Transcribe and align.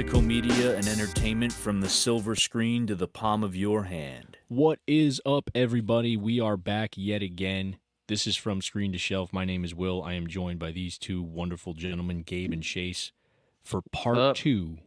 physical 0.00 0.22
media 0.22 0.74
and 0.78 0.88
entertainment 0.88 1.52
from 1.52 1.82
the 1.82 1.88
silver 1.88 2.34
screen 2.34 2.86
to 2.86 2.94
the 2.94 3.06
palm 3.06 3.44
of 3.44 3.54
your 3.54 3.82
hand. 3.82 4.38
What 4.48 4.78
is 4.86 5.20
up, 5.26 5.50
everybody? 5.54 6.16
We 6.16 6.40
are 6.40 6.56
back 6.56 6.92
yet 6.96 7.20
again. 7.20 7.76
This 8.06 8.26
is 8.26 8.34
from 8.34 8.62
Screen 8.62 8.92
to 8.92 8.98
Shelf. 8.98 9.30
My 9.30 9.44
name 9.44 9.62
is 9.62 9.74
Will. 9.74 10.02
I 10.02 10.14
am 10.14 10.26
joined 10.26 10.58
by 10.58 10.72
these 10.72 10.96
two 10.96 11.22
wonderful 11.22 11.74
gentlemen, 11.74 12.22
Gabe 12.22 12.50
and 12.50 12.62
Chase, 12.62 13.12
for 13.62 13.82
part 13.92 14.16
Up. 14.16 14.36
two. 14.36 14.78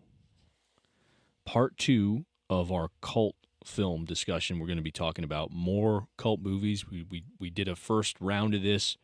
Part 1.46 1.78
two 1.78 2.26
of 2.50 2.72
our 2.72 2.90
cult 3.00 3.36
film 3.64 4.06
discussion. 4.06 4.58
We're 4.58 4.66
going 4.66 4.78
to 4.78 4.84
be 4.84 4.90
talking 4.92 5.24
about 5.24 5.52
more 5.52 6.08
cult 6.18 6.42
movies. 6.42 6.90
We 6.90 7.06
we 7.08 7.24
we 7.40 7.52
did 7.52 7.68
a 7.68 7.76
first 7.76 8.18
round 8.20 8.56
of 8.56 8.64
this 8.64 8.98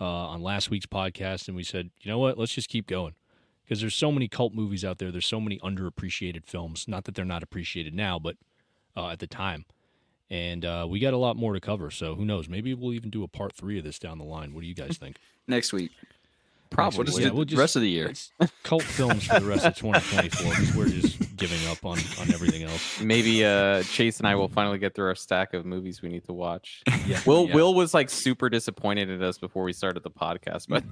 uh, 0.00 0.04
on 0.04 0.42
last 0.42 0.70
week's 0.70 0.86
podcast, 0.86 1.46
and 1.46 1.56
we 1.56 1.62
said, 1.62 1.90
you 2.00 2.10
know 2.10 2.18
what? 2.18 2.36
Let's 2.36 2.52
just 2.52 2.68
keep 2.68 2.88
going 2.88 3.14
because 3.64 3.80
there's 3.80 3.94
so 3.94 4.12
many 4.12 4.28
cult 4.28 4.54
movies 4.54 4.84
out 4.84 4.98
there. 4.98 5.10
There's 5.10 5.26
so 5.26 5.40
many 5.40 5.58
underappreciated 5.60 6.44
films. 6.46 6.86
Not 6.86 7.04
that 7.04 7.14
they're 7.14 7.24
not 7.24 7.42
appreciated 7.42 7.94
now, 7.94 8.18
but 8.18 8.36
uh, 8.96 9.08
at 9.08 9.18
the 9.18 9.26
time. 9.26 9.64
And 10.30 10.64
uh, 10.64 10.86
we 10.88 11.00
got 11.00 11.12
a 11.14 11.18
lot 11.18 11.36
more 11.36 11.52
to 11.52 11.60
cover. 11.60 11.90
So 11.90 12.14
who 12.14 12.24
knows? 12.24 12.48
Maybe 12.48 12.72
we'll 12.74 12.92
even 12.94 13.10
do 13.10 13.22
a 13.24 13.28
part 13.28 13.52
three 13.52 13.78
of 13.78 13.84
this 13.84 13.98
down 13.98 14.18
the 14.18 14.24
line. 14.24 14.54
What 14.54 14.62
do 14.62 14.66
you 14.66 14.74
guys 14.74 14.96
think? 14.96 15.16
next 15.46 15.72
week. 15.72 15.90
Probably. 16.70 16.96
We'll 16.98 17.04
just 17.06 17.18
Yeah, 17.20 17.28
do 17.28 17.34
we'll 17.34 17.44
the 17.44 17.50
just- 17.50 17.60
rest 17.60 17.76
of 17.76 17.82
the 17.82 17.90
year. 17.90 18.12
Cult 18.64 18.82
films 18.82 19.26
for 19.26 19.38
the 19.38 19.46
rest 19.46 19.64
of 19.64 19.76
2024 19.76 20.50
because 20.50 20.74
we're 20.74 20.88
just 20.88 21.36
giving 21.36 21.64
up 21.68 21.84
on, 21.84 21.98
on 22.18 22.32
everything 22.32 22.62
else. 22.64 23.00
Maybe 23.00 23.44
uh, 23.44 23.82
Chase 23.84 24.18
and 24.18 24.26
I 24.26 24.34
will 24.34 24.48
finally 24.48 24.78
get 24.78 24.94
through 24.94 25.06
our 25.06 25.14
stack 25.14 25.54
of 25.54 25.64
movies 25.66 26.02
we 26.02 26.08
need 26.08 26.24
to 26.24 26.32
watch. 26.32 26.82
Yeah. 27.06 27.20
Will 27.26 27.46
yeah. 27.48 27.54
Will 27.54 27.74
was 27.74 27.92
like 27.92 28.08
super 28.08 28.48
disappointed 28.48 29.10
at 29.10 29.20
us 29.20 29.36
before 29.36 29.62
we 29.62 29.74
started 29.74 30.02
the 30.02 30.10
podcast, 30.10 30.68
but 30.70 30.82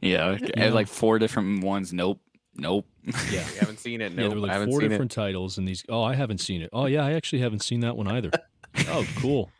yeah. 0.00 0.38
Yeah. 0.56 0.70
like 0.70 0.88
four 0.88 1.18
different 1.18 1.62
ones. 1.64 1.92
Nope, 1.92 2.20
nope. 2.56 2.86
Yeah. 3.04 3.44
we 3.52 3.58
haven't 3.58 3.78
seen 3.78 4.00
it. 4.00 4.12
Yeah, 4.12 4.28
there 4.28 4.30
were 4.30 4.36
like 4.36 4.68
four 4.68 4.80
different 4.80 5.10
titles, 5.10 5.58
and 5.58 5.66
these. 5.66 5.84
Oh, 5.88 6.02
I 6.02 6.14
haven't 6.14 6.38
seen 6.38 6.62
it. 6.62 6.70
Oh, 6.72 6.86
yeah, 6.86 7.04
I 7.04 7.12
actually 7.12 7.40
haven't 7.40 7.60
seen 7.60 7.80
that 7.80 7.96
one 7.96 8.08
either. 8.08 8.30
oh, 8.88 9.06
cool. 9.16 9.50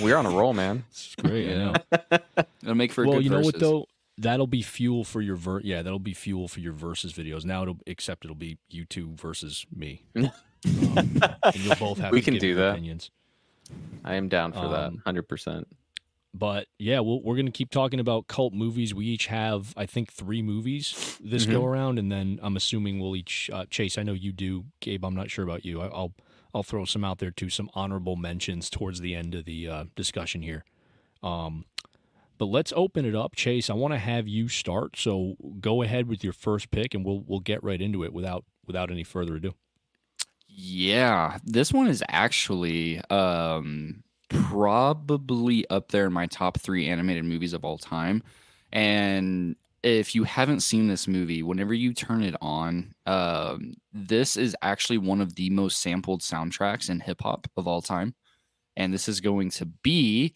We're 0.00 0.16
on 0.16 0.26
a 0.26 0.30
roll, 0.30 0.52
man. 0.52 0.84
It's 0.90 1.16
great. 1.16 1.48
Know. 1.48 1.74
It'll 2.62 2.74
make 2.74 2.92
for 2.92 3.04
well, 3.04 3.14
good 3.14 3.24
you 3.24 3.30
know 3.30 3.40
what 3.40 3.58
though? 3.58 3.86
That'll 4.18 4.46
be 4.46 4.62
fuel 4.62 5.02
for 5.04 5.22
your 5.22 5.36
ver. 5.36 5.60
Yeah, 5.60 5.82
that'll 5.82 5.98
be 5.98 6.12
fuel 6.12 6.46
for 6.46 6.60
your 6.60 6.74
versus 6.74 7.12
videos. 7.12 7.44
Now 7.44 7.62
it'll 7.62 7.78
except 7.86 8.24
it'll 8.24 8.36
be 8.36 8.58
you 8.68 8.84
two 8.84 9.14
versus 9.14 9.64
me. 9.74 10.04
Um, 10.14 10.30
and 11.42 11.56
you'll 11.56 11.74
both 11.76 11.98
have. 11.98 12.12
We 12.12 12.20
can 12.20 12.36
do 12.36 12.54
that. 12.56 12.72
Opinions. 12.72 13.10
I 14.04 14.14
am 14.14 14.28
down 14.28 14.52
for 14.52 14.68
that, 14.68 14.88
Um, 14.88 15.02
hundred 15.06 15.28
percent. 15.28 15.66
But 16.32 16.68
yeah, 16.78 17.00
we'll, 17.00 17.20
we're 17.22 17.34
going 17.34 17.46
to 17.46 17.52
keep 17.52 17.70
talking 17.70 17.98
about 17.98 18.28
cult 18.28 18.52
movies. 18.52 18.94
We 18.94 19.06
each 19.06 19.26
have, 19.26 19.74
I 19.76 19.86
think, 19.86 20.12
three 20.12 20.42
movies 20.42 21.18
this 21.20 21.44
go 21.44 21.64
around, 21.64 21.98
and 21.98 22.10
then 22.10 22.38
I'm 22.42 22.56
assuming 22.56 23.00
we'll 23.00 23.16
each. 23.16 23.50
Uh, 23.52 23.64
Chase, 23.68 23.98
I 23.98 24.04
know 24.04 24.12
you 24.12 24.32
do. 24.32 24.66
Gabe, 24.80 25.04
I'm 25.04 25.14
not 25.14 25.30
sure 25.30 25.44
about 25.44 25.64
you. 25.64 25.80
I, 25.80 25.86
I'll 25.86 26.12
I'll 26.54 26.62
throw 26.62 26.84
some 26.84 27.04
out 27.04 27.18
there 27.18 27.30
too, 27.30 27.50
some 27.50 27.70
honorable 27.74 28.16
mentions 28.16 28.70
towards 28.70 29.00
the 29.00 29.14
end 29.14 29.34
of 29.34 29.44
the 29.44 29.68
uh, 29.68 29.84
discussion 29.96 30.42
here. 30.42 30.64
Um, 31.22 31.64
but 32.38 32.46
let's 32.46 32.72
open 32.74 33.04
it 33.04 33.14
up, 33.14 33.34
Chase. 33.34 33.68
I 33.68 33.74
want 33.74 33.92
to 33.92 33.98
have 33.98 34.26
you 34.26 34.48
start. 34.48 34.96
So 34.96 35.36
go 35.60 35.82
ahead 35.82 36.08
with 36.08 36.24
your 36.24 36.32
first 36.32 36.70
pick, 36.70 36.94
and 36.94 37.04
we'll 37.04 37.24
we'll 37.26 37.40
get 37.40 37.62
right 37.62 37.80
into 37.80 38.04
it 38.04 38.12
without 38.12 38.44
without 38.66 38.90
any 38.90 39.04
further 39.04 39.36
ado. 39.36 39.54
Yeah, 40.48 41.38
this 41.44 41.72
one 41.72 41.86
is 41.86 42.02
actually 42.08 43.00
um, 43.10 44.02
probably 44.30 45.68
up 45.68 45.90
there 45.90 46.06
in 46.06 46.12
my 46.12 46.26
top 46.26 46.58
three 46.58 46.88
animated 46.88 47.24
movies 47.24 47.52
of 47.52 47.64
all 47.64 47.76
time. 47.76 48.22
And 48.72 49.56
if 49.82 50.14
you 50.14 50.24
haven't 50.24 50.60
seen 50.60 50.88
this 50.88 51.08
movie, 51.08 51.42
whenever 51.42 51.74
you 51.74 51.92
turn 51.92 52.22
it 52.22 52.34
on, 52.40 52.94
um, 53.06 53.74
this 53.92 54.36
is 54.36 54.56
actually 54.62 54.98
one 54.98 55.20
of 55.20 55.34
the 55.34 55.50
most 55.50 55.80
sampled 55.80 56.22
soundtracks 56.22 56.90
in 56.90 57.00
hip 57.00 57.20
hop 57.22 57.46
of 57.56 57.66
all 57.66 57.82
time. 57.82 58.14
And 58.76 58.94
this 58.94 59.08
is 59.08 59.20
going 59.20 59.50
to 59.50 59.66
be 59.66 60.34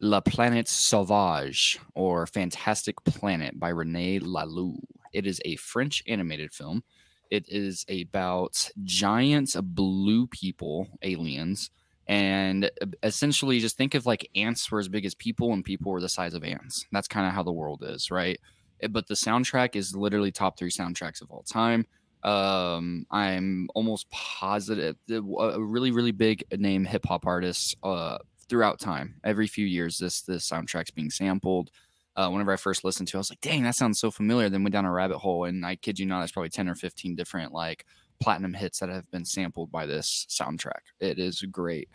La 0.00 0.20
Planète 0.20 0.68
Sauvage 0.68 1.78
or 1.94 2.26
Fantastic 2.26 3.02
Planet 3.04 3.58
by 3.58 3.68
Rene 3.68 4.20
Laloux. 4.20 4.78
It 5.12 5.26
is 5.26 5.40
a 5.44 5.56
French 5.56 6.02
animated 6.06 6.52
film. 6.52 6.82
It 7.30 7.46
is 7.48 7.84
about 7.88 8.70
giant 8.82 9.54
blue 9.74 10.26
people, 10.26 10.88
aliens, 11.02 11.70
and 12.08 12.66
uh, 12.66 12.86
essentially 13.02 13.58
just 13.58 13.76
think 13.76 13.94
of 13.94 14.06
like 14.06 14.28
ants 14.34 14.70
were 14.70 14.78
as 14.78 14.88
big 14.88 15.04
as 15.04 15.14
people 15.14 15.52
and 15.52 15.64
people 15.64 15.92
were 15.92 16.00
the 16.00 16.08
size 16.08 16.34
of 16.34 16.44
ants. 16.44 16.84
That's 16.92 17.08
kind 17.08 17.26
of 17.26 17.32
how 17.32 17.42
the 17.42 17.52
world 17.52 17.82
is, 17.84 18.10
right? 18.10 18.38
Uh, 18.82 18.88
But 18.88 19.08
the 19.08 19.14
soundtrack 19.14 19.76
is 19.76 19.96
literally 19.96 20.32
top 20.32 20.58
three 20.58 20.70
soundtracks 20.70 21.20
of 21.22 21.30
all 21.30 21.42
time. 21.42 21.86
Um, 22.22 23.06
I'm 23.10 23.68
almost 23.74 24.10
positive 24.10 24.96
a 25.10 25.20
really, 25.60 25.92
really 25.92 26.12
big 26.12 26.44
name 26.56 26.84
hip 26.84 27.04
hop 27.06 27.26
artists 27.26 27.74
uh, 27.82 28.18
throughout 28.48 28.80
time. 28.80 29.20
Every 29.22 29.46
few 29.46 29.66
years, 29.66 29.98
this 29.98 30.22
this 30.22 30.48
soundtrack's 30.48 30.90
being 30.90 31.10
sampled 31.10 31.70
uh, 32.16 32.30
whenever 32.30 32.52
I 32.52 32.56
first 32.56 32.82
listened 32.82 33.08
to 33.08 33.16
it, 33.16 33.18
I 33.18 33.20
was 33.20 33.30
like, 33.30 33.42
dang, 33.42 33.62
that 33.64 33.74
sounds 33.74 34.00
so 34.00 34.10
familiar. 34.10 34.48
Then 34.48 34.62
went 34.64 34.72
down 34.72 34.86
a 34.86 34.92
rabbit 34.92 35.18
hole, 35.18 35.44
and 35.44 35.64
I 35.66 35.76
kid 35.76 35.98
you 35.98 36.06
not, 36.06 36.22
it's 36.22 36.32
probably 36.32 36.48
10 36.48 36.68
or 36.68 36.74
15 36.74 37.14
different 37.14 37.52
like 37.52 37.84
platinum 38.20 38.54
hits 38.54 38.78
that 38.80 38.88
have 38.88 39.10
been 39.10 39.24
sampled 39.24 39.70
by 39.70 39.86
this 39.86 40.26
soundtrack. 40.28 40.82
It 41.00 41.18
is 41.18 41.42
great. 41.42 41.88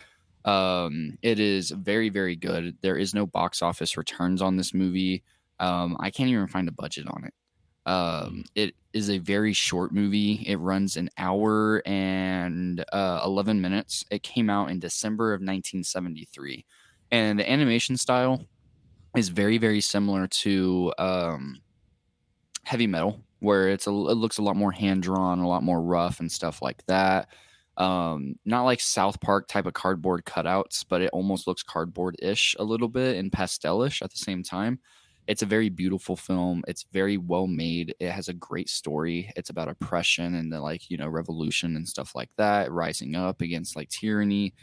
Um, 0.46 1.18
it 1.22 1.40
is 1.40 1.72
very, 1.72 2.10
very 2.10 2.36
good. 2.36 2.78
There 2.82 2.98
is 2.98 3.14
no 3.14 3.26
box 3.26 3.62
office 3.62 3.98
returns 3.98 4.42
on 4.42 4.58
this 4.58 4.74
movie. 4.74 5.24
Um, 5.60 5.96
I 6.00 6.10
can't 6.10 6.30
even 6.30 6.48
find 6.48 6.68
a 6.68 6.74
budget 6.74 7.08
on 7.08 7.26
it. 7.26 7.34
Um, 7.86 8.44
it 8.56 8.76
is 8.94 9.10
a 9.10 9.18
very 9.18 9.54
short 9.54 9.92
movie. 9.92 10.44
It 10.48 10.58
runs 10.58 10.98
an 10.98 11.10
hour 11.18 11.82
and 11.86 12.84
uh, 12.92 13.22
11 13.26 13.62
minutes. 13.62 14.06
It 14.12 14.24
came 14.24 14.50
out 14.50 14.70
in 14.70 14.80
December 14.80 15.34
of 15.34 15.40
1973. 15.40 16.66
And 17.12 17.40
the 17.40 17.52
animation 17.52 17.98
style 17.98 18.46
is 19.16 19.30
very 19.30 19.58
very 19.58 19.82
similar 19.82 20.28
to 20.28 20.94
um, 20.98 21.58
heavy 22.64 22.88
metal 22.88 23.20
where 23.42 23.70
it's 23.70 23.88
a, 23.88 23.90
it 23.90 24.18
looks 24.18 24.38
a 24.38 24.42
lot 24.42 24.56
more 24.56 24.72
hand 24.72 25.04
drawn 25.04 25.40
a 25.40 25.48
lot 25.48 25.64
more 25.64 25.82
rough 25.82 26.20
and 26.20 26.32
stuff 26.32 26.62
like 26.62 26.84
that 26.88 27.28
um, 27.78 28.36
not 28.46 28.64
like 28.64 28.80
south 28.82 29.20
park 29.22 29.48
type 29.48 29.66
of 29.66 29.74
cardboard 29.74 30.24
cutouts 30.26 30.86
but 30.88 31.02
it 31.02 31.10
almost 31.14 31.48
looks 31.48 31.64
cardboard-ish 31.64 32.56
a 32.60 32.64
little 32.64 32.90
bit 32.90 33.18
and 33.18 33.32
pastel-ish 33.32 34.02
at 34.02 34.12
the 34.12 34.18
same 34.18 34.44
time 34.44 34.80
it's 35.28 35.42
a 35.44 35.46
very 35.48 35.70
beautiful 35.70 36.16
film 36.16 36.64
it's 36.68 36.86
very 36.92 37.18
well 37.18 37.48
made 37.48 37.96
it 38.00 38.12
has 38.12 38.28
a 38.28 38.34
great 38.34 38.70
story 38.70 39.32
it's 39.36 39.50
about 39.50 39.70
oppression 39.70 40.36
and 40.36 40.52
the 40.52 40.60
like 40.60 40.90
you 40.90 40.98
know 40.98 41.08
revolution 41.08 41.76
and 41.76 41.88
stuff 41.88 42.16
like 42.16 42.30
that 42.38 42.72
rising 42.72 43.16
up 43.16 43.42
against 43.42 43.76
like 43.76 43.90
tyranny 43.90 44.54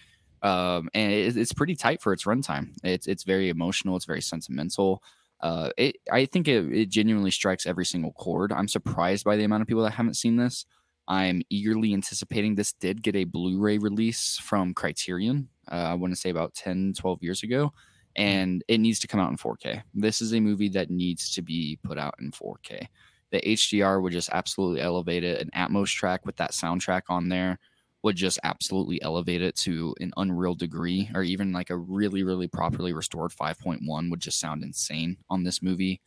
um, 0.43 0.89
and 0.95 1.13
it, 1.13 1.37
it's 1.37 1.53
pretty 1.53 1.75
tight 1.75 2.01
for 2.01 2.13
its 2.13 2.25
runtime. 2.25 2.71
It's 2.85 3.07
it's 3.07 3.25
very 3.25 3.49
emotional. 3.49 3.97
It's 3.97 4.05
very 4.05 4.23
sentimental. 4.23 5.03
Uh, 5.41 5.71
it 5.77 5.97
I 6.11 6.27
think 6.27 6.49
it, 6.49 6.73
it 6.73 6.89
genuinely 6.89 7.31
strikes 7.31 7.67
every 7.67 7.85
single 7.85 8.13
chord. 8.13 8.53
I'm 8.53 8.69
surprised 8.69 9.25
by 9.25 9.37
the 9.37 9.45
amount 9.45 9.63
of 9.63 9.69
people 9.69 9.85
that 9.85 9.93
haven't 9.93 10.15
seen 10.15 10.37
this. 10.37 10.67
I'm 11.07 11.43
eagerly 11.49 11.95
anticipating 11.95 12.55
this 12.55 12.75
did 12.75 13.03
get 13.03 13.17
a 13.17 13.25
Blu-ray 13.25 13.79
release 13.79 14.37
from 14.37 14.75
Criterion. 14.75 15.49
Uh, 15.71 15.77
I 15.77 15.95
want 15.95 16.13
to 16.13 16.21
say 16.21 16.29
about 16.29 16.55
10, 16.55 16.93
12 16.99 17.23
years 17.23 17.43
ago, 17.43 17.73
and 18.15 18.63
it 18.69 18.79
needs 18.79 18.99
to 19.01 19.07
come 19.07 19.19
out 19.19 19.31
in 19.31 19.39
4K. 19.39 19.83
This 19.95 20.21
is 20.21 20.35
a 20.35 20.41
movie 20.41 20.69
that 20.71 20.91
needs 20.91 21.33
to 21.33 21.41
be 21.41 21.79
put 21.83 21.99
out 21.99 22.15
in 22.21 22.31
4K. 22.31 22.87
The 23.31 23.41
HDR 23.41 24.03
would 24.03 24.13
just 24.13 24.29
absolutely 24.33 24.83
elevate 24.83 25.25
it. 25.25 25.41
An 25.41 25.51
Atmos 25.57 25.89
track 25.89 26.27
with 26.27 26.37
that 26.37 26.53
soundtrack 26.53 27.03
on 27.09 27.29
there 27.31 27.59
would 28.03 28.17
just 28.17 28.39
absolutely 28.45 29.03
elevate 29.03 29.43
it 29.43 29.57
to 29.57 29.95
an 30.01 30.13
unreal 30.17 30.55
degree, 30.55 31.11
or 31.15 31.23
even 31.23 31.53
like 31.53 31.71
a 31.71 31.77
really, 31.77 32.23
really 32.23 32.49
properly 32.49 32.93
restored 32.93 33.33
5.1 33.33 34.11
would 34.11 34.21
just 34.21 34.39
sound 34.39 34.63
insane 34.63 35.17
on 35.29 35.43
this 35.43 35.63
movie. 35.63 36.01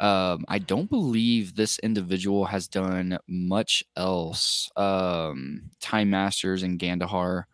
Um, 0.00 0.44
I 0.48 0.58
don't 0.58 0.88
believe 0.88 1.54
this 1.54 1.78
individual 1.80 2.46
has 2.46 2.68
done 2.68 3.18
much 3.28 3.84
else. 3.96 4.70
Um, 4.76 5.70
Time 5.80 6.10
Masters 6.10 6.62
and 6.62 6.78
Gandahar. 6.78 7.46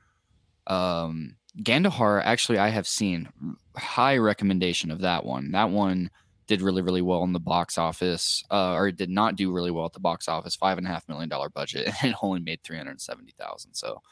Um, 0.66 1.36
Gandahar, 1.62 2.20
actually, 2.20 2.58
I 2.58 2.68
have 2.68 2.86
seen 2.86 3.28
high 3.76 4.16
recommendation 4.16 4.90
of 4.90 5.00
that 5.00 5.24
one. 5.24 5.52
That 5.52 5.70
one 5.70 6.10
did 6.46 6.60
really, 6.62 6.82
really 6.82 7.02
well 7.02 7.22
in 7.24 7.32
the 7.32 7.40
box 7.40 7.78
office, 7.78 8.42
uh, 8.50 8.72
or 8.74 8.90
did 8.90 9.10
not 9.10 9.36
do 9.36 9.50
really 9.52 9.70
well 9.70 9.86
at 9.86 9.92
the 9.92 10.00
box 10.00 10.28
office. 10.28 10.54
Five 10.56 10.78
and 10.78 10.86
a 10.86 10.90
half 10.90 11.08
million 11.08 11.28
dollar 11.28 11.48
budget, 11.48 11.88
and 12.02 12.12
it 12.12 12.16
only 12.22 12.40
made 12.40 12.62
three 12.62 12.76
hundred 12.76 13.00
seventy 13.00 13.32
thousand. 13.38 13.74
So 13.74 14.02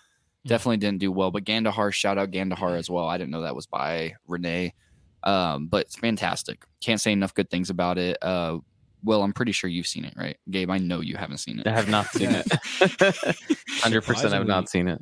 Hmm. 0.45 0.49
definitely 0.49 0.79
didn't 0.79 0.99
do 0.99 1.13
well. 1.13 1.31
But 1.31 1.45
Gandahar, 1.45 1.93
shout 1.93 2.19
out 2.19 2.33
Gandahar 2.33 2.75
as 2.75 2.91
well. 2.91 3.07
I 3.07 3.17
didn't 3.17 3.31
know 3.31 3.43
that 3.43 3.55
was 3.55 3.67
by 3.67 4.15
Renee, 4.27 4.75
um, 5.23 5.69
but 5.69 5.83
it's 5.87 5.95
fantastic. 5.97 6.65
Can't 6.81 7.01
say 7.01 7.13
enough 7.13 7.33
good 7.33 7.49
things 7.49 7.71
about 7.71 7.97
it. 7.97 8.19
Uh, 8.21 8.59
well, 9.05 9.23
I'm 9.23 9.33
pretty 9.33 9.53
sure 9.53 9.71
you've 9.71 9.87
seen 9.87 10.05
it, 10.05 10.15
right, 10.17 10.37
Gabe? 10.51 10.69
I 10.71 10.79
know 10.79 11.01
you 11.01 11.17
haven't 11.17 11.39
seen 11.39 11.61
it. 11.61 11.67
I 11.69 11.71
have 11.73 11.89
not 11.89 12.07
seen 12.07 12.31
it. 12.33 12.47
Hundred 13.83 14.03
percent, 14.03 14.35
I've 14.35 14.47
not 14.47 14.69
seen 14.69 14.89
it. 14.89 15.01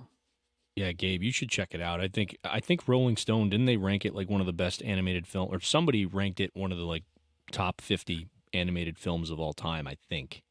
Yeah, 0.77 0.93
Gabe, 0.93 1.23
you 1.23 1.33
should 1.33 1.51
check 1.51 1.75
it 1.75 1.81
out. 1.81 2.01
I 2.01 2.09
think 2.09 2.37
I 2.45 2.61
think 2.61 2.87
Rolling 2.89 3.17
Stone 3.17 3.51
didn't 3.51 3.67
they 3.67 3.77
rank 3.77 4.05
it 4.05 4.15
like 4.15 4.31
one 4.31 4.41
of 4.41 4.47
the 4.47 4.53
best 4.53 4.83
animated 4.83 5.27
film 5.27 5.49
or 5.53 5.61
somebody 5.61 6.07
ranked 6.07 6.41
it 6.41 6.51
one 6.55 6.71
of 6.73 6.79
the 6.79 6.85
like 6.85 7.05
top 7.51 7.81
50 7.81 8.29
animated 8.53 8.99
films 8.99 9.31
of 9.31 9.39
all 9.41 9.53
time, 9.53 9.87
I 9.87 9.97
think. 10.09 10.43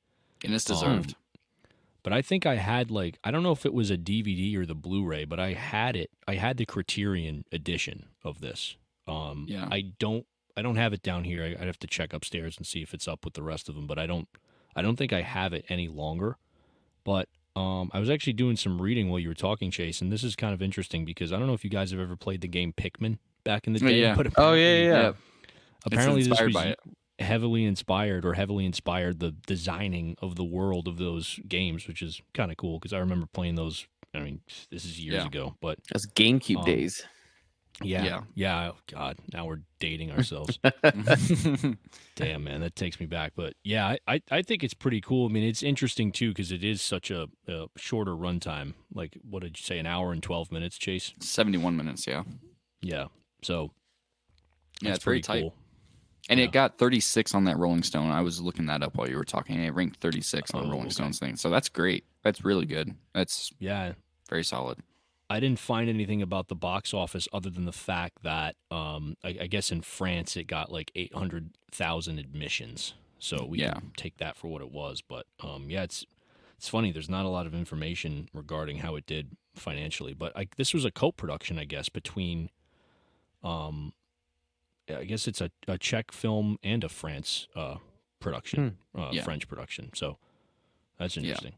And 0.43 0.53
it's 0.53 0.69
Um, 0.69 0.75
deserved. 0.77 1.15
but 2.03 2.13
I 2.13 2.21
think 2.21 2.45
I 2.45 2.55
had 2.55 2.89
like 2.91 3.19
I 3.23 3.31
don't 3.31 3.43
know 3.43 3.51
if 3.51 3.65
it 3.65 3.73
was 3.73 3.91
a 3.91 3.97
DVD 3.97 4.55
or 4.55 4.65
the 4.65 4.75
Blu-ray, 4.75 5.25
but 5.25 5.39
I 5.39 5.53
had 5.53 5.95
it. 5.95 6.09
I 6.27 6.35
had 6.35 6.57
the 6.57 6.65
Criterion 6.65 7.43
edition 7.51 8.05
of 8.23 8.39
this. 8.41 8.75
Um, 9.07 9.45
Yeah. 9.49 9.67
I 9.71 9.81
don't. 9.99 10.25
I 10.57 10.61
don't 10.61 10.75
have 10.75 10.91
it 10.93 11.01
down 11.01 11.23
here. 11.23 11.41
I, 11.43 11.47
I'd 11.61 11.67
have 11.67 11.79
to 11.79 11.87
check 11.87 12.11
upstairs 12.13 12.57
and 12.57 12.65
see 12.67 12.81
if 12.81 12.93
it's 12.93 13.07
up 13.07 13.23
with 13.23 13.33
the 13.33 13.43
rest 13.43 13.69
of 13.69 13.75
them. 13.75 13.87
But 13.87 13.97
I 13.99 14.05
don't. 14.07 14.27
I 14.75 14.81
don't 14.81 14.95
think 14.97 15.11
I 15.13 15.21
have 15.21 15.51
it 15.53 15.65
any 15.69 15.87
longer. 15.87 16.37
But 17.03 17.27
um, 17.55 17.89
I 17.93 17.99
was 17.99 18.09
actually 18.09 18.33
doing 18.33 18.55
some 18.57 18.81
reading 18.81 19.09
while 19.09 19.19
you 19.19 19.29
were 19.29 19.33
talking, 19.35 19.71
Chase, 19.71 20.01
and 20.01 20.11
this 20.11 20.23
is 20.23 20.35
kind 20.35 20.53
of 20.53 20.61
interesting 20.61 21.05
because 21.05 21.31
I 21.33 21.37
don't 21.39 21.47
know 21.47 21.53
if 21.53 21.63
you 21.63 21.69
guys 21.69 21.91
have 21.91 21.99
ever 21.99 22.15
played 22.15 22.41
the 22.41 22.47
game 22.47 22.73
Pikmin 22.73 23.17
back 23.43 23.67
in 23.67 23.73
the 23.73 23.79
Oh, 23.83 23.87
day. 23.87 24.01
yeah. 24.01 24.15
But 24.15 24.27
Oh 24.37 24.53
yeah, 24.53 24.75
yeah. 24.75 24.83
yeah. 25.01 25.11
Yep. 25.85 25.93
Apparently, 25.93 26.19
it's 26.21 26.29
this 26.29 26.41
was 26.41 26.53
by 26.53 26.65
it. 26.67 26.79
heavily 27.19 27.65
inspired 27.65 28.25
or 28.25 28.33
heavily 28.33 28.65
inspired 28.65 29.19
the 29.19 29.31
designing 29.47 30.15
of 30.21 30.35
the 30.35 30.43
world 30.43 30.87
of 30.87 30.97
those 30.97 31.39
games, 31.47 31.87
which 31.87 32.01
is 32.01 32.21
kind 32.33 32.51
of 32.51 32.57
cool 32.57 32.79
because 32.79 32.93
I 32.93 32.99
remember 32.99 33.27
playing 33.33 33.55
those. 33.55 33.87
I 34.13 34.19
mean, 34.19 34.41
this 34.71 34.85
is 34.85 34.99
years 34.99 35.15
Yeah. 35.15 35.27
ago, 35.27 35.55
but 35.61 35.79
That's 35.91 36.07
GameCube 36.07 36.57
Um, 36.59 36.65
days. 36.65 37.03
yeah, 37.83 38.03
Yeah. 38.03 38.21
yeah, 38.35 38.71
oh, 38.73 38.77
God, 38.91 39.17
now 39.31 39.45
we're 39.45 39.61
dating 39.79 40.11
ourselves. 40.11 40.57
Damn, 42.15 42.43
man, 42.43 42.61
that 42.61 42.75
takes 42.75 42.99
me 42.99 43.05
back. 43.05 43.33
But 43.35 43.53
yeah, 43.63 43.87
I, 43.87 43.99
I, 44.15 44.21
I 44.31 44.41
think 44.41 44.63
it's 44.63 44.73
pretty 44.73 44.99
cool. 45.01 45.27
I 45.27 45.31
mean, 45.31 45.43
it's 45.43 45.63
interesting 45.63 46.11
too 46.11 46.29
because 46.29 46.51
it 46.51 46.63
is 46.63 46.81
such 46.81 47.11
a, 47.11 47.27
a 47.47 47.67
shorter 47.77 48.13
runtime. 48.15 48.73
Like, 48.93 49.17
what 49.23 49.43
did 49.43 49.59
you 49.59 49.63
say? 49.63 49.79
An 49.79 49.85
hour 49.85 50.11
and 50.11 50.21
twelve 50.23 50.51
minutes, 50.51 50.77
Chase? 50.77 51.13
71 51.21 51.75
minutes, 51.77 52.05
yeah. 52.07 52.23
Yeah. 52.81 53.05
So 53.43 53.71
Yeah, 54.81 54.93
it's 54.95 55.03
very 55.03 55.21
pretty 55.21 55.21
tight. 55.21 55.41
cool. 55.43 55.55
And 56.29 56.39
Yeah. 56.39 56.45
it 56.45 56.51
got 56.51 56.77
36 56.77 57.33
on 57.33 57.43
that 57.45 57.57
Rolling 57.57 57.83
Stone. 57.83 58.11
I 58.11 58.21
was 58.21 58.39
looking 58.39 58.67
that 58.67 58.83
up 58.83 58.95
while 58.95 59.09
you 59.09 59.17
were 59.17 59.23
talking. 59.25 59.55
and 59.57 59.65
It 59.65 59.71
ranked 59.71 59.99
36 59.99 60.51
on 60.53 60.65
Oh, 60.65 60.69
Rolling 60.69 60.81
okay. 60.85 60.89
Stone's 60.91 61.19
thing. 61.19 61.35
So 61.35 61.49
that's 61.49 61.67
great. 61.69 62.05
That's 62.23 62.45
really 62.45 62.65
good. 62.65 62.95
That's 63.13 63.51
Yeah, 63.59 63.93
very 64.29 64.43
solid. 64.43 64.79
I 65.31 65.39
didn't 65.39 65.59
find 65.59 65.89
anything 65.89 66.21
about 66.21 66.47
the 66.47 66.55
box 66.55 66.93
office 66.93 67.27
other 67.33 67.49
than 67.51 67.65
the 67.65 67.71
fact 67.71 68.23
that 68.23 68.55
um, 68.71 69.15
I, 69.23 69.37
I 69.41 69.47
guess 69.47 69.71
in 69.71 69.81
France 69.81 70.35
it 70.37 70.45
got 70.45 70.71
like 70.71 70.91
eight 70.95 71.13
hundred 71.13 71.51
thousand 71.71 72.17
admissions. 72.19 72.93
So 73.19 73.45
we 73.45 73.59
Yeah. 73.59 73.73
can 73.73 73.91
take 73.97 74.17
that 74.17 74.37
for 74.37 74.47
what 74.47 74.61
it 74.61 74.71
was. 74.71 75.01
But 75.01 75.25
um, 75.41 75.69
yeah, 75.69 75.83
it's 75.83 76.05
it's 76.57 76.67
funny. 76.69 76.91
There's 76.91 77.09
not 77.09 77.25
a 77.25 77.29
lot 77.29 77.45
of 77.47 77.53
information 77.53 78.27
regarding 78.33 78.77
how 78.79 78.95
it 78.95 79.05
did 79.05 79.35
financially. 79.55 80.13
But 80.13 80.35
I, 80.37 80.47
this 80.57 80.73
was 80.73 80.83
a 80.85 80.91
co-production, 80.91 81.57
I 81.59 81.63
guess, 81.65 81.89
between 81.89 82.49
um, 83.43 83.93
I 84.89 85.03
guess 85.05 85.27
it's 85.27 85.41
a, 85.41 85.51
a 85.67 85.77
Czech 85.77 86.11
film 86.11 86.57
and 86.63 86.83
a 86.83 86.89
France 86.89 87.47
uh, 87.55 87.77
production, 88.19 88.77
uh, 88.95 89.09
Yeah. 89.13 89.23
French 89.23 89.47
production. 89.47 89.91
So 89.93 90.17
that's 90.97 91.15
Yeah. 91.15 91.21
interesting. 91.23 91.53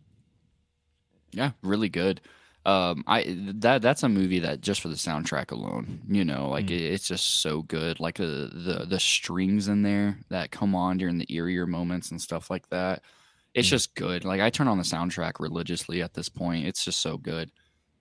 Yeah, 1.31 1.51
really 1.61 1.89
good. 1.89 2.21
Um, 2.63 3.03
I 3.07 3.23
that 3.55 3.81
that's 3.81 4.03
a 4.03 4.09
movie 4.09 4.39
that 4.39 4.61
just 4.61 4.81
for 4.81 4.87
the 4.89 4.95
soundtrack 4.95 5.49
alone, 5.51 6.01
you 6.07 6.23
know, 6.23 6.49
like 6.49 6.65
Mm. 6.67 6.71
it, 6.71 6.93
it's 6.93 7.07
just 7.07 7.41
so 7.41 7.63
good. 7.63 7.99
Like 7.99 8.17
the 8.17 8.51
the 8.53 8.85
the 8.87 8.99
strings 8.99 9.67
in 9.67 9.81
there 9.81 10.19
that 10.29 10.51
come 10.51 10.75
on 10.75 10.97
during 10.97 11.17
the 11.17 11.25
eerier 11.25 11.67
moments 11.67 12.11
and 12.11 12.21
stuff 12.21 12.51
like 12.51 12.69
that. 12.69 13.01
It's 13.55 13.67
Mm. 13.67 13.71
just 13.71 13.95
good. 13.95 14.25
Like 14.25 14.41
I 14.41 14.51
turn 14.51 14.67
on 14.67 14.77
the 14.77 14.83
soundtrack 14.83 15.39
religiously 15.39 16.03
at 16.03 16.13
this 16.13 16.29
point. 16.29 16.67
It's 16.67 16.85
just 16.85 16.99
so 16.99 17.17
good. 17.17 17.51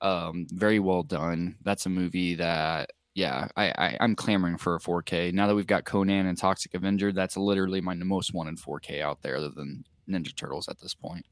Um, 0.02 0.46
very 0.50 0.78
well 0.78 1.02
done. 1.04 1.56
That's 1.62 1.86
a 1.86 1.90
movie 1.90 2.34
that 2.34 2.90
yeah, 3.20 3.48
I, 3.54 3.66
I 3.76 3.96
I'm 4.00 4.16
clamoring 4.16 4.56
for 4.56 4.74
a 4.74 4.78
4K 4.78 5.34
now 5.34 5.46
that 5.46 5.54
we've 5.54 5.66
got 5.66 5.84
Conan 5.84 6.26
and 6.26 6.38
Toxic 6.38 6.72
Avenger. 6.74 7.12
That's 7.12 7.36
literally 7.36 7.82
my 7.82 7.94
most 7.94 8.32
wanted 8.32 8.56
4K 8.56 9.02
out 9.02 9.20
there, 9.20 9.36
other 9.36 9.50
than 9.50 9.84
Ninja 10.08 10.34
Turtles 10.34 10.68
at 10.68 10.80
this 10.80 10.94
point. 10.94 11.26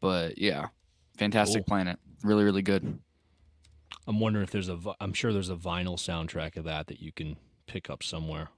But 0.00 0.36
yeah, 0.36 0.66
Fantastic 1.16 1.62
Cool. 1.62 1.64
Planet. 1.64 1.98
Really, 2.22 2.44
really 2.44 2.60
good. 2.60 2.98
I'm 4.06 4.20
wondering 4.20 4.42
if 4.42 4.50
there's 4.50 4.68
a. 4.68 4.78
I'm 5.00 5.14
sure 5.14 5.32
there's 5.32 5.48
a 5.48 5.56
vinyl 5.56 5.96
soundtrack 5.96 6.56
of 6.58 6.64
that 6.64 6.88
that 6.88 7.00
you 7.00 7.10
can 7.10 7.36
pick 7.66 7.88
up 7.88 8.02
somewhere. 8.02 8.50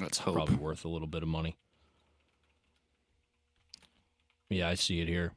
Let's. 0.00 0.18
Probably 0.18 0.56
worth 0.56 0.86
a 0.86 0.88
little 0.88 1.08
bit 1.08 1.22
of 1.22 1.28
money. 1.28 1.58
Yeah, 4.48 4.70
I 4.70 4.74
see 4.74 5.00
it 5.02 5.08
here. 5.08 5.32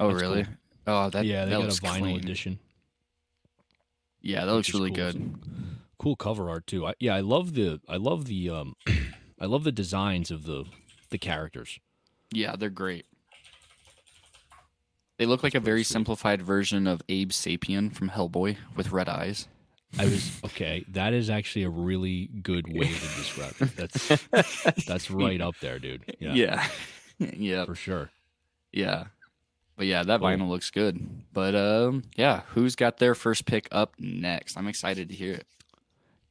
oh, 0.00 0.08
that's 0.08 0.22
really? 0.22 0.44
cool. 0.44 0.54
Oh, 0.86 1.10
that 1.10 1.26
yeah, 1.26 1.44
they 1.44 1.50
that 1.50 1.60
got 1.60 1.78
a 1.78 1.82
vinyl 1.82 1.98
clean. 1.98 2.16
edition. 2.16 2.58
Yeah, 4.20 4.44
that 4.44 4.52
looks 4.52 4.72
really 4.74 4.90
cool. 4.90 5.12
good. 5.12 5.34
Cool 5.98 6.16
cover 6.16 6.48
art 6.48 6.66
too. 6.66 6.86
I, 6.86 6.94
yeah, 7.00 7.14
I 7.14 7.20
love 7.20 7.54
the. 7.54 7.80
I 7.88 7.96
love 7.96 8.26
the. 8.26 8.50
Um, 8.50 8.74
I 9.40 9.46
love 9.46 9.64
the 9.64 9.72
designs 9.72 10.30
of 10.30 10.44
the 10.44 10.64
the 11.10 11.18
characters. 11.18 11.78
Yeah, 12.32 12.56
they're 12.56 12.70
great. 12.70 13.06
They 15.18 15.26
look 15.26 15.42
like 15.42 15.54
a 15.54 15.60
very 15.60 15.82
sweet. 15.82 15.92
simplified 15.92 16.42
version 16.42 16.86
of 16.86 17.02
Abe 17.08 17.30
Sapien 17.30 17.92
from 17.92 18.10
Hellboy 18.10 18.56
with 18.76 18.92
red 18.92 19.08
eyes. 19.08 19.48
I 19.98 20.04
was 20.04 20.30
okay. 20.44 20.84
That 20.88 21.12
is 21.14 21.30
actually 21.30 21.62
a 21.64 21.70
really 21.70 22.26
good 22.42 22.68
way 22.68 22.86
to 22.86 23.00
describe 23.16 23.54
it. 23.60 23.74
That's 23.76 24.84
that's 24.84 25.10
right 25.10 25.40
up 25.40 25.58
there, 25.60 25.78
dude. 25.78 26.02
Yeah, 26.20 26.34
yeah, 26.34 26.68
yeah, 27.18 27.64
for 27.64 27.74
sure. 27.74 28.10
yeah. 28.72 29.06
But 29.78 29.86
yeah, 29.86 30.02
that 30.02 30.18
Cool. 30.20 30.28
vinyl 30.28 30.48
looks 30.48 30.70
good. 30.72 30.98
But 31.32 31.54
um, 31.54 32.02
yeah, 32.16 32.42
who's 32.48 32.74
got 32.74 32.98
their 32.98 33.14
first 33.14 33.46
pick 33.46 33.68
up 33.70 33.94
next? 33.98 34.58
I'm 34.58 34.66
excited 34.66 35.08
to 35.08 35.14
hear 35.14 35.34
it. 35.34 35.46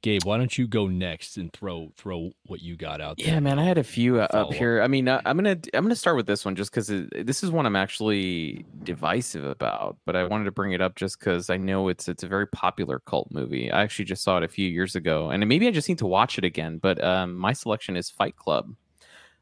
Gabe, 0.03 0.23
why 0.25 0.37
don't 0.37 0.55
you 0.55 0.67
go 0.67 0.87
next 0.87 1.37
and 1.37 1.51
throw 1.51 1.91
throw 1.97 2.31
what 2.45 2.61
you 2.61 2.75
got 2.75 3.01
out 3.01 3.17
there? 3.17 3.27
Yeah, 3.27 3.39
man, 3.39 3.57
I 3.57 3.63
had 3.63 3.77
a 3.77 3.83
few 3.83 4.19
uh, 4.19 4.25
up 4.25 4.49
up. 4.49 4.53
here. 4.53 4.81
I 4.81 4.87
mean, 4.87 5.07
uh, 5.07 5.21
I'm 5.25 5.37
gonna 5.37 5.57
I'm 5.73 5.83
gonna 5.83 5.95
start 5.95 6.17
with 6.17 6.27
this 6.27 6.43
one 6.43 6.55
just 6.55 6.71
because 6.71 6.87
this 6.87 7.41
is 7.41 7.49
one 7.49 7.65
I'm 7.65 7.75
actually 7.77 8.65
divisive 8.83 9.45
about, 9.45 9.97
but 10.05 10.15
I 10.17 10.25
wanted 10.25 10.43
to 10.43 10.51
bring 10.51 10.73
it 10.73 10.81
up 10.81 10.95
just 10.95 11.17
because 11.17 11.49
I 11.49 11.55
know 11.55 11.87
it's 11.87 12.07
it's 12.09 12.23
a 12.23 12.27
very 12.27 12.47
popular 12.47 12.99
cult 12.99 13.29
movie. 13.31 13.71
I 13.71 13.81
actually 13.81 14.05
just 14.05 14.23
saw 14.23 14.37
it 14.37 14.43
a 14.43 14.47
few 14.49 14.67
years 14.69 14.95
ago, 14.95 15.29
and 15.29 15.45
maybe 15.47 15.67
I 15.67 15.71
just 15.71 15.87
need 15.87 15.99
to 15.99 16.05
watch 16.07 16.37
it 16.37 16.43
again. 16.43 16.77
But 16.79 17.01
um, 17.03 17.35
my 17.35 17.53
selection 17.53 17.95
is 17.95 18.09
Fight 18.09 18.35
Club. 18.35 18.75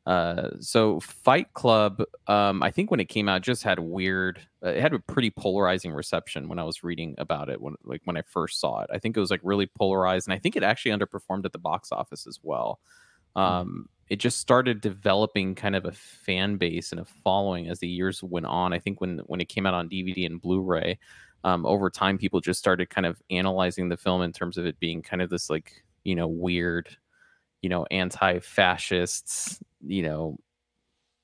Uh, 0.05 0.51
so 0.59 0.99
Fight 0.99 1.51
Club, 1.53 2.03
um, 2.27 2.61
I 2.61 2.69
think 2.69 2.91
when 2.91 2.99
it 2.99 3.09
came 3.09 3.27
out, 3.27 3.41
just 3.41 3.63
had 3.63 3.79
weird. 3.79 4.39
Uh, 4.63 4.69
it 4.69 4.81
had 4.81 4.93
a 4.93 4.99
pretty 4.99 5.31
polarizing 5.31 5.91
reception 5.91 6.47
when 6.47 6.59
I 6.59 6.63
was 6.63 6.83
reading 6.83 7.15
about 7.17 7.49
it. 7.49 7.59
When 7.59 7.75
like 7.83 8.01
when 8.05 8.17
I 8.17 8.21
first 8.21 8.59
saw 8.59 8.81
it, 8.81 8.89
I 8.93 8.99
think 8.99 9.17
it 9.17 9.19
was 9.19 9.31
like 9.31 9.41
really 9.43 9.65
polarized, 9.65 10.27
and 10.27 10.33
I 10.33 10.39
think 10.39 10.55
it 10.55 10.63
actually 10.63 10.91
underperformed 10.91 11.45
at 11.45 11.53
the 11.53 11.59
box 11.59 11.91
office 11.91 12.27
as 12.27 12.39
well. 12.43 12.79
Um, 13.35 13.89
it 14.09 14.17
just 14.17 14.39
started 14.39 14.81
developing 14.81 15.55
kind 15.55 15.75
of 15.75 15.85
a 15.85 15.91
fan 15.91 16.57
base 16.57 16.91
and 16.91 17.01
a 17.01 17.05
following 17.05 17.67
as 17.67 17.79
the 17.79 17.87
years 17.87 18.21
went 18.21 18.45
on. 18.45 18.73
I 18.73 18.79
think 18.79 19.01
when 19.01 19.19
when 19.25 19.41
it 19.41 19.49
came 19.49 19.65
out 19.65 19.73
on 19.73 19.89
DVD 19.89 20.27
and 20.27 20.39
Blu-ray, 20.39 20.99
um, 21.43 21.65
over 21.65 21.89
time 21.89 22.17
people 22.17 22.41
just 22.41 22.59
started 22.59 22.89
kind 22.89 23.07
of 23.07 23.21
analyzing 23.31 23.89
the 23.89 23.97
film 23.97 24.21
in 24.21 24.31
terms 24.31 24.57
of 24.57 24.65
it 24.65 24.79
being 24.79 25.01
kind 25.01 25.21
of 25.21 25.29
this 25.31 25.49
like 25.49 25.83
you 26.03 26.15
know 26.15 26.27
weird, 26.27 26.95
you 27.61 27.69
know 27.69 27.85
anti-fascists, 27.91 29.59
you 29.85 30.03
know 30.03 30.37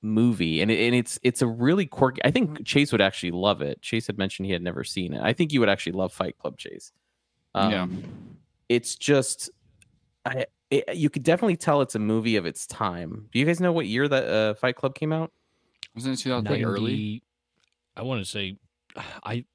movie. 0.01 0.61
And, 0.61 0.71
it, 0.71 0.85
and 0.85 0.95
it's 0.95 1.19
it's 1.23 1.41
a 1.41 1.47
really 1.47 1.85
quirky 1.85 2.21
i 2.25 2.31
think 2.31 2.65
chase 2.65 2.91
would 2.91 3.01
actually 3.01 3.31
love 3.31 3.61
it. 3.61 3.81
Chase 3.81 4.07
had 4.07 4.17
mentioned 4.17 4.47
he 4.47 4.51
had 4.51 4.63
never 4.63 4.83
seen 4.83 5.13
it. 5.13 5.21
I 5.21 5.33
think 5.33 5.53
you 5.53 5.59
would 5.59 5.69
actually 5.69 5.93
love 5.93 6.11
fight 6.13 6.37
club 6.37 6.57
chase. 6.57 6.91
Yeah. 7.55 7.87
it's 8.69 8.95
just 8.95 9.49
i 10.25 10.45
it, 10.69 10.95
you 10.95 11.09
could 11.09 11.23
definitely 11.23 11.57
tell 11.57 11.81
it's 11.81 11.95
a 11.95 11.99
movie 11.99 12.37
of 12.37 12.45
its 12.45 12.65
time. 12.65 13.27
Do 13.33 13.39
you 13.39 13.45
guys 13.45 13.59
know 13.59 13.73
what 13.73 13.87
year 13.87 14.07
that 14.07 14.23
uh, 14.23 14.53
fight 14.53 14.77
club 14.77 14.95
came 14.95 15.11
out? 15.11 15.31
Wasn't 15.95 16.17
it 16.17 16.23
2000 16.23 16.63
early? 16.63 17.23
I 17.97 18.03
want 18.03 18.23
to 18.23 18.25
say, 18.29 18.57
I 18.95 19.45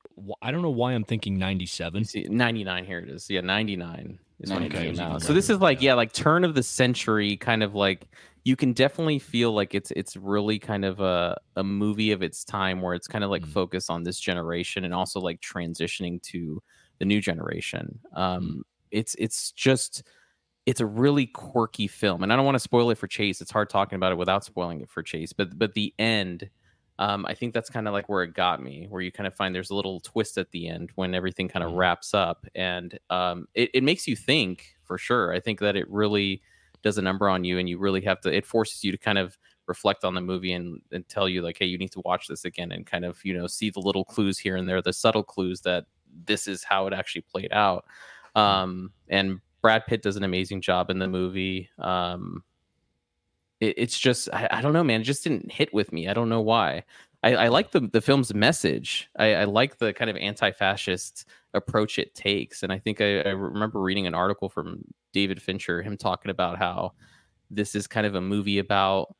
I 0.42 0.50
don't 0.50 0.62
know 0.62 0.70
why 0.70 0.92
I'm 0.92 1.04
thinking 1.04 1.38
97. 1.38 2.04
See, 2.04 2.26
99 2.28 2.84
here 2.84 2.98
it 2.98 3.08
is. 3.08 3.28
Yeah 3.28 3.40
99 3.40 4.18
is 4.40 4.50
when 4.50 4.62
it 4.64 4.72
came 4.72 4.98
out 5.00 5.22
so 5.22 5.32
this 5.32 5.48
is 5.48 5.58
like 5.60 5.80
yeah. 5.80 5.94
like 5.94 6.12
turn 6.12 6.44
of 6.44 6.54
the 6.54 6.62
century 6.62 7.36
kind 7.36 7.62
of 7.62 7.74
like 7.74 8.06
you 8.44 8.54
can 8.54 8.72
definitely 8.72 9.18
feel 9.18 9.52
like 9.52 9.74
it's 9.74 9.90
it's 9.92 10.16
really 10.16 10.56
kind 10.58 10.84
of 10.84 11.00
a, 11.00 11.36
a 11.56 11.64
movie 11.64 12.12
of 12.12 12.22
its 12.22 12.44
time 12.44 12.80
where 12.80 12.94
it's 12.94 13.08
kind 13.08 13.24
of 13.24 13.30
like 13.30 13.42
Mm. 13.42 13.48
focused 13.48 13.90
on 13.90 14.04
this 14.04 14.20
generation 14.20 14.84
and 14.84 14.94
also 14.94 15.18
like 15.18 15.40
transitioning 15.40 16.22
to 16.22 16.62
the 17.00 17.04
new 17.04 17.20
generation. 17.20 17.98
Um 18.14 18.62
it's 18.92 19.16
it's 19.16 19.50
just 19.50 20.04
it's 20.64 20.80
a 20.80 20.86
really 20.86 21.26
quirky 21.26 21.88
film. 21.88 22.22
And 22.22 22.32
i 22.32 22.36
don't 22.36 22.44
want 22.44 22.54
to 22.54 22.60
spoil 22.60 22.90
it 22.90 22.98
for 22.98 23.08
chase. 23.08 23.40
It's 23.40 23.50
hard 23.50 23.68
talking 23.68 23.96
about 23.96 24.12
it 24.12 24.18
without 24.18 24.44
spoiling 24.44 24.80
it 24.80 24.90
for 24.90 25.02
chase. 25.02 25.32
But 25.32 25.58
but 25.58 25.74
the 25.74 25.92
end 25.98 26.48
um, 26.98 27.26
I 27.26 27.34
think 27.34 27.52
that's 27.54 27.70
kind 27.70 27.86
of 27.86 27.92
like 27.92 28.08
where 28.08 28.22
it 28.22 28.34
got 28.34 28.62
me, 28.62 28.86
where 28.88 29.02
you 29.02 29.12
kind 29.12 29.26
of 29.26 29.34
find 29.34 29.54
there's 29.54 29.70
a 29.70 29.74
little 29.74 30.00
twist 30.00 30.38
at 30.38 30.50
the 30.50 30.68
end 30.68 30.90
when 30.94 31.14
everything 31.14 31.48
kind 31.48 31.62
of 31.64 31.72
Mhm. 31.72 31.76
wraps 31.76 32.14
up, 32.14 32.46
and 32.54 32.98
um, 33.10 33.46
it, 33.54 33.70
it 33.74 33.82
makes 33.84 34.06
you 34.08 34.16
think 34.16 34.76
for 34.84 34.98
sure. 34.98 35.32
I 35.32 35.40
think 35.40 35.60
that 35.60 35.76
it 35.76 35.88
really 35.90 36.42
does 36.82 36.98
a 36.98 37.02
number 37.02 37.28
on 37.28 37.44
you, 37.44 37.58
and 37.58 37.68
you 37.68 37.78
really 37.78 38.00
have 38.02 38.20
to. 38.22 38.32
It 38.34 38.46
forces 38.46 38.82
you 38.84 38.92
to 38.92 38.98
kind 38.98 39.18
of 39.18 39.38
reflect 39.66 40.04
on 40.04 40.14
the 40.14 40.20
movie 40.20 40.52
and, 40.52 40.80
and 40.92 41.06
tell 41.08 41.28
you 41.28 41.42
like, 41.42 41.58
hey, 41.58 41.66
you 41.66 41.76
need 41.78 41.90
to 41.92 42.00
watch 42.04 42.28
this 42.28 42.44
again, 42.44 42.72
and 42.72 42.86
kind 42.86 43.04
of 43.04 43.22
you 43.24 43.34
know 43.34 43.46
see 43.46 43.70
the 43.70 43.80
little 43.80 44.04
clues 44.04 44.38
here 44.38 44.56
and 44.56 44.68
there, 44.68 44.80
the 44.82 44.92
subtle 44.92 45.24
clues 45.24 45.60
that 45.62 45.86
this 46.26 46.46
is 46.48 46.64
how 46.64 46.86
it 46.86 46.92
actually 46.94 47.22
played 47.22 47.52
out. 47.52 47.84
Um, 48.34 48.92
and 49.08 49.40
Brad 49.62 49.86
Pitt 49.86 50.02
does 50.02 50.16
an 50.16 50.24
amazing 50.24 50.60
job 50.62 50.90
in 50.90 50.98
the 50.98 51.08
movie. 51.08 51.68
Um, 51.78 52.42
it, 53.66 53.70
it, 53.70 53.74
it's 53.76 53.98
just 53.98 54.28
I, 54.32 54.48
I 54.50 54.60
don't 54.60 54.72
know, 54.72 54.84
man. 54.84 55.00
It 55.00 55.04
just 55.04 55.24
didn't 55.24 55.50
hit 55.50 55.72
with 55.72 55.92
me. 55.92 56.08
I 56.08 56.14
don't 56.14 56.28
know 56.28 56.40
why. 56.40 56.84
I, 57.22 57.34
I 57.34 57.48
like 57.48 57.72
the 57.72 57.80
the 57.80 58.00
film's 58.00 58.34
message. 58.34 59.08
I, 59.16 59.34
I 59.34 59.44
like 59.44 59.78
the 59.78 59.92
kind 59.92 60.10
of 60.10 60.16
anti-fascist 60.16 61.26
approach 61.54 61.98
it 61.98 62.14
takes, 62.14 62.62
and 62.62 62.72
I 62.72 62.78
think 62.78 63.00
I, 63.00 63.20
I 63.20 63.30
remember 63.30 63.80
reading 63.80 64.06
an 64.06 64.14
article 64.14 64.48
from 64.48 64.84
David 65.12 65.42
Fincher, 65.42 65.82
him 65.82 65.96
talking 65.96 66.30
about 66.30 66.58
how 66.58 66.92
this 67.50 67.74
is 67.74 67.86
kind 67.86 68.06
of 68.06 68.14
a 68.14 68.20
movie 68.20 68.58
about 68.58 69.14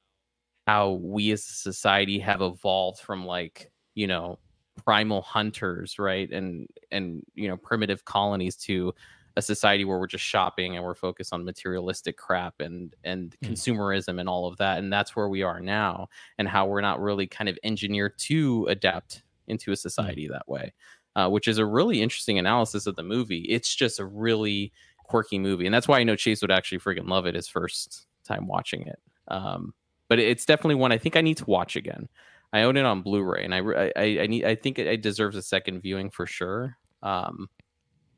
how 0.66 0.92
we 0.92 1.30
as 1.30 1.48
a 1.48 1.52
society 1.52 2.18
have 2.18 2.42
evolved 2.42 3.00
from 3.00 3.24
like 3.24 3.70
you 3.94 4.06
know 4.06 4.38
primal 4.84 5.22
hunters 5.22 5.98
right 5.98 6.30
and 6.32 6.68
and 6.90 7.22
you 7.34 7.48
know 7.48 7.56
primitive 7.56 8.04
colonies 8.04 8.56
to 8.56 8.92
a 9.36 9.42
society 9.42 9.84
where 9.84 9.98
we're 9.98 10.06
just 10.06 10.24
shopping 10.24 10.76
and 10.76 10.84
we're 10.84 10.94
focused 10.94 11.32
on 11.32 11.44
materialistic 11.44 12.16
crap 12.16 12.60
and 12.60 12.94
and 13.04 13.36
Mm. 13.42 13.50
consumerism 13.50 14.18
and 14.18 14.28
all 14.28 14.46
of 14.46 14.56
that 14.56 14.78
and 14.78 14.92
that's 14.92 15.14
where 15.14 15.28
we 15.28 15.42
are 15.42 15.60
now 15.60 16.08
and 16.38 16.48
how 16.48 16.66
we're 16.66 16.80
not 16.80 17.00
really 17.00 17.26
kind 17.26 17.48
of 17.48 17.58
engineered 17.62 18.18
to 18.18 18.66
adapt 18.68 19.22
into 19.46 19.72
a 19.72 19.76
society 19.76 20.26
that 20.28 20.48
way 20.48 20.72
uh, 21.16 21.28
which 21.28 21.48
is 21.48 21.58
a 21.58 21.64
really 21.64 22.02
interesting 22.02 22.38
analysis 22.38 22.86
of 22.86 22.94
the 22.94 23.02
movie. 23.02 23.46
It's 23.48 23.74
just 23.74 23.98
a 23.98 24.04
really 24.04 24.72
quirky 25.04 25.38
movie 25.38 25.66
and 25.66 25.72
that's 25.74 25.86
why 25.86 26.00
i 26.00 26.02
know 26.02 26.16
chase 26.16 26.42
would 26.42 26.50
actually 26.50 26.80
freaking 26.80 27.08
love 27.08 27.26
it 27.26 27.34
his 27.36 27.46
first 27.46 28.06
time 28.24 28.48
watching 28.48 28.82
it 28.88 28.98
um, 29.28 29.72
but 30.08 30.18
it's 30.18 30.44
definitely 30.44 30.74
one 30.74 30.90
i 30.90 30.98
think 30.98 31.14
i 31.16 31.20
need 31.20 31.36
to 31.36 31.44
watch 31.46 31.76
again. 31.76 32.08
I 32.52 32.62
own 32.62 32.76
it 32.76 32.84
on 32.84 33.02
blu-ray 33.02 33.44
and 33.44 33.54
i 33.54 33.58
i, 33.96 34.22
I 34.22 34.26
need 34.26 34.44
i 34.44 34.56
think 34.56 34.80
it, 34.80 34.88
it 34.88 35.02
deserves 35.02 35.36
a 35.36 35.42
second 35.42 35.80
viewing 35.80 36.10
for 36.10 36.26
sure 36.26 36.76
um, 37.04 37.48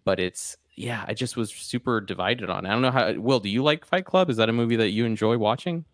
but 0.04 0.18
it's 0.18 0.56
yeah 0.78 1.04
i 1.08 1.14
just 1.14 1.36
was 1.36 1.50
super 1.50 2.00
divided 2.00 2.48
on 2.48 2.64
it. 2.64 2.68
i 2.68 2.72
don't 2.72 2.82
know 2.82 2.90
how 2.90 3.12
will 3.14 3.40
do 3.40 3.48
you 3.48 3.62
like 3.62 3.84
fight 3.84 4.04
club 4.04 4.30
is 4.30 4.36
that 4.36 4.48
a 4.48 4.52
movie 4.52 4.76
that 4.76 4.90
you 4.90 5.04
enjoy 5.04 5.36
watching 5.36 5.84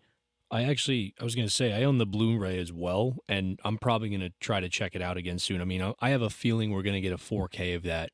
I 0.51 0.63
actually, 0.65 1.15
I 1.19 1.23
was 1.23 1.33
going 1.33 1.47
to 1.47 1.53
say, 1.53 1.73
I 1.73 1.83
own 1.83 1.97
the 1.97 2.05
Blu-ray 2.05 2.59
as 2.59 2.71
well, 2.71 3.17
and 3.27 3.59
I'm 3.65 3.79
probably 3.79 4.09
going 4.09 4.21
to 4.21 4.31
try 4.39 4.59
to 4.59 4.69
check 4.69 4.95
it 4.95 5.01
out 5.01 5.17
again 5.17 5.39
soon. 5.39 5.59
I 5.59 5.65
mean, 5.65 5.81
I- 5.81 5.95
I 5.99 6.09
have 6.11 6.21
a 6.21 6.29
feeling 6.29 6.69
we're 6.69 6.83
going 6.83 6.93
to 6.93 7.01
get 7.01 7.11
a 7.11 7.17
4K 7.17 7.73
of 7.75 7.81
that 7.83 8.11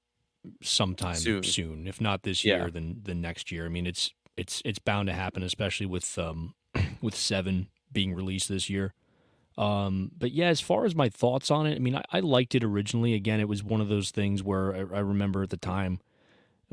sometime 0.61 1.15
Soon. 1.15 1.43
soon, 1.43 1.87
if 1.87 1.99
not 1.99 2.23
this 2.23 2.43
Yeah. 2.45 2.55
year, 2.57 2.71
then 2.71 3.01
the 3.03 3.13
next 3.13 3.51
year. 3.51 3.65
I 3.65 3.69
mean, 3.69 3.85
it's 3.85 4.11
it's 4.37 4.61
it's 4.63 4.79
bound 4.79 5.07
to 5.07 5.13
happen, 5.13 5.43
especially 5.43 5.85
with 5.85 6.17
um 6.17 6.55
with 7.01 7.15
Seven 7.15 7.67
being 7.91 8.13
released 8.13 8.47
this 8.47 8.69
year. 8.69 8.93
Um, 9.57 10.11
but 10.17 10.31
yeah, 10.31 10.47
as 10.47 10.61
far 10.61 10.85
as 10.85 10.95
my 10.95 11.09
thoughts 11.09 11.51
on 11.51 11.67
it, 11.67 11.75
I 11.75 11.79
mean, 11.79 11.95
I, 11.95 12.03
I 12.13 12.19
liked 12.21 12.55
it 12.55 12.63
originally. 12.63 13.13
Again, 13.13 13.41
it 13.41 13.49
was 13.49 13.61
one 13.61 13.81
of 13.81 13.89
those 13.89 14.09
things 14.09 14.41
where 14.41 14.73
I, 14.73 14.79
I 14.79 14.99
remember 15.01 15.43
at 15.43 15.49
the 15.49 15.57
time, 15.57 15.99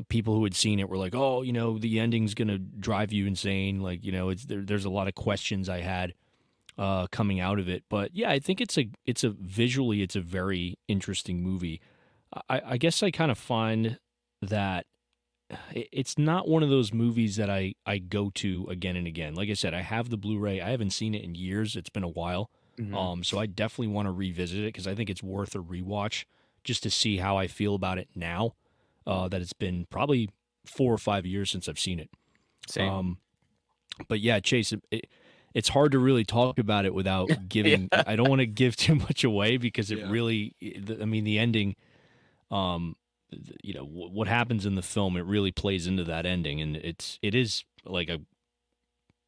people 0.07 0.35
who 0.35 0.43
had 0.43 0.55
seen 0.55 0.79
it 0.79 0.89
were 0.89 0.97
like, 0.97 1.13
"Oh, 1.13 1.41
you 1.41 1.51
know, 1.51 1.77
the 1.77 1.99
ending's 1.99 2.33
gonna 2.33 2.57
drive 2.57 3.11
you 3.11 3.27
insane." 3.27 3.81
Like, 3.81 4.03
you 4.03 4.11
know, 4.11 4.29
it's 4.29 4.45
there, 4.45 4.61
there's 4.61 4.85
a 4.85 4.89
lot 4.89 5.07
of 5.07 5.15
questions 5.15 5.67
I 5.67 5.81
had 5.81 6.13
uh, 6.77 7.07
coming 7.07 7.39
out 7.39 7.59
of 7.59 7.67
it. 7.67 7.83
But 7.89 8.11
yeah, 8.15 8.29
I 8.31 8.39
think 8.39 8.61
it's 8.61 8.77
a 8.77 8.89
it's 9.05 9.23
a 9.23 9.29
visually 9.29 10.01
it's 10.01 10.15
a 10.15 10.21
very 10.21 10.77
interesting 10.87 11.43
movie. 11.43 11.81
I, 12.49 12.61
I 12.65 12.77
guess 12.77 13.03
I 13.03 13.11
kind 13.11 13.31
of 13.31 13.37
find 13.37 13.99
that 14.41 14.85
it's 15.71 16.17
not 16.17 16.47
one 16.47 16.61
of 16.63 16.69
those 16.69 16.93
movies 16.93 17.35
that 17.35 17.49
I 17.49 17.73
I 17.85 17.97
go 17.97 18.29
to 18.35 18.67
again 18.69 18.95
and 18.95 19.07
again. 19.07 19.33
Like 19.35 19.49
I 19.49 19.53
said, 19.53 19.73
I 19.73 19.81
have 19.81 20.09
the 20.09 20.17
Blu-ray. 20.17 20.61
I 20.61 20.69
haven't 20.69 20.91
seen 20.91 21.13
it 21.15 21.23
in 21.23 21.35
years. 21.35 21.75
It's 21.75 21.89
been 21.89 22.03
a 22.03 22.07
while. 22.07 22.49
Um, 22.95 23.23
so 23.25 23.39
I 23.39 23.45
definitely 23.45 23.87
want 23.93 24.07
to 24.07 24.11
revisit 24.13 24.59
it 24.59 24.67
because 24.67 24.87
I 24.87 24.95
think 24.95 25.09
it's 25.09 25.21
worth 25.21 25.53
a 25.55 25.59
rewatch 25.59 26.23
just 26.63 26.81
to 26.83 26.89
see 26.89 27.17
how 27.17 27.35
I 27.35 27.47
feel 27.47 27.75
about 27.75 27.97
it 27.97 28.07
now. 28.15 28.53
Uh, 29.07 29.27
that 29.27 29.41
it's 29.41 29.53
been 29.53 29.87
probably 29.89 30.29
four 30.65 30.93
or 30.93 30.97
five 30.97 31.25
years 31.25 31.49
since 31.49 31.67
I've 31.67 31.79
seen 31.79 31.99
it. 31.99 32.09
Same. 32.67 32.89
Um, 32.91 33.17
but 34.07 34.19
yeah, 34.19 34.39
Chase, 34.39 34.71
it, 34.71 34.83
it, 34.91 35.07
it's 35.55 35.69
hard 35.69 35.91
to 35.93 35.99
really 35.99 36.23
talk 36.23 36.59
about 36.59 36.85
it 36.85 36.93
without 36.93 37.29
giving. 37.49 37.89
I 37.91 38.15
don't 38.15 38.29
want 38.29 38.39
to 38.41 38.45
give 38.45 38.75
too 38.75 38.95
much 38.95 39.23
away 39.23 39.57
because 39.57 39.89
it 39.89 39.99
Yeah. 39.99 40.09
really. 40.11 40.55
I 41.01 41.05
mean, 41.05 41.23
the 41.23 41.39
ending. 41.39 41.75
Um, 42.51 42.95
you 43.63 43.75
know 43.75 43.85
wh- 43.85 44.11
what 44.11 44.27
happens 44.27 44.65
in 44.65 44.73
the 44.75 44.81
film. 44.81 45.15
It 45.15 45.21
really 45.25 45.51
plays 45.51 45.85
into 45.87 46.03
that 46.05 46.25
ending, 46.25 46.61
and 46.61 46.75
it's 46.75 47.19
it 47.21 47.33
is 47.35 47.63
like 47.85 48.09
a. 48.09 48.21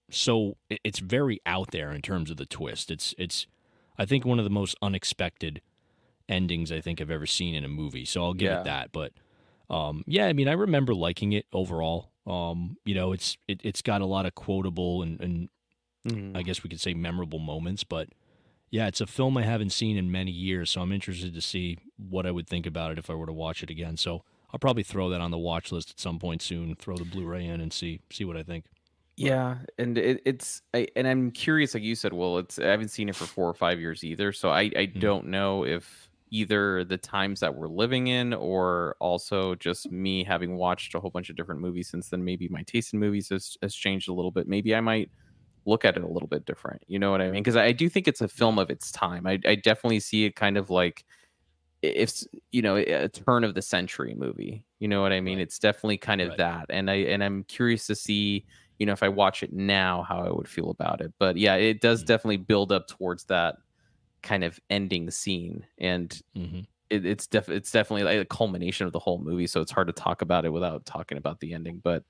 So 0.10 0.58
it's 0.70 1.00
very 1.00 1.40
out 1.46 1.72
there 1.72 1.92
in 1.92 2.02
terms 2.02 2.30
of 2.30 2.38
the 2.38 2.46
twist. 2.46 2.92
It's 2.92 3.16
it's, 3.18 3.48
I 3.98 4.06
think 4.06 4.26
one 4.26 4.40
of 4.40 4.44
the 4.44 4.50
most 4.52 4.76
unexpected 4.82 5.62
endings 6.28 6.72
I 6.72 6.82
think 6.82 7.00
I've 7.00 7.12
ever 7.12 7.26
seen 7.26 7.56
in 7.56 7.64
a 7.64 7.70
movie. 7.70 8.06
So 8.06 8.24
I'll 8.24 8.34
give 8.34 8.52
Yeah. 8.52 8.62
it 8.62 8.66
that. 8.66 8.92
But 8.92 9.14
um, 9.72 10.04
yeah, 10.08 10.28
I 10.28 10.34
mean, 10.34 10.50
I 10.50 10.54
remember 10.54 10.96
liking 10.96 11.34
it 11.34 11.48
overall. 11.54 12.14
Um, 12.28 12.78
you 12.86 12.96
know, 12.96 13.14
it's 13.14 13.38
it, 13.48 13.62
it's 13.66 13.82
got 13.82 14.02
a 14.02 14.08
lot 14.08 14.28
of 14.28 14.36
quotable 14.36 15.04
and, 15.04 15.22
and 15.22 15.50
Mhm. 16.06 16.36
I 16.36 16.44
guess 16.44 16.64
we 16.64 16.70
could 16.70 16.82
say 16.82 16.94
memorable 16.94 17.40
moments, 17.40 17.84
but 17.84 18.10
yeah, 18.72 18.88
it's 18.88 19.02
a 19.02 19.08
film 19.08 19.38
I 19.38 19.44
haven't 19.44 19.72
seen 19.72 19.98
in 19.98 20.12
many 20.12 20.32
years, 20.32 20.72
so 20.72 20.82
I'm 20.82 20.92
interested 20.94 21.34
to 21.36 21.42
see 21.42 21.80
what 21.98 22.26
I 22.28 22.32
would 22.32 22.48
think 22.48 22.66
about 22.66 22.92
it 22.92 23.00
if 23.00 23.10
I 23.10 23.16
were 23.16 23.28
to 23.28 23.34
watch 23.34 23.64
it 23.64 23.70
again. 23.72 23.98
So 23.98 24.24
I'll 24.54 24.60
probably 24.60 24.84
throw 24.84 25.10
that 25.10 25.22
on 25.22 25.32
the 25.32 25.40
watch 25.40 25.72
list 25.72 25.92
at 25.92 26.00
some 26.00 26.20
point 26.20 26.42
soon. 26.42 26.76
Throw 26.76 26.98
the 27.00 27.06
Blu-ray 27.06 27.46
in 27.46 27.62
and 27.62 27.74
see 27.74 28.02
see 28.12 28.26
what 28.26 28.38
I 28.38 28.44
think. 28.44 28.66
Yeah, 29.18 29.60
and 29.78 29.98
it, 29.98 30.22
it's 30.26 30.62
I, 30.74 30.88
and 30.96 31.08
I'm 31.08 31.32
curious, 31.32 31.74
like 31.74 31.84
you 31.84 31.96
said, 31.96 32.14
well, 32.14 32.38
it's 32.40 32.58
I 32.58 32.68
haven't 32.68 32.90
seen 32.90 33.10
it 33.10 33.16
for 33.16 33.28
four 33.28 33.48
or 33.48 33.54
five 33.54 33.80
years 33.80 34.04
either, 34.04 34.32
so 34.32 34.50
I 34.50 34.72
I 34.76 34.86
don't 34.86 35.28
know 35.28 35.66
if 35.66 36.10
either 36.32 36.84
the 36.86 36.98
times 36.98 37.40
that 37.42 37.56
we're 37.56 37.68
living 37.68 38.08
in 38.08 38.34
or 38.34 38.96
also 39.02 39.56
just 39.56 39.92
me 39.92 40.24
having 40.24 40.56
watched 40.58 40.96
a 40.96 41.00
whole 41.00 41.12
bunch 41.12 41.30
of 41.30 41.36
different 41.36 41.62
movies 41.62 41.90
since 41.90 42.10
then, 42.10 42.24
maybe 42.26 42.48
my 42.50 42.64
taste 42.64 42.94
in 42.94 43.00
movies 43.00 43.30
has 43.30 43.58
has 43.62 43.76
changed 43.76 44.10
a 44.10 44.14
little 44.14 44.32
bit. 44.32 44.48
Maybe 44.48 44.76
I 44.76 44.82
might 44.82 45.12
look 45.66 45.86
at 45.86 45.98
it 45.98 46.04
a 46.04 46.10
little 46.10 46.30
bit 46.30 46.46
different. 46.46 46.84
You 46.88 47.00
know 47.00 47.12
what 47.12 47.22
I 47.22 47.32
mean? 47.32 47.44
Because 47.44 47.58
I 47.58 47.72
do 47.74 47.90
think 47.90 48.08
it's 48.08 48.22
a 48.22 48.28
film 48.30 48.60
of 48.60 48.70
its 48.72 48.92
time. 48.92 49.28
I 49.28 49.40
I 49.48 49.56
definitely 49.56 50.02
see 50.02 50.26
it 50.26 50.36
kind 50.36 50.58
of 50.58 50.70
like 50.70 51.06
if 51.82 52.22
you 52.52 52.62
know 52.62 52.76
a 52.78 53.08
turn 53.10 53.44
of 53.44 53.56
the 53.56 53.62
century 53.62 54.14
movie. 54.16 54.66
You 54.80 54.88
know 54.88 55.02
what 55.02 55.14
I 55.14 55.22
mean? 55.22 55.40
Right. 55.40 55.42
It's 55.42 55.60
definitely 55.60 55.98
kind 55.98 56.22
of 56.22 56.36
Right. 56.36 56.38
that, 56.38 56.68
and 56.70 56.90
I 56.92 56.96
and 56.96 57.24
I'm 57.24 57.44
curious 57.46 57.88
to 57.88 57.96
see 57.96 58.46
you 58.80 58.86
know 58.86 58.94
if 58.94 59.04
I 59.04 59.10
watch 59.10 59.44
it 59.44 59.54
now 59.54 60.04
how 60.04 60.20
I 60.22 60.32
would 60.32 60.48
feel 60.48 60.70
about 60.70 61.02
it. 61.02 61.14
But 61.20 61.38
yeah, 61.38 61.56
it 61.56 61.82
does 61.82 62.04
Mm. 62.04 62.06
definitely 62.06 62.38
build 62.38 62.72
up 62.72 62.88
towards 62.88 63.26
that 63.26 63.56
kind 64.24 64.44
of 64.44 64.60
ending 64.70 65.10
scene, 65.12 65.66
and 65.78 66.20
hmm 66.36 66.62
it, 66.90 67.06
it's 67.06 67.26
def 67.26 67.48
it's 67.50 67.72
definitely 67.72 68.04
like 68.04 68.20
a 68.20 68.26
culmination 68.26 68.86
of 68.86 68.94
the 68.94 69.00
whole 69.00 69.18
movie. 69.18 69.48
So 69.48 69.62
it's 69.62 69.72
hard 69.72 69.88
to 69.88 69.94
talk 69.94 70.22
about 70.22 70.46
it 70.46 70.50
without 70.50 70.86
talking 70.86 71.18
about 71.18 71.40
the 71.40 71.54
ending. 71.54 71.80
But 71.84 72.04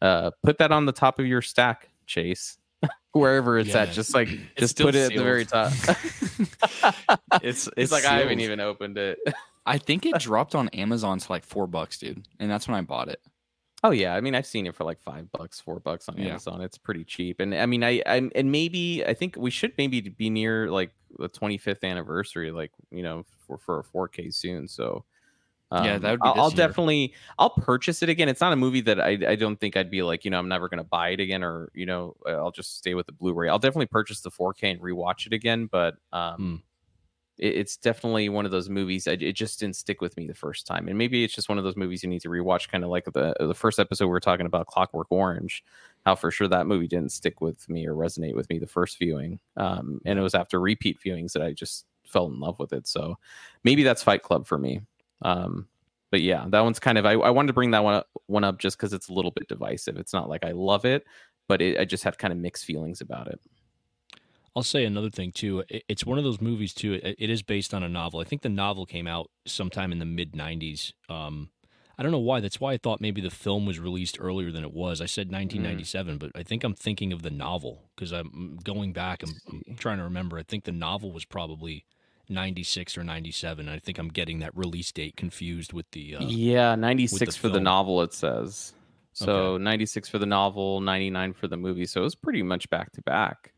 uh, 0.00 0.30
put 0.42 0.58
that 0.58 0.72
on 0.72 0.86
the 0.86 0.92
top 0.92 1.18
of 1.18 1.26
your 1.26 1.42
stack, 1.42 1.90
Chase. 2.06 2.56
Wherever 3.12 3.58
it's 3.58 3.68
Yeah, 3.68 3.82
at, 3.82 3.92
just 3.92 4.14
like 4.14 4.28
It's 4.56 4.60
just 4.60 4.72
still 4.72 4.86
put 4.86 4.94
it 4.94 5.12
at 5.12 5.16
the 5.16 5.22
very 5.22 5.44
top. 5.44 5.72
It's 7.42 7.68
it's 7.76 7.92
like 7.92 8.04
I 8.04 8.20
haven't 8.20 8.40
even 8.40 8.60
opened 8.60 8.96
it. 8.96 9.18
I 9.66 9.78
think 9.78 10.06
it 10.06 10.18
dropped 10.18 10.54
on 10.54 10.68
Amazon 10.70 11.18
to 11.18 11.32
like 11.32 11.44
four 11.44 11.66
bucks, 11.66 11.98
dude, 11.98 12.26
and 12.38 12.50
that's 12.50 12.68
when 12.68 12.76
I 12.76 12.80
bought 12.82 13.08
it. 13.08 13.20
Oh 13.84 13.90
yeah, 13.90 14.14
I 14.14 14.20
mean 14.22 14.34
I've 14.34 14.46
seen 14.46 14.66
it 14.66 14.74
for 14.74 14.84
like 14.84 15.00
five 15.00 15.30
bucks, 15.30 15.60
four 15.60 15.78
bucks 15.78 16.08
on 16.08 16.16
Yeah. 16.16 16.40
Amazon. 16.40 16.62
It's 16.62 16.78
pretty 16.78 17.04
cheap, 17.04 17.38
and 17.40 17.54
I 17.54 17.66
mean 17.66 17.84
I, 17.84 18.02
I 18.06 18.30
and 18.34 18.50
maybe 18.50 19.04
I 19.04 19.12
think 19.14 19.36
we 19.36 19.50
should 19.50 19.74
maybe 19.76 20.00
be 20.00 20.30
near 20.30 20.70
like 20.70 20.92
the 21.18 21.28
25th 21.28 21.84
anniversary, 21.84 22.50
like 22.50 22.72
you 22.90 23.02
know 23.02 23.24
for 23.46 23.58
for 23.58 23.80
a 23.80 23.84
4K 23.84 24.30
soon. 24.30 24.68
So 24.68 25.04
Yeah, 25.76 25.98
um, 25.98 25.98
that 25.98 26.10
would 26.12 26.22
be 26.22 26.32
I'll, 26.32 26.44
I'll 26.44 26.50
definitely 26.52 27.14
I'll 27.38 27.50
purchase 27.50 28.02
it 28.02 28.08
again. 28.08 28.28
It's 28.28 28.40
not 28.40 28.52
a 28.52 28.56
movie 28.56 28.80
that 28.82 29.00
I 29.00 29.18
I 29.28 29.36
don't 29.36 29.56
think 29.60 29.76
I'd 29.76 29.90
be 29.90 30.02
like 30.02 30.24
you 30.24 30.30
know 30.30 30.38
I'm 30.38 30.48
never 30.48 30.68
gonna 30.68 30.84
buy 30.84 31.10
it 31.10 31.20
again 31.20 31.44
or 31.44 31.70
you 31.74 31.86
know 31.86 32.16
I'll 32.26 32.52
just 32.52 32.78
stay 32.78 32.94
with 32.94 33.06
the 33.06 33.12
Blu-ray. 33.12 33.48
I'll 33.48 33.58
definitely 33.58 33.86
purchase 33.86 34.20
the 34.20 34.30
4K 34.30 34.70
and 34.70 34.80
rewatch 34.80 35.26
it 35.26 35.32
again, 35.32 35.66
but 35.66 35.96
um. 36.12 36.38
Hmm. 36.38 36.56
It- 37.38 37.54
It's 37.56 37.76
definitely 37.76 38.28
one 38.28 38.44
of 38.46 38.52
those 38.52 38.68
movies. 38.68 39.08
I, 39.08 39.12
it 39.12 39.32
just 39.32 39.60
didn't 39.60 39.76
stick 39.76 40.00
with 40.00 40.16
me 40.16 40.26
the 40.26 40.34
first 40.34 40.66
time, 40.66 40.88
and 40.88 40.96
maybe 40.98 41.24
it's 41.24 41.34
just 41.34 41.48
one 41.48 41.58
of 41.58 41.64
those 41.64 41.76
movies 41.76 42.02
you 42.02 42.08
need 42.08 42.22
to 42.22 42.28
rewatch. 42.28 42.68
Kind 42.68 42.84
of 42.84 42.90
like 42.90 43.04
the 43.06 43.34
the 43.38 43.54
first 43.54 43.78
episode 43.78 44.06
we 44.06 44.10
were 44.10 44.20
talking 44.20 44.46
about, 44.46 44.66
Clockwork 44.66 45.08
Orange. 45.10 45.64
How 46.06 46.14
for 46.14 46.30
sure 46.30 46.48
that 46.48 46.66
movie 46.66 46.88
didn't 46.88 47.12
stick 47.12 47.40
with 47.40 47.68
me 47.68 47.86
or 47.86 47.94
resonate 47.94 48.34
with 48.36 48.48
me 48.50 48.58
the 48.58 48.66
first 48.66 48.98
viewing, 48.98 49.38
um, 49.56 50.00
and 50.04 50.18
it 50.18 50.22
was 50.22 50.34
after 50.34 50.60
repeat 50.60 50.98
viewings 51.04 51.32
that 51.32 51.42
I 51.42 51.52
just 51.52 51.86
fell 52.06 52.26
in 52.26 52.38
love 52.40 52.58
with 52.58 52.72
it. 52.72 52.86
So 52.86 53.16
maybe 53.64 53.82
that's 53.82 54.02
Fight 54.02 54.22
Club 54.22 54.46
for 54.46 54.58
me. 54.58 54.80
Um, 55.22 55.68
but 56.10 56.20
yeah, 56.20 56.44
that 56.50 56.60
one's 56.62 56.78
kind 56.78 56.98
of 56.98 57.06
I, 57.06 57.12
I 57.14 57.30
wanted 57.30 57.48
to 57.48 57.52
bring 57.54 57.72
that 57.72 57.82
one 57.84 57.94
up, 57.94 58.08
one 58.26 58.44
up 58.44 58.58
just 58.58 58.76
because 58.76 58.92
it's 58.92 59.08
a 59.08 59.12
little 59.12 59.30
bit 59.32 59.48
divisive. 59.48 59.96
It's 59.96 60.12
not 60.12 60.28
like 60.28 60.44
I 60.44 60.52
love 60.52 60.84
it, 60.84 61.04
but 61.48 61.60
it, 61.62 61.78
I 61.80 61.84
just 61.84 62.04
had 62.04 62.18
kind 62.18 62.32
of 62.32 62.38
mixed 62.38 62.64
feelings 62.64 63.00
about 63.00 63.28
it. 63.28 63.40
I'll 64.56 64.62
say 64.62 64.84
another 64.84 65.10
thing 65.10 65.32
too. 65.32 65.64
It's 65.68 66.06
one 66.06 66.18
of 66.18 66.24
those 66.24 66.40
movies 66.40 66.72
too. 66.72 67.00
It, 67.02 67.30
is 67.30 67.42
based 67.42 67.74
on 67.74 67.82
a 67.82 67.88
novel. 67.88 68.20
I 68.20 68.24
think 68.24 68.42
the 68.42 68.48
novel 68.48 68.86
came 68.86 69.06
out 69.06 69.30
sometime 69.46 69.90
in 69.90 69.98
the 69.98 70.04
mid 70.04 70.32
'90s. 70.32 70.92
Um, 71.08 71.50
I 71.98 72.02
don't 72.02 72.12
know 72.12 72.18
why. 72.18 72.40
That's 72.40 72.60
why 72.60 72.72
I 72.72 72.76
thought 72.76 73.00
maybe 73.00 73.20
the 73.20 73.30
film 73.30 73.66
was 73.66 73.78
released 73.78 74.18
earlier 74.20 74.50
than 74.50 74.64
it 74.64 74.72
was. 74.72 75.00
I 75.00 75.06
said 75.06 75.30
1997, 75.30 76.18
but 76.18 76.30
I 76.34 76.42
think 76.42 76.64
I'm 76.64 76.74
thinking 76.74 77.12
of 77.12 77.22
the 77.22 77.30
novel 77.30 77.84
because 77.94 78.12
I'm 78.12 78.58
going 78.62 78.92
back. 78.92 79.22
I'm, 79.22 79.62
I'm 79.68 79.76
trying 79.76 79.98
to 79.98 80.04
remember. 80.04 80.38
I 80.38 80.42
think 80.42 80.64
the 80.64 80.72
novel 80.72 81.12
was 81.12 81.24
probably 81.24 81.84
96 82.28 82.98
or 82.98 83.04
97. 83.04 83.68
I 83.68 83.78
think 83.78 83.98
I'm 83.98 84.08
getting 84.08 84.40
that 84.40 84.56
release 84.56 84.90
date 84.92 85.16
confused 85.16 85.72
with 85.72 85.90
the. 85.92 86.16
Uh, 86.16 86.24
yeah, 86.24 86.74
ninety 86.74 87.06
six 87.06 87.34
the 87.34 87.40
for 87.40 87.48
the 87.48 87.60
novel. 87.60 88.02
It 88.02 88.12
says. 88.12 88.72
So 89.14 89.58
96 89.58 90.08
for 90.08 90.18
the 90.18 90.26
novel, 90.26 90.80
99 90.80 91.34
for 91.34 91.46
the 91.46 91.56
movie. 91.56 91.86
So 91.86 92.00
it 92.00 92.04
was 92.04 92.16
pretty 92.16 92.42
much 92.42 92.68
back 92.68 92.90
to 92.92 93.02
back. 93.02 93.53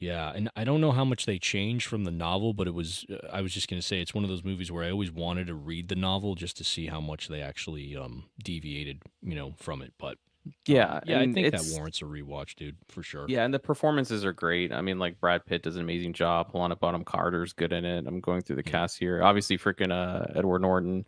Yeah, 0.00 0.30
and 0.34 0.48
I 0.56 0.64
don't 0.64 0.80
know 0.80 0.92
how 0.92 1.04
much 1.04 1.26
they 1.26 1.38
changed 1.38 1.86
from 1.86 2.04
the 2.04 2.10
novel, 2.10 2.54
but 2.54 2.66
it 2.68 2.74
was. 2.74 3.04
Uh, 3.10 3.26
I 3.32 3.40
was 3.40 3.52
just 3.52 3.68
gonna 3.68 3.82
say 3.82 4.00
it's 4.00 4.14
one 4.14 4.24
of 4.24 4.30
those 4.30 4.44
movies 4.44 4.70
where 4.70 4.84
I 4.84 4.90
always 4.90 5.10
wanted 5.10 5.48
to 5.48 5.54
read 5.54 5.88
the 5.88 5.96
novel 5.96 6.34
just 6.34 6.56
to 6.58 6.64
see 6.64 6.86
how 6.86 7.00
much 7.00 7.28
they 7.28 7.40
actually 7.42 7.96
um, 7.96 8.24
deviated, 8.42 9.02
you 9.22 9.34
know, 9.34 9.54
from 9.56 9.82
it. 9.82 9.92
But 9.98 10.18
Yeah, 10.66 11.00
yeah, 11.04 11.20
I 11.20 11.32
think 11.32 11.50
that 11.50 11.64
warrants 11.72 12.00
a 12.00 12.04
rewatch, 12.04 12.54
dude, 12.54 12.76
for 12.88 13.02
sure. 13.02 13.26
Yeah, 13.28 13.44
and 13.44 13.52
the 13.52 13.58
performances 13.58 14.24
are 14.24 14.32
great. 14.32 14.72
I 14.72 14.80
mean, 14.82 14.98
like 14.98 15.20
Brad 15.20 15.44
Pitt 15.44 15.62
does 15.62 15.76
an 15.76 15.82
amazing 15.82 16.12
job. 16.12 16.52
Helena 16.52 16.76
Bonham 16.76 17.04
Carter's 17.04 17.52
good 17.52 17.72
in 17.72 17.84
it. 17.84 18.06
I'm 18.06 18.20
going 18.20 18.42
through 18.42 18.56
the 18.56 18.62
Yeah. 18.64 18.70
cast 18.70 18.98
here. 18.98 19.22
Obviously, 19.22 19.58
freaking 19.58 19.90
uh, 19.92 20.26
Edward 20.36 20.62
Norton 20.62 21.04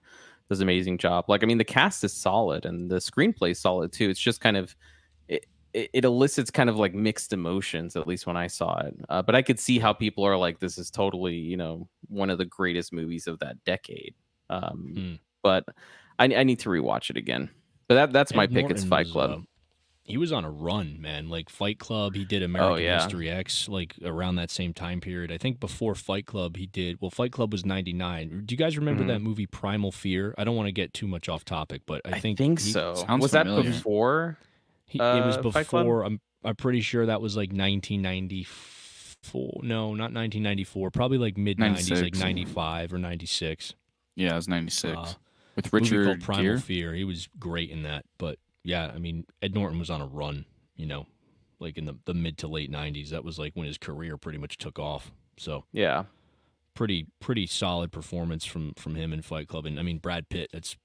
does 0.49 0.59
an 0.61 0.65
amazing 0.65 0.99
job. 0.99 1.27
Like, 1.29 1.45
I 1.45 1.47
mean, 1.47 1.59
the 1.59 1.65
cast 1.65 2.03
is 2.03 2.13
solid 2.13 2.67
and 2.67 2.91
the 2.91 2.97
screenplay 2.97 3.53
is 3.53 3.61
solid 3.61 3.93
too. 3.93 4.11
It's 4.11 4.21
just 4.21 4.41
kind 4.41 4.57
of 4.57 4.75
it, 5.73 5.81
it, 5.85 5.91
it 5.93 6.05
elicits 6.05 6.51
kind 6.51 6.69
of 6.71 6.77
like 6.77 6.95
mixed 6.95 7.33
emotions, 7.33 7.97
at 7.97 8.07
least 8.07 8.27
when 8.27 8.37
I 8.37 8.47
saw 8.47 8.79
it. 8.81 8.95
Uh, 9.09 9.23
but 9.23 9.35
I 9.35 9.43
could 9.43 9.59
see 9.59 9.79
how 9.79 9.93
people 9.93 10.25
are 10.25 10.37
like, 10.37 10.59
this 10.59 10.79
is 10.79 10.91
totally, 10.91 11.35
you 11.37 11.57
know, 11.57 11.89
one 12.09 12.31
of 12.31 12.39
the 12.39 12.45
greatest 12.45 12.93
movies 12.93 13.27
of 13.27 13.39
that 13.41 13.63
decade. 13.65 14.15
Um, 14.49 14.93
Hmm. 14.95 15.15
But 15.43 15.65
I, 16.19 16.25
I 16.35 16.43
need 16.45 16.59
to 16.61 16.69
rewatch 16.69 17.09
it 17.11 17.17
again. 17.17 17.49
But 17.89 17.95
that 17.95 18.13
that's 18.13 18.35
my 18.35 18.45
Ed 18.45 18.53
pick. 18.53 18.65
It's 18.71 18.83
Norton 18.85 18.89
Fight 18.89 19.07
was, 19.07 19.13
Club. 19.13 19.31
uh, 19.31 19.43
he 20.03 20.17
was 20.17 20.33
on 20.33 20.45
a 20.45 20.51
run, 20.51 21.01
man. 21.01 21.29
Like 21.29 21.49
Fight 21.49 21.79
Club, 21.79 22.15
he 22.15 22.25
did 22.25 22.43
American 22.43 22.73
Oh, 22.75 22.77
yeah. 22.77 23.03
History 23.03 23.31
X, 23.31 23.69
like 23.69 23.95
around 24.05 24.35
that 24.37 24.51
same 24.51 24.75
time 24.75 25.01
period. 25.01 25.31
I 25.33 25.39
think 25.39 25.61
before 25.61 25.95
Fight 25.95 26.27
Club, 26.27 26.57
he 26.57 26.67
did. 26.67 27.01
Well, 27.01 27.11
Fight 27.11 27.33
Club 27.33 27.53
was 27.53 27.65
'99. 27.65 28.43
Do 28.45 28.53
you 28.53 28.57
guys 28.59 28.77
remember 28.77 29.03
Mhm. 29.05 29.09
that 29.09 29.21
movie 29.23 29.47
Primal 29.47 29.93
Fear? 29.93 30.35
I 30.37 30.45
don't 30.45 30.57
want 30.57 30.67
to 30.67 30.73
get 30.73 30.93
too 30.93 31.07
much 31.09 31.29
off 31.29 31.45
topic, 31.45 31.83
but 31.87 32.03
I 32.05 32.19
think 32.21 32.41
I 32.41 32.45
he- 32.45 32.57
so. 32.57 32.91
Was 32.93 33.31
familiar. 33.33 33.63
that 33.63 33.71
before? 33.71 34.37
He, 34.91 34.99
it 34.99 35.25
was 35.25 35.39
Uh, 35.39 35.51
Fight 35.51 35.67
Club? 35.67 35.85
before. 35.85 36.05
I'm 36.05 36.21
I'm 36.45 36.57
pretty 36.57 36.83
sure 36.83 37.07
that 37.07 37.23
was 37.23 37.37
like 37.37 37.53
1994. 37.53 39.61
No, 39.63 39.89
not 39.95 40.13
1994. 40.13 40.91
Probably 40.91 41.19
like 41.19 41.37
mid 41.37 41.59
90s, 41.59 41.91
like 42.03 42.15
96. 42.15 42.19
95 42.19 42.93
or 42.95 42.99
96. 42.99 43.75
Yeah, 44.17 44.33
it 44.33 44.37
was 44.37 44.49
96. 44.49 44.97
Uh, 44.97 45.13
With 45.57 45.73
movie 45.73 45.97
Richard 45.97 46.23
Primal 46.23 46.43
Gere. 46.43 46.59
Fear. 46.59 46.95
He 46.95 47.05
was 47.05 47.29
great 47.39 47.71
in 47.71 47.83
that. 47.85 48.05
But 48.19 48.39
yeah, 48.65 48.91
I 48.95 48.99
mean, 48.99 49.25
Ed 49.43 49.55
Norton 49.55 49.79
was 49.79 49.91
on 49.91 50.01
a 50.01 50.07
run. 50.07 50.45
You 50.77 50.87
know, 50.87 51.07
like 51.59 51.77
in 51.79 51.85
the 51.85 51.97
the 52.07 52.15
mid 52.15 52.39
to 52.39 52.49
late 52.49 52.71
90s. 52.73 53.11
That 53.11 53.23
was 53.25 53.39
like 53.39 53.53
when 53.55 53.67
his 53.67 53.79
career 53.79 54.17
pretty 54.17 54.39
much 54.39 54.57
took 54.59 54.79
off. 54.79 55.13
So 55.37 55.65
Yeah. 55.73 56.05
pretty 56.75 57.07
pretty 57.21 57.47
solid 57.47 57.93
performance 57.93 58.45
from 58.47 58.73
from 58.75 58.95
him 58.95 59.13
in 59.13 59.21
Fight 59.23 59.49
Club. 59.49 59.67
And 59.67 59.79
I 59.79 59.83
mean, 59.83 59.99
Brad 59.99 60.29
Pitt. 60.31 60.49
That's 60.53 60.77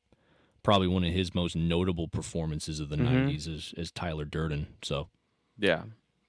probably 0.66 0.88
one 0.88 1.04
of 1.04 1.14
his 1.14 1.34
most 1.34 1.56
notable 1.56 2.08
performances 2.08 2.80
of 2.82 2.90
the 2.90 2.98
Mhm. 2.98 3.06
90s 3.30 3.48
is, 3.48 3.74
is 3.78 3.92
Tyler 3.92 4.26
Durden. 4.26 4.68
So. 4.84 5.08
Yeah, 5.58 5.84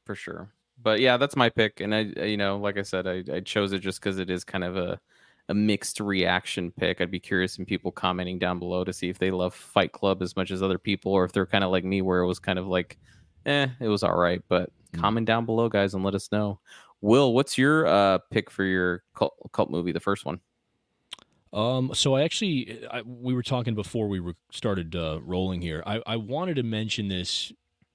for 0.04 0.14
sure. 0.14 0.52
But 0.80 1.00
yeah, 1.00 1.16
that's 1.16 1.34
my 1.36 1.48
pick, 1.48 1.80
and 1.80 1.94
I, 1.94 2.00
you 2.24 2.36
know, 2.36 2.58
like 2.58 2.76
I 2.76 2.82
said, 2.82 3.06
I, 3.06 3.24
I 3.32 3.40
chose 3.40 3.72
it 3.72 3.78
just 3.80 3.98
because 3.98 4.18
it 4.18 4.30
is 4.30 4.44
kind 4.44 4.62
of 4.62 4.76
a 4.76 5.00
a 5.48 5.54
mixed 5.54 6.00
reaction 6.00 6.72
pick. 6.72 7.00
I'd 7.00 7.10
be 7.10 7.20
curious 7.20 7.56
in 7.56 7.64
people 7.64 7.92
commenting 7.92 8.36
down 8.38 8.58
below 8.58 8.82
to 8.82 8.92
see 8.92 9.08
if 9.08 9.18
they 9.18 9.30
love 9.30 9.54
Fight 9.54 9.92
Club 9.92 10.20
as 10.20 10.34
much 10.34 10.50
as 10.50 10.60
other 10.60 10.76
people, 10.78 11.12
or 11.12 11.24
if 11.24 11.30
they're 11.32 11.46
kind 11.46 11.62
of 11.62 11.70
like 11.70 11.84
me, 11.84 12.02
where 12.02 12.18
it 12.20 12.26
was 12.26 12.40
kind 12.40 12.58
of 12.58 12.66
like, 12.66 12.98
eh, 13.46 13.68
it 13.78 13.86
was 13.88 14.02
all 14.02 14.16
right. 14.16 14.42
But 14.48 14.70
Mm. 14.92 15.00
comment 15.00 15.26
down 15.26 15.46
below, 15.46 15.68
guys, 15.68 15.94
and 15.94 16.02
let 16.04 16.14
us 16.16 16.30
know. 16.32 16.58
Will, 17.00 17.32
what's 17.32 17.56
your 17.56 17.86
uh 17.86 18.18
pick 18.30 18.50
for 18.50 18.64
your 18.64 19.02
cult, 19.14 19.34
cult 19.52 19.70
movie, 19.70 19.92
the 19.92 20.00
first 20.00 20.24
one? 20.26 20.40
Um, 21.56 21.92
so 21.94 22.14
I 22.14 22.22
actually, 22.22 22.86
I, 22.90 23.00
we 23.00 23.32
were 23.32 23.42
talking 23.42 23.74
before 23.74 24.08
we 24.08 24.20
started 24.52 24.94
uh, 24.94 25.20
rolling 25.22 25.62
here. 25.62 25.82
I, 25.86 26.02
I 26.06 26.16
wanted 26.16 26.56
to 26.56 26.62
mention 26.62 27.08
this 27.08 27.50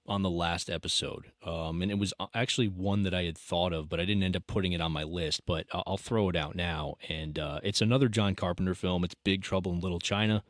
on 0.08 0.24
the 0.24 0.32
last 0.32 0.68
episode, 0.68 1.32
um, 1.46 1.84
and 1.84 1.92
it 1.92 2.00
was 2.00 2.12
actually 2.34 2.68
one 2.68 3.04
that 3.04 3.14
I 3.14 3.26
had 3.26 3.38
thought 3.38 3.72
of, 3.72 3.88
but 3.88 4.00
I 4.00 4.06
didn't 4.06 4.24
end 4.24 4.36
up 4.36 4.48
putting 4.48 4.74
it 4.74 4.82
on 4.82 4.92
my 4.92 5.04
list. 5.04 5.46
But 5.46 5.68
I'll, 5.72 5.84
I'll 5.86 5.98
throw 5.98 6.28
it 6.28 6.36
out 6.36 6.56
now, 6.56 6.96
and 7.08 7.38
uh, 7.38 7.60
it's 7.62 7.82
another 7.82 8.10
John 8.10 8.34
Carpenter 8.34 8.74
film. 8.74 9.04
It's 9.04 9.14
Big 9.14 9.44
Trouble 9.44 9.72
in 9.74 9.80
Little 9.80 10.00
China, 10.00 10.42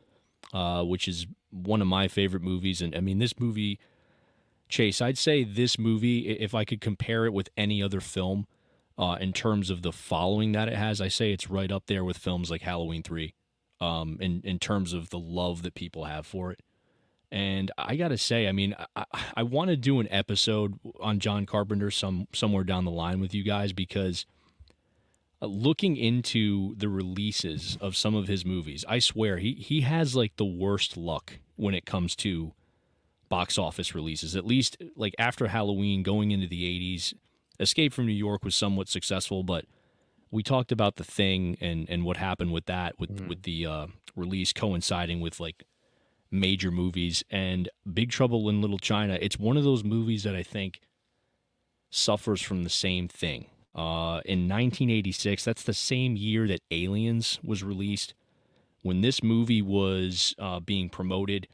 uh, 0.54 0.82
which 0.82 1.06
is 1.06 1.26
one 1.50 1.82
of 1.82 1.88
my 1.88 2.08
favorite 2.08 2.42
movies. 2.42 2.80
And 2.80 2.96
I 2.96 3.00
mean, 3.00 3.18
this 3.18 3.38
movie, 3.38 3.78
Chase, 4.70 5.02
I'd 5.02 5.18
say 5.18 5.44
this 5.44 5.78
movie, 5.78 6.30
if 6.30 6.54
I 6.54 6.64
could 6.64 6.80
compare 6.80 7.26
it 7.26 7.34
with 7.34 7.50
any 7.58 7.82
other 7.82 8.00
film, 8.00 8.46
uh, 8.98 9.16
in 9.20 9.32
terms 9.32 9.70
of 9.70 9.82
the 9.82 9.92
following 9.92 10.52
that 10.52 10.68
it 10.68 10.74
has, 10.74 11.00
I 11.00 11.08
say 11.08 11.32
it's 11.32 11.50
right 11.50 11.72
up 11.72 11.84
there 11.86 12.04
with 12.04 12.18
films 12.18 12.50
like 12.50 12.62
Halloween 12.62 13.02
Three, 13.02 13.34
um, 13.80 14.18
in 14.20 14.40
in 14.44 14.58
terms 14.58 14.92
of 14.92 15.10
the 15.10 15.18
love 15.18 15.62
that 15.62 15.74
people 15.74 16.04
have 16.04 16.26
for 16.26 16.52
it. 16.52 16.60
And 17.30 17.70
I 17.78 17.96
gotta 17.96 18.18
say, 18.18 18.46
I 18.46 18.52
mean, 18.52 18.76
I, 18.94 19.04
I 19.36 19.42
want 19.42 19.70
to 19.70 19.76
do 19.76 20.00
an 20.00 20.08
episode 20.10 20.78
on 21.00 21.18
John 21.18 21.46
Carpenter 21.46 21.90
some 21.90 22.28
somewhere 22.34 22.64
down 22.64 22.84
the 22.84 22.90
line 22.90 23.20
with 23.20 23.34
you 23.34 23.42
guys 23.42 23.72
because 23.72 24.26
uh, 25.40 25.46
looking 25.46 25.96
into 25.96 26.74
the 26.76 26.90
releases 26.90 27.78
of 27.80 27.96
some 27.96 28.14
of 28.14 28.28
his 28.28 28.44
movies, 28.44 28.84
I 28.86 28.98
swear 28.98 29.38
he 29.38 29.54
he 29.54 29.80
has 29.80 30.14
like 30.14 30.36
the 30.36 30.44
worst 30.44 30.98
luck 30.98 31.38
when 31.56 31.74
it 31.74 31.86
comes 31.86 32.14
to 32.16 32.52
box 33.30 33.56
office 33.56 33.94
releases. 33.94 34.36
At 34.36 34.46
least 34.46 34.76
like 34.94 35.14
after 35.18 35.48
Halloween, 35.48 36.02
going 36.02 36.32
into 36.32 36.46
the 36.46 36.64
'80s, 36.64 37.14
Escape 37.60 37.92
from 37.92 38.06
New 38.06 38.12
York 38.12 38.44
was 38.44 38.54
somewhat 38.54 38.88
successful, 38.88 39.42
but 39.42 39.64
we 40.30 40.42
talked 40.42 40.72
about 40.72 40.96
the 40.96 41.04
thing 41.04 41.56
and 41.60 41.88
and 41.90 42.04
what 42.04 42.16
happened 42.16 42.52
with 42.52 42.66
that 42.66 42.98
with 42.98 43.16
Mhm. 43.16 43.28
with 43.28 43.42
the 43.42 43.66
uh, 43.66 43.86
release 44.16 44.52
coinciding 44.52 45.20
with 45.20 45.38
like 45.40 45.64
major 46.30 46.70
movies 46.70 47.22
and 47.30 47.68
Big 47.92 48.10
Trouble 48.10 48.48
in 48.48 48.60
Little 48.62 48.78
China. 48.78 49.18
It's 49.20 49.38
one 49.38 49.56
of 49.58 49.64
those 49.64 49.84
movies 49.84 50.22
that 50.22 50.34
I 50.34 50.42
think 50.42 50.80
suffers 51.90 52.40
from 52.40 52.64
the 52.64 52.70
same 52.70 53.08
thing. 53.08 53.46
Uh, 53.74 54.20
in 54.24 54.48
1986, 54.48 55.44
that's 55.44 55.62
the 55.62 55.74
same 55.74 56.16
year 56.16 56.46
that 56.48 56.60
Aliens 56.70 57.38
was 57.42 57.62
released. 57.62 58.14
When 58.82 59.00
this 59.00 59.22
movie 59.22 59.62
was 59.62 60.34
uh, 60.38 60.60
being 60.60 60.88
promoted, 60.88 61.46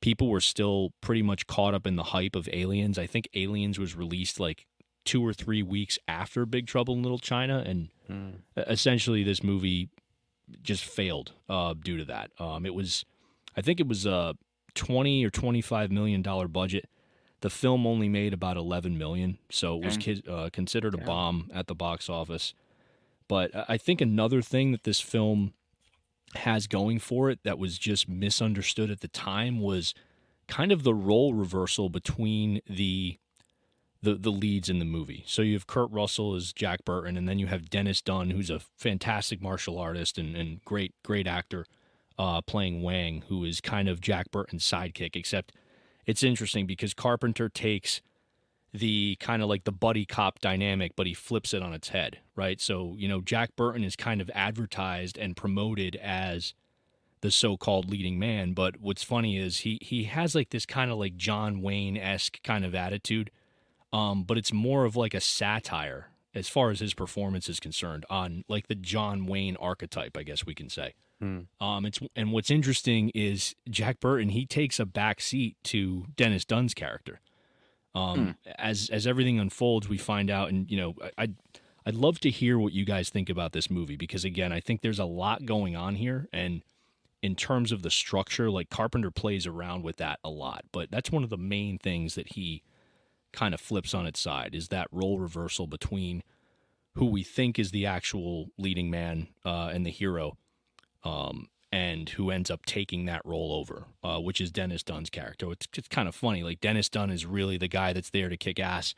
people 0.00 0.28
were 0.28 0.40
still 0.40 0.92
pretty 1.00 1.22
much 1.22 1.46
caught 1.46 1.74
up 1.74 1.86
in 1.86 1.96
the 1.96 2.04
hype 2.04 2.36
of 2.36 2.48
Aliens. 2.52 2.98
I 2.98 3.06
think 3.06 3.28
Aliens 3.34 3.78
was 3.78 3.94
released 3.96 4.38
like 4.38 4.66
two 5.06 5.24
or 5.24 5.32
three 5.32 5.62
weeks 5.62 5.98
after 6.06 6.44
Big 6.44 6.66
Trouble 6.66 6.94
in 6.94 7.02
Little 7.02 7.18
China, 7.18 7.62
and 7.66 7.88
E-, 8.10 8.60
essentially 8.66 9.22
this 9.22 9.42
movie 9.42 9.88
just 10.62 10.84
failed 10.84 11.32
uh, 11.48 11.74
due 11.74 11.96
to 11.96 12.04
that. 12.04 12.30
Um, 12.38 12.64
it 12.66 12.74
was, 12.74 13.04
I 13.56 13.62
think 13.62 13.80
it 13.80 13.88
was 13.88 14.04
a 14.06 14.34
twenty 14.74 15.24
or 15.24 15.30
twenty-five 15.30 15.90
million 15.90 16.20
dollar 16.22 16.46
budget. 16.48 16.88
The 17.40 17.50
film 17.50 17.86
only 17.86 18.08
made 18.08 18.32
about 18.34 18.56
eleven 18.56 18.96
million, 18.98 19.38
so 19.50 19.76
it 19.76 19.84
was 19.84 19.96
uh, 20.28 20.50
considered 20.52 20.94
a 20.94 20.98
Yeah. 20.98 21.04
bomb 21.04 21.50
at 21.54 21.66
the 21.66 21.74
box 21.74 22.08
office. 22.08 22.54
But 23.28 23.50
I 23.68 23.76
think 23.76 24.00
another 24.00 24.40
thing 24.42 24.70
that 24.72 24.84
this 24.84 25.00
film 25.00 25.52
has 26.34 26.66
going 26.66 26.98
for 26.98 27.28
it 27.30 27.40
that 27.44 27.58
was 27.58 27.78
just 27.78 28.08
misunderstood 28.08 28.90
at 28.90 29.00
the 29.00 29.08
time 29.08 29.60
was 29.60 29.94
kind 30.48 30.70
of 30.70 30.82
the 30.84 30.94
role 30.94 31.34
reversal 31.34 31.88
between 31.88 32.60
the 32.68 33.18
the 34.02 34.14
the 34.14 34.30
leads 34.30 34.68
in 34.68 34.78
the 34.78 34.84
movie. 34.84 35.24
So 35.26 35.42
you 35.42 35.54
have 35.54 35.66
Kurt 35.66 35.90
Russell 35.90 36.34
as 36.34 36.52
Jack 36.52 36.84
Burton, 36.84 37.16
and 37.16 37.28
then 37.28 37.38
you 37.38 37.46
have 37.46 37.70
Dennis 37.70 38.02
Dun, 38.02 38.30
who's 38.30 38.50
a 38.50 38.60
fantastic 38.76 39.40
martial 39.40 39.78
artist 39.78 40.18
and, 40.18 40.36
and 40.36 40.64
great 40.64 40.94
great 41.02 41.26
actor, 41.26 41.66
uh, 42.18 42.40
playing 42.42 42.82
Wang, 42.82 43.24
who 43.28 43.44
is 43.44 43.60
kind 43.60 43.88
of 43.88 44.00
Jack 44.00 44.30
Burton's 44.30 44.64
sidekick. 44.64 45.16
Except 45.16 45.52
it's 46.06 46.22
interesting 46.22 46.66
because 46.66 46.94
Carpenter 46.94 47.48
takes 47.48 48.00
the 48.72 49.16
kind 49.20 49.42
of 49.42 49.48
like 49.48 49.64
the 49.64 49.72
buddy 49.72 50.04
cop 50.04 50.40
dynamic, 50.40 50.92
but 50.96 51.06
he 51.06 51.14
flips 51.14 51.54
it 51.54 51.62
on 51.62 51.72
its 51.72 51.88
head, 51.88 52.18
right? 52.34 52.60
So 52.60 52.94
you 52.98 53.08
know 53.08 53.20
Jack 53.20 53.56
Burton 53.56 53.84
is 53.84 53.96
kind 53.96 54.20
of 54.20 54.30
advertised 54.34 55.18
and 55.18 55.36
promoted 55.36 55.96
as 55.96 56.54
the 57.22 57.30
so-called 57.30 57.90
leading 57.90 58.18
man, 58.18 58.52
but 58.52 58.78
what's 58.78 59.02
funny 59.02 59.38
is 59.38 59.60
he 59.60 59.78
he 59.80 60.04
has 60.04 60.34
like 60.34 60.50
this 60.50 60.66
kind 60.66 60.90
of 60.90 60.98
like 60.98 61.16
John 61.16 61.62
Wayne 61.62 61.96
esque 61.96 62.42
kind 62.42 62.64
of 62.64 62.74
attitude 62.74 63.30
um, 63.96 64.24
but 64.24 64.36
it's 64.36 64.52
more 64.52 64.84
of 64.84 64.94
like 64.94 65.14
a 65.14 65.20
satire 65.20 66.08
as 66.34 66.50
far 66.50 66.70
as 66.70 66.80
his 66.80 66.92
performance 66.92 67.48
is 67.48 67.58
concerned 67.58 68.04
on 68.10 68.44
like 68.46 68.66
the 68.66 68.74
John 68.74 69.24
Wayne 69.24 69.56
archetype, 69.56 70.18
I 70.18 70.22
guess 70.22 70.44
we 70.44 70.54
can 70.54 70.68
say. 70.68 70.92
Hmm. 71.18 71.40
Um, 71.62 71.86
it's 71.86 71.98
and 72.14 72.30
what's 72.30 72.50
interesting 72.50 73.10
is 73.14 73.54
Jack 73.70 74.00
Burton 74.00 74.28
he 74.28 74.44
takes 74.44 74.78
a 74.78 74.84
back 74.84 75.22
seat 75.22 75.56
to 75.64 76.04
Dennis 76.14 76.44
Dun's 76.44 76.74
character. 76.74 77.20
Um, 77.94 78.36
as 78.58 78.90
as 78.92 79.06
everything 79.06 79.40
unfolds, 79.40 79.88
we 79.88 79.96
find 79.96 80.30
out, 80.30 80.50
and 80.50 80.70
you 80.70 80.76
know, 80.76 80.94
I, 81.02 81.10
I'd 81.22 81.34
I'd 81.86 81.94
love 81.94 82.20
to 82.20 82.30
hear 82.30 82.58
what 82.58 82.74
you 82.74 82.84
guys 82.84 83.08
think 83.08 83.30
about 83.30 83.52
this 83.52 83.70
movie 83.70 83.96
because 83.96 84.26
again, 84.26 84.52
I 84.52 84.60
think 84.60 84.82
there's 84.82 84.98
a 84.98 85.06
lot 85.06 85.46
going 85.46 85.74
on 85.74 85.94
here, 85.94 86.28
and 86.34 86.62
in 87.22 87.34
terms 87.34 87.72
of 87.72 87.80
the 87.80 87.90
structure, 87.90 88.50
like 88.50 88.68
Carpenter 88.68 89.10
plays 89.10 89.46
around 89.46 89.84
with 89.84 89.96
that 89.96 90.18
a 90.22 90.28
lot, 90.28 90.66
but 90.70 90.90
that's 90.90 91.10
one 91.10 91.24
of 91.24 91.30
the 91.30 91.38
main 91.38 91.78
things 91.78 92.14
that 92.16 92.34
he 92.34 92.62
kind 93.36 93.54
of 93.54 93.60
flips 93.60 93.94
on 93.94 94.06
its 94.06 94.18
side 94.18 94.54
is 94.54 94.68
that 94.68 94.88
role 94.90 95.20
reversal 95.20 95.66
between 95.66 96.22
who 96.94 97.04
we 97.04 97.22
think 97.22 97.58
is 97.58 97.70
the 97.70 97.86
actual 97.86 98.46
leading 98.56 98.90
man 98.90 99.28
uh, 99.44 99.70
and 99.72 99.84
the 99.84 99.90
hero, 99.90 100.38
um, 101.04 101.48
and 101.70 102.08
who 102.10 102.30
ends 102.30 102.50
up 102.50 102.64
taking 102.64 103.04
that 103.04 103.20
role 103.24 103.52
over, 103.52 103.84
uh, 104.02 104.18
which 104.18 104.40
is 104.40 104.50
Dennis 104.50 104.82
Dun's 104.82 105.10
character. 105.10 105.52
It's, 105.52 105.68
it's 105.76 105.88
kind 105.88 106.08
of 106.08 106.14
funny. 106.14 106.42
Like 106.42 106.60
Dennis 106.60 106.88
Dun 106.88 107.10
is 107.10 107.26
really 107.26 107.58
the 107.58 107.68
guy 107.68 107.92
that's 107.92 108.10
there 108.10 108.30
to 108.30 108.36
kick 108.36 108.58
ass, 108.58 108.94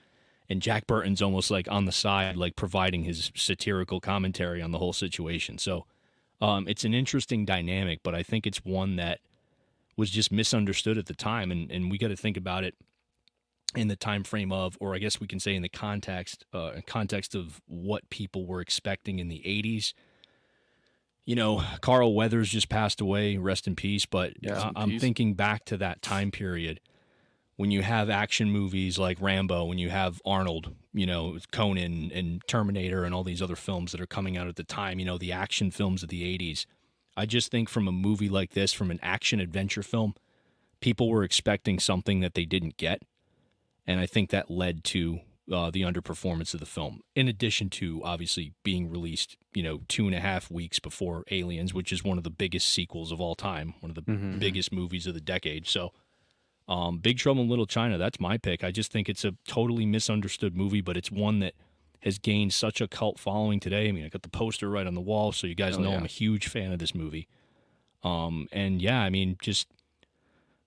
and 0.48 0.62
Jack 0.62 0.86
Burton's 0.86 1.20
almost 1.20 1.50
like 1.50 1.66
on 1.68 1.86
the 1.86 1.92
side, 1.92 2.36
like 2.36 2.54
providing 2.54 3.02
his 3.02 3.32
satirical 3.34 4.00
commentary 4.00 4.62
on 4.62 4.70
the 4.70 4.78
whole 4.78 4.92
situation. 4.92 5.58
So 5.58 5.84
um, 6.40 6.68
it's 6.68 6.84
an 6.84 6.94
interesting 6.94 7.44
dynamic, 7.44 8.00
but 8.04 8.14
I 8.14 8.22
think 8.22 8.46
it's 8.46 8.64
one 8.64 8.94
that 8.96 9.18
was 9.96 10.10
just 10.10 10.30
misunderstood 10.30 10.96
at 10.96 11.06
the 11.06 11.14
time, 11.14 11.50
and 11.50 11.68
and 11.72 11.90
we 11.90 11.98
got 11.98 12.08
to 12.08 12.16
think 12.16 12.36
about 12.36 12.62
it 12.62 12.76
in 13.74 13.88
the 13.88 13.96
time 13.96 14.24
frame 14.24 14.50
of, 14.52 14.76
or 14.80 14.94
I 14.94 14.98
guess 14.98 15.20
we 15.20 15.26
can 15.26 15.40
say 15.40 15.54
in 15.54 15.62
the 15.62 15.68
context, 15.68 16.44
uh, 16.52 16.80
context 16.86 17.34
of 17.34 17.60
what 17.66 18.08
people 18.10 18.46
were 18.46 18.60
expecting 18.60 19.18
in 19.18 19.28
the 19.28 19.42
'80s. 19.44 19.92
You 21.24 21.36
know, 21.36 21.62
Carl 21.82 22.14
Weathers 22.14 22.48
just 22.48 22.70
passed 22.70 23.00
away, 23.00 23.36
rest 23.36 23.66
in 23.66 23.76
peace. 23.76 24.06
But 24.06 24.32
Yeah. 24.40 24.70
I- 24.74 24.86
peace. 24.86 25.00
thinking 25.00 25.34
back 25.34 25.64
to 25.66 25.76
that 25.76 26.00
time 26.00 26.30
period 26.30 26.80
when 27.56 27.70
you 27.70 27.82
have 27.82 28.08
action 28.08 28.50
movies 28.50 28.98
like 28.98 29.20
Rambo, 29.20 29.64
when 29.64 29.78
you 29.78 29.90
have 29.90 30.22
Arnold, 30.24 30.74
you 30.94 31.04
know, 31.04 31.38
Conan 31.50 32.10
and 32.12 32.40
Terminator 32.46 33.04
and 33.04 33.12
all 33.14 33.24
these 33.24 33.42
other 33.42 33.56
films 33.56 33.92
that 33.92 34.00
are 34.00 34.06
coming 34.06 34.36
out 34.38 34.46
at 34.46 34.54
the 34.56 34.62
time, 34.64 34.98
you 35.00 35.04
know, 35.04 35.18
the 35.18 35.32
action 35.32 35.70
films 35.72 36.02
of 36.04 36.08
the 36.08 36.22
80s. 36.22 36.66
I 37.16 37.26
just 37.26 37.50
think 37.50 37.68
from 37.68 37.88
a 37.88 37.92
movie 37.92 38.28
like 38.28 38.52
this, 38.52 38.72
from 38.72 38.92
an 38.92 39.00
action 39.02 39.40
adventure 39.40 39.82
film, 39.82 40.14
people 40.80 41.08
were 41.08 41.24
expecting 41.24 41.80
something 41.80 42.20
that 42.20 42.34
they 42.34 42.44
didn't 42.44 42.76
get. 42.76 43.02
And 43.88 43.98
I 43.98 44.06
think 44.06 44.30
that 44.30 44.50
led 44.50 44.84
to 44.84 45.20
uh, 45.50 45.70
the 45.70 45.80
underperformance 45.80 46.52
of 46.52 46.60
the 46.60 46.66
film, 46.66 47.00
in 47.16 47.26
addition 47.26 47.70
to 47.70 48.02
obviously 48.04 48.52
being 48.62 48.90
released, 48.90 49.38
you 49.54 49.62
know, 49.62 49.80
two 49.88 50.04
and 50.06 50.14
a 50.14 50.20
half 50.20 50.50
weeks 50.50 50.78
before 50.78 51.24
Aliens, 51.30 51.72
which 51.72 51.90
is 51.90 52.04
one 52.04 52.18
of 52.18 52.22
the 52.24 52.30
biggest 52.30 52.68
sequels 52.68 53.10
of 53.10 53.18
all 53.18 53.34
time, 53.34 53.72
one 53.80 53.90
of 53.90 53.94
the 53.94 54.02
Mhm. 54.02 54.38
biggest 54.38 54.70
movies 54.72 55.06
of 55.06 55.14
the 55.14 55.22
decade. 55.22 55.66
So, 55.66 55.94
um, 56.68 56.98
Big 56.98 57.16
Trouble 57.16 57.40
in 57.42 57.48
Little 57.48 57.64
China, 57.66 57.96
that's 57.96 58.20
my 58.20 58.36
pick. 58.36 58.62
I 58.62 58.70
just 58.70 58.92
think 58.92 59.08
it's 59.08 59.24
a 59.24 59.36
totally 59.46 59.86
misunderstood 59.86 60.54
movie, 60.54 60.82
but 60.82 60.98
it's 60.98 61.10
one 61.10 61.38
that 61.38 61.54
has 62.00 62.18
gained 62.18 62.52
such 62.52 62.82
a 62.82 62.86
cult 62.88 63.18
following 63.18 63.58
today. 63.58 63.88
I 63.88 63.92
mean, 63.92 64.04
I 64.04 64.10
got 64.10 64.20
the 64.22 64.28
poster 64.28 64.68
right 64.68 64.86
on 64.86 64.94
the 64.94 65.00
wall, 65.00 65.32
so 65.32 65.46
you 65.46 65.54
guys 65.54 65.78
Oh, 65.78 65.80
know 65.80 65.90
yeah. 65.92 65.96
I'm 65.96 66.04
a 66.04 66.08
huge 66.08 66.46
fan 66.48 66.72
of 66.72 66.78
this 66.78 66.94
movie. 66.94 67.26
Um, 68.02 68.48
and 68.52 68.82
yeah, 68.82 69.00
I 69.02 69.08
mean, 69.08 69.38
just 69.40 69.66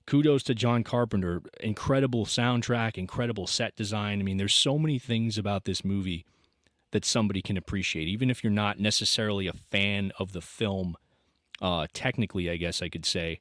kudos 0.06 0.44
to 0.44 0.56
John 0.56 0.84
Carpenter. 0.84 1.42
Incredible 1.60 2.26
soundtrack, 2.26 2.98
incredible 2.98 3.48
set 3.48 3.76
design. 3.76 4.20
I 4.20 4.24
mean, 4.24 4.38
there's 4.38 4.54
so 4.54 4.78
many 4.78 5.00
things 5.00 5.38
about 5.38 5.66
this 5.66 5.84
movie 5.84 6.26
that 6.92 7.06
somebody 7.06 7.42
can 7.42 7.58
appreciate, 7.58 8.08
even 8.08 8.30
if 8.30 8.44
you're 8.44 8.52
not 8.52 8.80
necessarily 8.80 9.48
a 9.48 9.54
fan 9.54 10.12
of 10.20 10.34
the 10.34 10.42
film. 10.42 10.96
Uh, 11.62 11.88
technically, 11.94 12.50
I 12.50 12.58
guess 12.58 12.82
I 12.82 12.90
could 12.90 13.06
say 13.06 13.40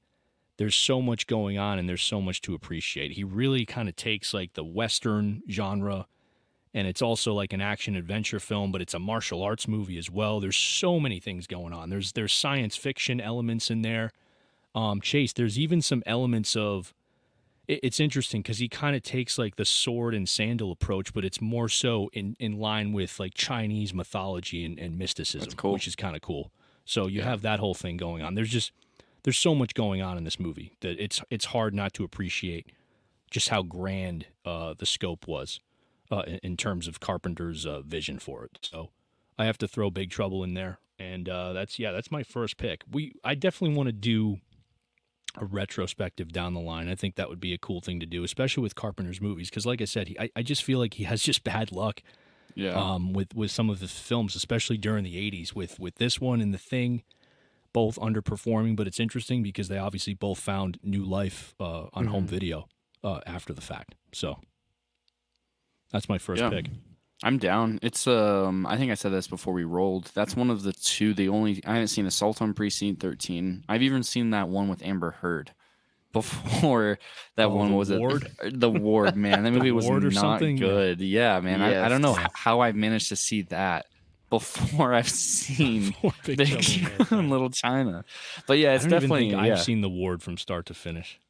there's 0.57 0.77
so 0.77 1.01
much 1.01 1.27
going 1.27 1.59
on 1.59 1.79
and 1.79 1.88
there's 1.88 2.03
so 2.03 2.20
much 2.20 2.42
to 2.42 2.55
appreciate. 2.55 3.12
He 3.12 3.25
really 3.25 3.64
kind 3.64 3.88
of 3.88 3.96
takes 3.96 4.35
like 4.35 4.53
the 4.53 4.64
Western 4.64 5.42
genre 5.51 6.07
and 6.73 6.87
it's 6.87 7.03
also 7.03 7.33
like 7.35 7.53
an 7.53 7.61
action 7.61 7.96
adventure 7.96 8.38
film, 8.38 8.70
but 8.70 8.81
it's 8.81 8.94
a 8.94 8.99
martial 8.99 9.42
arts 9.42 9.66
movie 9.66 9.99
as 9.99 10.11
well. 10.11 10.38
There's 10.38 10.57
so 10.57 11.01
many 11.01 11.18
things 11.18 11.46
going 11.46 11.73
on. 11.73 11.90
There's 11.90 12.12
there's 12.12 12.33
science 12.33 12.77
fiction 12.77 13.20
elements 13.20 13.70
in 13.70 13.83
there. 13.83 14.12
Um, 14.74 15.00
Chase, 15.00 15.33
there's 15.33 15.59
even 15.59 15.83
some 15.83 16.02
elements 16.06 16.56
of. 16.56 16.94
it- 17.68 17.80
It's 17.83 18.00
interesting 18.00 18.42
because 18.42 18.59
he 18.59 18.68
kind 18.68 18.94
of 18.96 19.02
takes 19.02 19.38
like 19.38 19.56
the 19.56 19.64
sword 19.64 20.14
and 20.14 20.28
sandal 20.28 20.70
approach, 20.72 21.12
but 21.12 21.24
it's 21.24 21.40
more 21.40 21.68
so 21.68 22.09
in, 22.12 22.37
in 22.38 22.59
line 22.59 22.92
with 22.92 23.18
like 23.20 23.35
Chinese 23.35 23.92
mythology 23.94 24.64
and, 24.64 24.78
and 24.78 24.98
mysticism, 24.98 25.52
cool. 25.56 25.72
which 25.74 25.87
is 25.87 25.96
kind 25.96 26.14
of 26.16 26.22
cool. 26.22 26.50
So 26.85 27.06
you 27.06 27.22
have 27.22 27.42
that 27.42 27.61
whole 27.61 27.74
thing 27.74 27.96
going 27.96 28.22
on. 28.22 28.35
There's 28.35 28.50
just 28.50 28.72
there's 29.22 29.38
so 29.38 29.54
much 29.54 29.74
going 29.74 30.00
on 30.02 30.16
in 30.18 30.24
this 30.24 30.40
movie 30.40 30.72
that 30.80 30.98
it's 31.02 31.20
it's 31.30 31.46
hard 31.46 31.74
not 31.74 31.92
to 31.94 32.04
appreciate 32.04 32.66
just 33.30 33.50
how 33.50 33.62
grand 33.62 34.26
uh, 34.44 34.74
the 34.76 34.87
scope 34.87 35.28
was 35.28 35.61
uh, 36.11 36.22
in, 36.26 36.38
in 36.42 36.56
terms 36.56 36.88
of 36.88 36.98
Carpenter's 36.98 37.64
uh, 37.66 37.80
vision 37.83 38.18
for 38.18 38.44
it. 38.44 38.59
So 38.62 38.90
I 39.38 39.44
have 39.44 39.59
to 39.59 39.68
throw 39.68 39.90
Big 39.90 40.11
Trouble 40.11 40.42
in 40.42 40.54
there, 40.54 40.80
and 40.98 41.28
uh, 41.28 41.52
that's 41.52 41.78
yeah, 41.78 41.92
that's 41.92 42.11
my 42.11 42.22
first 42.24 42.56
pick. 42.56 42.83
We 42.90 43.12
I 43.22 43.35
definitely 43.37 43.76
want 43.76 43.87
to 43.88 43.92
do 43.92 44.38
a 45.36 45.44
retrospective 45.44 46.32
down 46.32 46.54
the 46.54 46.60
line. 46.60 46.88
I 46.88 46.94
think 46.94 47.14
that 47.16 47.28
would 47.28 47.40
be 47.40 47.52
a 47.54 47.58
cool 47.58 47.80
thing 47.80 48.00
to 48.00 48.06
do, 48.06 48.24
especially 48.24 48.62
with 48.62 48.74
Carpenter's 48.74 49.20
movies, 49.20 49.48
because 49.50 49.66
like 49.66 49.80
I 49.80 49.84
said, 49.86 50.08
he, 50.08 50.18
I 50.18 50.30
I 50.36 50.42
just 50.42 50.62
feel 50.64 50.78
like 50.78 50.94
he 50.94 51.04
has 51.04 51.22
just 51.30 51.44
bad 51.44 51.72
luck 51.72 52.02
Yeah. 52.54 52.74
um, 52.74 53.12
with 53.12 53.34
with 53.34 53.50
some 53.50 53.70
of 53.70 53.80
his 53.80 53.92
films, 53.92 54.34
especially 54.36 54.76
during 54.78 55.04
the 55.04 55.16
'80s. 55.16 55.54
With 55.54 55.78
with 55.78 55.96
this 55.96 56.20
one 56.20 56.40
and 56.40 56.52
the 56.52 56.58
Thing, 56.58 57.02
both 57.72 57.96
underperforming, 57.98 58.74
but 58.76 58.86
it's 58.86 58.98
interesting 59.00 59.42
because 59.42 59.68
they 59.68 59.78
obviously 59.78 60.14
both 60.14 60.40
found 60.40 60.78
new 60.82 61.04
life 61.04 61.54
uh, 61.60 61.86
on 61.92 62.06
home 62.06 62.24
Mhm. 62.26 62.30
video 62.30 62.68
uh, 63.04 63.20
after 63.26 63.52
the 63.52 63.60
fact. 63.62 63.94
So 64.12 64.40
that's 65.92 66.08
my 66.08 66.18
first 66.18 66.42
Yeah. 66.42 66.50
pick. 66.50 66.66
I'm 67.22 67.38
down. 67.38 67.78
It's 67.83 68.06
um 68.06 68.66
I 68.66 68.76
think 68.76 68.90
I 68.90 68.94
said 68.94 69.12
this 69.12 69.26
before 69.28 69.52
we 69.52 69.64
rolled. 69.64 70.11
That's 70.14 70.35
one 70.37 70.50
of 70.50 70.62
the 70.62 70.72
two 70.72 71.12
the 71.14 71.28
only 71.28 71.62
I 71.66 71.74
haven't 71.74 71.88
seen 71.88 72.06
Assault 72.06 72.40
on 72.40 72.54
Precinct 72.54 73.00
13. 73.02 73.64
I've 73.68 73.83
even 73.83 74.02
seen 74.02 74.30
that 74.30 74.48
one 74.48 74.68
with 74.68 74.83
Amber 74.83 75.11
Heard 75.11 75.52
before 76.12 76.98
that 77.37 77.44
Oh, 77.46 77.54
one 77.56 77.70
The 77.70 77.76
was 77.76 77.90
it- 77.90 77.98
Ward? 78.00 78.30
the 78.50 78.70
Ward, 78.70 79.16
man. 79.16 79.44
That 79.44 79.50
movie 79.56 79.70
was 79.70 79.87
Ward 79.87 80.04
or 80.04 80.11
not 80.11 80.20
something? 80.20 80.56
good. 80.56 81.00
Yeah, 81.00 81.40
man. 81.40 81.61
I, 81.62 81.85
I 81.85 81.88
don't 81.88 82.02
know 82.02 82.16
how 82.33 82.61
I've 82.61 82.74
managed 82.74 83.11
to 83.11 83.16
see 83.16 83.42
that 83.42 83.87
before 84.30 84.94
I've 85.00 85.09
seen 85.09 85.87
Before 85.90 86.12
Big 86.24 86.38
Big 86.38 86.61
Trouble 86.62 87.24
Little 87.24 87.50
China. 87.50 88.04
But 88.46 88.59
yeah, 88.59 88.74
it's 88.74 88.85
I 88.85 88.88
don't 88.88 88.96
even 88.96 89.09
definitely 89.09 89.30
think 89.33 89.46
yeah. 89.46 89.52
I've 89.54 89.61
seen 89.62 89.80
the 89.83 89.88
Ward 89.90 90.22
from 90.22 90.37
start 90.38 90.66
to 90.66 90.74
finish. 90.74 91.20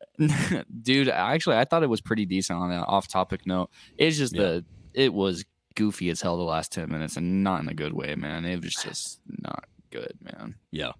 dude 0.83 1.09
actually 1.09 1.57
i 1.57 1.65
thought 1.65 1.83
it 1.83 1.87
was 1.89 2.03
pretty 2.03 2.27
decent 2.27 2.59
on 2.59 2.71
an 2.71 2.81
off 2.81 3.09
topic 3.09 3.47
note 3.47 3.71
it's 3.97 4.19
just 4.19 4.35
Yeah. 4.35 4.43
the 4.43 4.65
it 4.93 5.15
was 5.15 5.47
goofy 5.75 6.11
as 6.11 6.21
hell 6.21 6.37
the 6.37 6.43
last 6.43 6.73
10 6.73 6.91
minutes 6.91 7.17
and 7.17 7.45
not 7.45 7.63
in 7.63 7.69
a 7.69 7.75
good 7.75 7.93
way 7.93 8.15
man 8.15 8.45
it 8.45 8.63
was 8.63 8.75
just 8.75 9.21
not 9.43 9.65
good 9.91 10.15
man 10.23 10.55
Yeah. 10.71 10.93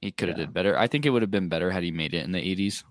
he 0.00 0.10
could 0.10 0.28
have 0.28 0.38
Yeah. 0.38 0.44
did 0.46 0.54
better 0.54 0.78
i 0.78 0.86
think 0.86 1.06
it 1.06 1.10
would 1.10 1.22
have 1.22 1.30
been 1.30 1.48
better 1.48 1.70
had 1.70 1.82
he 1.82 1.90
made 1.90 2.14
it 2.14 2.24
in 2.24 2.32
the 2.32 2.40
80s 2.40 2.84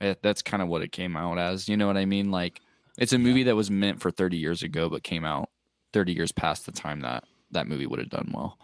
Eh, 0.00 0.14
that's 0.22 0.42
kind 0.42 0.62
of 0.62 0.68
what 0.68 0.82
it 0.82 0.92
came 0.92 1.16
out 1.16 1.38
as 1.38 1.68
you 1.68 1.76
know 1.76 1.86
what 1.86 1.96
i 1.96 2.04
mean 2.04 2.30
like 2.30 2.60
it's 2.98 3.12
a 3.14 3.18
movie 3.18 3.44
that 3.44 3.56
was 3.56 3.70
meant 3.70 4.00
for 4.00 4.10
30 4.10 4.36
years 4.36 4.62
ago 4.62 4.88
but 4.90 5.02
came 5.02 5.24
out 5.24 5.48
30 5.94 6.12
years 6.12 6.32
past 6.32 6.66
the 6.66 6.72
time 6.72 7.00
that 7.00 7.24
that 7.52 7.66
movie 7.66 7.86
would 7.86 7.98
have 7.98 8.10
done 8.10 8.30
well 8.34 8.58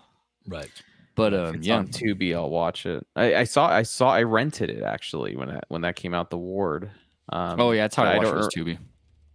Right. 0.46 0.70
but 1.14 1.32
um 1.32 1.54
it's 1.56 1.66
yeah 1.66 1.76
on 1.78 1.86
Tubi, 1.88 2.34
I'll 2.34 2.50
watch 2.50 2.84
it. 2.84 3.06
I, 3.16 3.34
I 3.36 3.44
saw, 3.44 3.66
I 3.68 3.82
saw, 3.82 4.08
I 4.10 4.24
rented 4.24 4.68
it 4.70 4.82
actually 4.82 5.36
when 5.36 5.48
that 5.48 5.64
when 5.68 5.82
that 5.82 5.94
came 5.96 6.12
out. 6.14 6.30
The 6.30 6.36
Ward. 6.38 6.90
Um, 7.28 7.60
oh 7.60 7.70
yeah 7.70 7.84
that's 7.84 7.94
how 7.94 8.04
i, 8.04 8.14
I 8.14 8.16
watched 8.18 8.28
it 8.28 8.34
was 8.34 8.48
re- 8.56 8.64
Tubi. 8.64 8.78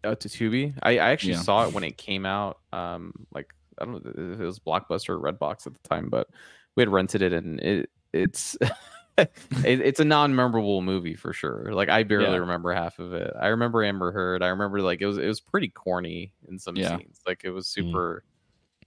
Oh, 0.07 0.15
to 0.15 0.29
Tubi. 0.29 0.73
I, 0.81 0.91
I 0.99 1.09
actually 1.11 1.33
Yeah. 1.33 1.41
saw 1.41 1.65
it 1.67 1.73
when 1.73 1.83
it 1.83 1.97
came 1.97 2.25
out. 2.25 2.59
Um, 2.73 3.13
like 3.33 3.53
I 3.79 3.85
don't 3.85 4.03
know 4.05 4.33
if 4.33 4.39
it 4.39 4.43
was 4.45 4.59
Blockbuster 4.59 5.09
or 5.09 5.19
Redbox 5.19 5.67
at 5.67 5.73
the 5.73 5.89
time, 5.89 6.09
but 6.09 6.27
we 6.75 6.81
had 6.81 6.89
rented 6.89 7.21
it, 7.21 7.33
and 7.33 7.59
it 7.59 7.89
it's 8.13 8.57
it, 9.17 9.31
it's 9.63 9.99
a 9.99 10.05
non-memorable 10.05 10.81
movie 10.81 11.15
for 11.15 11.33
sure. 11.33 11.73
Like 11.73 11.89
I 11.89 12.03
barely 12.03 12.25
Yeah. 12.35 12.35
remember 12.37 12.73
half 12.73 12.99
of 12.99 13.13
it. 13.13 13.33
I 13.39 13.47
remember 13.47 13.83
Amber 13.83 14.11
Heard. 14.11 14.41
I 14.43 14.47
remember 14.47 14.81
like 14.81 15.01
it 15.01 15.07
was 15.07 15.17
it 15.17 15.27
was 15.27 15.41
pretty 15.41 15.69
corny 15.69 16.33
in 16.47 16.57
some 16.59 16.75
Yeah. 16.75 16.97
scenes. 16.97 17.19
Like 17.27 17.41
it 17.43 17.51
was 17.51 17.65
Mm. 17.67 17.71
super. 17.71 18.23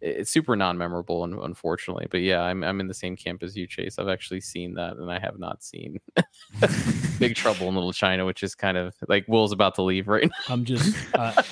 It's 0.00 0.30
super 0.30 0.56
non-memorable, 0.56 1.22
un- 1.22 1.38
unfortunately. 1.42 2.06
But 2.10 2.20
yeah, 2.20 2.42
I'm 2.42 2.64
I'm 2.64 2.80
in 2.80 2.88
the 2.88 2.94
same 2.94 3.16
camp 3.16 3.42
as 3.42 3.56
you, 3.56 3.66
Chase. 3.66 3.98
I've 3.98 4.08
actually 4.08 4.40
seen 4.40 4.74
that, 4.74 4.96
and 4.96 5.10
I 5.10 5.18
have 5.18 5.38
not 5.38 5.62
seen 5.62 6.00
Big 7.18 7.34
Trouble 7.34 7.68
in 7.68 7.74
Little 7.74 7.92
China, 7.92 8.24
which 8.24 8.42
is 8.42 8.54
kind 8.54 8.76
of 8.76 8.94
like 9.08 9.26
Will's 9.28 9.52
about 9.52 9.74
to 9.76 9.82
leave 9.82 10.08
right 10.08 10.24
now. 10.24 10.54
I'm 10.54 10.64
just 10.64 10.96
uh, 11.14 11.42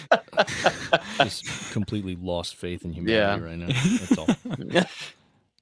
just 1.22 1.72
completely 1.72 2.16
lost 2.16 2.56
faith 2.56 2.84
in 2.84 2.92
humanity 2.92 3.44
right 3.44 3.58
now. 3.58 3.66
That's 3.68 4.18
all. 4.18 4.28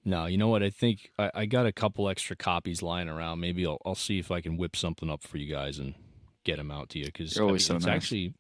No, 0.09 0.27
you 0.27 0.39
know 0.39 0.47
what? 0.47 0.63
I 0.63 0.71
think 0.71 1.11
I, 1.19 1.33
I 1.35 1.47
got 1.47 1.67
a 1.67 1.73
couple 1.73 2.09
extra 2.09 2.37
copies 2.37 2.81
lying 2.81 3.09
around. 3.09 3.41
Maybe 3.41 3.67
I'll, 3.67 3.83
I'll 3.85 3.97
see 3.97 4.21
if 4.21 4.31
I 4.31 4.41
can 4.41 4.57
whip 4.57 4.77
something 4.77 5.11
up 5.11 5.25
for 5.25 5.37
you 5.37 5.53
guys 5.53 5.81
and 5.81 5.95
get 6.45 6.59
them 6.59 6.71
out 6.71 6.91
to 6.91 7.01
you 7.01 7.07
because 7.07 7.35
You're 7.35 7.45
always 7.45 7.67
so 7.67 7.75
it's 7.75 7.87
nice. 7.87 7.97
actually. 7.97 8.35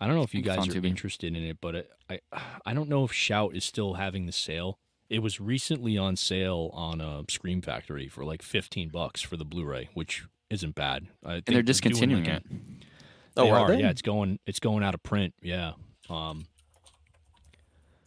I 0.00 0.06
don't 0.06 0.16
know 0.16 0.22
if 0.22 0.34
you 0.34 0.42
guys 0.42 0.68
are 0.68 0.72
to 0.80 0.86
interested 0.86 1.36
in 1.36 1.42
it, 1.44 1.58
but 1.60 1.74
it, 1.74 1.90
I 2.10 2.20
I 2.66 2.74
don't 2.74 2.88
know 2.88 3.04
if 3.04 3.12
Shout 3.12 3.54
is 3.54 3.64
still 3.64 3.94
having 3.94 4.26
the 4.26 4.32
sale. 4.32 4.78
It 5.08 5.20
was 5.20 5.40
recently 5.40 5.96
on 5.98 6.16
sale 6.16 6.70
on 6.74 7.00
uh, 7.00 7.22
Scream 7.28 7.60
Factory 7.62 8.08
for 8.08 8.24
like 8.24 8.42
fifteen 8.42 8.88
bucks 8.88 9.20
for 9.22 9.36
the 9.36 9.44
Blu-ray, 9.44 9.90
which 9.94 10.24
isn't 10.50 10.74
bad. 10.74 11.06
I 11.24 11.34
think 11.34 11.44
and 11.48 11.56
they're 11.56 11.62
doing, 11.62 11.64
discontinuing 11.66 12.24
like, 12.24 12.34
it 12.36 12.42
They 13.36 13.42
Oh, 13.42 13.50
are 13.50 13.60
are. 13.60 13.68
they? 13.68 13.80
Yeah, 13.80 13.90
it's 13.90 14.02
going. 14.02 14.38
It's 14.46 14.60
going 14.60 14.82
out 14.82 14.94
of 14.94 15.02
print. 15.02 15.34
Yeah. 15.42 15.72
Um, 16.10 16.46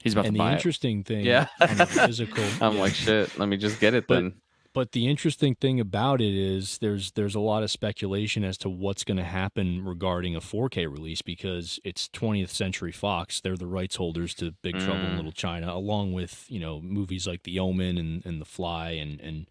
he's 0.04 0.14
about 0.14 0.26
and 0.26 0.36
to 0.36 0.38
the 0.38 0.40
buy 0.40 0.52
it 0.52 0.56
interesting 0.56 1.04
thing, 1.04 1.26
Yeah. 1.26 1.48
on 1.62 1.78
the 1.78 1.86
physical. 1.86 2.44
I'm 2.62 2.76
yeah. 2.76 2.82
like, 2.82 2.94
shit. 2.94 3.38
Let 3.40 3.48
me 3.50 3.58
just 3.58 3.80
get 3.80 3.94
it 3.94 4.08
But- 4.08 4.16
then. 4.16 4.34
But 4.78 4.92
the 4.92 5.08
interesting 5.08 5.56
thing 5.56 5.80
about 5.80 6.22
it 6.22 6.36
is 6.36 6.78
there's 6.78 7.14
there's 7.14 7.34
a 7.34 7.40
lot 7.40 7.64
of 7.64 7.72
speculation 7.72 8.44
as 8.44 8.60
to 8.60 8.70
what's 8.70 9.04
going 9.04 9.18
to 9.18 9.24
happen 9.24 9.84
regarding 9.84 10.36
a 10.36 10.40
4K 10.40 10.86
release 10.86 11.24
because 11.24 11.80
it's 11.84 12.08
20th 12.10 12.52
Century 12.52 12.92
Fox. 12.92 13.42
They're 13.42 13.58
the 13.58 13.66
rights 13.66 13.96
holders 13.96 14.36
to 14.36 14.52
Big 14.62 14.78
Trouble 14.78 15.00
in 15.00 15.14
Mm. 15.14 15.16
Little 15.16 15.32
China, 15.32 15.74
along 15.74 16.14
with 16.14 16.46
you 16.48 16.60
know 16.60 16.80
movies 16.80 17.26
like 17.26 17.42
The 17.42 17.58
Omen 17.58 17.98
and, 17.98 18.24
and 18.24 18.40
The 18.40 18.46
Fly 18.46 18.92
and 18.92 19.20
and 19.20 19.48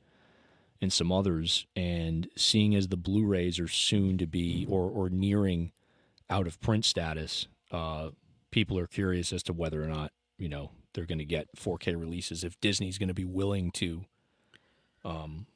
and 0.81 0.93
some 0.93 1.11
others. 1.11 1.67
And 1.75 2.29
seeing 2.37 2.77
as 2.77 2.87
the 2.87 2.97
Blu-rays 2.97 3.59
are 3.59 3.67
soon 3.67 4.19
to 4.19 4.29
be 4.29 4.65
or 4.71 4.89
or 4.89 5.11
nearing 5.11 5.73
out 6.31 6.47
of 6.47 6.61
print 6.61 6.85
status, 6.85 7.49
uh, 7.73 8.11
people 8.53 8.79
are 8.79 8.87
curious 8.87 9.33
as 9.33 9.43
to 9.43 9.53
whether 9.53 9.83
or 9.83 9.89
not 9.89 10.13
you 10.39 10.49
know 10.49 10.71
they're 10.93 11.05
going 11.05 11.19
to 11.19 11.25
get 11.25 11.49
4K 11.57 12.01
releases. 12.01 12.45
If 12.45 12.61
Disney's 12.61 12.97
going 12.97 13.09
to 13.09 13.13
be 13.13 13.25
willing 13.25 13.73
to, 13.73 14.05
um, 15.07 15.47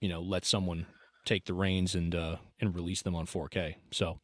you 0.00 0.08
know, 0.08 0.20
let 0.20 0.44
someone 0.44 0.86
take 1.24 1.44
the 1.44 1.54
reins 1.54 1.94
and 1.94 2.14
uh, 2.14 2.36
and 2.60 2.74
release 2.74 3.02
them 3.02 3.14
on 3.14 3.26
4K. 3.26 3.76
So, 3.90 4.20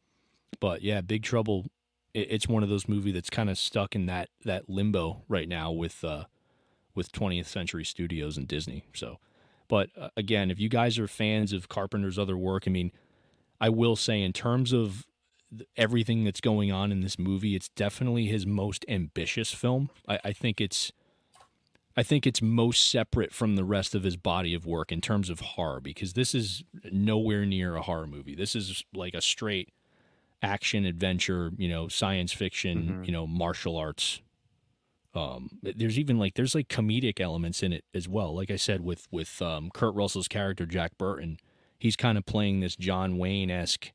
but 0.59 0.81
yeah, 0.81 1.01
Big 1.01 1.23
Trouble. 1.23 1.67
It, 2.13 2.27
it's 2.31 2.47
one 2.47 2.63
of 2.63 2.69
those 2.69 2.87
movies 2.87 3.13
that's 3.13 3.29
kind 3.29 3.49
of 3.49 3.57
stuck 3.57 3.95
in 3.95 4.07
that 4.07 4.29
that 4.43 4.69
limbo 4.69 5.23
right 5.27 5.47
now 5.47 5.71
with 5.71 6.03
uh, 6.03 6.25
with 6.95 7.11
20th 7.11 7.45
Century 7.45 7.85
Studios 7.85 8.37
and 8.37 8.47
Disney. 8.47 8.83
So, 8.93 9.19
but 9.67 9.89
uh, 9.97 10.09
again, 10.17 10.49
if 10.49 10.59
you 10.59 10.69
guys 10.69 10.97
are 10.97 11.07
fans 11.07 11.53
of 11.53 11.69
Carpenter's 11.69 12.17
other 12.17 12.37
work, 12.37 12.63
I 12.65 12.71
mean, 12.71 12.91
I 13.61 13.69
will 13.69 13.95
say 13.95 14.21
in 14.21 14.33
terms 14.33 14.73
of 14.73 15.05
everything 15.77 16.23
that's 16.23 16.41
going 16.41 16.71
on 16.71 16.91
in 16.91 17.01
this 17.01 17.19
movie, 17.19 17.55
it's 17.55 17.69
definitely 17.69 18.25
his 18.25 18.45
most 18.45 18.85
ambitious 18.87 19.51
film. 19.51 19.91
I, 20.07 20.19
I 20.25 20.33
think 20.33 20.59
it's 20.59 20.91
I 21.95 22.03
think 22.03 22.25
it's 22.25 22.41
most 22.41 22.89
separate 22.89 23.31
from 23.33 23.55
the 23.55 23.63
rest 23.63 23.93
of 23.93 24.03
his 24.03 24.17
body 24.17 24.53
of 24.53 24.65
work 24.65 24.91
in 24.91 24.99
terms 25.01 25.29
of 25.29 25.39
horror 25.41 25.79
because 25.79 26.13
this 26.13 26.33
is 26.33 26.63
nowhere 26.91 27.45
near 27.45 27.75
a 27.75 27.81
horror 27.83 28.07
movie. 28.07 28.35
This 28.35 28.55
is 28.55 28.83
like 28.95 29.13
a 29.13 29.21
straight 29.21 29.69
action 30.41 30.85
adventure, 30.85 31.51
you 31.57 31.69
know, 31.69 31.87
science 31.87 32.33
fiction, 32.33 33.01
Mhm. 33.03 33.05
you 33.05 33.11
know, 33.11 33.27
martial 33.27 33.77
arts. 33.77 34.21
Um, 35.13 35.59
there's 35.61 35.99
even 35.99 36.17
like 36.17 36.33
there's 36.33 36.55
like 36.55 36.67
comedic 36.67 37.19
elements 37.19 37.61
in 37.61 37.71
it 37.71 37.85
as 37.93 38.07
well. 38.07 38.33
Like 38.35 38.49
I 38.49 38.55
said, 38.55 38.81
with 38.81 39.07
with 39.11 39.39
um, 39.43 39.69
Kurt 39.71 39.93
Russell's 39.93 40.27
character 40.27 40.65
Jack 40.65 40.97
Burton, 40.97 41.37
he's 41.77 41.95
kind 41.95 42.17
of 42.17 42.25
playing 42.25 42.61
this 42.61 42.75
John 42.75 43.19
Wayne 43.19 43.51
esque, 43.51 43.91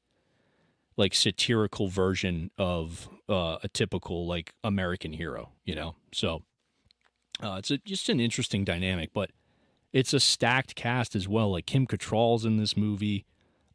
like 0.97 1.15
satirical 1.17 1.89
version 1.89 2.53
of 2.57 3.09
uh, 3.29 3.59
a 3.65 3.69
typical 3.69 4.29
like 4.29 4.55
American 4.63 5.13
hero, 5.15 5.51
you 5.65 5.75
know. 5.75 5.97
So 6.13 6.45
uh, 7.43 7.57
it's 7.59 7.71
a, 7.71 7.79
just 7.79 8.09
an 8.09 8.21
interesting 8.21 8.65
dynamic, 8.65 9.11
but 9.13 9.31
it's 9.93 10.13
a 10.13 10.21
stacked 10.21 10.75
cast 10.75 11.15
as 11.15 11.29
well. 11.29 11.53
Like 11.53 11.67
Kim 11.67 11.87
Cattrall's 11.87 12.45
in 12.45 12.57
this 12.57 12.77
movie, 12.77 13.25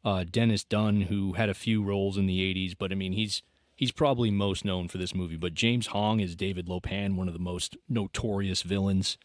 uh, 0.04 0.24
Dennis 0.30 0.64
Dun, 0.64 1.02
who 1.02 1.32
had 1.34 1.48
a 1.48 1.54
few 1.54 1.82
roles 1.82 2.18
in 2.18 2.26
the 2.26 2.40
'80s, 2.54 2.74
but 2.78 2.92
I 2.92 2.94
mean 2.94 3.12
he's 3.12 3.42
he's 3.74 3.92
probably 3.92 4.30
most 4.30 4.64
known 4.64 4.88
for 4.88 4.98
this 4.98 5.14
movie. 5.14 5.36
But 5.36 5.54
James 5.54 5.88
Hong 5.88 6.20
is 6.20 6.36
David 6.36 6.68
Lo 6.68 6.80
Pan, 6.80 7.16
one 7.16 7.28
of 7.28 7.34
the 7.34 7.40
most 7.40 7.76
notorious 7.88 8.62
villains 8.62 9.18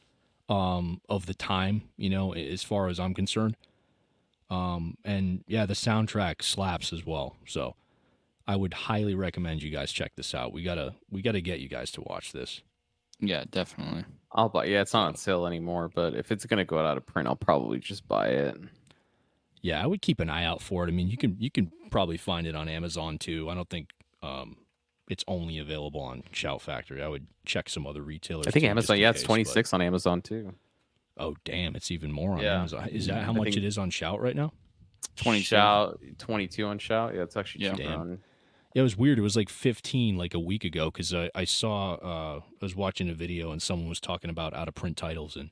um, 0.47 1.01
of 1.09 1.25
the 1.25 1.33
time. 1.33 1.83
You 1.97 2.09
know, 2.09 2.33
as 2.33 2.63
far 2.63 2.87
as 2.87 2.99
I'm 2.99 3.13
concerned. 3.13 3.55
Um, 4.49 4.97
and 5.05 5.43
yeah, 5.47 5.67
the 5.67 5.75
soundtrack 5.75 6.41
slaps 6.41 6.91
as 6.91 7.05
well. 7.05 7.35
So 7.45 7.75
I 8.47 8.55
would 8.55 8.73
highly 8.73 9.13
recommend 9.13 9.61
you 9.61 9.69
guys 9.69 9.91
check 9.91 10.13
this 10.15 10.33
out. 10.33 10.53
We 10.53 10.63
gotta 10.63 10.95
we 11.11 11.21
gotta 11.21 11.41
get 11.41 11.59
you 11.59 11.69
guys 11.69 11.91
to 11.91 12.01
watch 12.01 12.31
this. 12.31 12.61
Yeah, 13.19 13.43
definitely. 13.49 14.05
I'll 14.31 14.49
buy. 14.49 14.65
Yeah, 14.65 14.81
it's 14.81 14.93
not 14.93 15.07
on 15.07 15.15
sale 15.15 15.45
anymore, 15.45 15.89
but 15.93 16.13
if 16.13 16.31
it's 16.31 16.45
gonna 16.45 16.65
go 16.65 16.79
out 16.79 16.97
of 16.97 17.05
print, 17.05 17.27
I'll 17.27 17.35
probably 17.35 17.79
just 17.79 18.07
buy 18.07 18.27
it. 18.27 18.57
Yeah, 19.61 19.83
I 19.83 19.87
would 19.87 20.01
keep 20.01 20.19
an 20.19 20.29
eye 20.29 20.45
out 20.45 20.61
for 20.61 20.83
it. 20.85 20.87
I 20.87 20.91
mean, 20.91 21.07
you 21.09 21.17
can 21.17 21.35
you 21.39 21.49
can 21.51 21.71
probably 21.91 22.17
find 22.17 22.47
it 22.47 22.55
on 22.55 22.69
Amazon 22.69 23.17
too. 23.17 23.49
I 23.49 23.55
don't 23.55 23.69
think 23.69 23.89
um, 24.23 24.57
it's 25.09 25.23
only 25.27 25.57
available 25.57 25.99
on 26.01 26.23
Shout 26.31 26.61
Factory. 26.61 27.01
I 27.03 27.07
would 27.07 27.25
check 27.45 27.67
some 27.69 27.85
other 27.87 28.01
retailers. 28.01 28.47
I 28.47 28.51
think 28.51 28.63
too, 28.63 28.69
Amazon. 28.69 28.99
Yeah, 28.99 29.09
it's 29.09 29.17
case, 29.19 29.23
but- 29.23 29.27
twenty 29.27 29.43
six 29.43 29.73
on 29.73 29.81
Amazon 29.81 30.21
too. 30.21 30.53
Oh 31.17 31.35
damn, 31.43 31.75
it's 31.75 31.91
even 31.91 32.11
more 32.11 32.33
on 32.33 32.39
Yeah. 32.39 32.59
Amazon. 32.59 32.87
Is 32.89 33.07
that 33.07 33.23
how 33.23 33.33
I 33.33 33.35
much 33.35 33.57
it 33.57 33.65
is 33.65 33.77
on 33.77 33.89
Shout 33.89 34.21
right 34.21 34.35
now? 34.35 34.53
22. 35.17 35.43
Shout 35.43 35.99
twenty 36.17 36.47
two 36.47 36.65
on 36.67 36.79
Shout. 36.79 37.13
Yeah, 37.15 37.23
it's 37.23 37.35
actually 37.35 37.65
Yeah. 37.65 37.71
cheaper 37.75 37.89
Damn. 37.89 37.99
on. 38.01 38.19
It 38.75 38.81
was 38.81 38.95
weird. 38.95 39.17
It 39.17 39.23
was 39.23 39.35
like 39.35 39.49
15 39.49 40.17
like 40.17 40.33
a 40.33 40.39
week 40.39 40.63
ago 40.63 40.91
because 40.91 41.13
I, 41.13 41.29
I 41.33 41.43
saw 41.43 41.93
uh, 41.95 42.39
I 42.39 42.65
was 42.65 42.75
watching 42.75 43.09
a 43.09 43.13
video 43.13 43.51
and 43.51 43.61
someone 43.61 43.89
was 43.89 43.99
talking 43.99 44.29
about 44.29 44.53
out 44.53 44.67
of 44.67 44.75
print 44.75 44.95
titles 44.95 45.35
and 45.35 45.49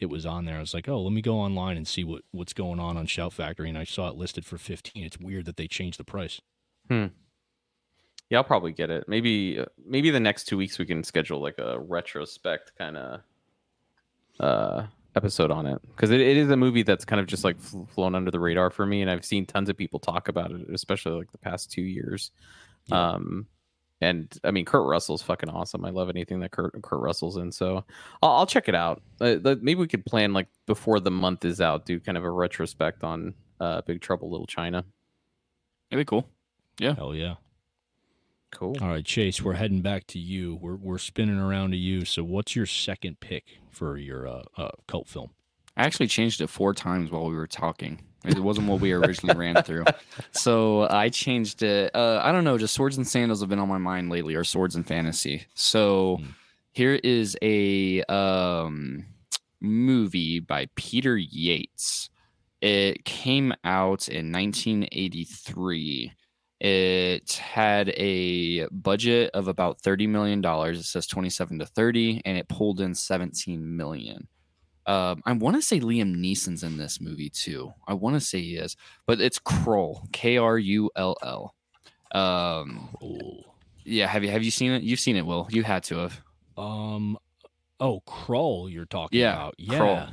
it 0.00 0.06
was 0.10 0.26
on 0.26 0.44
there. 0.44 0.56
I 0.56 0.60
was 0.60 0.74
like, 0.74 0.88
oh, 0.88 1.00
let 1.00 1.12
me 1.12 1.22
go 1.22 1.36
online 1.36 1.76
and 1.76 1.86
see 1.86 2.02
what 2.02 2.22
what's 2.32 2.52
going 2.52 2.80
on 2.80 2.96
on 2.96 3.06
Shout 3.06 3.32
Factory, 3.32 3.68
and 3.68 3.78
I 3.78 3.84
saw 3.84 4.08
it 4.08 4.16
listed 4.16 4.44
for 4.44 4.58
15. 4.58 5.04
It's 5.04 5.18
weird 5.18 5.44
that 5.46 5.56
they 5.56 5.68
changed 5.68 5.98
the 5.98 6.04
price. 6.04 6.40
Yeah, 8.28 8.38
I'll 8.38 8.44
probably 8.44 8.72
get 8.72 8.90
it. 8.90 9.04
Maybe 9.06 9.60
uh, 9.60 9.66
maybe 9.86 10.10
the 10.10 10.18
next 10.18 10.44
two 10.44 10.56
weeks 10.56 10.78
we 10.78 10.86
can 10.86 11.04
schedule 11.04 11.40
like 11.40 11.58
a 11.58 11.78
retrospect 11.78 12.72
kind 12.76 12.96
of 12.96 13.20
uh 14.40 14.86
episode 15.14 15.50
on 15.50 15.66
it 15.66 15.80
because 15.88 16.10
it, 16.10 16.20
it 16.20 16.36
is 16.36 16.50
a 16.50 16.56
movie 16.56 16.82
that's 16.82 17.04
kind 17.04 17.20
of 17.20 17.26
just 17.26 17.44
like 17.44 17.60
fl- 17.60 17.84
flown 17.84 18.14
under 18.14 18.30
the 18.30 18.40
radar 18.40 18.70
for 18.70 18.86
me, 18.86 19.02
and 19.02 19.10
I've 19.10 19.24
seen 19.24 19.46
tons 19.46 19.68
of 19.68 19.76
people 19.76 19.98
talk 20.00 20.28
about 20.28 20.50
it, 20.50 20.62
especially 20.72 21.12
like 21.12 21.30
the 21.32 21.38
past 21.38 21.70
two 21.70 21.82
years. 21.82 22.30
Yeah. 22.86 23.10
Um, 23.12 23.46
and 24.00 24.36
I 24.42 24.50
mean, 24.50 24.64
Kurt 24.64 24.84
Russell's 24.88 25.22
fucking 25.22 25.48
awesome. 25.48 25.84
I 25.84 25.90
love 25.90 26.10
anything 26.10 26.40
that 26.40 26.50
Kurt 26.50 26.80
Kurt 26.82 27.00
Russell's 27.00 27.36
in, 27.36 27.52
so 27.52 27.84
I'll, 28.22 28.30
I'll 28.30 28.46
check 28.46 28.68
it 28.68 28.74
out. 28.74 29.00
Uh, 29.20 29.36
let- 29.42 29.62
maybe 29.62 29.78
we 29.80 29.86
could 29.86 30.04
plan 30.04 30.32
like 30.32 30.48
before 30.66 30.98
the 30.98 31.10
month 31.10 31.44
is 31.44 31.60
out, 31.60 31.86
do 31.86 32.00
kind 32.00 32.18
of 32.18 32.24
a 32.24 32.30
retrospect 32.30 33.04
on 33.04 33.34
uh 33.60 33.82
Big 33.82 34.00
Trouble 34.00 34.30
Little 34.30 34.46
China. 34.46 34.84
It'd 35.90 36.00
be 36.00 36.08
cool. 36.08 36.26
Yeah 36.80 36.94
hell 36.94 37.14
yeah! 37.14 37.34
Cool. 38.52 38.76
All 38.80 38.88
right, 38.88 39.04
Chase, 39.04 39.42
we're 39.42 39.54
heading 39.54 39.80
back 39.80 40.06
to 40.08 40.18
you. 40.18 40.56
We're 40.60 40.76
we're 40.76 40.98
spinning 40.98 41.38
around 41.38 41.70
to 41.72 41.76
you. 41.76 42.04
So, 42.04 42.22
what's 42.22 42.54
your 42.54 42.66
second 42.66 43.18
pick 43.20 43.44
for 43.70 43.96
your 43.96 44.28
uh, 44.28 44.42
uh, 44.56 44.70
cult 44.86 45.08
film? 45.08 45.30
I 45.76 45.84
actually 45.84 46.06
changed 46.08 46.40
it 46.42 46.48
four 46.48 46.74
times 46.74 47.10
while 47.10 47.26
we 47.28 47.34
were 47.34 47.46
talking. 47.46 48.02
It 48.24 48.38
wasn't 48.38 48.68
what 48.68 48.80
we 48.80 48.92
originally 48.92 49.34
ran 49.36 49.62
through. 49.64 49.84
So 50.30 50.82
I 50.88 51.08
changed 51.08 51.62
it. 51.62 51.90
Uh, 51.94 52.20
I 52.22 52.30
don't 52.30 52.44
know, 52.44 52.56
just 52.58 52.74
swords 52.74 52.96
and 52.98 53.08
sandals 53.08 53.40
have 53.40 53.48
been 53.48 53.58
on 53.58 53.68
my 53.68 53.78
mind 53.78 54.10
lately, 54.10 54.34
or 54.36 54.44
swords 54.44 54.76
and 54.76 54.86
fantasy. 54.86 55.46
So 55.54 56.18
Hmm. 56.20 56.26
here 56.72 57.00
is 57.02 57.36
a 57.42 58.02
um, 58.04 59.06
movie 59.60 60.38
by 60.40 60.66
Peter 60.76 61.16
Yates. 61.16 62.10
It 62.60 63.04
came 63.04 63.52
out 63.64 64.08
in 64.08 64.30
1983. 64.30 66.12
It 66.64 67.32
had 67.32 67.88
a 67.96 68.68
budget 68.68 69.30
of 69.34 69.48
about 69.48 69.82
$30 69.82 70.08
million. 70.08 70.44
It 70.44 70.84
says 70.84 71.08
27 71.08 71.58
to 71.58 71.66
30, 71.66 72.22
and 72.24 72.38
it 72.38 72.48
pulled 72.48 72.80
in 72.80 72.94
17 72.94 73.76
million. 73.76 74.28
Um, 74.86 75.22
I 75.26 75.32
want 75.32 75.56
to 75.56 75.62
say 75.62 75.80
Liam 75.80 76.14
Neeson's 76.14 76.62
in 76.62 76.76
this 76.76 77.00
movie 77.00 77.30
too. 77.30 77.72
I 77.88 77.94
want 77.94 78.14
to 78.14 78.20
say 78.20 78.40
he 78.40 78.56
is, 78.56 78.76
but 79.06 79.20
it's 79.20 79.40
Krull, 79.40 80.10
K 80.12 80.36
R 80.38 80.56
U 80.56 80.90
L 80.94 81.16
L. 81.22 81.54
Um, 82.12 82.88
Cool. 83.00 83.56
yeah, 83.84 84.06
have 84.06 84.22
you 84.22 84.30
have 84.30 84.42
you 84.44 84.50
seen 84.52 84.70
it? 84.72 84.82
You've 84.84 85.00
seen 85.00 85.16
it, 85.16 85.26
Will. 85.26 85.48
You 85.50 85.62
had 85.64 85.82
to 85.84 85.96
have. 85.98 86.20
Um, 86.56 87.16
oh, 87.80 88.02
Krull, 88.06 88.72
you're 88.72 88.84
talking 88.86 89.18
Yeah, 89.20 89.32
about? 89.34 89.54
Yeah. 89.58 89.78
Krull. 89.78 90.10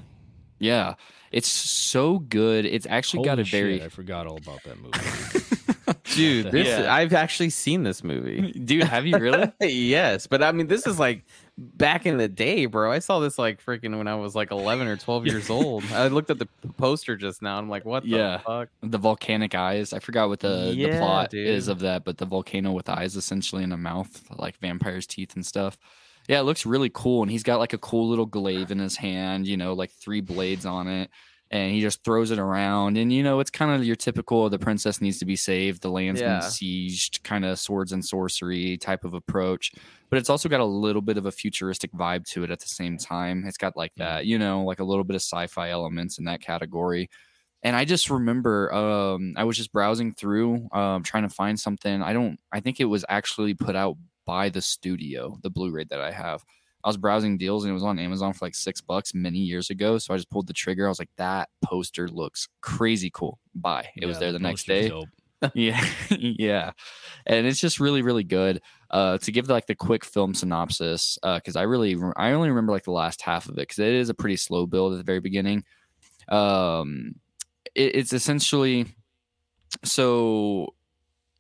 Yeah, 0.60 0.94
it's 1.32 1.48
so 1.48 2.20
good. 2.20 2.66
It's 2.66 2.86
actually 2.88 3.24
got 3.26 3.40
a 3.40 3.44
very 3.44 3.78
shit, 3.78 3.86
I 3.86 3.90
forgot 3.90 4.28
all 4.28 4.38
about 4.38 4.62
that 4.64 4.78
movie. 4.80 5.00
Dude, 6.16 6.48
this 6.52 6.68
hell? 6.68 6.88
I've 6.90 7.14
actually 7.14 7.50
seen 7.50 7.84
this 7.84 8.04
movie. 8.04 8.52
dude. 8.52 8.84
Have 8.84 9.06
you 9.06 9.18
really? 9.18 9.52
yes, 9.62 10.28
but 10.28 10.42
I 10.44 10.52
mean, 10.52 10.68
this 10.68 10.86
is 10.88 11.00
like 11.00 11.24
back 11.58 12.06
in 12.06 12.18
the 12.18 12.28
day, 12.28 12.66
bro. 12.66 12.92
I 12.92 13.00
saw 13.00 13.20
this 13.20 13.38
like 13.38 13.64
freaking 13.64 13.98
when 13.98 14.08
I 14.08 14.16
was 14.16 14.34
like 14.36 14.52
11 14.52 14.88
or 14.88 14.98
12 14.98 15.26
years 15.28 15.50
old. 15.50 15.84
I 15.92 16.08
looked 16.08 16.30
at 16.30 16.40
the 16.40 16.48
poster 16.78 17.16
just 17.16 17.42
now. 17.42 17.58
I'm 17.58 17.70
like, 17.70 17.86
what 17.86 18.04
the 18.04 18.10
Yeah. 18.10 18.38
fuck? 18.40 18.70
the 18.82 18.98
volcanic 18.98 19.56
eyes. 19.56 19.94
I 19.94 20.00
forgot 20.00 20.30
what 20.30 20.40
the, 20.40 20.74
the 20.76 20.98
plot 20.98 21.30
dude. 21.32 21.48
is 21.48 21.68
of 21.68 21.80
that, 21.80 22.06
but 22.06 22.18
the 22.18 22.26
volcano 22.26 22.72
with 22.72 22.90
eyes 22.90 23.16
essentially 23.16 23.64
in 23.64 23.72
a 23.72 23.78
mouth, 23.78 24.24
like 24.38 24.58
vampire's 24.60 25.06
teeth 25.08 25.36
and 25.36 25.46
stuff. 25.46 25.78
Yeah, 26.28 26.40
it 26.40 26.44
looks 26.44 26.66
really 26.66 26.92
cool. 26.94 27.24
And 27.24 27.32
he's 27.32 27.44
got 27.44 27.60
like 27.60 27.74
a 27.74 27.78
cool 27.80 28.08
little 28.08 28.28
glaive 28.28 28.70
in 28.72 28.78
his 28.80 28.96
hand, 28.96 29.48
you 29.48 29.58
know, 29.58 29.74
like 29.74 29.90
three 29.92 30.22
blades 30.22 30.66
on 30.66 30.88
it. 30.88 31.10
And 31.52 31.72
he 31.72 31.82
just 31.82 32.04
throws 32.04 32.30
it 32.30 32.38
around. 32.40 32.98
And, 32.98 33.12
you 33.12 33.24
know, 33.24 33.40
it's 33.40 33.50
kind 33.50 33.72
of 33.72 33.84
your 33.84 33.96
typical 33.96 34.50
the 34.50 34.60
princess 34.60 35.02
needs 35.02 35.18
to 35.20 35.26
be 35.26 35.36
saved, 35.36 35.82
the 35.82 35.90
land's 35.90 36.22
Yeah. 36.22 36.34
been 36.40 36.42
sieged, 36.42 37.24
kind 37.24 37.44
of 37.44 37.58
swords 37.60 37.92
and 37.92 38.06
sorcery 38.06 38.78
type 38.78 39.04
of 39.04 39.14
approach. 39.16 39.72
But 40.10 40.20
it's 40.20 40.30
also 40.30 40.48
got 40.50 40.60
a 40.60 40.66
little 40.66 41.02
bit 41.02 41.18
of 41.18 41.26
a 41.26 41.32
futuristic 41.32 41.92
vibe 41.94 42.26
to 42.32 42.44
it 42.44 42.52
at 42.52 42.60
the 42.60 42.68
same 42.68 42.98
time. 42.98 43.46
It's 43.48 43.58
got 43.58 43.76
like 43.76 43.94
that, 43.98 44.26
you 44.28 44.38
know, 44.38 44.64
like 44.64 44.80
a 44.80 44.84
little 44.84 45.04
bit 45.04 45.16
of 45.16 45.22
sci 45.22 45.48
fi 45.48 45.70
elements 45.70 46.20
in 46.20 46.26
that 46.26 46.42
category 46.42 47.10
and 47.62 47.76
I 47.76 47.84
just 47.84 48.10
remember 48.10 48.74
um, 48.74 49.34
I 49.36 49.44
was 49.44 49.58
just 49.58 49.74
browsing 49.74 50.14
through, 50.14 50.70
um, 50.72 51.04
trying 51.04 51.24
to 51.24 51.30
find 51.30 51.60
something. 51.60 52.02
I 52.02 52.14
don't. 52.14 52.40
I 52.54 52.62
think 52.62 52.80
it 52.80 52.86
was 52.86 53.04
actually 53.10 53.54
put 53.54 53.76
out 53.76 53.98
by 54.26 54.48
the 54.50 54.62
studio, 54.62 55.38
the 55.44 55.50
Blu-ray 55.50 55.86
that 55.90 56.00
I 56.00 56.12
have. 56.12 56.42
I 56.84 56.90
was 56.90 56.98
browsing 56.98 57.38
deals 57.38 57.64
and 57.64 57.72
it 57.72 57.74
was 57.74 57.84
on 57.84 58.00
Amazon 58.00 58.34
for 58.34 58.46
like 58.46 58.56
six 58.56 58.82
bucks 58.82 59.14
many 59.14 59.40
years 59.40 59.70
ago. 59.70 59.98
So 59.98 60.14
I 60.14 60.18
just 60.18 60.30
pulled 60.30 60.48
the 60.48 60.54
trigger. 60.54 60.86
I 60.86 60.90
was 60.90 61.00
like, 61.00 61.10
that 61.18 61.50
poster 61.62 62.08
looks 62.08 62.48
crazy 62.62 63.12
cool. 63.14 63.40
Buy. 63.54 63.90
It 63.96 64.06
was 64.06 64.20
there 64.20 64.32
the 64.32 64.40
next 64.40 64.66
day 64.66 64.92
yeah 65.56 65.82
yeah 66.10 66.72
and 67.26 67.48
it's 67.48 67.62
just 67.62 67.80
really 67.80 68.02
really 68.02 68.26
good 68.26 68.62
uh 68.92 69.18
to 69.20 69.32
give 69.32 69.48
like 69.48 69.68
the 69.68 69.76
quick 69.76 70.04
film 70.04 70.34
synopsis 70.34 71.18
uh 71.24 71.36
because 71.36 71.56
i 71.56 71.62
really 71.62 71.96
i 72.18 72.32
only 72.32 72.50
remember 72.50 72.74
like 72.74 72.84
the 72.84 72.92
last 72.92 73.22
half 73.22 73.46
of 73.46 73.54
it 73.54 73.62
because 73.62 73.80
it 73.80 73.94
is 73.94 74.10
a 74.10 74.14
pretty 74.14 74.36
slow 74.36 74.66
build 74.66 74.92
at 74.92 74.98
the 74.98 75.04
very 75.04 75.22
beginning 75.22 75.64
Um, 76.28 77.16
it, 77.74 77.96
it's 77.96 78.12
essentially 78.14 78.88
so 79.84 80.74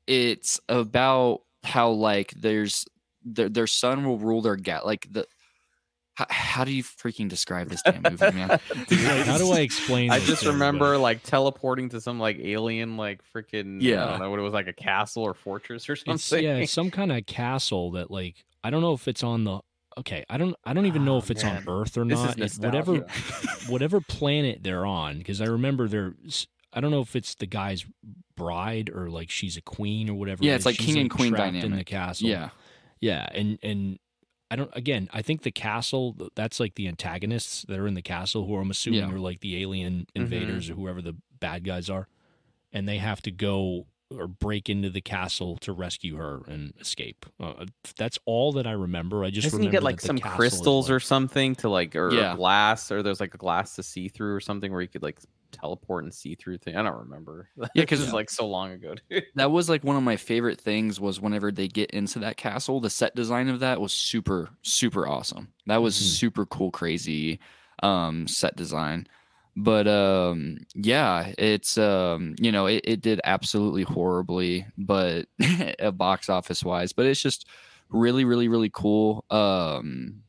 it's 0.07 0.59
about 0.69 1.41
how 1.63 1.89
like 1.89 2.31
there's 2.31 2.85
their 3.23 3.49
their 3.49 3.67
son 3.67 4.05
will 4.05 4.17
rule 4.17 4.41
their 4.41 4.55
gat 4.55 4.85
like 4.85 5.07
the. 5.11 5.25
How, 6.15 6.25
how 6.29 6.63
do 6.65 6.71
you 6.73 6.83
freaking 6.83 7.29
describe 7.29 7.69
this 7.69 7.81
damn 7.81 8.01
movie, 8.01 8.17
man? 8.31 8.49
How 8.89 9.37
do 9.37 9.51
I 9.53 9.59
explain? 9.59 10.11
I 10.11 10.19
this 10.19 10.27
just 10.27 10.41
to 10.43 10.49
everybody? 10.49 10.65
remember 10.75 10.97
like 10.97 11.23
teleporting 11.23 11.87
to 11.89 12.01
some 12.01 12.19
like 12.19 12.37
alien 12.39 12.97
like 12.97 13.21
freaking 13.33 13.77
yeah, 13.81 13.95
I 13.95 14.05
Yeah. 14.05 14.09
don't 14.11 14.19
know 14.19 14.29
what 14.29 14.39
it 14.39 14.43
was 14.43 14.51
like 14.51 14.67
a 14.67 14.73
castle 14.73 15.23
or 15.23 15.33
fortress 15.33 15.87
or 15.89 15.95
something. 15.95 16.15
It's 16.15 16.29
yeah, 16.33 16.55
it's 16.57 16.73
some 16.81 16.91
kind 16.91 17.13
of 17.13 17.25
castle 17.25 17.91
that 17.91 18.11
like 18.11 18.43
I 18.65 18.69
don't 18.69 18.81
know 18.81 18.91
if 18.91 19.07
it's 19.07 19.23
on 19.23 19.45
the 19.45 19.61
okay. 19.97 20.25
I 20.29 20.37
don't 20.37 20.57
I 20.65 20.73
don't 20.73 20.87
even 20.87 21.05
know 21.05 21.15
Oh, 21.15 21.19
if 21.19 21.31
it's 21.31 21.43
man. 21.45 21.65
on 21.65 21.81
Earth 21.81 21.97
or 21.97 22.03
This 22.03 22.19
is 22.37 22.59
not. 22.59 22.65
Whatever 22.73 22.95
whatever 23.69 24.01
planet 24.01 24.59
they're 24.61 24.85
on 24.85 25.19
because 25.19 25.39
I 25.39 25.45
remember 25.45 25.87
there's 25.87 26.47
I 26.73 26.81
don't 26.81 26.91
know 26.91 26.99
if 27.01 27.15
it's 27.15 27.35
the 27.35 27.45
guy's 27.47 27.85
bride 28.35 28.89
or 28.93 29.09
like 29.09 29.29
she's 29.29 29.55
a 29.55 29.61
queen 29.61 30.09
or 30.09 30.15
whatever. 30.15 30.43
Yeah, 30.43 30.51
it 30.51 30.55
it's 30.57 30.65
like 30.65 30.75
She's, 30.75 30.85
king 30.87 30.97
and 30.99 31.09
queen 31.09 31.33
trapped 31.33 31.55
in 31.55 31.75
the 31.77 31.85
castle. 31.85 32.27
yeah, 32.27 32.49
yeah, 33.01 33.27
and 33.33 33.57
and 33.63 33.99
I 34.51 34.55
don't 34.55 34.71
again. 34.73 35.09
I 35.13 35.21
think 35.21 35.43
the 35.43 35.51
castle 35.51 36.15
that's 36.35 36.59
like 36.59 36.75
the 36.75 36.87
antagonists 36.87 37.63
that 37.67 37.77
are 37.79 37.87
in 37.87 37.93
the 37.93 38.01
castle 38.01 38.45
who 38.47 38.55
I'm 38.57 38.71
assuming 38.71 39.01
Yeah. 39.01 39.11
are 39.11 39.19
like 39.19 39.41
the 39.41 39.61
alien 39.61 40.07
invaders 40.15 40.69
or 40.69 40.73
whoever 40.75 41.01
the 41.01 41.15
bad 41.39 41.63
guys 41.63 41.89
are, 41.89 42.07
and 42.73 42.87
they 42.87 42.97
have 42.97 43.21
to 43.23 43.31
go 43.31 43.85
or 44.11 44.27
break 44.27 44.69
into 44.69 44.89
the 44.89 45.01
castle 45.01 45.55
to 45.57 45.71
rescue 45.71 46.15
her 46.15 46.41
and 46.47 46.73
escape. 46.81 47.27
Uh, 47.39 47.65
that's 47.95 48.17
all 48.25 48.51
that 48.53 48.65
I 48.65 48.71
remember. 48.71 49.23
I 49.23 49.29
just 49.29 49.45
Doesn't 49.45 49.61
he 49.61 49.69
get 49.69 49.83
like 49.83 50.01
some 50.01 50.17
crystals 50.17 50.89
like- 50.89 50.95
or 50.95 50.99
something 50.99 51.53
to 51.57 51.69
like 51.69 51.95
or, 51.95 52.07
or 52.07 52.13
Yeah. 52.15 52.35
glass 52.35 52.91
or 52.91 53.03
there's 53.03 53.19
like 53.19 53.35
a 53.35 53.37
glass 53.37 53.75
to 53.75 53.83
see 53.83 54.07
through 54.07 54.33
or 54.33 54.39
something 54.39 54.71
where 54.71 54.81
you 54.81 54.87
could 54.87 55.03
like 55.03 55.19
teleport 55.51 56.03
and 56.03 56.13
see 56.13 56.35
through 56.35 56.57
thing. 56.59 56.75
I 56.75 56.83
don't 56.83 56.97
remember. 56.99 57.49
Yeah, 57.73 57.85
because 57.85 57.99
'cause- 57.99 58.01
it's 58.01 58.13
like 58.13 58.29
so 58.29 58.47
long 58.47 58.71
ago. 58.71 58.95
Dude. 59.09 59.23
that 59.35 59.51
was 59.51 59.69
like 59.69 59.83
one 59.83 59.95
of 59.95 60.03
my 60.03 60.15
favorite 60.17 60.59
things 60.59 60.99
was 60.99 61.19
whenever 61.21 61.51
they 61.51 61.67
get 61.67 61.91
into 61.91 62.19
that 62.19 62.37
castle 62.37 62.79
the 62.79 62.89
set 62.89 63.15
design 63.15 63.47
of 63.49 63.59
that 63.59 63.79
was 63.81 63.93
super 63.93 64.49
super 64.63 65.07
awesome 65.07 65.53
that 65.67 65.77
was 65.81 65.95
Mhm. 65.95 65.99
super 65.99 66.45
cool 66.47 66.71
crazy 66.71 67.39
um 67.83 68.27
set 68.27 68.55
design 68.55 69.07
but 69.55 69.87
um 69.87 70.57
yeah 70.73 71.33
it's 71.37 71.77
um 71.77 72.35
you 72.39 72.51
know 72.51 72.65
it, 72.65 72.81
it 72.85 73.01
did 73.01 73.21
absolutely 73.23 73.83
horribly 73.83 74.65
but 74.77 75.27
uh, 75.79 75.91
box 75.91 76.29
office 76.29 76.63
wise 76.63 76.91
but 76.93 77.05
it's 77.05 77.21
just 77.21 77.47
really 77.89 78.25
really 78.25 78.47
really 78.47 78.69
cool 78.69 79.25
um 79.29 80.23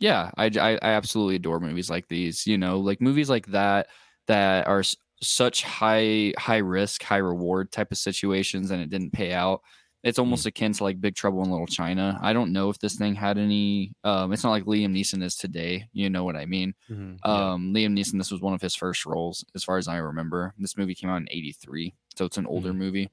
yeah 0.00 0.30
I, 0.36 0.46
I 0.46 0.72
i 0.82 0.90
absolutely 0.90 1.36
adore 1.36 1.60
movies 1.60 1.90
like 1.90 2.08
these 2.08 2.46
you 2.46 2.58
know 2.58 2.78
like 2.80 3.00
movies 3.00 3.30
like 3.30 3.46
that 3.48 3.88
that 4.28 4.66
are 4.68 4.82
such 5.20 5.64
high 5.64 6.32
high 6.38 6.58
risk 6.58 7.02
high 7.02 7.16
reward 7.16 7.72
type 7.72 7.90
of 7.90 7.98
situations 7.98 8.70
and 8.70 8.80
it 8.80 8.88
didn't 8.88 9.10
pay 9.12 9.32
out 9.32 9.60
it's 10.04 10.20
almost 10.20 10.46
akin 10.46 10.72
to 10.72 10.84
like 10.84 11.00
big 11.00 11.16
trouble 11.16 11.42
in 11.42 11.50
little 11.50 11.66
china. 11.66 12.16
I 12.22 12.32
don't 12.32 12.52
know 12.52 12.70
if 12.70 12.78
this 12.78 12.94
thing 12.94 13.16
had 13.16 13.36
any 13.36 13.94
um 14.04 14.32
it's 14.32 14.44
not 14.44 14.50
like 14.52 14.64
liam 14.64 14.92
neeson 14.96 15.24
is 15.24 15.34
today 15.34 15.88
you 15.92 16.08
know 16.08 16.22
what 16.22 16.36
i 16.36 16.46
mean? 16.46 16.72
Yeah. 16.88 16.94
um 17.24 17.74
liam 17.74 17.98
neeson 17.98 18.16
this 18.16 18.30
was 18.30 18.40
one 18.40 18.54
of 18.54 18.62
his 18.62 18.76
first 18.76 19.04
roles 19.04 19.44
as 19.56 19.64
far 19.64 19.76
as 19.76 19.88
i 19.88 19.96
remember. 19.96 20.54
This 20.56 20.76
movie 20.76 20.94
came 20.94 21.10
out 21.10 21.16
in 21.16 21.26
83 21.30 21.94
so 22.16 22.24
it's 22.26 22.36
an 22.38 22.46
older 22.46 22.72
movie. 22.72 23.10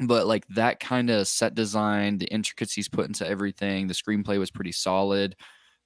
But 0.00 0.26
like 0.26 0.46
that 0.48 0.80
kind 0.80 1.10
of 1.10 1.28
set 1.28 1.54
design 1.54 2.16
the 2.18 2.26
intricacies 2.26 2.88
put 2.88 3.06
into 3.06 3.28
everything 3.28 3.86
the 3.86 3.94
screenplay 3.94 4.38
was 4.38 4.50
pretty 4.50 4.72
solid. 4.72 5.36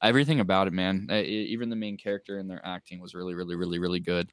Everything 0.02 0.38
about 0.38 0.68
it 0.68 0.72
man 0.72 1.08
e- 1.10 1.48
even 1.50 1.68
the 1.68 1.76
main 1.76 1.96
character 1.96 2.38
and 2.38 2.48
their 2.48 2.64
acting 2.64 3.00
was 3.00 3.12
really 3.14 3.34
really 3.34 3.56
really 3.56 3.80
really 3.80 4.00
good 4.00 4.32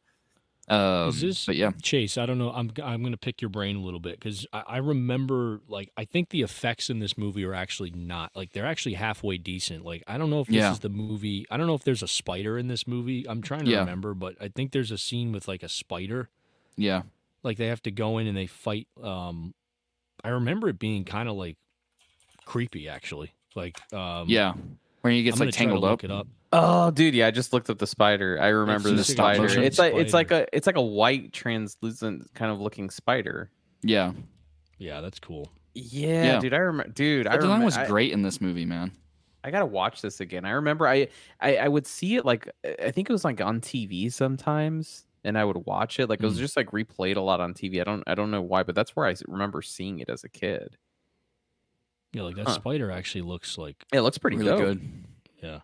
um 0.69 1.12
this- 1.19 1.45
but 1.45 1.55
yeah 1.55 1.71
Chase, 1.82 2.17
I 2.17 2.25
don't 2.25 2.38
know. 2.38 2.51
I'm 2.51 2.71
I'm 2.84 3.01
gonna 3.03 3.17
pick 3.17 3.41
your 3.41 3.49
brain 3.49 3.75
a 3.75 3.79
little 3.82 3.99
bit 3.99 4.19
because 4.19 4.45
I, 4.53 4.63
I 4.67 4.77
remember 4.77 5.62
like 5.67 5.89
I 5.97 6.05
think 6.05 6.29
the 6.29 6.41
effects 6.41 6.89
in 6.89 6.99
this 6.99 7.17
movie 7.17 7.43
are 7.43 7.53
actually 7.55 7.91
not 7.91 8.32
like 8.36 8.53
they're 8.53 8.65
actually 8.65 8.93
halfway 8.93 9.38
decent. 9.38 9.84
Like 9.86 10.03
I 10.08 10.17
don't 10.17 10.29
know 10.29 10.41
if 10.41 10.47
this 10.47 10.55
Yeah. 10.58 10.71
is 10.71 10.79
the 10.79 10.89
movie. 10.89 11.45
I 11.49 11.58
don't 11.58 11.67
know 11.67 11.73
if 11.75 11.84
there's 11.84 12.03
a 12.03 12.08
spider 12.08 12.58
in 12.58 12.67
this 12.67 12.86
movie. 12.88 13.27
I'm 13.27 13.41
trying 13.41 13.65
to 13.65 13.71
Yeah. 13.71 13.79
remember, 13.79 14.13
but 14.13 14.36
I 14.41 14.47
think 14.49 14.71
there's 14.71 14.91
a 14.91 14.97
scene 14.97 15.32
with 15.32 15.47
like 15.47 15.63
a 15.63 15.69
spider. 15.69 16.29
yeah 16.77 17.01
Like 17.43 17.58
they 17.58 17.67
have 17.67 17.82
to 17.84 17.91
go 17.91 18.17
in 18.19 18.27
and 18.27 18.38
they 18.38 18.47
fight. 18.47 18.88
Um, 19.01 19.53
I 20.23 20.29
remember 20.29 20.69
it 20.69 20.77
being 20.79 21.03
kind 21.05 21.27
of 21.29 21.36
like 21.36 21.58
creepy 22.45 22.88
actually. 22.88 23.34
Like 23.55 23.79
um, 23.93 24.27
yeah 24.29 24.53
where 25.01 25.12
he 25.13 25.19
I'm 25.19 25.25
gets 25.25 25.39
like 25.39 25.51
tangled 25.51 25.83
up 25.85 26.03
it 26.03 26.12
up. 26.12 26.27
Oh, 26.51 26.89
dude, 26.91 27.13
yeah, 27.13 27.27
I 27.27 27.31
just 27.31 27.53
looked 27.53 27.69
up 27.69 27.77
the 27.77 27.85
spider. 27.88 28.39
I 28.41 28.47
remember 28.47 28.89
the 28.89 28.95
just 28.97 29.17
like 29.17 29.38
a 29.38 29.47
spider. 29.49 29.62
It's 29.62 29.77
like 29.79 29.93
it's 29.93 30.13
like 30.13 30.31
a 30.31 30.47
it's 30.51 30.65
like 30.67 30.77
a 30.77 30.81
white 30.81 31.31
translucent 31.33 32.33
kind 32.33 32.51
of 32.51 32.59
looking 32.59 32.89
spider. 32.89 33.51
yeah 33.83 34.13
Yeah, 34.77 35.01
that's 35.01 35.19
cool. 35.19 35.51
Yeah, 35.75 36.23
Yeah. 36.23 36.39
dude, 36.39 36.53
I 36.53 36.57
remember. 36.57 36.91
Dude, 36.91 37.27
I 37.27 37.31
the 37.31 37.38
design 37.38 37.49
remember. 37.51 37.65
was 37.65 37.77
I, 37.77 37.85
great 37.88 38.12
in 38.12 38.21
this 38.23 38.41
movie 38.41 38.65
man 38.65 38.91
I 39.43 39.51
gotta 39.51 39.65
watch 39.67 40.01
this 40.01 40.19
again. 40.19 40.43
I 40.43 40.51
remember 40.51 40.85
I, 40.88 41.07
I 41.39 41.57
I 41.57 41.67
would 41.69 41.85
see 41.88 42.15
it 42.15 42.25
like 42.25 42.49
I 42.83 42.91
think 42.91 43.09
it 43.09 43.13
was 43.13 43.23
like 43.23 43.39
on 43.39 43.62
TV 43.62 44.12
sometimes, 44.12 45.05
and 45.23 45.38
I 45.38 45.45
would 45.45 45.65
watch 45.65 45.97
it. 45.99 46.09
Like 46.09 46.19
it 46.21 46.25
was 46.25 46.35
Mm. 46.35 46.39
just 46.39 46.57
like 46.57 46.71
replayed 46.71 47.15
a 47.15 47.21
lot 47.21 47.39
on 47.39 47.53
TV. 47.53 47.79
I 47.79 47.83
don't 47.85 48.03
I 48.07 48.15
don't 48.15 48.31
know 48.31 48.41
why, 48.41 48.63
but 48.63 48.75
that's 48.75 48.95
where 48.97 49.05
I 49.05 49.15
remember 49.27 49.62
seeing 49.62 49.99
it 49.99 50.09
as 50.09 50.23
a 50.25 50.29
kid. 50.29 50.75
Yeah, 52.13 52.24
like 52.24 52.36
that 52.38 52.48
Huh. 52.48 52.54
spider 52.56 52.91
actually 52.91 53.22
looks 53.22 53.58
like 53.58 53.76
It 53.93 54.02
looks 54.02 54.17
pretty 54.17 54.38
really 54.38 54.58
good. 54.58 54.82
Yeah. 55.43 55.60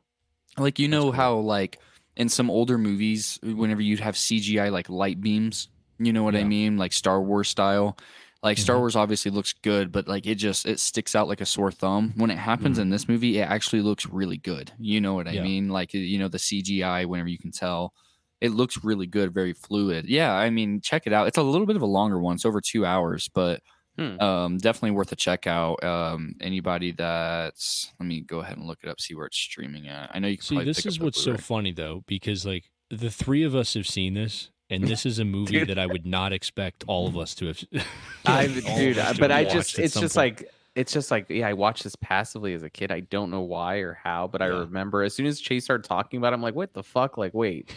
like 0.58 0.80
you 0.80 0.88
know 0.88 1.12
how 1.12 1.36
like 1.38 1.80
in 2.16 2.30
some 2.30 2.50
older 2.50 2.78
movies 2.78 3.40
whenever 3.44 3.82
you'd 3.82 4.00
have 4.00 4.16
cgi 4.16 4.72
like 4.72 4.90
light 4.90 5.20
beams? 5.22 5.70
You 6.00 6.14
know 6.14 6.24
what 6.24 6.36
i 6.36 6.44
mean? 6.44 6.78
Like 6.78 6.94
star 6.94 7.22
wars 7.22 7.50
style. 7.50 7.98
Like 8.44 8.58
star 8.60 8.76
Mhm. 8.76 8.80
wars 8.82 8.96
obviously 8.96 9.32
looks 9.32 9.54
good 9.54 9.92
but 9.92 10.08
like 10.08 10.26
it 10.28 10.36
just 10.36 10.66
it 10.66 10.80
sticks 10.80 11.16
out 11.16 11.28
like 11.28 11.42
a 11.42 11.46
sore 11.46 11.72
thumb. 11.72 12.14
When 12.16 12.30
it 12.30 12.38
happens 12.38 12.78
in 12.80 12.90
this 12.90 13.08
movie 13.10 13.40
it 13.40 13.44
actually 13.50 13.82
looks 13.82 14.06
really 14.06 14.38
good. 14.38 14.72
You 14.80 15.02
know 15.02 15.14
what 15.16 15.28
i 15.28 15.32
Yeah. 15.32 15.44
mean? 15.44 15.70
Like 15.70 15.94
you 15.94 16.20
know 16.20 16.28
the 16.28 16.38
cgi 16.38 17.06
whenever 17.06 17.28
you 17.30 17.40
can 17.40 17.52
tell 17.52 17.94
it 18.42 18.52
looks 18.52 18.84
really 18.84 19.08
good 19.08 19.34
very 19.34 19.54
fluid. 19.54 20.06
Yeah 20.08 20.34
i 20.34 20.50
mean 20.50 20.80
check 20.82 21.08
it 21.08 21.14
out. 21.14 21.28
It's 21.28 21.38
a 21.38 21.44
little 21.44 21.66
bit 21.66 21.76
of 21.76 21.82
a 21.82 21.86
longer 21.88 22.20
one. 22.20 22.36
It's 22.36 22.46
over 22.46 22.62
two 22.62 22.86
hours 22.86 23.30
but 23.34 23.62
Hmm. 23.98 24.20
um 24.20 24.58
definitely 24.58 24.92
worth 24.92 25.12
a 25.14 25.16
check 25.16 25.48
out 25.48 25.82
um 25.84 26.36
anybody 26.42 26.92
that's 26.92 27.94
let 28.00 28.06
me 28.08 28.20
go 28.22 28.40
ahead 28.40 28.58
and 28.58 28.68
look 28.68 28.80
it 28.84 28.90
up 28.90 29.00
see 29.00 29.16
where 29.16 29.26
it's 29.26 29.38
streaming 29.38 29.88
at 29.88 30.12
i 30.14 30.20
know 30.20 30.28
you 30.28 30.36
can 30.38 30.46
See, 30.46 30.64
this 30.64 30.86
is 30.86 31.00
what's 31.00 31.18
so 31.20 31.32
Blu-ray. 31.32 31.38
funny 31.38 31.72
though, 31.72 32.04
because 32.06 32.46
like 32.46 32.70
the 32.90 33.10
three 33.10 33.44
of 33.44 33.56
us 33.56 33.74
have 33.74 33.88
seen 33.88 34.14
this, 34.14 34.52
and 34.70 34.84
this 34.84 35.06
is 35.06 35.18
a 35.20 35.26
movie 35.38 35.64
that 35.64 35.80
I 35.80 35.86
would 35.88 36.06
not 36.06 36.34
expect 36.34 36.84
all 36.88 37.08
of 37.08 37.18
us 37.18 37.34
to 37.36 37.48
have. 37.48 37.64
I, 38.26 38.46
all 38.68 38.78
dude, 38.78 38.98
us 39.00 39.10
I- 39.10 39.14
to 39.14 39.20
but 39.20 39.32
I 39.32 39.44
just 39.46 39.80
it's 39.80 39.94
just 40.00 40.16
point. 40.16 40.40
like 40.42 40.52
it's 40.76 40.92
just 40.94 41.10
like 41.10 41.30
yeah, 41.30 41.48
I 41.48 41.54
watched 41.54 41.84
this 41.84 41.96
passively 41.96 42.54
as 42.54 42.62
a 42.64 42.70
kid. 42.70 42.92
I 42.92 43.00
don't 43.00 43.32
know 43.32 43.42
why 43.42 43.78
or 43.78 43.94
how, 44.04 44.28
but 44.28 44.42
I 44.42 44.48
Yeah. 44.50 44.60
remember 44.60 45.04
as 45.04 45.16
soon 45.16 45.26
as 45.26 45.40
Chase 45.40 45.64
started 45.64 45.84
talking 45.88 46.18
about 46.18 46.34
it, 46.34 46.36
I'm 46.36 46.42
like, 46.44 46.54
what 46.56 46.74
the 46.74 46.84
fuck? 46.84 47.18
Like, 47.18 47.34
wait, 47.34 47.74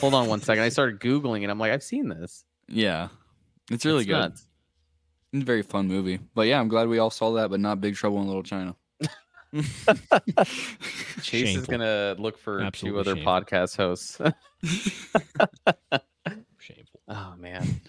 hold 0.00 0.12
on 0.14 0.28
one 0.28 0.40
second. 0.40 0.62
I 0.62 0.68
started 0.68 1.00
Googling 1.00 1.42
and 1.42 1.50
I'm 1.50 1.58
like, 1.58 1.72
I've 1.72 1.82
seen 1.82 2.08
this. 2.08 2.44
Yeah. 2.68 3.08
It's 3.70 3.84
really 3.86 4.00
It's 4.00 4.06
good. 4.08 4.18
nuts. 4.18 4.46
It's 5.32 5.42
a 5.42 5.46
very 5.46 5.62
fun 5.62 5.88
movie. 5.88 6.18
But 6.34 6.42
yeah, 6.46 6.60
I'm 6.60 6.68
glad 6.68 6.88
we 6.88 6.98
all 6.98 7.10
saw 7.10 7.32
that, 7.34 7.50
but 7.50 7.58
not 7.60 7.80
Big 7.80 7.94
Trouble 7.94 8.20
in 8.20 8.26
Little 8.26 8.42
China. 8.42 8.76
Chase 11.22 11.56
is 11.56 11.66
gonna 11.66 12.16
look 12.18 12.38
for 12.38 12.60
Absolutely 12.62 12.96
two 13.04 13.10
other 13.10 13.16
shameful. 13.16 13.32
podcast 13.32 13.76
hosts. 13.76 14.18
Shameful. 16.58 17.00
oh 17.08 17.34
man, 17.38 17.80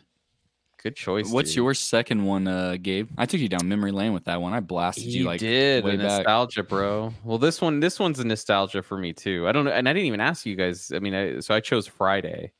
good 0.81 0.95
choice. 0.95 1.29
What's 1.31 1.51
dude. 1.51 1.57
your 1.57 1.73
second 1.73 2.25
one, 2.25 2.47
uh, 2.47 2.77
Gabe? 2.81 3.09
I 3.17 3.25
took 3.25 3.39
you 3.39 3.47
down 3.49 3.67
memory 3.69 3.91
lane 3.91 4.11
with 4.13 4.25
that 4.25 4.41
one. 4.41 4.51
I 4.53 4.59
blasted 4.59 5.03
You 5.05 5.19
you 5.21 5.25
like 5.25 5.39
did 5.39 5.83
way 5.85 5.93
a 5.93 5.97
back. 5.97 6.03
nostalgia, 6.25 6.63
bro. 6.63 7.13
Well, 7.23 7.37
this 7.37 7.61
one, 7.61 7.79
this 7.79 7.99
one's 7.99 8.19
a 8.19 8.25
nostalgia 8.25 8.81
for 8.83 8.97
me 8.97 9.13
too. 9.13 9.47
I 9.47 9.51
don't 9.51 9.65
know, 9.65 9.71
and 9.71 9.87
I 9.87 9.93
didn't 9.93 10.07
even 10.07 10.19
ask 10.21 10.45
you 10.45 10.55
guys. 10.55 10.91
I 10.93 10.99
mean, 10.99 11.13
I, 11.13 11.39
so 11.39 11.53
I 11.55 11.59
chose 11.59 11.87
Friday 11.87 12.51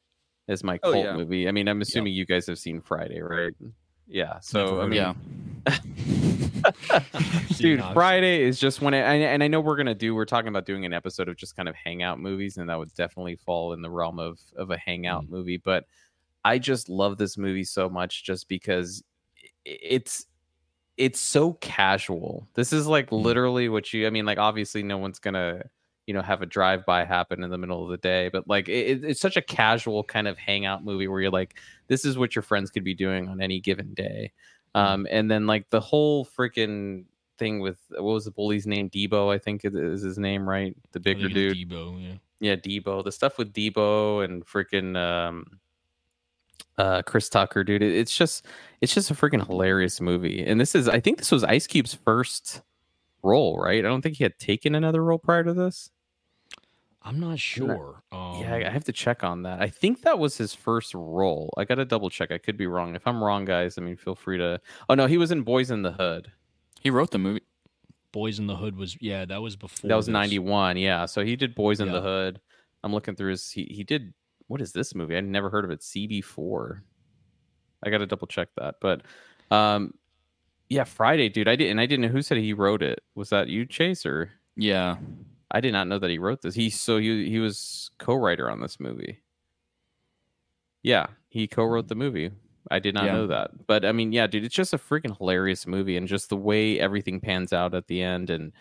as 0.47 0.63
my 0.63 0.79
Oh, 0.83 0.91
cult 0.93 1.05
yeah. 1.05 1.15
movie. 1.17 1.47
I 1.47 1.51
mean, 1.51 1.67
I'm 1.67 1.81
assuming 1.81 2.13
you 2.13 2.25
guys 2.25 2.45
have 2.47 2.59
seen 2.59 2.79
Friday, 2.81 3.21
right? 3.21 3.53
Yeah. 4.07 4.39
So 4.39 4.81
I 4.81 4.85
mean, 4.85 4.93
yeah. 5.65 6.99
dude, 7.57 7.83
Friday 7.93 8.43
is 8.43 8.59
just 8.59 8.81
when, 8.81 8.93
I, 8.93 8.97
and 8.97 9.23
and 9.23 9.43
I 9.43 9.47
know 9.47 9.59
we're 9.61 9.75
gonna 9.77 9.95
do. 9.95 10.13
We're 10.15 10.25
talking 10.25 10.49
about 10.49 10.65
doing 10.65 10.85
an 10.85 10.93
episode 10.93 11.29
of 11.29 11.35
just 11.35 11.55
kind 11.55 11.69
of 11.69 11.75
hangout 11.75 12.19
movies, 12.19 12.57
and 12.57 12.69
that 12.69 12.77
would 12.77 12.93
definitely 12.93 13.35
fall 13.37 13.73
in 13.73 13.81
the 13.81 13.89
realm 13.89 14.19
of 14.19 14.39
of 14.55 14.71
a 14.71 14.77
hangout 14.77 15.23
Mm. 15.25 15.29
movie. 15.29 15.57
But 15.57 15.85
I 16.45 16.59
just 16.59 16.89
love 16.89 17.17
this 17.17 17.37
movie 17.37 17.63
so 17.63 17.89
much, 17.89 18.23
just 18.23 18.47
because 18.49 19.03
it's 19.65 20.25
it's 20.97 21.19
so 21.19 21.53
casual. 21.53 22.47
This 22.53 22.71
is 22.73 22.85
like 22.87 23.09
Mm. 23.09 23.23
literally 23.23 23.69
what 23.69 23.91
you. 23.93 24.05
I 24.07 24.09
mean, 24.09 24.25
like 24.25 24.37
obviously, 24.37 24.83
no 24.83 24.97
one's 24.97 25.19
gonna 25.19 25.63
you 26.07 26.13
know 26.13 26.21
have 26.21 26.41
a 26.41 26.45
drive 26.45 26.85
by 26.85 27.05
happen 27.05 27.43
in 27.43 27.49
the 27.49 27.57
middle 27.57 27.83
of 27.83 27.89
the 27.89 27.97
day, 27.97 28.29
but 28.31 28.47
like 28.47 28.67
it, 28.69 28.87
it- 28.87 29.03
it's 29.05 29.21
such 29.21 29.37
a 29.37 29.41
casual 29.41 30.03
kind 30.03 30.27
of 30.27 30.37
hangout 30.37 30.83
movie 30.83 31.07
where 31.07 31.21
you're 31.21 31.31
like, 31.31 31.57
this 31.87 32.03
is 32.05 32.17
what 32.17 32.35
your 32.35 32.43
friends 32.43 32.69
could 32.69 32.83
be 32.83 32.93
doing 32.93 33.29
on 33.29 33.41
any 33.41 33.59
given 33.59 33.93
day. 33.93 34.31
Um, 34.75 35.07
and 35.11 35.29
then 35.29 35.45
like 35.47 35.69
the 35.69 35.79
whole 35.79 36.25
freaking 36.25 37.05
thing 37.37 37.59
with 37.59 37.77
what 37.91 38.03
was 38.03 38.25
the 38.25 38.31
bully's 38.31 38.65
name? 38.67 38.89
Debo, 38.89 39.33
I 39.33 39.37
think 39.37 39.63
is- 39.65 39.75
is 39.75 40.01
his 40.01 40.17
name, 40.17 40.47
right? 40.49 40.75
The 40.91 40.99
bigger 40.99 41.27
dude. 41.29 41.69
Debo, 41.69 42.01
yeah. 42.03 42.15
Yeah, 42.39 42.55
Debo. 42.57 43.03
The 43.03 43.11
stuff 43.11 43.37
with 43.37 43.53
Debo 43.53 44.25
and 44.25 44.45
freaking 44.45 44.97
um, 44.97 45.59
uh, 46.77 47.01
Chris 47.03 47.29
Tucker, 47.29 47.63
dude. 47.63 47.81
it- 47.83 47.95
It's 47.95 48.15
just 48.15 48.45
it's 48.81 48.93
just 48.93 49.11
a 49.11 49.13
freaking 49.13 49.45
hilarious 49.45 50.01
movie. 50.01 50.43
And 50.45 50.59
this 50.59 50.75
is 50.75 50.89
I 50.89 50.99
think 50.99 51.17
this 51.19 51.31
was 51.31 51.43
Ice 51.43 51.67
Cube's 51.67 51.93
first 51.93 52.61
role, 53.21 53.57
right? 53.57 53.79
I 53.79 53.87
don't 53.87 54.01
think 54.01 54.17
he 54.17 54.23
had 54.25 54.37
taken 54.39 54.75
another 54.75 55.03
role 55.03 55.19
prior 55.19 55.43
to 55.43 55.53
this. 55.53 55.89
I'm 57.05 57.19
not 57.19 57.37
sure. 57.39 58.01
Um, 58.11 58.41
yeah, 58.41 58.53
I 58.55 58.67
I 58.67 58.69
have 58.69 58.85
to 58.85 58.93
check 58.93 59.23
on 59.23 59.43
that. 59.43 59.61
I 59.61 59.67
think 59.67 60.01
that 60.03 60.19
was 60.19 60.37
his 60.37 60.53
first 60.53 60.93
role. 60.93 61.53
I 61.57 61.65
got 61.65 61.75
to 61.75 61.85
double 61.85 62.09
check. 62.09 62.31
I 62.31 62.37
could 62.37 62.55
be 62.57 62.67
wrong. 62.67 62.95
If 62.95 63.05
I'm 63.05 63.21
wrong, 63.23 63.43
guys, 63.45 63.77
I 63.77 63.81
mean, 63.81 63.97
feel 63.97 64.15
free 64.15 64.37
to. 64.37 64.61
Oh 64.89 64.95
no, 64.95 65.07
he 65.07 65.17
was 65.17 65.31
in 65.31 65.41
Boys 65.43 65.69
in 65.69 65.81
the 65.81 65.91
Hood. 65.91 66.31
He 66.81 66.89
wrote 66.89 67.11
the 67.11 67.19
movie. 67.19 67.41
Boys 68.11 68.39
in 68.39 68.47
the 68.47 68.55
Hood 68.55 68.77
was 68.77 68.95
yeah, 69.01 69.25
that 69.25 69.41
was 69.41 69.55
before. 69.55 69.87
That 69.89 69.95
was 69.95 70.05
this. 70.05 70.13
91. 70.13 70.77
Yeah, 70.77 71.05
so 71.05 71.25
he 71.25 71.35
did 71.35 71.55
Boys 71.55 71.79
in 71.79 71.91
the 71.91 72.01
Hood. 72.01 72.39
I'm 72.83 72.93
looking 72.93 73.15
through 73.15 73.31
his. 73.31 73.49
He 73.51 73.63
he 73.65 73.83
did. 73.83 74.13
What 74.47 74.61
is 74.61 74.71
this 74.71 74.93
movie? 74.93 75.17
I'd 75.17 75.23
never 75.25 75.49
heard 75.49 75.65
of 75.65 75.71
it. 75.71 75.79
CB4. 75.81 76.81
I 77.85 77.89
got 77.89 77.97
to 77.99 78.05
double 78.05 78.27
check 78.27 78.49
that. 78.57 78.75
But, 78.81 79.01
um, 79.51 79.93
yeah, 80.69 80.83
Friday, 80.83 81.29
dude. 81.29 81.47
I 81.47 81.55
did, 81.55 81.69
and 81.71 81.79
I 81.79 81.85
didn't 81.85 82.03
know 82.03 82.07
who 82.09 82.21
said 82.21 82.37
he 82.37 82.53
wrote 82.53 82.81
it. 82.83 83.01
Was 83.15 83.29
that 83.29 83.47
you, 83.47 83.65
Chase, 83.65 84.05
or 84.05 84.31
Yeah. 84.55 84.97
I 85.53 85.61
did 85.61 85.71
not 85.73 85.87
know 85.87 85.99
that 85.99 86.09
he 86.09 86.17
wrote 86.19 86.41
this. 86.41 86.55
He 86.55 86.69
so 86.69 86.97
he 86.97 87.29
he 87.29 87.39
was 87.39 87.91
co-writer 87.99 88.49
on 88.49 88.59
this 88.61 88.79
movie. 88.79 89.21
Yeah, 90.83 91.07
he 91.29 91.47
co-wrote 91.47 91.87
the 91.87 91.95
movie. 91.95 92.31
I 92.71 92.79
did 92.79 92.93
not 92.93 93.09
Yeah. 93.09 93.11
know 93.11 93.27
that. 93.27 93.67
But 93.67 93.85
I 93.85 93.91
mean, 93.91 94.11
yeah, 94.11 94.27
dude, 94.27 94.43
it's 94.45 94.55
just 94.55 94.73
a 94.73 94.77
freaking 94.77 95.17
hilarious 95.17 95.67
movie 95.67 95.97
and 95.97 96.07
just 96.07 96.29
the 96.29 96.37
way 96.37 96.79
everything 96.79 97.19
pans 97.19 97.53
out 97.53 97.73
at 97.75 97.87
the 97.87 98.01
end 98.01 98.29
and 98.29 98.53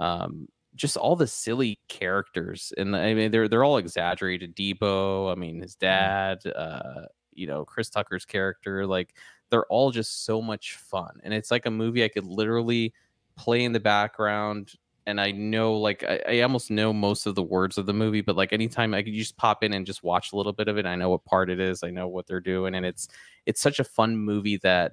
um 0.00 0.48
just 0.76 0.96
all 0.96 1.16
the 1.16 1.26
silly 1.26 1.80
characters 1.88 2.72
and 2.76 2.94
I 2.94 3.12
mean 3.14 3.30
they're 3.32 3.48
they're 3.48 3.64
all 3.64 3.78
exaggerated. 3.78 4.56
Debo, 4.56 5.32
I 5.32 5.34
mean 5.34 5.60
his 5.60 5.74
dad, 5.76 6.46
uh, 6.46 7.06
you 7.32 7.46
know, 7.46 7.64
Chris 7.64 7.90
Tucker's 7.90 8.24
character, 8.24 8.86
like 8.86 9.14
they're 9.50 9.66
all 9.66 9.90
just 9.90 10.24
so 10.24 10.40
much 10.42 10.74
fun. 10.76 11.20
And 11.24 11.34
it's 11.34 11.50
like 11.50 11.66
a 11.66 11.70
movie 11.70 12.04
I 12.04 12.08
could 12.08 12.26
literally 12.26 12.94
play 13.36 13.64
in 13.64 13.72
the 13.72 13.80
background 13.80 14.72
and 15.08 15.18
I 15.18 15.30
know 15.30 15.72
like 15.72 16.04
I, 16.04 16.20
I 16.28 16.40
almost 16.42 16.70
know 16.70 16.92
most 16.92 17.26
of 17.26 17.34
the 17.34 17.42
words 17.42 17.78
of 17.78 17.86
the 17.86 17.94
movie, 17.94 18.20
but 18.20 18.36
like 18.36 18.52
anytime 18.52 18.92
I 18.92 19.02
could 19.02 19.14
just 19.14 19.38
pop 19.38 19.64
in 19.64 19.72
and 19.72 19.86
just 19.86 20.04
watch 20.04 20.32
a 20.32 20.36
little 20.36 20.52
bit 20.52 20.68
of 20.68 20.76
it, 20.76 20.84
I 20.84 20.96
know 20.96 21.08
what 21.08 21.24
part 21.24 21.48
it 21.48 21.58
is, 21.58 21.82
I 21.82 21.90
know 21.90 22.08
what 22.08 22.26
they're 22.26 22.40
doing, 22.40 22.74
and 22.74 22.84
it's 22.84 23.08
it's 23.46 23.60
such 23.60 23.80
a 23.80 23.84
fun 23.84 24.18
movie 24.18 24.58
that 24.58 24.92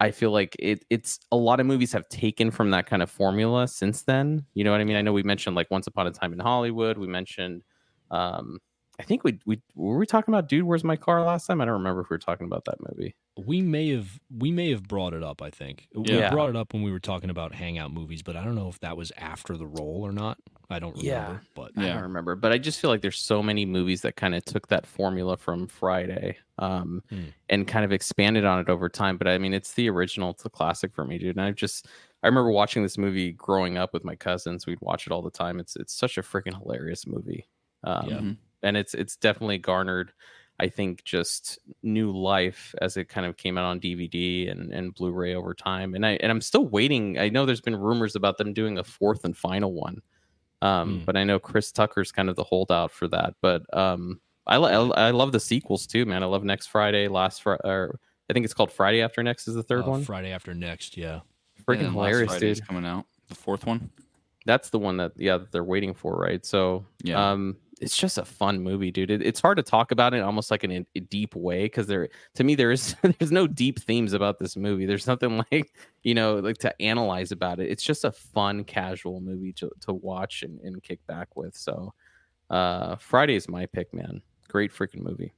I 0.00 0.10
feel 0.10 0.32
like 0.32 0.56
it 0.58 0.84
it's 0.90 1.20
a 1.30 1.36
lot 1.36 1.60
of 1.60 1.66
movies 1.66 1.92
have 1.92 2.08
taken 2.08 2.50
from 2.50 2.70
that 2.72 2.86
kind 2.86 3.02
of 3.04 3.10
formula 3.10 3.68
since 3.68 4.02
then. 4.02 4.44
You 4.54 4.64
know 4.64 4.72
what 4.72 4.80
I 4.80 4.84
mean? 4.84 4.96
I 4.96 5.02
know 5.02 5.12
we 5.12 5.22
mentioned 5.22 5.54
like 5.54 5.70
Once 5.70 5.86
Upon 5.86 6.08
a 6.08 6.10
Time 6.10 6.32
in 6.32 6.40
Hollywood, 6.40 6.98
we 6.98 7.06
mentioned 7.06 7.62
um 8.10 8.58
I 8.98 9.04
think 9.04 9.22
we 9.22 9.38
we 9.46 9.62
were 9.76 9.96
we 9.96 10.06
talking 10.06 10.34
about 10.34 10.48
Dude, 10.48 10.64
Where's 10.64 10.84
My 10.84 10.96
Car 10.96 11.22
last 11.22 11.46
time? 11.46 11.60
I 11.60 11.66
don't 11.66 11.74
remember 11.74 12.00
if 12.00 12.10
we 12.10 12.14
were 12.14 12.18
talking 12.18 12.46
about 12.46 12.64
that 12.64 12.78
movie. 12.80 13.14
We 13.36 13.60
may 13.60 13.90
have 13.90 14.18
we 14.30 14.50
may 14.50 14.70
have 14.70 14.84
brought 14.88 15.12
it 15.12 15.22
up. 15.22 15.42
I 15.42 15.50
think 15.50 15.88
we 15.94 16.16
Yeah. 16.18 16.30
brought 16.30 16.48
it 16.48 16.56
up 16.56 16.72
when 16.72 16.82
we 16.82 16.90
were 16.90 16.98
talking 17.00 17.28
about 17.28 17.54
hangout 17.54 17.92
movies, 17.92 18.22
but 18.22 18.34
I 18.34 18.42
don't 18.42 18.54
know 18.54 18.68
if 18.68 18.80
that 18.80 18.96
was 18.96 19.12
after 19.18 19.58
the 19.58 19.66
roll 19.66 20.02
or 20.06 20.12
not. 20.12 20.38
I 20.70 20.78
don't 20.78 20.96
remember. 20.96 21.34
Yeah. 21.34 21.38
But 21.54 21.72
I 21.76 21.88
don't 21.88 22.02
remember, 22.02 22.34
but 22.34 22.50
I 22.50 22.58
just 22.58 22.80
feel 22.80 22.90
like 22.90 23.02
there's 23.02 23.18
so 23.20 23.42
many 23.42 23.66
movies 23.66 24.00
that 24.02 24.16
kind 24.16 24.34
of 24.34 24.44
took 24.44 24.68
that 24.68 24.86
formula 24.86 25.36
from 25.36 25.66
Friday, 25.68 26.38
um, 26.58 27.02
Hmm. 27.10 27.26
and 27.50 27.68
kind 27.68 27.84
of 27.84 27.92
expanded 27.92 28.44
on 28.44 28.58
it 28.58 28.68
over 28.68 28.88
time. 28.88 29.16
But 29.18 29.28
I 29.28 29.38
mean, 29.38 29.52
it's 29.54 29.74
the 29.74 29.88
original, 29.90 30.30
it's 30.30 30.44
a 30.44 30.50
classic 30.50 30.92
for 30.94 31.04
me, 31.04 31.18
dude. 31.18 31.36
And 31.36 31.44
I 31.44 31.52
just, 31.52 31.86
I 32.22 32.26
remember 32.28 32.50
watching 32.50 32.82
this 32.82 32.98
movie 32.98 33.32
growing 33.32 33.76
up 33.76 33.92
with 33.92 34.02
my 34.02 34.16
cousins. 34.16 34.66
We'd 34.66 34.80
watch 34.80 35.06
it 35.06 35.12
all 35.12 35.22
the 35.22 35.30
time. 35.30 35.60
It's 35.60 35.76
it's 35.76 35.92
such 35.94 36.18
a 36.18 36.22
freaking 36.22 36.58
hilarious 36.60 37.06
movie, 37.06 37.46
um, 37.84 38.08
Yeah. 38.08 38.16
Mhm. 38.18 38.36
and 38.62 38.76
it's 38.76 38.94
it's 38.94 39.16
definitely 39.16 39.58
garnered, 39.58 40.12
I 40.58 40.68
think, 40.68 41.04
just 41.04 41.58
new 41.82 42.10
life 42.10 42.74
as 42.80 42.96
it 42.96 43.08
kind 43.08 43.26
of 43.26 43.36
came 43.36 43.58
out 43.58 43.64
on 43.64 43.78
DVD 43.80 44.50
and 44.50 44.72
and 44.72 44.94
Blu-ray 44.94 45.34
over 45.34 45.54
time. 45.54 45.94
And 45.94 46.04
I 46.06 46.12
and 46.22 46.30
I'm 46.32 46.40
still 46.40 46.66
waiting. 46.66 47.18
I 47.18 47.28
know 47.28 47.44
there's 47.46 47.60
been 47.60 47.76
rumors 47.76 48.14
about 48.16 48.38
them 48.38 48.52
doing 48.52 48.78
a 48.78 48.84
fourth 48.84 49.24
and 49.24 49.36
final 49.36 49.72
one 49.72 50.00
um 50.62 51.00
Hmm. 51.00 51.04
but 51.04 51.18
i 51.18 51.22
know 51.22 51.38
chris 51.38 51.70
tucker's 51.70 52.10
kind 52.10 52.30
of 52.30 52.34
the 52.36 52.42
holdout 52.42 52.90
for 52.90 53.06
that 53.08 53.34
but 53.42 53.62
um 53.76 54.18
I, 54.46 54.56
lo- 54.56 54.90
I 54.92 55.08
I 55.08 55.10
love 55.10 55.32
the 55.32 55.38
sequels 55.38 55.86
too 55.86 56.06
man 56.06 56.22
i 56.22 56.26
love 56.26 56.44
next 56.44 56.68
friday 56.68 57.08
last 57.08 57.42
friday 57.42 57.60
or 57.62 58.00
i 58.30 58.32
think 58.32 58.44
it's 58.46 58.54
called 58.54 58.72
friday 58.72 59.02
after 59.02 59.22
next 59.22 59.48
is 59.48 59.54
the 59.54 59.62
third 59.62 59.84
uh, 59.84 59.90
one 59.90 60.02
Friday 60.02 60.30
after 60.32 60.54
next, 60.54 60.96
yeah. 60.96 61.20
freaking 61.68 61.82
Yeah, 61.82 61.90
hilarious 61.90 62.30
Friday's 62.30 62.58
dude 62.60 62.66
coming 62.68 62.86
out. 62.86 63.04
The 63.28 63.34
fourth 63.34 63.66
one. 63.66 63.90
that's 64.46 64.70
the 64.70 64.78
one 64.78 64.96
that 64.96 65.12
yeah 65.18 65.36
that 65.36 65.52
they're 65.52 65.62
waiting 65.62 65.92
for 65.92 66.16
right 66.16 66.42
so 66.46 66.86
Yeah. 67.02 67.32
um 67.32 67.58
it's 67.80 67.96
just 67.96 68.16
a 68.16 68.24
fun 68.24 68.62
movie 68.62 68.90
dude 68.90 69.10
it, 69.10 69.22
it's 69.22 69.40
hard 69.40 69.56
to 69.56 69.62
talk 69.62 69.90
about 69.90 70.14
it 70.14 70.20
almost 70.20 70.50
like 70.50 70.64
in 70.64 70.86
a, 70.96 71.00
deep 71.00 71.34
way 71.36 71.64
because 71.64 71.86
there 71.86 72.08
to 72.34 72.44
me 72.44 72.54
there 72.54 72.70
is 72.70 72.96
there's 73.18 73.32
no 73.32 73.46
deep 73.46 73.78
themes 73.80 74.12
about 74.12 74.38
this 74.38 74.56
movie 74.56 74.86
there's 74.86 75.06
nothing 75.06 75.42
like 75.52 75.72
you 76.02 76.14
know 76.14 76.36
like 76.36 76.58
to 76.58 76.82
analyze 76.82 77.32
about 77.32 77.60
it 77.60 77.70
it's 77.70 77.82
just 77.82 78.04
a 78.04 78.12
fun 78.12 78.64
casual 78.64 79.20
movie 79.20 79.52
to, 79.52 79.70
to 79.80 79.92
watch 79.92 80.42
and, 80.42 80.60
and 80.60 80.82
kick 80.82 81.04
back 81.06 81.36
with 81.36 81.56
so 81.56 81.92
uh 82.50 82.96
friday 82.96 83.34
is 83.34 83.48
my 83.48 83.66
pick 83.66 83.92
man 83.92 84.22
great 84.48 84.72
freaking 84.72 85.02
movie 85.02 85.32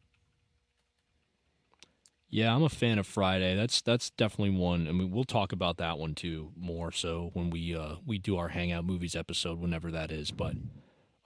Yeah, 2.30 2.54
I'm 2.54 2.62
a 2.62 2.68
fan 2.68 2.98
of 2.98 3.06
Friday. 3.06 3.56
That's 3.56 3.80
that's 3.80 4.10
definitely 4.10 4.54
one. 4.54 4.86
I 4.86 4.92
mean, 4.92 5.10
we'll 5.10 5.24
talk 5.24 5.52
about 5.52 5.78
that 5.78 5.98
one 5.98 6.14
too 6.14 6.52
more 6.58 6.92
so 6.92 7.30
when 7.32 7.48
we 7.48 7.74
uh 7.74 7.96
we 8.06 8.18
do 8.18 8.36
our 8.36 8.48
hangout 8.48 8.84
movies 8.84 9.16
episode 9.16 9.58
whenever 9.58 9.90
that 9.92 10.12
is. 10.12 10.30
But 10.30 10.52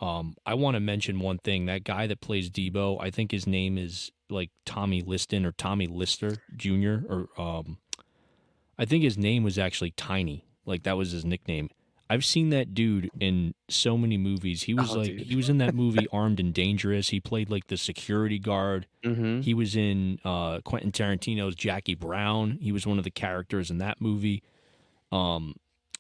um 0.03 0.35
I 0.45 0.55
want 0.55 0.75
to 0.75 0.81
mention 0.81 1.21
one 1.21 1.39
thing. 1.39 1.67
That 1.67 1.85
guy 1.85 2.07
that 2.09 2.21
plays 2.21 2.51
Debo, 2.51 2.99
I 3.01 3.11
think 3.11 3.31
his 3.31 3.47
name 3.47 3.79
is 3.79 4.11
like 4.29 4.51
Tommy 4.67 5.01
Liston 5.03 5.47
or 5.47 5.53
Tommy 5.53 5.87
Lister 5.87 6.37
Jr. 6.57 6.97
or 7.09 7.29
um 7.39 7.79
I 8.79 8.85
think 8.85 9.05
his 9.05 9.17
name 9.17 9.45
was 9.45 9.59
actually 9.59 9.93
Tiny. 9.93 10.45
Like 10.67 10.83
that 10.85 10.97
was 10.97 11.13
his 11.13 11.25
nickname. 11.25 11.71
I've 12.11 12.25
seen 12.27 12.51
that 12.51 12.75
dude 12.75 13.11
in 13.21 13.55
so 13.71 13.97
many 13.97 14.19
movies. 14.19 14.65
He 14.65 14.75
was 14.75 14.91
Oh, 14.91 14.99
like 14.99 15.09
dude. 15.17 15.21
he 15.23 15.37
was 15.37 15.49
in 15.49 15.57
that 15.59 15.75
movie 15.75 16.07
Armed 16.13 16.41
and 16.41 16.53
Dangerous. 16.53 17.09
He 17.09 17.21
played 17.21 17.49
like 17.49 17.69
the 17.69 17.77
security 17.79 18.39
guard. 18.39 18.87
mm-hmm. 19.03 19.41
He 19.41 19.55
was 19.55 19.75
in 19.77 20.19
uh, 20.25 20.61
Quentin 20.63 20.93
Tarantino's 20.93 21.55
Jackie 21.55 21.95
Brown. 21.95 22.59
He 22.61 22.71
was 22.71 22.87
one 22.87 22.99
of 22.99 23.05
the 23.05 23.11
characters 23.11 23.71
in 23.71 23.79
that 23.79 23.99
movie. 24.01 24.43
Um, 25.11 25.55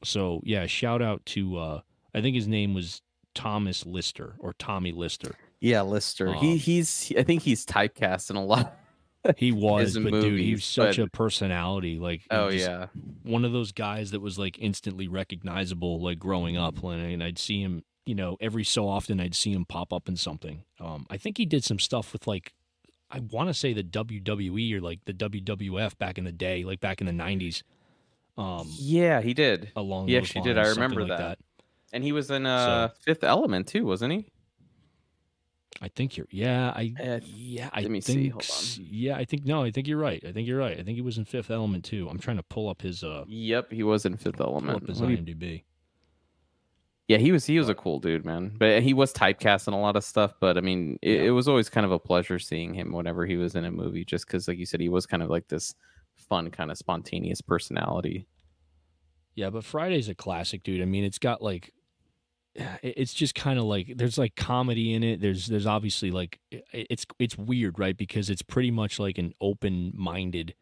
so 0.04 0.40
yeah, 0.44 0.66
shout 0.66 1.00
out 1.00 1.24
to 1.26 1.56
uh, 1.56 1.80
I 2.14 2.20
think 2.20 2.34
his 2.34 2.48
name 2.48 2.74
was 2.74 3.00
Thomas 3.34 3.86
Lister 3.86 4.34
or 4.38 4.52
Tommy 4.54 4.92
Lister. 4.92 5.34
yeah 5.60 5.82
lister 5.82 6.28
Um, 6.28 6.34
he 6.36 6.56
he's 6.56 7.12
i 7.16 7.22
think 7.22 7.42
he's 7.42 7.64
typecast 7.64 8.30
in 8.30 8.36
a 8.36 8.44
lot 8.44 8.76
He 9.36 9.52
was, 9.66 9.94
but 9.96 10.10
dude, 10.10 10.22
he 10.24 10.30
movies, 10.30 10.52
was 10.56 10.64
such 10.64 10.96
but- 10.96 11.06
a 11.06 11.10
personality. 11.10 11.98
Like, 11.98 12.22
oh 12.30 12.48
yeah 12.48 12.86
one 13.22 13.44
of 13.44 13.52
those 13.52 13.70
guys 13.70 14.10
that 14.10 14.20
was 14.20 14.36
like 14.38 14.58
instantly 14.58 15.06
recognizable. 15.06 16.00
Like 16.00 16.18
growing 16.18 16.56
up, 16.56 16.82
and 16.82 17.00
and 17.00 17.22
I'd 17.22 17.38
see 17.38 17.60
him, 17.62 17.84
you 18.04 18.16
know, 18.16 18.36
every 18.40 18.64
so 18.64 18.88
often 18.88 19.20
I'd 19.20 19.36
see 19.36 19.52
him 19.52 19.64
pop 19.64 19.92
up 19.92 20.08
in 20.08 20.16
something. 20.16 20.64
Um, 20.80 21.06
I 21.08 21.18
think 21.18 21.38
he 21.38 21.46
did 21.46 21.62
some 21.62 21.78
stuff 21.78 22.12
with 22.12 22.26
like, 22.26 22.52
I 23.12 23.20
want 23.20 23.48
to 23.48 23.54
say 23.54 23.72
the 23.72 23.84
WWE 23.84 24.74
or 24.74 24.80
like 24.80 24.98
the 25.04 25.14
WWF 25.14 25.96
back 25.98 26.18
in 26.18 26.24
the 26.24 26.32
day, 26.32 26.64
like 26.64 26.80
back 26.80 27.00
in 27.00 27.06
the 27.06 27.12
'90s. 27.12 27.62
Um, 28.36 28.66
yeah 28.76 29.20
he 29.20 29.34
did 29.34 29.70
along 29.76 30.08
He 30.08 30.14
those 30.14 30.24
actually 30.24 30.42
did, 30.42 30.58
I 30.58 30.62
lines, 30.64 30.76
remember 30.76 31.06
like 31.06 31.18
that. 31.18 31.38
And 31.92 32.02
he 32.04 32.12
was 32.12 32.30
in 32.30 32.46
uh 32.46 32.88
So- 32.88 32.94
fifth 33.02 33.24
element 33.24 33.66
too 33.68 33.84
wasn't 33.86 34.12
he 34.12 34.26
I 35.80 35.88
think 35.88 36.16
you're. 36.16 36.28
Yeah, 36.30 36.70
I. 36.76 36.94
Uh, 37.02 37.18
yeah, 37.24 37.68
I 37.72 37.80
let 37.80 37.90
me 37.90 38.00
see, 38.00 38.12
think. 38.14 38.32
hold 38.34 38.42
s- 38.44 38.78
Yeah, 38.78 39.16
I 39.16 39.24
think 39.24 39.44
no. 39.46 39.64
I 39.64 39.72
think 39.72 39.88
you're 39.88 39.98
right. 39.98 40.22
I 40.24 40.30
think 40.30 40.46
you're 40.46 40.58
right. 40.58 40.78
I 40.78 40.82
think 40.84 40.94
he 40.94 41.00
was 41.00 41.18
in 41.18 41.24
Fifth 41.24 41.50
Element 41.50 41.84
too. 41.84 42.08
I'm 42.08 42.20
trying 42.20 42.36
to 42.36 42.42
pull 42.44 42.68
up 42.68 42.82
his 42.82 43.02
uh, 43.02 43.24
Yep, 43.26 43.72
he 43.72 43.82
was 43.82 44.04
in 44.06 44.16
Fifth 44.16 44.36
pull 44.36 44.46
Element. 44.46 44.82
up 44.82 44.88
his 44.88 45.00
What 45.00 45.10
you- 45.10 45.16
IMDb. 45.16 45.64
yeah, 47.08 47.16
he 47.18 47.32
was 47.32 47.46
he 47.46 47.58
was 47.58 47.68
a 47.68 47.74
cool 47.74 47.98
dude, 47.98 48.24
man. 48.24 48.52
But 48.56 48.82
he 48.84 48.94
was 48.94 49.12
typecast 49.12 49.66
in 49.66 49.74
a 49.74 49.80
lot 49.80 49.96
of 49.96 50.04
stuff. 50.04 50.34
But 50.38 50.56
I 50.56 50.60
mean, 50.60 50.98
it, 51.02 51.16
Yeah. 51.16 51.22
it 51.24 51.30
was 51.30 51.48
always 51.48 51.68
kind 51.68 51.84
of 51.84 51.90
a 51.90 51.98
pleasure 51.98 52.38
seeing 52.38 52.74
him 52.74 52.92
whenever 52.92 53.26
he 53.26 53.36
was 53.36 53.56
in 53.56 53.64
a 53.64 53.72
movie, 53.72 54.04
just 54.04 54.26
because, 54.26 54.46
like 54.46 54.58
you 54.58 54.66
said, 54.66 54.78
he 54.80 54.88
was 54.90 55.04
kind 55.06 55.22
of 55.22 55.30
like 55.30 55.48
this 55.48 55.74
fun, 56.14 56.50
kind 56.52 56.70
of 56.70 56.78
spontaneous 56.78 57.40
personality. 57.40 58.26
Yeah, 59.34 59.50
but 59.50 59.64
Friday's 59.64 60.08
a 60.08 60.14
classic, 60.14 60.62
dude. 60.62 60.80
I 60.82 60.84
mean, 60.84 61.02
it's 61.02 61.18
got 61.18 61.42
like 61.42 61.72
it's 62.54 63.14
just 63.14 63.34
kind 63.34 63.58
of 63.58 63.64
like 63.64 63.94
there's 63.96 64.18
like 64.18 64.36
comedy 64.36 64.92
in 64.92 65.02
it. 65.02 65.20
There's 65.20 65.46
there's 65.46 65.66
obviously 65.66 66.10
like 66.10 66.38
it's 66.50 67.06
it's 67.18 67.38
weird, 67.38 67.78
right? 67.78 67.96
Because 67.96 68.28
it's 68.30 68.42
pretty 68.42 68.70
much 68.70 68.98
like 68.98 69.18
an 69.18 69.32
open-minded 69.40 70.54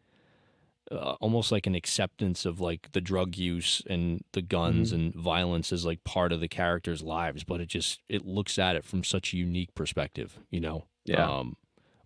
uh, 0.91 1.15
almost 1.21 1.51
like 1.51 1.67
an 1.67 1.75
acceptance 1.75 2.45
of 2.45 2.59
like 2.59 2.91
the 2.91 3.01
drug 3.01 3.37
use 3.37 3.81
and 3.89 4.23
the 4.33 4.41
guns 4.41 4.91
and 4.91 5.13
violence 5.15 5.71
as 5.71 5.85
like 5.85 6.03
part 6.03 6.33
of 6.33 6.41
the 6.41 6.47
characters' 6.47 7.01
lives, 7.01 7.43
but 7.43 7.61
it 7.61 7.67
just 7.67 8.01
it 8.09 8.25
looks 8.25 8.59
at 8.59 8.75
it 8.75 8.83
from 8.83 9.03
such 9.03 9.33
a 9.33 9.37
unique 9.37 9.73
perspective, 9.73 10.37
you 10.49 10.59
know. 10.59 10.85
Yeah. 11.05 11.29
Um 11.29 11.55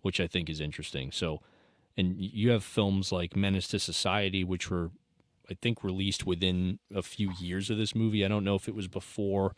which 0.02 0.20
I 0.20 0.28
think 0.28 0.48
is 0.48 0.60
interesting. 0.60 1.10
So 1.10 1.40
and 1.96 2.14
you 2.16 2.50
have 2.50 2.62
films 2.62 3.10
like 3.10 3.34
Menace 3.34 3.68
to 3.68 3.78
Society 3.78 4.44
which 4.44 4.70
were 4.70 4.90
I 5.50 5.54
think 5.54 5.82
released 5.82 6.26
within 6.26 6.78
a 6.94 7.02
few 7.02 7.32
years 7.40 7.70
of 7.70 7.78
this 7.78 7.94
movie. 7.94 8.24
I 8.24 8.28
don't 8.28 8.44
know 8.44 8.56
if 8.56 8.68
it 8.68 8.74
was 8.74 8.88
before 8.88 9.54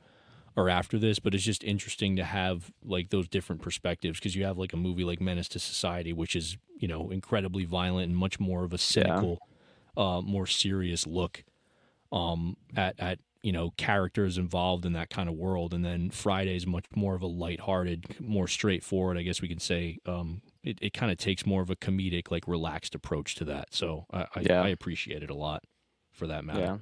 are 0.57 0.69
after 0.69 0.99
this, 0.99 1.19
but 1.19 1.35
it's 1.35 1.45
just 1.45 1.63
interesting 1.65 2.17
to 2.17 2.25
have 2.25 2.73
like 2.85 3.11
those 3.11 3.29
different 3.29 3.63
perspectives 3.63 4.19
because 4.19 4.35
you 4.35 4.45
have 4.45 4.59
like 4.59 4.73
a 4.73 4.77
movie 4.77 5.05
like 5.05 5.21
Menace 5.21 5.49
to 5.51 5.59
Society, 5.59 6.13
which 6.13 6.35
is 6.37 6.57
you 6.79 6.89
know 6.89 7.11
incredibly 7.11 7.65
violent 7.65 8.09
and 8.09 8.17
much 8.17 8.41
more 8.41 8.65
of 8.65 8.73
a 8.73 8.79
cynical, 8.79 9.39
uh, 9.97 10.21
more 10.23 10.47
serious 10.47 11.07
look 11.07 11.45
um, 12.13 12.57
at 12.77 12.99
at 12.99 13.19
you 13.43 13.53
know 13.53 13.71
characters 13.77 14.39
involved 14.39 14.85
in 14.85 14.93
that 14.95 15.11
kind 15.11 15.29
of 15.29 15.35
world, 15.37 15.75
and 15.75 15.85
then 15.85 16.11
Friday 16.11 16.57
is 16.57 16.67
much 16.67 16.87
more 16.97 17.15
of 17.15 17.23
a 17.23 17.27
lighthearted, 17.27 18.21
more 18.21 18.49
straightforward. 18.49 19.17
I 19.17 19.23
guess 19.23 19.41
we 19.43 19.49
can 19.49 19.61
say 19.61 19.99
um, 20.07 20.43
it, 20.63 20.79
it 20.83 20.93
kind 20.93 21.13
of 21.13 21.19
takes 21.19 21.47
more 21.47 21.63
of 21.63 21.71
a 21.71 21.77
comedic, 21.77 22.31
like 22.31 22.49
relaxed 22.49 22.95
approach 22.95 23.35
to 23.37 23.45
that. 23.47 23.75
So 23.75 24.07
I 24.13 24.27
I, 24.35 24.47
Yeah. 24.49 24.63
I 24.63 24.69
appreciate 24.69 25.23
it 25.23 25.31
a 25.31 25.35
lot 25.35 25.63
for 26.13 26.27
that 26.27 26.45
matter. 26.45 26.61
Yeah. 26.61 26.79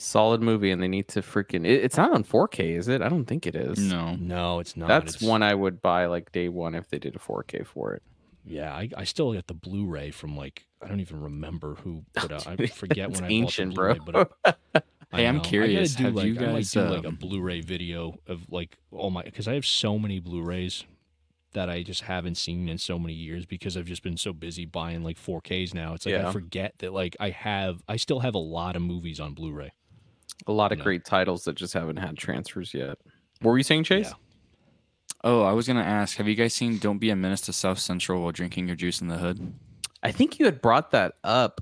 Solid 0.00 0.40
movie, 0.40 0.70
and 0.70 0.82
they 0.82 0.88
need 0.88 1.08
to 1.08 1.20
freaking. 1.20 1.66
It, 1.66 1.84
it's 1.84 1.96
not 1.96 2.12
on 2.12 2.24
4K, 2.24 2.76
is 2.76 2.88
it? 2.88 3.02
I 3.02 3.08
don't 3.08 3.26
think 3.26 3.46
it 3.46 3.54
is. 3.54 3.78
No. 3.78 4.14
No, 4.16 4.58
it's 4.58 4.76
not. 4.76 4.88
That's 4.88 5.16
It's- 5.16 5.28
one 5.28 5.42
I 5.42 5.54
would 5.54 5.82
buy 5.82 6.06
like 6.06 6.32
day 6.32 6.48
one 6.48 6.74
if 6.74 6.88
they 6.88 6.98
did 6.98 7.14
a 7.16 7.18
4K 7.18 7.66
for 7.66 7.92
it. 7.94 8.02
Yeah, 8.46 8.72
I, 8.74 8.88
I 8.96 9.04
still 9.04 9.32
get 9.34 9.46
the 9.46 9.54
Blu-ray 9.54 10.10
from 10.12 10.34
like 10.36 10.66
I 10.82 10.88
don't 10.88 11.00
even 11.00 11.20
remember 11.20 11.74
who 11.74 12.04
put 12.14 12.32
out. 12.32 12.46
I 12.46 12.56
forget 12.66 13.10
It's 13.10 13.20
when 13.20 13.30
I 13.30 13.34
ancient, 13.34 13.74
bought 13.74 13.96
the 13.96 14.00
Blu-ray, 14.00 14.12
bro. 14.12 14.24
but 14.42 14.58
I, 14.74 14.78
I 15.12 15.16
Hey, 15.18 15.26
I'm 15.26 15.36
know. 15.36 15.40
I 15.42 15.44
curious, 15.44 15.94
do, 15.96 16.04
have 16.04 16.14
like, 16.14 16.26
you 16.26 16.36
I 16.38 16.46
might 16.46 16.52
guys, 16.54 16.70
do 16.70 16.80
like 16.82 17.04
a 17.04 17.08
um, 17.08 17.16
Blu-ray 17.16 17.60
video 17.60 18.18
of 18.26 18.46
like 18.50 18.78
all 18.92 19.10
my 19.10 19.22
because 19.22 19.46
I 19.46 19.54
have 19.54 19.66
so 19.66 19.98
many 19.98 20.20
Blu-rays 20.20 20.84
that 21.52 21.68
I 21.68 21.82
just 21.82 22.02
haven't 22.02 22.36
seen 22.36 22.68
in 22.68 22.78
so 22.78 22.98
many 22.98 23.12
years 23.12 23.44
because 23.44 23.76
I've 23.76 23.84
just 23.86 24.02
been 24.04 24.16
so 24.16 24.32
busy 24.32 24.64
buying 24.64 25.02
like 25.04 25.18
4Ks 25.18 25.74
now. 25.74 25.92
It's 25.94 26.06
like 26.06 26.14
Yeah. 26.14 26.28
I 26.28 26.32
forget 26.32 26.74
that 26.78 26.94
like 26.94 27.16
I 27.20 27.30
have 27.30 27.82
I 27.88 27.96
still 27.96 28.20
have 28.20 28.34
a 28.34 28.38
lot 28.38 28.74
of 28.76 28.80
movies 28.82 29.20
on 29.20 29.34
Blu-ray. 29.34 29.72
A 30.46 30.52
lot 30.52 30.72
of 30.72 30.78
great 30.80 31.04
titles 31.04 31.44
that 31.44 31.54
just 31.54 31.74
haven't 31.74 31.96
had 31.96 32.16
transfers 32.16 32.72
yet. 32.72 32.98
What 33.40 33.50
were 33.50 33.58
you 33.58 33.64
saying, 33.64 33.84
Chase? 33.84 34.08
Yeah. 34.08 34.14
Oh, 35.22 35.42
I 35.42 35.52
was 35.52 35.66
gonna 35.66 35.82
ask. 35.82 36.16
Have 36.16 36.28
you 36.28 36.34
guys 36.34 36.54
seen 36.54 36.78
"Don't 36.78 36.98
Be 36.98 37.10
a 37.10 37.16
Menace 37.16 37.42
to 37.42 37.52
South 37.52 37.78
Central" 37.78 38.22
while 38.22 38.32
drinking 38.32 38.66
your 38.66 38.76
juice 38.76 39.00
in 39.00 39.08
the 39.08 39.18
hood? 39.18 39.52
I 40.02 40.12
think 40.12 40.38
you 40.38 40.46
had 40.46 40.62
brought 40.62 40.92
that 40.92 41.14
up 41.24 41.60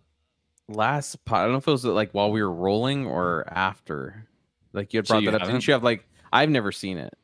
last 0.69 1.25
pod. 1.25 1.41
I 1.41 1.43
don't 1.45 1.53
know 1.53 1.59
if 1.59 1.67
it 1.67 1.73
was 1.73 1.85
like 1.85 2.13
while 2.13 2.31
we 2.31 2.43
were 2.43 2.53
rolling 2.53 3.07
or 3.07 3.45
after. 3.49 4.29
Like 4.73 4.93
you 4.93 4.99
had 4.99 5.09
So 5.09 5.15
brought 5.15 5.23
you 5.25 5.31
that 5.33 5.43
up. 5.43 5.49
Didn't 5.49 5.67
you 5.67 5.73
have 5.73 5.83
like 5.83 6.07
I've 6.33 6.51
never 6.51 6.71
seen 6.71 6.99
it. 6.99 7.15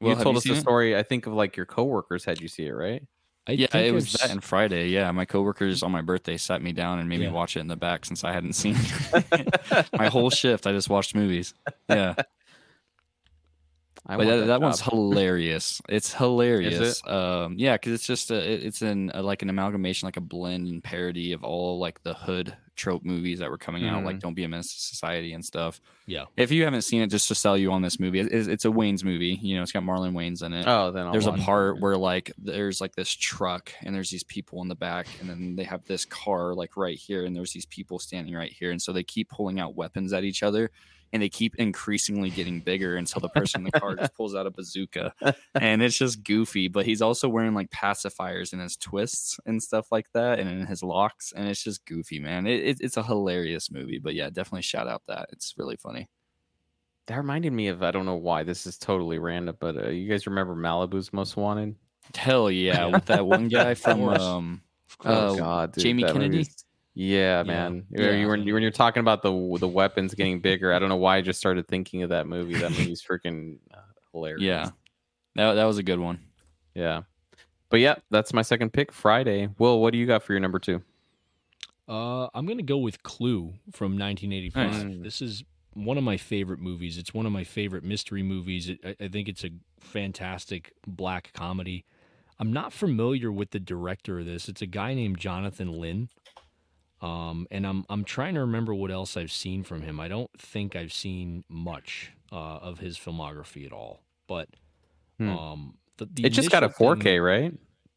Well, 0.00 0.16
you 0.16 0.22
told 0.22 0.34
you 0.34 0.38
us 0.38 0.44
the 0.44 0.54
it? 0.54 0.60
story. 0.60 0.96
I 0.96 1.02
think 1.02 1.26
of 1.26 1.32
like 1.32 1.56
your 1.56 1.66
coworkers 1.66 2.24
had 2.24 2.40
you 2.40 2.48
see 2.48 2.66
it, 2.66 2.72
right? 2.72 3.02
I 3.46 3.52
yeah, 3.52 3.66
it 3.66 3.74
I've 3.88 3.94
was 3.94 4.12
that 4.14 4.30
and 4.30 4.42
Friday. 4.42 4.88
Yeah, 4.88 5.10
my 5.12 5.24
coworkers 5.26 5.82
on 5.82 5.92
my 5.92 6.00
birthday 6.00 6.36
sat 6.38 6.62
me 6.62 6.72
down 6.72 6.98
and 6.98 7.08
made 7.08 7.20
Yeah. 7.20 7.28
me 7.28 7.34
watch 7.34 7.56
it 7.56 7.60
in 7.60 7.66
the 7.68 7.76
back 7.76 8.04
since 8.06 8.24
I 8.24 8.32
hadn't 8.32 8.54
seen 8.54 8.74
my 9.98 10.08
whole 10.08 10.30
shift. 10.30 10.66
I 10.66 10.72
just 10.72 10.88
watched 10.88 11.14
movies. 11.14 11.52
Yeah, 11.88 12.14
I 14.06 14.16
but 14.16 14.26
that, 14.26 14.46
that 14.46 14.60
one's 14.60 14.80
hilarious. 14.82 15.80
It's 15.88 16.12
hilarious. 16.12 17.02
Um, 17.06 17.54
yeah, 17.56 17.74
because 17.74 17.92
it's 17.92 18.06
just 18.06 18.30
a, 18.30 18.36
it's 18.66 18.82
an 18.82 19.10
a, 19.14 19.22
like 19.22 19.42
an 19.42 19.48
amalgamation, 19.48 20.06
like 20.06 20.18
a 20.18 20.20
blend 20.20 20.66
and 20.68 20.84
parody 20.84 21.32
of 21.32 21.42
all 21.42 21.78
like 21.78 22.02
the 22.02 22.12
hood 22.12 22.54
trope 22.76 23.04
movies 23.04 23.38
that 23.38 23.48
were 23.50 23.56
coming 23.56 23.86
out, 23.86 24.04
like 24.04 24.18
"Don't 24.18 24.34
Be 24.34 24.44
a 24.44 24.48
Menace 24.48 24.74
to 24.74 24.80
Society" 24.80 25.32
and 25.32 25.42
stuff. 25.44 25.80
yeah. 26.06 26.24
If 26.36 26.50
you 26.50 26.64
haven't 26.64 26.82
seen 26.82 27.00
it, 27.00 27.06
just 27.06 27.28
to 27.28 27.34
sell 27.34 27.56
you 27.56 27.72
on 27.72 27.80
this 27.80 27.98
movie, 27.98 28.20
it's, 28.20 28.46
it's 28.46 28.64
a 28.64 28.68
Wayans 28.68 29.04
movie. 29.04 29.38
You 29.40 29.56
know, 29.56 29.62
it's 29.62 29.72
got 29.72 29.84
Marlon 29.84 30.12
Wayans 30.12 30.42
in 30.44 30.52
it. 30.52 30.66
Oh, 30.66 30.90
then 30.90 31.06
I'll 31.06 31.12
there's 31.12 31.26
a 31.26 31.30
watch 31.30 31.40
it. 31.40 31.44
part 31.44 31.80
where 31.80 31.96
like 31.96 32.30
there's 32.36 32.82
like 32.82 32.94
this 32.94 33.10
truck 33.10 33.72
and 33.82 33.94
there's 33.94 34.10
these 34.10 34.24
people 34.24 34.60
in 34.60 34.68
the 34.68 34.74
back 34.74 35.06
and 35.20 35.30
then 35.30 35.56
they 35.56 35.64
have 35.64 35.84
this 35.84 36.04
car 36.04 36.54
like 36.54 36.76
right 36.76 36.98
here 36.98 37.24
and 37.24 37.34
there's 37.34 37.52
these 37.52 37.66
people 37.66 37.98
standing 37.98 38.34
right 38.34 38.52
here 38.52 38.70
and 38.70 38.82
so 38.82 38.92
they 38.92 39.02
keep 39.02 39.30
pulling 39.30 39.60
out 39.60 39.74
weapons 39.76 40.12
at 40.12 40.24
each 40.24 40.42
other 40.42 40.70
and 41.14 41.22
they 41.22 41.28
keep 41.30 41.54
increasingly 41.56 42.28
getting 42.28 42.60
bigger 42.60 42.96
until 42.96 43.20
the 43.20 43.28
person 43.30 43.60
in 43.60 43.64
the 43.64 43.80
car 43.80 43.94
just 43.94 44.12
pulls 44.16 44.34
out 44.34 44.46
a 44.46 44.50
bazooka 44.50 45.14
and 45.54 45.82
it's 45.82 45.96
just 45.96 46.22
goofy 46.24 46.68
but 46.68 46.84
he's 46.84 47.00
also 47.00 47.28
wearing 47.28 47.54
like 47.54 47.70
pacifiers 47.70 48.52
in 48.52 48.58
his 48.58 48.76
twists 48.76 49.38
and 49.46 49.62
stuff 49.62 49.90
like 49.92 50.10
that 50.12 50.40
and 50.40 50.50
in 50.50 50.66
his 50.66 50.82
locks 50.82 51.32
and 51.34 51.48
it's 51.48 51.62
just 51.62 51.86
goofy 51.86 52.18
man 52.18 52.46
it, 52.46 52.60
it, 52.62 52.76
it's 52.80 52.96
a 52.96 53.02
hilarious 53.02 53.70
movie 53.70 53.98
but 53.98 54.14
yeah 54.14 54.28
definitely 54.28 54.60
shout 54.62 54.88
out 54.88 55.02
that 55.06 55.28
it's 55.32 55.54
really 55.56 55.76
funny 55.76 56.08
That 57.06 57.16
reminded 57.16 57.52
me 57.52 57.68
of 57.68 57.82
I 57.82 57.90
don't 57.92 58.06
know 58.06 58.16
why 58.16 58.42
this 58.42 58.66
is 58.66 58.76
totally 58.78 59.18
random, 59.18 59.56
but 59.60 59.76
uh, 59.76 59.88
you 59.90 60.08
guys 60.08 60.26
remember 60.26 60.54
Malibu's 60.56 61.12
Most 61.12 61.36
Wanted? 61.36 61.76
hell 62.14 62.50
yeah 62.50 62.86
with 62.86 63.06
that 63.06 63.24
one 63.26 63.48
guy 63.48 63.74
from 63.74 64.02
um 64.08 64.62
course. 64.98 65.32
Uh, 65.32 65.34
God, 65.34 65.72
dude, 65.72 65.82
Jamie 65.82 66.04
Kennedy? 66.04 66.48
Yeah, 66.94 67.42
man. 67.42 67.86
Yeah. 67.90 68.12
You 68.12 68.28
when, 68.28 68.44
when 68.52 68.62
you're 68.62 68.70
talking 68.70 69.00
about 69.00 69.22
the 69.22 69.56
the 69.58 69.68
weapons 69.68 70.14
getting 70.14 70.40
bigger, 70.40 70.72
I 70.72 70.78
don't 70.78 70.88
know 70.88 70.96
why 70.96 71.16
I 71.16 71.20
just 71.20 71.40
started 71.40 71.66
thinking 71.66 72.02
of 72.02 72.10
that 72.10 72.26
movie. 72.26 72.54
That 72.54 72.70
movie's 72.70 73.02
freaking 73.02 73.58
uh, 73.72 73.78
hilarious. 74.12 74.42
yeah 74.42 74.70
that, 75.34 75.54
that 75.54 75.64
was 75.64 75.78
a 75.78 75.82
good 75.82 75.98
one 75.98 76.20
yeah. 76.74 77.02
But 77.70 77.80
yeah, 77.80 77.96
that's 78.10 78.32
my 78.32 78.42
second 78.42 78.72
pick. 78.72 78.92
Friday. 78.92 79.48
Will, 79.58 79.80
what 79.80 79.92
do 79.92 79.98
you 79.98 80.06
got 80.06 80.22
for 80.22 80.32
your 80.32 80.40
number 80.40 80.58
two? 80.58 80.82
Uh, 81.88 82.28
I'm 82.34 82.46
gonna 82.46 82.62
go 82.62 82.78
with 82.78 83.02
Clue 83.02 83.54
from 83.72 83.98
1985. 83.98 84.84
Nice. 84.84 85.02
This 85.02 85.22
is 85.22 85.44
one 85.72 85.98
of 85.98 86.04
my 86.04 86.16
favorite 86.16 86.60
movies. 86.60 86.98
It's 86.98 87.12
one 87.12 87.26
of 87.26 87.32
my 87.32 87.44
favorite 87.44 87.84
mystery 87.84 88.22
movies. 88.22 88.68
It, 88.68 88.78
I, 88.84 89.04
I 89.04 89.08
think 89.08 89.28
it's 89.28 89.44
a 89.44 89.50
fantastic 89.80 90.72
black 90.86 91.32
comedy. 91.34 91.84
I'm 92.38 92.52
not 92.52 92.72
familiar 92.72 93.30
with 93.30 93.50
the 93.50 93.60
director 93.60 94.20
of 94.20 94.26
this. 94.26 94.48
It's 94.48 94.62
a 94.62 94.66
guy 94.66 94.94
named 94.94 95.18
Jonathan 95.18 95.72
Lynn. 95.72 96.08
Um, 97.04 97.46
and 97.50 97.66
I'm 97.66 97.84
I'm 97.90 98.04
trying 98.04 98.34
to 98.34 98.40
remember 98.40 98.74
what 98.74 98.90
else 98.90 99.16
I've 99.16 99.32
seen 99.32 99.62
from 99.62 99.82
him. 99.82 100.00
I 100.00 100.08
don't 100.08 100.30
think 100.38 100.74
I've 100.74 100.92
seen 100.92 101.44
much 101.48 102.12
uh, 102.32 102.36
of 102.56 102.78
his 102.78 102.98
filmography 102.98 103.66
at 103.66 103.72
all. 103.72 104.00
But 104.26 104.48
Hmm. 105.18 105.28
um, 105.28 105.74
the, 105.98 106.06
the 106.06 106.24
It 106.26 106.30
just 106.30 106.50
got 106.50 106.64
a 106.64 106.68
4K, 106.68 107.24
right? 107.24 107.52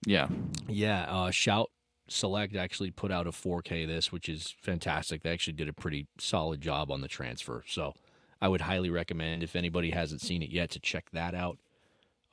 yeah 0.06 0.28
yeah, 0.68 1.04
uh, 1.10 1.32
Shout 1.32 1.72
Select 2.10 2.56
actually 2.56 2.92
put 2.92 3.12
out 3.12 3.28
a 3.28 3.32
4K 3.32 3.88
this, 3.88 4.12
which 4.12 4.30
is 4.30 4.54
fantastic. 4.62 5.24
They 5.24 5.32
actually 5.32 5.54
did 5.54 5.68
a 5.70 5.74
pretty 5.74 6.08
solid 6.20 6.62
job 6.62 6.92
on 6.92 7.02
the 7.02 7.08
transfer. 7.08 7.64
So 7.68 7.94
I 8.42 8.48
would 8.50 8.62
highly 8.62 8.90
recommend 8.90 9.42
if 9.44 9.56
anybody 9.56 9.92
hasn't 9.92 10.22
seen 10.22 10.42
it 10.44 10.50
yet 10.52 10.70
to 10.72 10.80
check 10.80 11.10
that 11.14 11.34
out. 11.34 11.58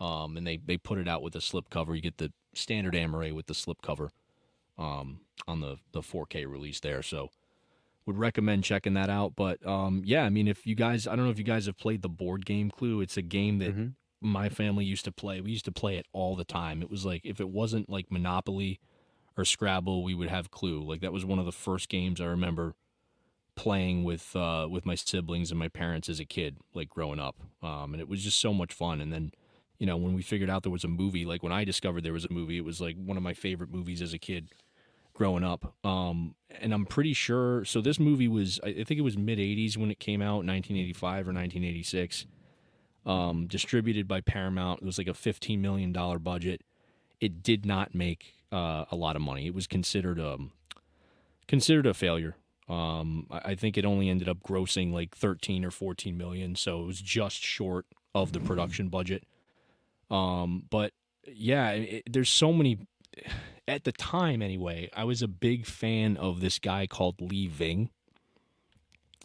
Um, 0.01 0.37
and 0.37 0.47
they, 0.47 0.59
they 0.59 0.77
put 0.77 0.99
it 0.99 1.09
out 1.09 1.22
with 1.22 1.35
a 1.37 1.41
slip 1.41 1.70
cover. 1.70 1.95
You 1.95 2.03
get 2.03 2.18
the 2.18 2.33
standard 2.55 2.95
Amaray 2.95 3.33
with 3.33 3.47
the 3.47 3.55
slip 3.55 3.81
cover 3.83 4.11
um, 4.79 5.20
on 5.47 5.61
the, 5.61 5.77
the 5.93 6.01
4K 6.01 6.47
release 6.51 6.81
there. 6.81 7.03
So 7.03 7.31
would 8.07 8.18
recommend 8.18 8.64
checking 8.64 8.95
that 8.95 9.09
out. 9.09 9.35
But 9.37 9.64
um, 9.66 10.03
yeah, 10.05 10.25
I 10.25 10.31
mean, 10.31 10.47
if 10.49 10.66
you 10.66 10.75
guys, 10.75 11.07
I 11.07 11.16
don't 11.16 11.25
know 11.25 11.31
if 11.31 11.39
you 11.39 11.45
guys 11.45 11.66
have 11.66 11.79
played 11.79 12.03
the 12.03 12.09
board 12.09 12.45
game 12.45 12.70
Clue. 12.70 13.01
It's 13.01 13.16
a 13.16 13.22
game 13.22 13.59
that 13.61 13.75
Mhm. 13.75 13.95
my 14.20 14.49
family 14.49 14.85
used 14.85 15.05
to 15.07 15.12
play. 15.12 15.41
We 15.41 15.51
used 15.53 15.64
to 15.66 15.72
play 15.72 15.97
it 15.97 16.07
all 16.12 16.37
the 16.37 16.45
time. 16.45 16.83
It 16.83 16.91
was 16.91 17.05
like 17.07 17.22
if 17.25 17.41
it 17.41 17.49
wasn't 17.49 17.89
like 17.89 18.11
Monopoly 18.11 18.79
or 19.37 19.45
Scrabble, 19.45 20.03
we 20.05 20.14
would 20.14 20.29
have 20.29 20.51
Clue. 20.51 20.83
Like 20.83 21.01
that 21.01 21.12
was 21.12 21.25
one 21.25 21.39
of 21.39 21.47
the 21.47 21.53
first 21.53 21.89
games 21.89 22.20
I 22.20 22.27
remember 22.27 22.75
playing 23.57 24.05
with 24.05 24.35
uh, 24.37 24.66
with 24.70 24.85
my 24.85 24.95
siblings 24.97 25.51
and 25.51 25.59
my 25.59 25.68
parents 25.68 26.09
as 26.09 26.20
a 26.20 26.25
kid, 26.25 26.59
like 26.75 26.89
growing 26.91 27.20
up. 27.20 27.37
Um, 27.62 27.95
and 27.95 28.01
it 28.01 28.09
was 28.09 28.22
just 28.22 28.39
so 28.39 28.53
much 28.53 28.72
fun. 28.72 29.01
And 29.01 29.12
then, 29.12 29.33
you 29.79 29.87
know, 29.87 29.97
when 29.97 30.12
we 30.12 30.22
figured 30.22 30.51
out 30.51 30.62
there 30.62 30.72
was 30.72 30.85
a 30.85 30.89
movie, 30.89 31.25
like 31.25 31.43
when 31.43 31.53
I 31.53 31.64
discovered 31.64 32.03
there 32.03 32.12
was 32.12 32.25
a 32.25 32.33
movie, 32.33 32.59
it 32.59 32.64
was 32.64 32.81
like 32.81 32.97
one 32.97 33.16
of 33.16 33.22
my 33.22 33.33
favorite 33.35 33.70
movies 33.72 34.03
as 34.03 34.12
a 34.12 34.18
kid 34.18 34.49
growing 35.15 35.45
up. 35.45 35.75
Um, 35.85 36.35
and 36.61 36.75
I'm 36.75 36.85
pretty 36.85 37.15
sure. 37.15 37.65
So 37.65 37.81
this 37.81 37.99
movie 37.99 38.29
was, 38.29 38.61
I 38.62 38.73
think 38.73 38.99
it 38.99 39.03
was 39.03 39.17
mid 39.17 39.39
'80s 39.39 39.77
when 39.77 39.91
it 39.91 39.99
came 39.99 40.21
out, 40.21 40.45
1985 40.45 41.29
or 41.29 41.33
1986 41.33 42.27
um, 43.07 43.47
distributed 43.47 44.09
by 44.09 44.21
Paramount. 44.21 44.81
It 44.83 44.87
was 44.87 44.99
like 44.99 45.09
a 45.09 45.12
$15 45.12 45.59
million 45.59 45.93
budget. 45.93 46.62
It 47.21 47.43
did 47.43 47.67
not 47.67 47.95
make 47.95 48.35
uh, 48.53 48.85
a 48.91 48.97
lot 48.97 49.17
of 49.17 49.23
money. 49.23 49.47
It 49.47 49.55
was 49.55 49.67
considered 49.67 50.21
um, 50.21 50.53
considered 51.47 51.87
a 51.87 51.95
failure. 51.95 52.37
Um, 52.69 53.27
I 53.31 53.41
I 53.45 53.55
think 53.55 53.77
it 53.77 53.85
only 53.85 54.09
ended 54.09 54.29
up 54.29 54.43
grossing 54.43 54.93
like 54.93 55.15
13 55.15 55.65
or 55.65 55.71
14 55.71 56.17
million, 56.17 56.57
so 56.57 56.83
it 56.83 56.87
was 56.87 57.01
just 57.01 57.43
short 57.43 57.87
of 58.15 58.33
the 58.33 58.41
production 58.41 58.89
budget. 58.89 59.25
Um, 60.11 60.65
but 60.71 60.93
yeah, 61.27 61.71
it, 61.71 62.05
there's 62.11 62.31
so 62.31 62.53
many. 62.53 62.87
At 63.67 63.85
the 63.85 63.93
time, 63.93 64.43
anyway, 64.43 64.91
I 64.95 65.05
was 65.05 65.23
a 65.23 65.29
big 65.29 65.67
fan 65.67 66.17
of 66.17 66.41
this 66.41 66.59
guy 66.59 66.87
called 66.87 67.21
Lee 67.21 67.47
Ving 67.47 67.91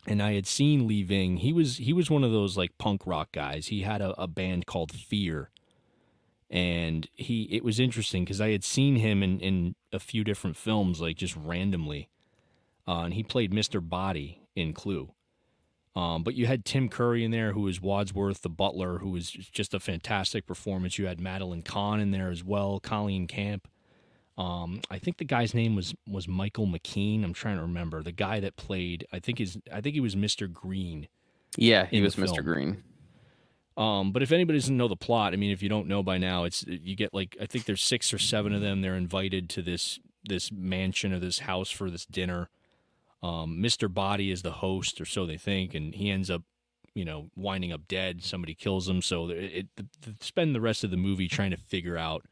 and 0.07 0.21
I 0.21 0.33
had 0.33 0.47
seen 0.47 0.87
Lee 0.87 1.03
Ving. 1.03 1.37
He 1.37 1.53
was 1.53 1.77
he 1.77 1.93
was 1.93 2.09
one 2.09 2.23
of 2.23 2.31
those 2.31 2.57
like 2.57 2.77
punk 2.77 3.05
rock 3.05 3.31
guys. 3.31 3.67
He 3.67 3.81
had 3.81 4.01
a, 4.01 4.19
a 4.21 4.27
band 4.27 4.65
called 4.65 4.91
Fear, 4.91 5.51
and 6.49 7.07
he 7.13 7.43
it 7.51 7.63
was 7.63 7.79
interesting 7.79 8.23
because 8.23 8.41
I 8.41 8.49
had 8.49 8.63
seen 8.63 8.95
him 8.97 9.21
in 9.23 9.39
in 9.39 9.75
a 9.91 9.99
few 9.99 10.23
different 10.23 10.57
films, 10.57 10.99
like 10.99 11.17
just 11.17 11.35
randomly, 11.35 12.09
uh, 12.87 13.01
and 13.01 13.13
he 13.13 13.23
played 13.23 13.53
Mister 13.53 13.81
Body 13.81 14.41
in 14.55 14.73
Clue. 14.73 15.13
Um, 15.95 16.23
but 16.23 16.35
you 16.35 16.45
had 16.45 16.65
Tim 16.65 16.87
Curry 16.87 17.25
in 17.25 17.31
there, 17.31 17.51
who 17.51 17.61
was 17.61 17.81
Wadsworth, 17.81 18.41
the 18.41 18.49
butler, 18.49 18.99
who 18.99 19.09
was 19.09 19.31
just 19.31 19.73
a 19.73 19.79
fantastic 19.79 20.45
performance. 20.45 20.97
You 20.97 21.07
had 21.07 21.19
Madeline 21.19 21.63
Kahn 21.63 21.99
in 21.99 22.11
there 22.11 22.29
as 22.29 22.43
well, 22.43 22.79
Colleen 22.79 23.27
Camp. 23.27 23.67
Um, 24.39 24.79
I 24.89 24.99
think 24.99 25.17
the 25.17 25.25
guy's 25.25 25.53
name 25.53 25.75
was 25.75 25.93
was 26.07 26.25
Michael 26.25 26.65
McKean. 26.65 27.25
I'm 27.25 27.33
trying 27.33 27.57
to 27.57 27.61
remember 27.61 28.01
the 28.01 28.13
guy 28.13 28.39
that 28.39 28.55
played. 28.55 29.05
I 29.11 29.19
think 29.19 29.37
his 29.37 29.57
I 29.71 29.81
think 29.81 29.95
he 29.95 29.99
was 29.99 30.15
Mr. 30.15 30.51
Green. 30.51 31.09
Yeah, 31.57 31.85
he 31.87 31.99
was 31.99 32.15
Mr. 32.15 32.43
Green. 32.43 32.81
Um, 33.75 34.13
but 34.13 34.23
if 34.23 34.31
anybody 34.31 34.57
doesn't 34.57 34.75
know 34.75 34.87
the 34.87 34.95
plot, 34.95 35.33
I 35.33 35.35
mean, 35.35 35.51
if 35.51 35.61
you 35.61 35.67
don't 35.67 35.87
know 35.87 36.03
by 36.03 36.17
now, 36.17 36.45
it's 36.45 36.65
you 36.67 36.95
get 36.95 37.13
like 37.13 37.35
I 37.41 37.47
think 37.47 37.65
there's 37.65 37.81
six 37.81 38.13
or 38.13 38.17
seven 38.17 38.53
of 38.53 38.61
them. 38.61 38.81
They're 38.81 38.95
invited 38.95 39.49
to 39.51 39.61
this 39.61 39.99
this 40.23 40.53
mansion 40.53 41.13
or 41.13 41.19
this 41.19 41.39
house 41.39 41.69
for 41.69 41.89
this 41.89 42.05
dinner. 42.05 42.49
Um, 43.21 43.57
Mr. 43.61 43.93
Body 43.93 44.31
is 44.31 44.41
the 44.41 44.51
host, 44.51 45.01
or 45.01 45.05
so 45.05 45.25
they 45.25 45.37
think, 45.37 45.73
and 45.73 45.93
he 45.93 46.09
ends 46.09 46.29
up, 46.29 46.43
you 46.93 47.03
know, 47.03 47.29
winding 47.35 47.73
up 47.73 47.89
dead. 47.89 48.23
Somebody 48.23 48.53
kills 48.53 48.87
him, 48.87 49.01
so 49.01 49.29
it, 49.29 49.67
it, 49.77 49.85
it 50.07 50.23
spend 50.23 50.55
the 50.55 50.61
rest 50.61 50.85
of 50.85 50.91
the 50.91 50.97
movie 50.97 51.27
trying 51.27 51.51
to 51.51 51.57
figure 51.57 51.97
out 51.97 52.25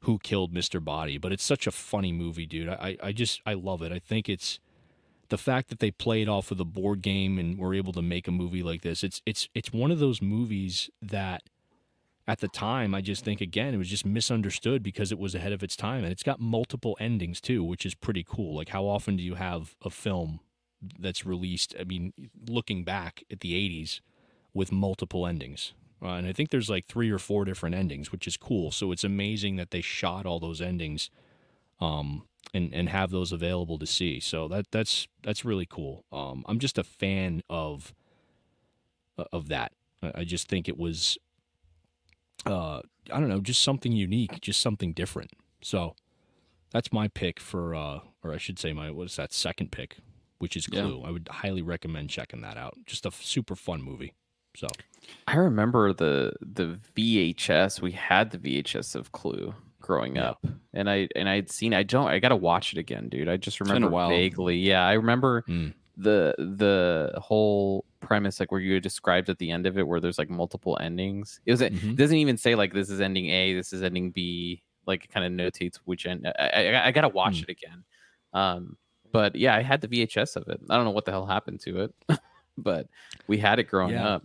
who 0.00 0.18
killed 0.18 0.52
Mr. 0.52 0.82
Body. 0.82 1.18
But 1.18 1.32
it's 1.32 1.44
such 1.44 1.66
a 1.66 1.72
funny 1.72 2.12
movie, 2.12 2.46
dude. 2.46 2.68
I 2.68 2.96
I 3.02 3.12
just 3.12 3.40
I 3.46 3.54
love 3.54 3.82
it. 3.82 3.92
I 3.92 3.98
think 3.98 4.28
it's 4.28 4.60
the 5.28 5.38
fact 5.38 5.68
that 5.68 5.78
they 5.78 5.90
played 5.90 6.28
off 6.28 6.50
of 6.50 6.58
the 6.58 6.64
board 6.64 7.02
game 7.02 7.38
and 7.38 7.58
were 7.58 7.74
able 7.74 7.92
to 7.92 8.02
make 8.02 8.26
a 8.28 8.32
movie 8.32 8.62
like 8.62 8.82
this. 8.82 9.04
It's 9.04 9.22
it's 9.26 9.48
it's 9.54 9.72
one 9.72 9.90
of 9.90 9.98
those 9.98 10.22
movies 10.22 10.90
that 11.02 11.42
at 12.26 12.40
the 12.40 12.48
time 12.48 12.94
I 12.94 13.00
just 13.00 13.24
think 13.24 13.40
again 13.40 13.74
it 13.74 13.78
was 13.78 13.88
just 13.88 14.06
misunderstood 14.06 14.82
because 14.82 15.12
it 15.12 15.18
was 15.18 15.34
ahead 15.34 15.52
of 15.52 15.62
its 15.62 15.76
time 15.76 16.04
and 16.04 16.12
it's 16.12 16.22
got 16.22 16.40
multiple 16.40 16.96
endings 17.00 17.40
too, 17.40 17.62
which 17.64 17.84
is 17.84 17.94
pretty 17.94 18.24
cool. 18.26 18.56
Like 18.56 18.70
how 18.70 18.84
often 18.84 19.16
do 19.16 19.22
you 19.22 19.34
have 19.34 19.76
a 19.82 19.90
film 19.90 20.40
that's 20.98 21.26
released, 21.26 21.74
I 21.78 21.84
mean, 21.84 22.12
looking 22.48 22.84
back 22.84 23.24
at 23.30 23.40
the 23.40 23.52
80s 23.52 24.00
with 24.54 24.72
multiple 24.72 25.26
endings? 25.26 25.74
Uh, 26.02 26.10
and 26.10 26.26
I 26.26 26.32
think 26.32 26.50
there's 26.50 26.70
like 26.70 26.86
three 26.86 27.10
or 27.10 27.18
four 27.18 27.44
different 27.44 27.74
endings, 27.74 28.12
which 28.12 28.26
is 28.26 28.36
cool. 28.36 28.70
So 28.70 28.92
it's 28.92 29.04
amazing 29.04 29.56
that 29.56 29.70
they 29.70 29.80
shot 29.80 30.26
all 30.26 30.38
those 30.38 30.60
endings 30.60 31.10
um, 31.80 32.24
and 32.54 32.72
and 32.72 32.88
have 32.88 33.10
those 33.10 33.32
available 33.32 33.78
to 33.78 33.86
see. 33.86 34.20
So 34.20 34.48
that 34.48 34.70
that's 34.70 35.08
that's 35.22 35.44
really 35.44 35.66
cool. 35.66 36.04
Um, 36.12 36.44
I'm 36.46 36.58
just 36.58 36.78
a 36.78 36.84
fan 36.84 37.42
of 37.50 37.92
uh, 39.18 39.24
of 39.32 39.48
that. 39.48 39.72
I 40.02 40.22
just 40.22 40.48
think 40.48 40.68
it 40.68 40.78
was, 40.78 41.18
uh, 42.46 42.80
I 43.12 43.18
don't 43.18 43.28
know, 43.28 43.40
just 43.40 43.62
something 43.62 43.90
unique, 43.90 44.40
just 44.40 44.60
something 44.60 44.92
different. 44.92 45.32
So 45.60 45.96
that's 46.70 46.92
my 46.92 47.08
pick 47.08 47.40
for, 47.40 47.74
uh, 47.74 48.00
or 48.22 48.32
I 48.32 48.38
should 48.38 48.60
say 48.60 48.72
my 48.72 48.92
what 48.92 49.06
is 49.06 49.16
that 49.16 49.32
second 49.32 49.72
pick, 49.72 49.96
which 50.38 50.56
is 50.56 50.68
Yeah. 50.70 50.82
Clue. 50.82 51.02
I 51.04 51.10
would 51.10 51.28
highly 51.28 51.62
recommend 51.62 52.10
checking 52.10 52.42
that 52.42 52.56
out. 52.56 52.76
Just 52.86 53.06
a 53.06 53.10
super 53.10 53.56
fun 53.56 53.82
movie. 53.82 54.14
So 54.58 54.66
I 55.28 55.36
remember 55.36 55.92
the 55.92 56.32
the 56.40 56.78
VHS. 56.96 57.80
We 57.80 57.92
had 57.92 58.30
the 58.30 58.38
VHS 58.38 58.94
of 58.96 59.12
Clue 59.12 59.54
growing 59.80 60.16
Yeah. 60.16 60.30
up, 60.30 60.46
and 60.74 60.90
I 60.90 61.08
and 61.14 61.28
I'd 61.28 61.50
seen. 61.50 61.72
I 61.74 61.82
don't. 61.84 62.08
I 62.08 62.18
gotta 62.18 62.36
watch 62.36 62.72
it 62.72 62.78
again, 62.78 63.08
dude. 63.08 63.28
I 63.28 63.36
just 63.36 63.60
remember 63.60 63.88
vaguely. 64.08 64.56
Yeah, 64.56 64.84
I 64.84 64.94
remember 64.94 65.42
Mm. 65.48 65.74
the 65.96 66.34
the 66.38 67.12
whole 67.20 67.84
premise, 68.00 68.40
like 68.40 68.50
where 68.50 68.60
you 68.60 68.80
described 68.80 69.28
at 69.30 69.38
the 69.38 69.50
end 69.50 69.66
of 69.66 69.78
it, 69.78 69.86
where 69.86 70.00
there's 70.00 70.18
like 70.18 70.30
multiple 70.30 70.76
endings. 70.80 71.40
It 71.46 71.52
was. 71.52 71.60
Mhm. 71.60 71.92
It 71.92 71.96
doesn't 71.96 72.16
even 72.16 72.36
say 72.36 72.54
like 72.54 72.72
this 72.72 72.90
is 72.90 73.00
ending 73.00 73.28
A, 73.30 73.54
this 73.54 73.72
is 73.72 73.82
ending 73.82 74.10
B. 74.10 74.62
Like 74.86 75.04
it 75.04 75.10
kind 75.12 75.24
of 75.26 75.32
notates 75.32 75.76
which 75.84 76.06
end. 76.06 76.26
I, 76.26 76.48
I, 76.48 76.86
I 76.88 76.90
gotta 76.92 77.08
watch 77.08 77.40
Mm. 77.40 77.42
it 77.44 77.48
again. 77.50 77.84
Um, 78.32 78.76
but 79.12 79.36
yeah, 79.36 79.54
I 79.54 79.62
had 79.62 79.80
the 79.82 79.88
VHS 79.88 80.34
of 80.36 80.48
it. 80.48 80.60
I 80.68 80.76
don't 80.76 80.84
know 80.84 80.90
what 80.90 81.04
the 81.04 81.10
hell 81.12 81.26
happened 81.26 81.60
to 81.60 81.82
it, 81.82 81.94
but 82.58 82.88
we 83.26 83.38
had 83.38 83.58
it 83.58 83.64
growing 83.64 83.92
Yeah. 83.94 84.06
up. 84.08 84.24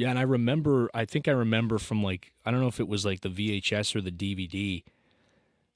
Yeah, 0.00 0.08
and 0.08 0.18
I 0.18 0.22
remember. 0.22 0.88
I 0.94 1.04
think 1.04 1.28
I 1.28 1.32
remember 1.32 1.76
from 1.78 2.02
like 2.02 2.32
I 2.46 2.50
don't 2.50 2.60
know 2.60 2.68
if 2.68 2.80
it 2.80 2.88
was 2.88 3.04
like 3.04 3.20
the 3.20 3.28
VHS 3.28 3.94
or 3.94 4.00
the 4.00 4.10
DVD, 4.10 4.82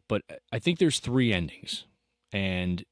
but 0.09 0.23
I 0.51 0.59
think 0.59 0.79
there's 0.79 0.99
three 0.99 1.31
endings, 1.31 1.85
and 2.33 2.85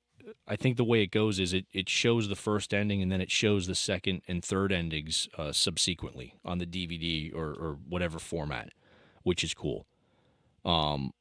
I 0.47 0.57
think 0.57 0.77
the 0.77 0.85
way 0.85 1.01
it 1.03 1.11
goes 1.11 1.41
is 1.41 1.55
it 1.55 1.65
it 1.73 1.89
shows 1.89 2.29
the 2.29 2.37
first 2.37 2.75
ending 2.75 3.01
and 3.01 3.11
then 3.11 3.23
it 3.23 3.31
shows 3.31 3.67
the 3.67 3.75
second 3.75 4.21
and 4.29 4.45
third 4.45 4.73
endings 4.73 5.27
uh, 5.39 5.53
subsequently 5.53 6.35
on 6.45 6.59
the 6.59 6.67
DVD 6.67 7.35
or 7.35 7.47
or 7.55 7.79
whatever 7.89 8.19
format, 8.19 8.69
which 9.23 9.43
is 9.43 9.55
cool. 9.55 9.87
Um, 10.67 11.13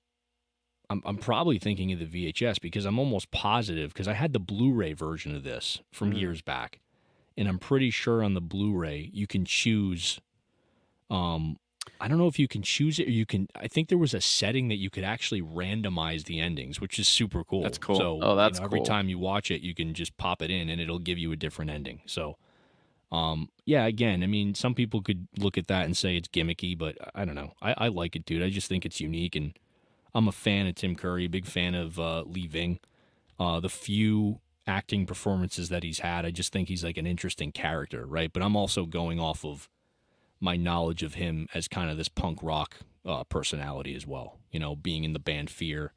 I'm 0.90 1.02
I'm 1.06 1.18
probably 1.20 1.58
thinking 1.58 1.94
of 1.94 2.00
the 2.00 2.06
VHS 2.06 2.60
because 2.60 2.84
I'm 2.84 3.00
almost 3.00 3.32
positive 3.32 3.94
because 3.94 4.10
I 4.10 4.14
had 4.16 4.34
the 4.34 4.40
Blu-ray 4.42 4.92
version 4.92 5.34
of 5.34 5.44
this 5.44 5.80
from 5.90 6.12
Mm. 6.12 6.20
years 6.20 6.42
back, 6.42 6.82
and 7.42 7.50
I'm 7.50 7.58
pretty 7.58 7.90
sure 7.90 8.24
on 8.24 8.36
the 8.36 8.40
Blu-ray 8.42 9.10
you 9.12 9.26
can 9.26 9.46
choose. 9.46 10.22
Um, 11.10 11.58
I 12.00 12.08
don't 12.08 12.20
know 12.20 12.28
if 12.28 12.38
you 12.38 12.48
can 12.48 12.62
choose 12.62 13.00
it 13.00 13.08
or 13.08 13.12
you 13.12 13.26
can. 13.26 13.48
I 13.56 13.68
think 13.68 13.90
there 13.90 13.98
was 13.98 14.14
a 14.14 14.22
setting 14.22 14.68
that 14.68 14.76
you 14.76 14.92
could 14.92 15.04
actually 15.04 15.42
randomize 15.42 16.26
the 16.26 16.40
endings, 16.40 16.80
which 16.80 17.00
is 17.00 17.08
super 17.08 17.44
cool. 17.44 17.64
That's 17.64 17.80
cool. 17.80 17.96
So, 17.96 18.20
Oh, 18.22 18.30
you 18.32 18.36
that's 18.36 18.60
know, 18.60 18.66
every 18.66 18.80
cool. 18.80 18.86
time 18.86 19.10
you 19.10 19.18
watch 19.18 19.50
it, 19.50 19.62
you 19.62 19.74
can 19.74 19.96
just 19.96 20.16
pop 20.18 20.44
it 20.44 20.52
in 20.52 20.70
and 20.70 20.80
it'll 20.80 21.00
give 21.00 21.18
you 21.18 21.32
a 21.32 21.36
different 21.36 21.72
ending. 21.72 22.02
So, 22.06 22.38
um, 23.12 23.50
yeah, 23.66 23.88
again, 23.88 24.22
I 24.24 24.28
mean, 24.28 24.54
some 24.54 24.76
people 24.76 25.02
could 25.02 25.28
look 25.40 25.58
at 25.58 25.66
that 25.68 25.86
and 25.86 25.98
say 25.98 26.16
it's 26.16 26.28
gimmicky, 26.28 26.78
but 26.78 26.96
I 27.16 27.26
don't 27.26 27.36
know. 27.36 27.54
I, 27.60 27.74
I 27.76 27.88
like 27.88 28.16
it, 28.16 28.24
dude. 28.26 28.44
I 28.44 28.52
just 28.52 28.70
think 28.70 28.86
it's 28.86 29.02
unique, 29.02 29.36
and 29.36 29.58
I'm 30.14 30.28
a 30.28 30.32
fan 30.32 30.68
of 30.68 30.76
Tim 30.76 30.96
Curry, 30.96 31.28
big 31.28 31.48
fan 31.48 31.74
of 31.74 32.00
uh, 32.00 32.22
Lee 32.22 32.46
Ving. 32.48 32.80
Uh, 33.40 33.60
the 33.60 33.70
few 33.70 34.40
acting 34.68 35.06
performances 35.06 35.70
that 35.70 35.84
he's 35.84 36.00
had, 36.00 36.26
I 36.26 36.32
just 36.32 36.54
think 36.54 36.70
he's 36.70 36.84
like 36.84 36.98
an 36.98 37.08
interesting 37.08 37.52
character, 37.52 38.06
right? 38.06 38.32
But 38.32 38.44
I'm 38.44 38.56
also 38.56 38.86
going 38.86 39.20
off 39.20 39.44
of 39.44 39.70
my 40.40 40.56
knowledge 40.56 41.04
of 41.04 41.16
him 41.16 41.48
as 41.54 41.68
kind 41.68 41.90
of 41.90 41.98
this 41.98 42.10
punk 42.10 42.40
rock 42.42 42.78
uh, 43.06 43.24
personality 43.26 43.96
as 43.96 44.06
well. 44.06 44.40
You 44.52 44.60
know, 44.60 44.76
being 44.76 45.04
in 45.04 45.14
the 45.14 45.20
band 45.20 45.50
Fear 45.50 45.94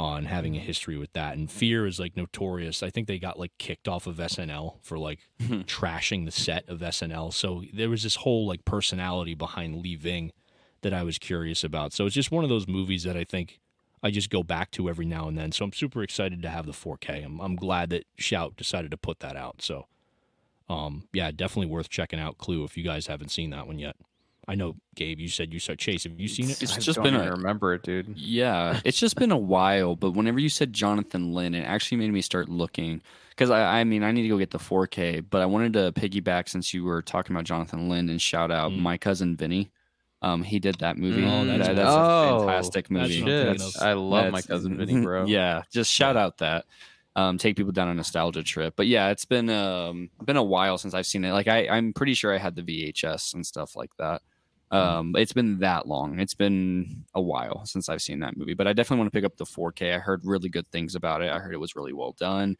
uh, 0.00 0.20
having 0.22 0.56
a 0.56 0.60
history 0.60 0.96
with 0.96 1.12
that. 1.12 1.36
And 1.36 1.50
Fear 1.50 1.86
is 1.86 2.00
like 2.00 2.16
notorious. 2.16 2.82
I 2.82 2.90
think 2.90 3.06
they 3.06 3.18
got 3.18 3.38
like 3.38 3.52
kicked 3.58 3.86
off 3.86 4.06
of 4.06 4.16
SNL 4.16 4.76
for 4.82 4.98
like 4.98 5.20
trashing 5.40 6.24
the 6.24 6.30
set 6.30 6.68
of 6.68 6.80
SNL. 6.80 7.32
So 7.34 7.64
there 7.72 7.90
was 7.90 8.02
this 8.02 8.16
whole 8.16 8.46
like 8.46 8.64
personality 8.64 9.34
behind 9.34 9.82
Lee 9.82 9.96
Ving 9.96 10.32
that 10.82 10.94
I 10.94 11.02
was 11.02 11.18
curious 11.18 11.62
about. 11.62 11.92
So 11.92 12.06
it's 12.06 12.14
just 12.14 12.30
one 12.30 12.44
of 12.44 12.50
those 12.50 12.66
movies 12.66 13.04
that 13.04 13.16
I 13.16 13.24
think 13.24 13.59
I 14.02 14.10
just 14.10 14.30
go 14.30 14.42
back 14.42 14.70
to 14.72 14.88
every 14.88 15.04
now 15.06 15.28
and 15.28 15.36
then. 15.36 15.52
So 15.52 15.64
I'm 15.64 15.72
super 15.72 16.02
excited 16.02 16.42
to 16.42 16.48
have 16.48 16.66
the 16.66 16.72
4K. 16.72 17.24
I'm, 17.24 17.38
I'm 17.40 17.56
glad 17.56 17.90
that 17.90 18.04
Shout 18.16 18.56
decided 18.56 18.90
to 18.92 18.96
put 18.96 19.20
that 19.20 19.36
out. 19.36 19.60
So, 19.62 19.86
um, 20.68 21.04
yeah, 21.12 21.30
definitely 21.30 21.66
worth 21.70 21.88
checking 21.88 22.18
out 22.20 22.38
Clue 22.38 22.64
if 22.64 22.76
you 22.76 22.84
guys 22.84 23.06
haven't 23.08 23.30
seen 23.30 23.50
that 23.50 23.66
one 23.66 23.78
yet. 23.78 23.96
I 24.48 24.54
know, 24.54 24.76
Gabe, 24.96 25.20
you 25.20 25.28
said 25.28 25.52
you 25.52 25.60
saw 25.60 25.74
Chase. 25.74 26.04
Have 26.04 26.18
you 26.18 26.26
seen 26.28 26.48
it? 26.50 26.62
It's 26.62 26.74
I 26.76 26.80
just 26.80 26.96
don't 26.96 27.04
been 27.04 27.14
even 27.14 27.28
a- 27.28 27.32
remember 27.32 27.74
it, 27.74 27.82
dude. 27.82 28.16
Yeah, 28.16 28.80
it's 28.84 28.98
just 28.98 29.16
been 29.16 29.30
a 29.30 29.36
while, 29.38 29.94
but 29.96 30.12
whenever 30.12 30.40
you 30.40 30.48
said 30.48 30.72
Jonathan 30.72 31.32
Lynn, 31.34 31.54
it 31.54 31.62
actually 31.62 31.98
made 31.98 32.10
me 32.12 32.20
start 32.22 32.48
looking 32.48 33.00
because 33.30 33.50
I, 33.50 33.80
I 33.80 33.84
mean, 33.84 34.02
I 34.02 34.10
need 34.12 34.22
to 34.22 34.28
go 34.28 34.38
get 34.38 34.50
the 34.50 34.58
4K, 34.58 35.24
but 35.28 35.40
I 35.42 35.46
wanted 35.46 35.74
to 35.74 35.92
piggyback 35.92 36.48
since 36.48 36.72
you 36.74 36.84
were 36.84 37.02
talking 37.02 37.36
about 37.36 37.44
Jonathan 37.44 37.88
Lynn 37.88 38.08
and 38.08 38.20
shout 38.20 38.50
out 38.50 38.72
Mm. 38.72 38.78
my 38.80 38.96
cousin 38.98 39.36
Vinny. 39.36 39.70
Um, 40.22 40.42
he 40.42 40.58
did 40.58 40.76
that 40.80 40.98
movie. 40.98 41.24
Oh, 41.24 41.44
that's 41.46 41.66
That- 41.68 41.76
that's 41.76 41.88
Oh, 41.90 42.36
a 42.36 42.40
fantastic 42.40 42.90
movie. 42.90 43.22
what 43.22 43.30
I'm 43.32 43.36
thinking 43.56 43.66
Shit, 43.66 43.76
of. 43.76 43.82
I 43.82 43.92
love 43.94 44.30
my 44.32 44.42
cousin 44.42 44.76
Vinny, 44.76 45.00
bro. 45.00 45.24
yeah, 45.26 45.62
just 45.72 45.90
shout 45.92 46.16
out 46.16 46.38
that. 46.38 46.66
Um, 47.16 47.38
take 47.38 47.56
people 47.56 47.72
down 47.72 47.88
a 47.88 47.94
nostalgia 47.94 48.42
trip. 48.42 48.74
But 48.76 48.86
yeah, 48.86 49.08
it's 49.08 49.24
been 49.24 49.48
um 49.50 50.10
been 50.24 50.36
a 50.36 50.42
while 50.44 50.78
since 50.78 50.94
I've 50.94 51.06
seen 51.06 51.24
it. 51.24 51.32
Like 51.32 51.48
I, 51.48 51.66
I'm 51.68 51.92
pretty 51.92 52.14
sure 52.14 52.32
I 52.34 52.38
had 52.38 52.54
the 52.54 52.62
VHS 52.62 53.34
and 53.34 53.44
stuff 53.44 53.74
like 53.76 53.90
that. 53.98 54.22
Um, 54.70 55.16
it's 55.16 55.32
been 55.32 55.58
that 55.58 55.88
long. 55.88 56.20
It's 56.20 56.34
been 56.34 57.04
a 57.14 57.20
while 57.20 57.64
since 57.66 57.88
I've 57.88 58.00
seen 58.00 58.20
that 58.20 58.36
movie. 58.36 58.54
But 58.54 58.68
I 58.68 58.72
definitely 58.72 58.98
want 59.00 59.12
to 59.12 59.16
pick 59.18 59.24
up 59.24 59.36
the 59.36 59.44
4K. 59.44 59.96
I 59.96 59.98
heard 59.98 60.20
really 60.24 60.48
good 60.48 60.70
things 60.70 60.94
about 60.94 61.22
it. 61.22 61.32
I 61.32 61.40
heard 61.40 61.52
it 61.52 61.58
was 61.58 61.74
really 61.74 61.92
well 61.92 62.14
done. 62.20 62.56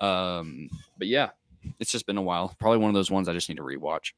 Um, 0.00 0.68
but 0.98 1.06
yeah, 1.06 1.30
it's 1.78 1.92
just 1.92 2.06
been 2.06 2.16
a 2.16 2.22
while. 2.22 2.52
Probably 2.58 2.78
one 2.78 2.88
of 2.90 2.94
those 2.94 3.10
ones 3.12 3.28
I 3.28 3.32
just 3.34 3.48
need 3.48 3.58
to 3.58 3.62
rewatch. 3.62 4.14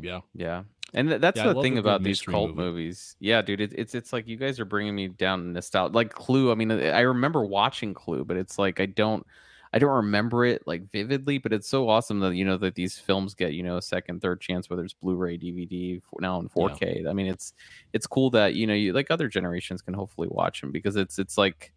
Yeah. 0.00 0.20
Yeah. 0.34 0.64
And 0.94 1.08
th- 1.08 1.20
that's 1.20 1.36
Yeah, 1.36 1.52
the 1.52 1.62
thing 1.62 1.78
about 1.78 2.02
these 2.02 2.22
cult 2.22 2.50
movie. 2.56 2.62
movies. 2.62 3.16
Yeah, 3.20 3.42
dude, 3.42 3.60
it, 3.60 3.72
it's 3.76 3.94
it's 3.94 4.12
like 4.12 4.26
you 4.26 4.36
guys 4.36 4.58
are 4.58 4.64
bringing 4.64 4.94
me 4.94 5.08
down 5.08 5.52
nostalgia. 5.52 5.94
Like 5.94 6.12
Clue. 6.12 6.50
I 6.50 6.54
mean, 6.54 6.70
I 6.70 7.00
remember 7.00 7.44
watching 7.44 7.92
Clue, 7.94 8.24
but 8.24 8.36
it's 8.38 8.58
like 8.58 8.80
I 8.80 8.86
don't, 8.86 9.26
I 9.74 9.78
don't 9.78 9.94
remember 9.96 10.46
it 10.46 10.62
like 10.66 10.90
vividly. 10.90 11.36
But 11.36 11.52
it's 11.52 11.68
so 11.68 11.88
awesome 11.90 12.20
that 12.20 12.34
you 12.34 12.44
know 12.46 12.56
that 12.56 12.74
these 12.74 12.98
films 12.98 13.34
get 13.34 13.52
you 13.52 13.62
know 13.62 13.76
a 13.76 13.82
second, 13.82 14.22
third 14.22 14.40
chance, 14.40 14.70
whether 14.70 14.82
it's 14.82 14.94
Blu-ray, 14.94 15.36
DVD, 15.36 16.00
now 16.20 16.40
in 16.40 16.48
4K. 16.48 17.06
I 17.06 17.12
mean, 17.12 17.26
it's 17.26 17.52
it's 17.92 18.06
cool 18.06 18.30
that 18.30 18.54
you 18.54 18.66
know 18.66 18.74
you 18.74 18.94
like 18.94 19.10
other 19.10 19.28
generations 19.28 19.82
can 19.82 19.92
hopefully 19.92 20.28
watch 20.30 20.60
them 20.62 20.72
because 20.72 20.96
it's 20.96 21.18
it's 21.18 21.36
like. 21.36 21.72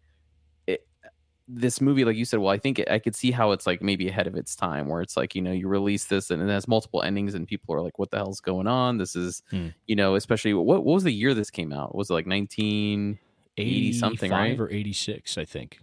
This 1.54 1.80
movie, 1.82 2.04
like 2.04 2.16
you 2.16 2.24
said, 2.24 2.38
well, 2.40 2.52
I 2.52 2.56
think 2.58 2.78
it, 2.78 2.88
I 2.90 2.98
could 2.98 3.14
see 3.14 3.30
how 3.30 3.50
it's 3.52 3.66
like 3.66 3.82
maybe 3.82 4.08
ahead 4.08 4.26
of 4.26 4.36
its 4.36 4.56
time, 4.56 4.88
where 4.88 5.02
it's 5.02 5.16
like 5.18 5.34
you 5.34 5.42
know 5.42 5.52
you 5.52 5.68
release 5.68 6.06
this 6.06 6.30
and 6.30 6.40
it 6.42 6.48
has 6.48 6.66
multiple 6.68 7.02
endings, 7.02 7.34
and 7.34 7.46
people 7.46 7.74
are 7.74 7.82
like, 7.82 7.98
"What 7.98 8.10
the 8.10 8.16
hell's 8.18 8.40
going 8.40 8.66
on?" 8.66 8.96
This 8.98 9.14
is, 9.16 9.42
Hmm. 9.50 9.68
you 9.86 9.94
know, 9.96 10.14
especially 10.14 10.54
what 10.54 10.66
what 10.84 10.94
was 10.94 11.04
the 11.04 11.12
year 11.12 11.34
this 11.34 11.50
came 11.50 11.72
out? 11.72 11.94
Was 11.94 12.08
it 12.10 12.14
like 12.14 12.26
nineteen 12.26 13.18
eighty 13.58 13.92
something, 13.92 14.32
right? 14.32 14.60
or 14.60 14.70
86, 14.70 15.36
I 15.38 15.44
think. 15.44 15.80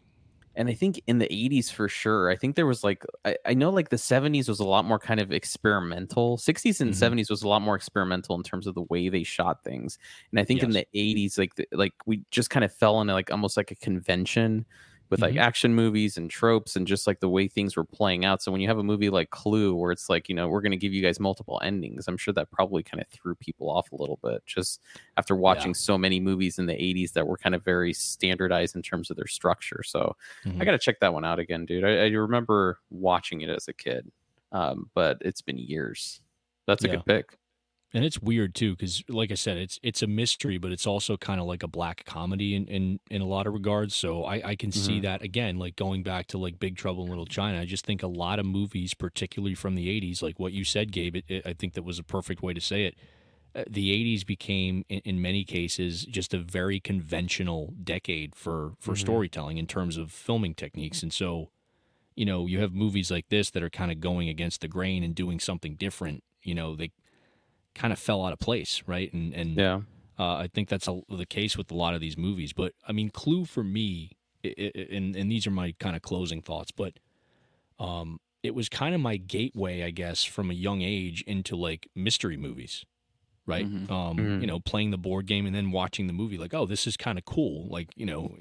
And 0.55 0.67
I 0.67 0.73
think 0.73 1.01
in 1.07 1.19
the 1.19 1.31
80s 1.33 1.69
for 1.69 1.87
sure. 1.87 2.29
I 2.29 2.35
think 2.35 2.55
there 2.55 2.65
was 2.65 2.83
like 2.83 3.05
I, 3.23 3.37
I 3.45 3.53
know 3.53 3.69
like 3.69 3.89
the 3.89 3.97
70s 3.97 4.49
was 4.49 4.59
a 4.59 4.65
lot 4.65 4.83
more 4.83 4.99
kind 4.99 5.19
of 5.19 5.31
experimental. 5.31 6.37
60s 6.37 6.81
and 6.81 6.95
Mhm. 6.95 6.95
70s 6.95 7.29
was 7.29 7.43
a 7.43 7.47
lot 7.47 7.61
more 7.61 7.75
experimental 7.75 8.35
in 8.35 8.43
terms 8.43 8.67
of 8.67 8.73
the 8.75 8.81
way 8.83 9.09
they 9.09 9.23
shot 9.23 9.63
things. 9.63 9.97
And 10.31 10.39
I 10.39 10.43
think 10.43 10.63
in 10.63 10.73
the 10.73 10.85
80s 10.93 11.37
like 11.37 11.55
the, 11.55 11.67
like 11.71 11.93
we 12.05 12.25
just 12.31 12.49
kind 12.49 12.65
of 12.65 12.73
fell 12.73 12.99
into 12.99 13.13
like 13.13 13.31
almost 13.31 13.57
like 13.57 13.71
a 13.71 13.75
convention 13.75 14.65
with 15.09 15.21
like 15.21 15.33
Mhm. 15.33 15.39
action 15.39 15.73
movies 15.75 16.17
and 16.17 16.29
tropes 16.29 16.75
and 16.75 16.85
just 16.87 17.07
like 17.07 17.19
the 17.19 17.29
way 17.29 17.47
things 17.47 17.75
were 17.75 17.83
playing 17.83 18.25
out. 18.25 18.41
So 18.41 18.51
when 18.51 18.61
you 18.61 18.67
have 18.67 18.77
a 18.77 18.83
movie 18.83 19.09
like 19.09 19.29
Clue 19.31 19.75
where 19.75 19.91
it's 19.91 20.09
like, 20.09 20.29
you 20.29 20.35
know, 20.35 20.47
we're 20.47 20.61
going 20.61 20.71
to 20.71 20.77
give 20.77 20.93
you 20.93 21.01
guys 21.01 21.19
multiple 21.19 21.59
endings, 21.63 22.07
I'm 22.07 22.17
sure 22.17 22.33
that 22.35 22.51
probably 22.51 22.83
kind 22.83 23.01
of 23.01 23.07
threw 23.09 23.35
people 23.35 23.69
off 23.69 23.91
a 23.91 23.95
little 23.95 24.19
bit 24.23 24.45
just 24.45 24.81
after 25.17 25.35
watching 25.35 25.73
so 25.73 25.97
many 25.97 26.19
movies 26.19 26.59
in 26.59 26.67
the 26.67 26.73
80s 26.73 27.13
that 27.13 27.27
were 27.27 27.37
kind 27.37 27.55
of 27.55 27.63
very 27.63 27.93
standardized 27.93 28.75
in 28.75 28.81
terms 28.81 29.09
of 29.09 29.17
their 29.17 29.27
structure. 29.27 29.81
So 29.83 30.15
Mhm. 30.45 30.61
I 30.61 30.65
got 30.65 30.71
to 30.71 30.79
check 30.79 30.99
that 30.99 31.13
one 31.13 31.25
out 31.25 31.39
again, 31.39 31.65
dude. 31.65 31.83
I, 31.83 32.05
I 32.05 32.07
remember 32.09 32.79
watching 32.89 33.41
it 33.41 33.49
as 33.49 33.67
a 33.67 33.73
kid, 33.73 34.11
um, 34.51 34.89
but 34.93 35.17
it's 35.21 35.41
been 35.41 35.57
years. 35.57 36.21
That's 36.67 36.83
a 36.83 36.87
Yeah. 36.87 36.95
good 36.95 37.05
pick. 37.05 37.37
And 37.93 38.05
it's 38.05 38.19
weird 38.21 38.53
too 38.53 38.71
because 38.75 39.03
like 39.09 39.31
i 39.31 39.35
said 39.35 39.57
it's 39.57 39.79
it's 39.81 40.01
a 40.03 40.07
mystery 40.07 40.57
but 40.57 40.71
it's 40.71 40.85
also 40.85 41.17
kind 41.17 41.39
of 41.41 41.47
like 41.47 41.63
a 41.63 41.67
black 41.67 42.03
comedy 42.05 42.53
in, 42.55 42.67
in 42.67 42.99
in 43.09 43.21
a 43.21 43.25
lot 43.25 43.47
of 43.47 43.53
regards 43.53 43.95
so 43.95 44.23
i 44.25 44.41
i 44.49 44.55
can 44.55 44.71
see 44.71 44.99
Mhm. 44.99 45.03
that 45.03 45.21
again 45.23 45.57
like 45.57 45.75
going 45.75 46.03
back 46.03 46.27
to 46.27 46.37
like 46.37 46.59
big 46.59 46.75
trouble 46.77 47.03
in 47.03 47.09
little 47.09 47.25
china 47.25 47.59
i 47.59 47.65
just 47.65 47.85
think 47.85 48.03
a 48.03 48.07
lot 48.07 48.37
of 48.39 48.45
movies 48.45 48.93
particularly 48.93 49.55
from 49.55 49.75
the 49.75 49.87
80s 49.89 50.21
like 50.21 50.39
what 50.39 50.53
you 50.53 50.63
said 50.63 50.91
gabe 50.91 51.15
it, 51.15 51.25
it, 51.27 51.45
i 51.47 51.53
think 51.53 51.73
that 51.73 51.83
was 51.83 51.97
a 51.99 52.03
perfect 52.03 52.41
way 52.43 52.53
to 52.53 52.61
say 52.61 52.83
it 52.85 52.95
Uh, 53.55 53.63
the 53.67 53.89
80s 53.91 54.23
became 54.27 54.85
in, 54.89 54.99
in 55.05 55.19
many 55.19 55.43
cases 55.43 56.05
just 56.05 56.35
a 56.35 56.37
very 56.37 56.79
conventional 56.79 57.73
decade 57.83 58.35
for 58.35 58.73
for 58.79 58.93
Mhm. 58.93 58.99
storytelling 58.99 59.57
in 59.57 59.65
terms 59.65 59.97
of 59.97 60.11
filming 60.11 60.53
techniques 60.53 61.01
and 61.01 61.11
so 61.11 61.49
you 62.15 62.25
know 62.25 62.45
you 62.45 62.59
have 62.59 62.71
movies 62.73 63.09
like 63.09 63.27
this 63.29 63.49
that 63.49 63.63
are 63.63 63.69
kind 63.81 63.91
of 63.91 63.99
going 63.99 64.29
against 64.29 64.61
the 64.61 64.67
grain 64.67 65.03
and 65.03 65.15
doing 65.15 65.39
something 65.39 65.73
different 65.75 66.23
you 66.43 66.53
know 66.53 66.75
they 66.75 66.91
kind 67.79 67.93
of 67.93 67.99
fell 67.99 68.25
out 68.25 68.33
of 68.33 68.39
place, 68.39 68.83
right? 68.85 69.11
And 69.13 69.33
and 69.33 69.57
Yeah. 69.57 69.81
uh, 70.19 70.35
I 70.35 70.47
think 70.53 70.67
that's 70.69 70.87
a, 70.87 71.01
the 71.09 71.25
case 71.25 71.57
with 71.57 71.71
a 71.71 71.75
lot 71.75 71.93
of 71.95 72.01
these 72.01 72.17
movies. 72.17 72.51
But 72.53 72.73
I 72.87 72.91
mean, 72.91 73.09
Clue 73.09 73.45
for 73.45 73.63
me, 73.63 74.11
i 74.45 74.53
i 74.59 74.79
and 74.91 75.15
and 75.15 75.31
these 75.31 75.47
are 75.47 75.51
my 75.51 75.73
kind 75.79 75.95
of 75.95 76.01
closing 76.01 76.41
thoughts, 76.41 76.71
but 76.71 76.93
um, 77.79 78.19
it 78.43 78.53
was 78.53 78.67
kind 78.69 78.93
of 78.93 79.01
my 79.01 79.17
gateway, 79.17 79.83
I 79.83 79.91
guess, 79.91 80.23
from 80.25 80.51
a 80.51 80.53
young 80.53 80.81
age 80.81 81.21
into 81.25 81.55
like 81.55 81.87
mystery 81.95 82.37
movies, 82.37 82.85
right? 83.45 83.65
Mhm. 83.65 83.89
Um, 83.91 84.17
Mhm. 84.17 84.41
you 84.41 84.47
know, 84.47 84.59
playing 84.59 84.91
the 84.91 84.97
board 84.97 85.25
game 85.25 85.45
and 85.45 85.55
then 85.55 85.71
watching 85.71 86.07
the 86.07 86.13
movie, 86.13 86.37
like, 86.37 86.53
oh, 86.53 86.65
this 86.65 86.85
is 86.85 86.97
kind 86.97 87.17
of 87.17 87.25
cool. 87.25 87.67
Like, 87.69 87.89
you 87.95 88.05
know, 88.05 88.35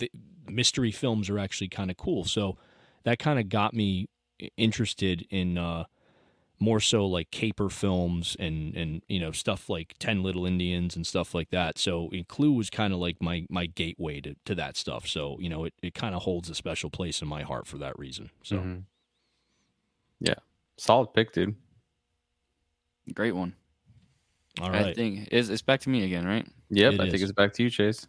the 0.00 0.10
mystery 0.48 0.90
films 0.92 1.30
are 1.30 1.38
actually 1.38 1.68
kind 1.68 1.90
of 1.90 1.96
cool. 1.96 2.24
So 2.24 2.56
that 3.04 3.18
kind 3.20 3.38
of 3.38 3.48
got 3.48 3.74
me 3.74 4.08
interested 4.56 5.26
in. 5.30 5.56
Uh, 5.58 5.84
more 6.62 6.78
so 6.78 7.04
like 7.04 7.30
caper 7.32 7.68
films 7.68 8.36
and 8.38 8.76
and 8.76 9.02
you 9.08 9.18
know 9.18 9.32
stuff 9.32 9.68
like 9.68 9.94
10 9.98 10.22
little 10.22 10.46
indians 10.46 10.94
and 10.94 11.04
stuff 11.06 11.34
like 11.34 11.50
that 11.50 11.76
so 11.76 12.08
clue 12.28 12.52
was 12.52 12.70
kind 12.70 12.92
of 12.92 13.00
like 13.00 13.16
my 13.20 13.44
my 13.50 13.66
gateway 13.66 14.20
to, 14.20 14.36
to 14.44 14.54
that 14.54 14.76
stuff 14.76 15.06
so 15.06 15.36
you 15.40 15.48
know 15.48 15.64
it, 15.64 15.74
it 15.82 15.92
kind 15.92 16.14
of 16.14 16.22
holds 16.22 16.48
a 16.48 16.54
special 16.54 16.88
place 16.88 17.20
in 17.20 17.26
my 17.26 17.42
heart 17.42 17.66
for 17.66 17.78
that 17.78 17.98
reason 17.98 18.30
so 18.44 18.56
Mhm. 18.56 18.84
Yeah. 20.20 20.34
Solid 20.76 21.12
pick, 21.12 21.32
dude. 21.32 21.56
Great 23.12 23.32
one. 23.34 23.54
All 24.60 24.70
right, 24.70 24.80
I 24.80 24.82
right 24.84 24.96
think 24.96 25.28
it's, 25.32 25.48
it's 25.48 25.62
back 25.62 25.80
to 25.80 25.90
me 25.90 26.04
again, 26.04 26.24
right? 26.26 26.46
Yep. 26.70 26.94
It 26.94 27.00
I 27.00 27.10
think 27.10 27.22
it's 27.22 27.32
back 27.32 27.52
to 27.54 27.62
you, 27.64 27.70
Chase. 27.70 28.06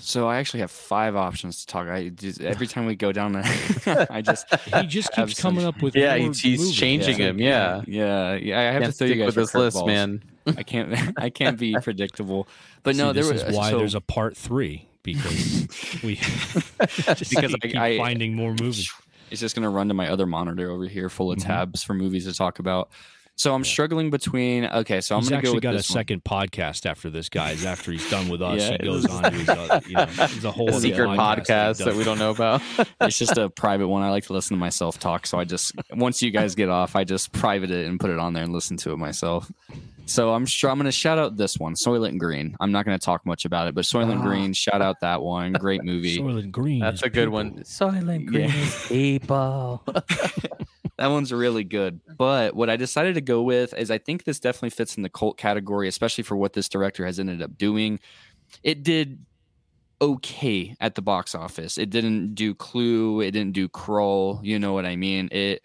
So 0.00 0.28
I 0.28 0.36
actually 0.36 0.60
have 0.60 0.70
five 0.70 1.16
options 1.16 1.60
to 1.60 1.66
talk. 1.66 1.88
I 1.88 2.10
just 2.10 2.40
every 2.40 2.66
time 2.66 2.86
we 2.86 2.94
go 2.94 3.10
down 3.12 3.32
there, 3.32 3.44
I 4.10 4.20
just 4.22 4.46
he 4.54 4.86
just 4.86 5.12
keeps 5.12 5.36
some- 5.38 5.54
coming 5.54 5.66
up 5.66 5.80
with 5.82 5.96
Yeah, 5.96 6.16
more 6.18 6.28
he's, 6.28 6.40
he's 6.40 6.60
movies. 6.60 6.76
changing 6.76 7.18
Yeah. 7.18 7.26
him. 7.26 7.38
Yeah. 7.38 7.82
yeah, 7.86 8.34
yeah. 8.34 8.58
I 8.60 8.62
have 8.64 8.82
Can't 8.82 8.92
to 8.92 8.98
throw 8.98 9.06
you 9.06 9.12
stick 9.14 9.18
guys 9.26 9.26
with 9.26 9.34
this 9.46 9.54
list, 9.54 9.76
curveballs. 9.78 9.86
man. 9.86 10.22
I 10.56 10.62
can't. 10.62 11.12
I 11.18 11.30
can't 11.30 11.58
be 11.58 11.74
predictable. 11.82 12.48
But 12.82 12.96
See, 12.96 13.02
no, 13.02 13.12
there 13.12 13.24
this 13.24 13.32
was 13.32 13.42
is 13.44 13.56
why 13.56 13.70
so, 13.70 13.78
there's 13.78 13.94
a 13.94 14.00
part 14.00 14.36
three 14.36 14.88
because 15.02 15.66
we 16.02 16.16
just 16.16 17.30
Because 17.30 17.54
keep, 17.62 17.76
I- 17.76 17.94
I- 17.94 17.98
finding 17.98 18.34
more 18.34 18.50
movies 18.60 18.90
It's 19.30 19.40
just 19.40 19.54
gonna 19.54 19.70
run 19.70 19.88
to 19.88 19.94
my 19.94 20.08
other 20.10 20.26
monitor 20.26 20.70
over 20.70 20.86
here, 20.86 21.08
full 21.08 21.32
of 21.32 21.38
Mhm. 21.38 21.44
tabs 21.46 21.82
for 21.82 21.94
movies 21.94 22.24
to 22.26 22.34
talk 22.34 22.58
about. 22.58 22.90
So 23.38 23.54
I'm 23.54 23.62
Yeah. 23.62 23.68
struggling 23.70 24.10
between. 24.10 24.64
Okay, 24.66 25.00
so 25.00 25.14
I'm 25.14 25.20
he's 25.22 25.30
gonna 25.30 25.42
go 25.42 25.48
actually 25.48 25.54
with 25.56 25.62
got 25.62 25.70
a 25.70 25.74
one. 25.76 25.82
second 25.84 26.24
podcast 26.24 26.86
after 26.86 27.08
this 27.08 27.28
guys 27.28 27.64
after 27.64 27.92
he's 27.92 28.08
done 28.10 28.28
with 28.28 28.42
us 28.42 28.60
Yeah, 28.60 28.72
he 28.80 28.84
goes 28.84 29.06
on 29.06 29.22
to 29.22 29.30
his 29.30 29.48
other, 29.48 29.80
you 29.88 29.94
know, 29.94 30.04
there's 30.06 30.44
a 30.44 30.50
whole 30.58 30.68
A 30.70 30.72
secret 30.80 31.06
podcast 31.10 31.46
podcast 31.46 31.84
that 31.84 31.94
we 31.94 32.02
don't 32.04 32.18
know 32.18 32.30
about. 32.32 32.60
it's 33.00 33.16
just 33.16 33.38
a 33.38 33.48
private 33.48 33.86
one. 33.88 34.02
I 34.02 34.10
like 34.10 34.24
to 34.24 34.32
listen 34.32 34.56
to 34.56 34.60
myself 34.60 34.98
talk. 34.98 35.24
So 35.26 35.38
I 35.38 35.44
just 35.44 35.72
once 35.92 36.20
you 36.20 36.30
guys 36.32 36.54
get 36.56 36.68
off, 36.68 36.96
I 36.96 37.04
just 37.04 37.32
private 37.32 37.70
it 37.70 37.86
and 37.86 38.00
put 38.00 38.10
it 38.10 38.18
on 38.18 38.32
there 38.32 38.42
and 38.42 38.52
listen 38.52 38.76
to 38.78 38.90
it 38.92 38.96
myself. 38.98 39.50
So 40.06 40.32
I'm 40.32 40.46
sure 40.46 40.70
I'm 40.70 40.78
going 40.78 40.86
to 40.86 40.90
shout 40.90 41.18
out 41.18 41.36
this 41.36 41.58
one, 41.58 41.74
Soylent 41.74 42.18
Green. 42.18 42.56
I'm 42.60 42.72
not 42.72 42.86
going 42.86 42.98
to 42.98 43.04
talk 43.04 43.24
much 43.26 43.44
about 43.44 43.68
it, 43.68 43.74
but 43.74 43.84
Soylent 43.84 44.20
Ah. 44.20 44.22
Green, 44.22 44.52
shout 44.54 44.80
out 44.82 44.96
that 45.02 45.20
one. 45.22 45.52
Great 45.52 45.84
movie. 45.84 46.18
Soylent 46.18 46.50
Green 46.50 46.80
That's 46.80 47.02
a 47.02 47.10
good 47.10 47.26
people. 47.26 47.32
one. 47.34 47.52
Soylent 47.58 48.24
Green 48.26 48.50
is 48.50 48.86
people. 48.88 49.84
That 50.98 51.08
one's 51.08 51.32
really 51.32 51.64
good. 51.64 52.00
But 52.16 52.54
what 52.54 52.68
I 52.68 52.76
decided 52.76 53.14
to 53.14 53.20
go 53.20 53.42
with 53.42 53.72
is 53.74 53.90
I 53.90 53.98
think 53.98 54.24
this 54.24 54.40
definitely 54.40 54.70
fits 54.70 54.96
in 54.96 55.04
the 55.04 55.08
cult 55.08 55.38
category, 55.38 55.88
especially 55.88 56.24
for 56.24 56.36
what 56.36 56.52
this 56.52 56.68
director 56.68 57.06
has 57.06 57.20
ended 57.20 57.40
up 57.40 57.56
doing. 57.56 58.00
It 58.64 58.82
did 58.82 59.24
okay 60.00 60.74
at 60.80 60.96
the 60.96 61.02
box 61.02 61.34
office. 61.34 61.76
It 61.78 61.90
didn't 61.90 62.34
do 62.34 62.54
Clue, 62.54 63.20
it 63.20 63.30
didn't 63.30 63.52
do 63.52 63.68
Crawl, 63.68 64.40
you 64.42 64.58
know 64.58 64.72
what 64.72 64.86
I 64.86 64.96
mean? 64.96 65.28
It 65.30 65.62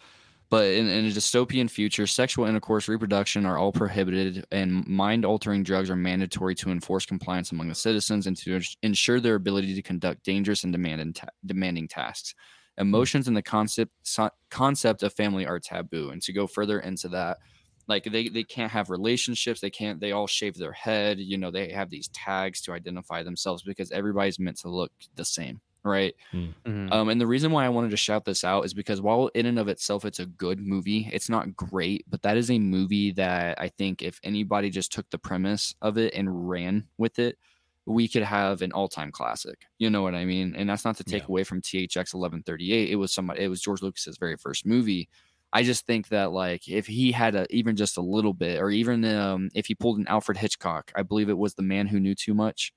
But 0.49 0.65
in, 0.65 0.87
in 0.87 1.05
a 1.05 1.09
dystopian 1.09 1.69
future, 1.69 2.07
sexual 2.07 2.45
intercourse, 2.45 2.87
reproduction 2.87 3.45
are 3.45 3.59
all 3.59 3.71
prohibited, 3.71 4.45
and 4.51 4.85
mind 4.87 5.23
altering 5.23 5.63
drugs 5.63 5.91
are 5.91 5.95
mandatory 5.95 6.55
to 6.55 6.71
enforce 6.71 7.05
compliance 7.05 7.51
among 7.51 7.69
the 7.69 7.75
citizens 7.75 8.25
and 8.25 8.35
to 8.37 8.59
ensure 8.81 9.19
their 9.19 9.35
ability 9.35 9.75
to 9.75 9.81
conduct 9.83 10.23
dangerous 10.23 10.63
and 10.63 10.73
demand 10.73 11.15
ta- 11.15 11.27
demanding 11.45 11.87
tasks. 11.87 12.33
Emotions 12.79 13.27
and 13.27 13.37
the 13.37 13.43
concept 13.43 13.91
so- 14.01 14.31
concept 14.49 15.03
of 15.03 15.13
family 15.13 15.45
are 15.45 15.59
taboo. 15.59 16.09
And 16.09 16.21
to 16.23 16.33
go 16.33 16.47
further 16.47 16.79
into 16.79 17.09
that, 17.09 17.37
like 17.87 18.05
they, 18.05 18.29
they 18.29 18.43
can't 18.43 18.71
have 18.71 18.89
relationships 18.89 19.59
they 19.59 19.69
can't 19.71 19.99
they 19.99 20.11
all 20.11 20.27
shave 20.27 20.55
their 20.55 20.71
head 20.71 21.17
you 21.19 21.37
know 21.37 21.49
they 21.49 21.71
have 21.71 21.89
these 21.89 22.07
tags 22.09 22.61
to 22.61 22.71
identify 22.71 23.23
themselves 23.23 23.63
because 23.63 23.91
everybody's 23.91 24.39
meant 24.39 24.59
to 24.59 24.69
look 24.69 24.91
the 25.15 25.25
same 25.25 25.59
right 25.89 26.15
Mhm. 26.33 26.53
um, 26.91 27.09
and 27.09 27.19
the 27.19 27.27
reason 27.27 27.51
why 27.51 27.65
i 27.65 27.69
wanted 27.69 27.91
to 27.91 27.97
shout 27.97 28.25
this 28.25 28.43
out 28.43 28.65
is 28.65 28.73
because 28.73 29.01
while 29.01 29.27
in 29.35 29.45
and 29.45 29.59
of 29.59 29.67
itself 29.67 30.05
it's 30.05 30.19
a 30.19 30.25
good 30.25 30.59
movie 30.59 31.09
it's 31.11 31.29
not 31.29 31.55
great 31.55 32.05
but 32.09 32.21
that 32.21 32.37
is 32.37 32.51
a 32.51 32.59
movie 32.59 33.11
that 33.13 33.59
i 33.59 33.67
think 33.69 34.01
if 34.01 34.19
anybody 34.23 34.69
just 34.69 34.91
took 34.91 35.09
the 35.09 35.17
premise 35.19 35.73
of 35.81 35.97
it 35.97 36.13
and 36.13 36.49
ran 36.49 36.87
with 36.97 37.19
it 37.19 37.37
we 37.85 38.07
could 38.07 38.21
have 38.23 38.61
an 38.61 38.71
all-time 38.71 39.11
classic 39.11 39.65
you 39.79 39.89
know 39.89 40.01
what 40.03 40.15
i 40.15 40.25
mean 40.25 40.55
and 40.55 40.69
that's 40.69 40.85
not 40.85 40.97
to 40.97 41.03
take 41.03 41.23
Yeah. 41.23 41.27
away 41.27 41.43
from 41.43 41.61
thx 41.61 42.13
1138 42.13 42.89
it 42.91 42.95
was 42.97 43.11
somebody 43.13 43.41
it 43.43 43.47
was 43.47 43.61
george 43.61 43.81
lucas's 43.81 44.17
very 44.17 44.37
first 44.37 44.65
movie 44.65 45.09
I 45.51 45.63
just 45.63 45.87
think 45.87 46.09
that 46.09 46.31
like 46.31 46.67
if 46.67 46.85
he 46.85 47.11
had 47.11 47.33
a 47.33 47.47
even 47.49 47.75
just 47.75 47.97
a 47.97 48.01
little 48.01 48.35
bit, 48.35 48.61
or 48.61 48.69
even 48.69 49.03
um, 49.03 49.49
if 49.55 49.65
he 49.65 49.73
pulled 49.73 49.97
an 49.97 50.07
Alfred 50.07 50.37
Hitchcock, 50.37 50.91
I 50.95 51.01
believe 51.01 51.27
it 51.27 51.39
was 51.39 51.55
the 51.55 51.63
man 51.63 51.87
who 51.87 51.99
knew 51.99 52.13
too 52.13 52.35
much. 52.35 52.71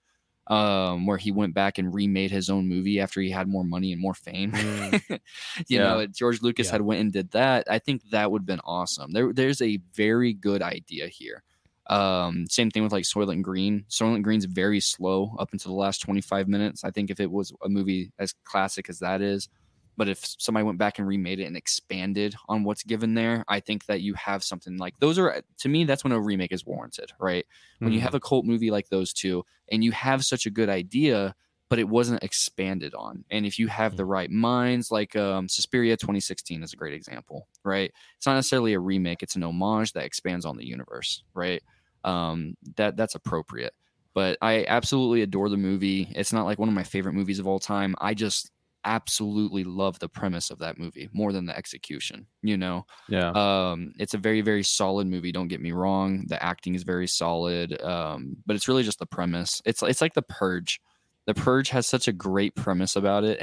Um, 0.49 1.07
where 1.07 1.18
he 1.18 1.30
went 1.30 1.55
back 1.55 1.78
and 1.78 1.95
remade 1.95 2.30
his 2.30 2.51
own 2.51 2.68
movie 2.68 3.01
after 3.01 3.20
he 3.20 3.30
had 3.30 3.49
more 3.49 3.64
money 3.64 3.93
and 3.93 4.01
more 4.01 4.14
fame. 4.14 4.53
Mm. 4.53 5.01
you 5.68 5.78
Yeah. 5.78 5.84
know, 5.84 6.07
George 6.07 6.43
Lucas 6.43 6.66
Yeah. 6.66 6.72
had 6.72 6.80
went 6.82 7.01
and 7.01 7.12
did 7.12 7.30
that. 7.32 7.66
I 7.70 7.78
think 7.78 8.03
that 8.11 8.30
would 8.30 8.43
have 8.43 8.47
been 8.47 8.61
awesome. 8.64 9.12
There, 9.12 9.32
there's 9.32 9.62
a 9.62 9.78
very 9.95 10.32
good 10.32 10.62
idea 10.62 11.09
here. 11.09 11.43
Um, 11.88 12.47
same 12.49 12.70
thing 12.70 12.82
with 12.84 12.93
like 12.93 13.05
Soylent 13.05 13.43
Green. 13.43 13.84
Soylent 13.90 14.22
Green's 14.22 14.45
very 14.45 14.80
slow 14.80 15.34
up 15.38 15.53
until 15.53 15.72
the 15.72 15.78
last 15.78 15.99
25 15.99 16.49
minutes. 16.49 16.84
I 16.84 16.90
think 16.90 17.11
if 17.11 17.18
it 17.20 17.30
was 17.30 17.53
a 17.62 17.68
movie 17.68 18.12
as 18.18 18.34
classic 18.45 18.88
as 18.88 19.01
that 19.01 19.20
is, 19.20 19.49
but 19.97 20.09
if 20.09 20.24
somebody 20.38 20.64
went 20.64 20.78
back 20.78 20.99
and 20.99 21.07
remade 21.07 21.40
it 21.40 21.45
and 21.45 21.57
expanded 21.57 22.34
on 22.49 22.64
what's 22.64 22.82
given 22.82 23.14
there, 23.14 23.45
I 23.49 23.61
think 23.61 23.86
that 23.86 24.01
you 24.01 24.14
have 24.14 24.43
something 24.45 24.76
like 24.78 24.99
those 24.99 25.18
are 25.18 25.43
to 25.59 25.68
me 25.68 25.84
that's 25.84 26.05
when 26.05 26.12
a 26.12 26.20
remake 26.20 26.53
is 26.53 26.64
warranted, 26.66 27.12
right? 27.20 27.47
When 27.82 27.93
you 27.93 28.01
Mhm. 28.01 28.03
have 28.03 28.14
a 28.14 28.20
cult 28.20 28.45
movie 28.45 28.70
like 28.70 28.88
those 28.88 29.12
two 29.12 29.45
and 29.70 29.84
you 29.84 29.93
have 29.93 30.24
such 30.24 30.47
a 30.47 30.51
good 30.51 30.68
idea 30.68 31.34
but 31.68 31.78
it 31.78 31.88
wasn't 31.88 32.22
expanded 32.22 32.93
on. 32.95 33.24
And 33.30 33.47
if 33.47 33.59
you 33.59 33.66
have 33.68 33.97
the 33.97 34.05
right 34.05 34.30
minds, 34.30 34.90
like 34.90 35.16
um, 35.16 35.49
Suspiria 35.49 35.97
2016 35.97 36.62
is 36.62 36.74
a 36.74 36.76
great 36.76 36.93
example, 36.93 37.49
right? 37.64 37.90
It's 38.18 38.26
not 38.26 38.34
necessarily 38.34 38.74
a 38.74 38.78
remake; 38.78 39.22
it's 39.22 39.36
an 39.36 39.43
homage 39.43 39.93
that 39.95 40.05
expands 40.05 40.45
on 40.45 40.59
the 40.59 40.66
universe, 40.66 41.22
right? 41.32 41.62
Um, 42.05 42.57
that 42.76 42.97
that's 42.97 43.14
appropriate. 43.14 43.72
But 44.14 44.36
I 44.43 44.66
absolutely 44.68 45.22
adore 45.22 45.49
the 45.49 45.57
movie. 45.57 46.12
It's 46.14 46.32
not 46.32 46.45
like 46.45 46.59
one 46.59 46.68
of 46.68 46.74
my 46.74 46.82
favorite 46.82 47.14
movies 47.14 47.38
of 47.38 47.47
all 47.47 47.59
time. 47.59 47.95
I 47.99 48.12
just 48.12 48.51
absolutely 48.85 49.64
love 49.64 49.99
the 49.99 50.09
premise 50.09 50.51
of 50.51 50.59
that 50.59 50.78
movie 50.78 51.09
more 51.12 51.33
than 51.33 51.47
the 51.47 51.57
execution. 51.57 52.26
You 52.43 52.57
know, 52.57 52.87
yeah. 53.09 53.30
um, 53.30 53.93
it's 53.99 54.14
a 54.14 54.18
very, 54.18 54.41
very 54.41 54.62
solid 54.62 55.07
movie. 55.07 55.33
Don't 55.33 55.49
get 55.49 55.61
me 55.61 55.72
wrong. 55.72 56.24
The 56.28 56.43
acting 56.43 56.74
is 56.74 56.83
very 56.83 57.07
solid, 57.07 57.80
um, 57.83 58.37
but 58.47 58.57
it's 58.57 58.68
really 58.68 58.83
just 58.83 58.99
the 58.99 59.07
premise. 59.07 59.62
It's 59.64 59.83
it's 59.83 60.01
like 60.01 60.14
The 60.14 60.22
Purge. 60.22 60.80
The 61.24 61.35
Purge 61.35 61.68
has 61.68 61.87
such 61.87 62.09
a 62.09 62.12
great 62.12 62.57
premise 62.57 62.97
about 62.97 63.22
it, 63.24 63.41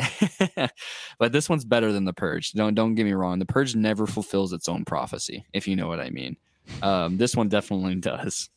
but 1.20 1.32
this 1.32 1.48
one's 1.48 1.64
better 1.64 1.94
than 1.94 2.06
The 2.06 2.14
Purge. 2.14 2.52
Don't 2.52 2.76
don't 2.76 2.96
get 2.96 3.06
me 3.06 3.14
wrong. 3.14 3.40
The 3.40 3.46
Purge 3.46 3.76
never 3.76 4.06
fulfills 4.06 4.52
its 4.54 4.68
own 4.68 4.84
prophecy, 4.86 5.46
if 5.54 5.68
you 5.68 5.76
know 5.76 5.88
what 5.88 6.02
I 6.02 6.10
mean. 6.10 6.36
Um, 6.82 7.18
this 7.18 7.36
one 7.36 7.50
definitely 7.50 7.96
does. 8.00 8.50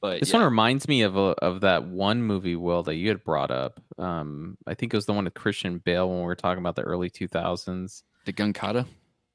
But 0.00 0.20
This 0.20 0.30
yeah. 0.30 0.38
one 0.38 0.44
reminds 0.44 0.88
me 0.88 1.02
of 1.02 1.16
a, 1.16 1.34
of 1.42 1.60
that 1.62 1.84
one 1.86 2.22
movie, 2.22 2.56
Will, 2.56 2.82
that 2.84 2.94
you 2.96 3.08
had 3.08 3.24
brought 3.24 3.50
up. 3.50 3.80
Um, 3.98 4.56
I 4.66 4.74
think 4.74 4.92
it 4.94 4.96
was 4.96 5.06
the 5.06 5.12
one 5.12 5.24
with 5.24 5.34
Christian 5.34 5.78
Bale 5.78 6.08
when 6.08 6.18
we 6.18 6.24
were 6.24 6.34
talking 6.36 6.60
about 6.60 6.76
the 6.76 6.82
early 6.82 7.10
2000s. 7.10 8.02
the 8.24 8.32
Gunkata. 8.32 8.86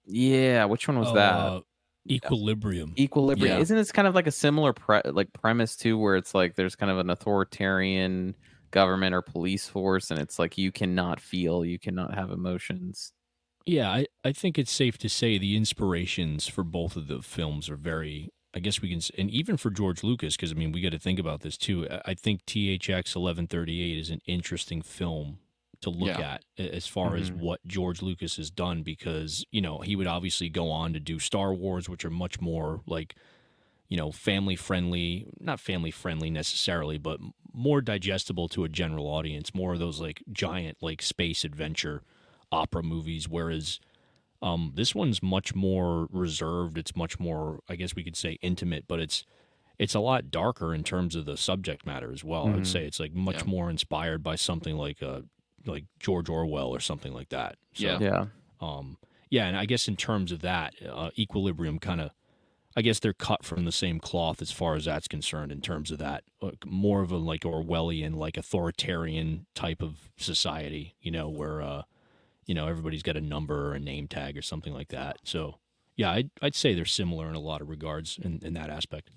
Yeah, 0.06 0.66
which 0.66 0.88
one 0.88 1.00
was 1.00 1.14
that? 1.14 1.34
Uh, 1.34 1.62
Equilibrium. 2.10 2.94
Equilibrium. 2.98 3.56
yeah. 3.56 3.62
Isn't 3.62 3.78
this 3.78 3.92
kind 3.92 4.08
of 4.08 4.14
like 4.14 4.28
a 4.28 4.32
similar 4.32 4.74
pre- 4.74 5.02
like 5.06 5.34
premise 5.34 5.76
too, 5.76 5.98
where 5.98 6.16
it's 6.16 6.36
like 6.36 6.56
there's 6.56 6.76
kind 6.76 6.92
of 6.92 7.00
an 7.00 7.10
authoritarian 7.10 8.36
government 8.72 9.16
or 9.16 9.22
police 9.22 9.68
force, 9.68 10.12
and 10.12 10.20
it's 10.20 10.38
like 10.38 10.58
you 10.58 10.72
cannot 10.72 11.20
feel, 11.20 11.66
you 11.66 11.80
cannot 11.80 12.14
have 12.14 12.30
emotions. 12.30 13.12
Yeah, 13.66 13.90
I, 13.90 14.06
I 14.24 14.32
think 14.32 14.60
it's 14.60 14.72
safe 14.72 15.00
to 15.00 15.10
say 15.10 15.40
the 15.40 15.56
inspirations 15.58 16.46
for 16.48 16.64
both 16.64 16.96
of 16.96 17.08
the 17.08 17.24
films 17.24 17.68
are 17.70 17.78
very, 17.78 18.30
I 18.56 18.60
guess 18.60 18.82
we 18.82 18.90
can, 18.90 19.02
and 19.18 19.30
even 19.30 19.58
for 19.58 19.70
George 19.70 20.02
Lucas, 20.02 20.36
because 20.38 20.52
I 20.52 20.56
mean, 20.56 20.72
we 20.72 20.80
got 20.82 20.94
to 20.94 21.00
think 21.00 21.20
about 21.20 21.42
this 21.42 21.58
too. 21.58 21.88
I- 22.06 22.14
think 22.14 22.46
THX 22.46 23.14
1138 23.16 23.98
is 23.98 24.10
an 24.10 24.22
interesting 24.26 24.82
film 24.82 25.40
to 25.82 25.90
look 25.90 26.08
Yeah. 26.18 26.36
at 26.36 26.44
as 26.58 26.88
far 26.88 27.18
as 27.18 27.30
Mhm. 27.30 27.40
what 27.40 27.60
George 27.68 28.02
Lucas 28.02 28.38
has 28.38 28.50
done, 28.50 28.82
because, 28.82 29.44
you 29.52 29.60
know, 29.60 29.80
he 29.80 29.96
would 29.98 30.08
obviously 30.08 30.48
go 30.48 30.72
on 30.72 30.94
to 30.94 31.00
do 31.02 31.20
Star 31.20 31.54
Wars, 31.54 31.90
which 31.90 32.06
are 32.06 32.10
much 32.10 32.40
more 32.40 32.82
like, 32.88 33.16
you 33.90 33.98
know, 33.98 34.12
family 34.12 34.56
friendly, 34.56 35.28
not 35.40 35.60
family 35.60 35.92
friendly 35.92 36.30
necessarily, 36.30 36.98
but 36.98 37.20
more 37.54 37.82
digestible 37.82 38.48
to 38.50 38.64
a 38.64 38.70
general 38.70 39.06
audience, 39.08 39.54
more 39.54 39.74
of 39.74 39.80
those 39.80 40.00
like 40.00 40.24
giant, 40.32 40.78
like 40.82 41.02
space 41.02 41.44
adventure 41.44 42.04
opera 42.54 42.82
movies, 42.82 43.28
whereas 43.28 43.80
um, 44.46 44.72
this 44.76 44.94
one's 44.94 45.22
much 45.24 45.56
more 45.56 46.08
reserved. 46.12 46.78
It's 46.78 46.96
much 46.96 47.20
more, 47.20 47.60
I 47.68 47.76
guess 47.76 47.96
we 47.96 48.04
could 48.04 48.16
say, 48.16 48.38
intimate, 48.42 48.86
but 48.88 49.00
it's 49.00 49.26
it's 49.78 49.96
a 49.96 50.00
lot 50.00 50.32
darker 50.32 50.74
in 50.74 50.84
terms 50.84 51.16
of 51.16 51.26
the 51.26 51.36
subject 51.36 51.86
matter 51.86 52.14
as 52.14 52.24
well. 52.24 52.48
I 52.48 52.52
would 52.52 52.68
say 52.68 52.86
it's 52.86 53.00
like 53.00 53.14
much 53.14 53.40
Yeah. 53.40 53.50
more 53.56 53.70
inspired 53.70 54.24
by 54.24 54.36
something 54.36 54.78
like 54.78 55.04
uh 55.04 55.22
like 55.66 55.86
George 56.00 56.30
Orwell 56.30 56.70
or 56.70 56.80
something 56.80 57.12
like 57.12 57.30
that. 57.30 57.58
So, 57.74 57.84
Yeah. 57.88 58.00
Yeah. 58.00 58.26
um, 58.62 58.98
yeah, 59.32 59.48
and 59.48 59.58
I 59.58 59.66
guess 59.66 59.88
in 59.88 59.96
terms 59.98 60.32
of 60.32 60.42
that, 60.42 60.76
uh, 60.88 61.10
Equilibrium 61.18 61.80
kind 61.80 62.00
of, 62.02 62.12
I 62.78 62.84
guess 62.84 63.00
they're 63.00 63.14
cut 63.14 63.44
from 63.44 63.66
the 63.66 63.72
same 63.72 64.00
cloth 64.00 64.42
as 64.44 64.52
far 64.52 64.76
as 64.76 64.86
that's 64.86 65.08
concerned. 65.08 65.52
In 65.52 65.62
terms 65.62 65.90
of 65.92 65.98
that, 65.98 66.24
like, 66.40 66.64
more 66.66 67.02
of 67.02 67.12
a 67.12 67.18
like 67.18 67.42
Orwellian, 67.42 68.16
like 68.16 68.38
authoritarian 68.38 69.48
type 69.56 69.82
of 69.82 70.12
society, 70.18 70.96
you 71.02 71.10
know, 71.12 71.28
where 71.30 71.62
uh, 71.64 71.82
you 72.46 72.56
know 72.56 72.68
everybody's 72.68 73.04
got 73.04 73.18
a 73.18 73.22
number 73.22 73.70
or 73.70 73.74
a 73.74 73.80
name 73.80 74.08
tag 74.08 74.38
or 74.38 74.42
something 74.42 74.74
like 74.74 74.90
that. 74.90 75.18
So, 75.24 75.60
yeah, 75.96 76.12
I'd 76.12 76.30
I'd 76.42 76.56
say 76.56 76.74
they're 76.74 76.86
similar 76.86 77.28
in 77.30 77.36
a 77.36 77.40
lot 77.40 77.62
of 77.62 77.70
regards 77.70 78.20
in, 78.22 78.40
in 78.44 78.54
that 78.54 78.70
aspect. 78.70 79.10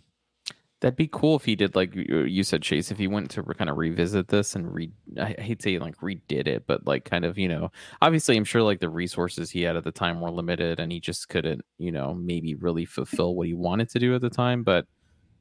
That'd 0.80 0.96
be 0.96 1.08
cool 1.08 1.34
if 1.34 1.44
he 1.44 1.56
did 1.56 1.74
like 1.74 1.94
you 1.94 2.06
uh, 2.10 2.24
you 2.24 2.44
said, 2.44 2.62
Chase. 2.62 2.90
If 2.90 2.98
he 2.98 3.08
went 3.08 3.30
to 3.32 3.42
kind 3.42 3.68
of 3.68 3.76
revisit 3.76 4.28
this 4.28 4.54
and 4.54 4.72
re, 4.72 4.92
I 5.20 5.34
hate 5.38 5.60
saying 5.60 5.80
like 5.80 5.96
redid 5.98 6.46
it, 6.46 6.66
but 6.66 6.86
like 6.86 7.04
kind 7.04 7.24
of 7.24 7.36
you 7.36 7.48
know, 7.48 7.72
obviously 8.00 8.36
I'm 8.36 8.44
sure 8.44 8.62
like 8.62 8.78
the 8.80 8.88
resources 8.88 9.50
he 9.50 9.62
had 9.62 9.76
at 9.76 9.84
the 9.84 9.92
time 9.92 10.20
were 10.20 10.30
limited, 10.30 10.78
and 10.78 10.92
he 10.92 11.00
just 11.00 11.28
couldn't 11.28 11.64
you 11.78 11.90
know 11.90 12.14
maybe 12.14 12.54
really 12.54 12.84
fulfill 12.84 13.34
what 13.34 13.48
he 13.48 13.54
wanted 13.54 13.90
to 13.90 13.98
do 13.98 14.14
at 14.14 14.20
the 14.20 14.30
time. 14.30 14.62
But 14.62 14.86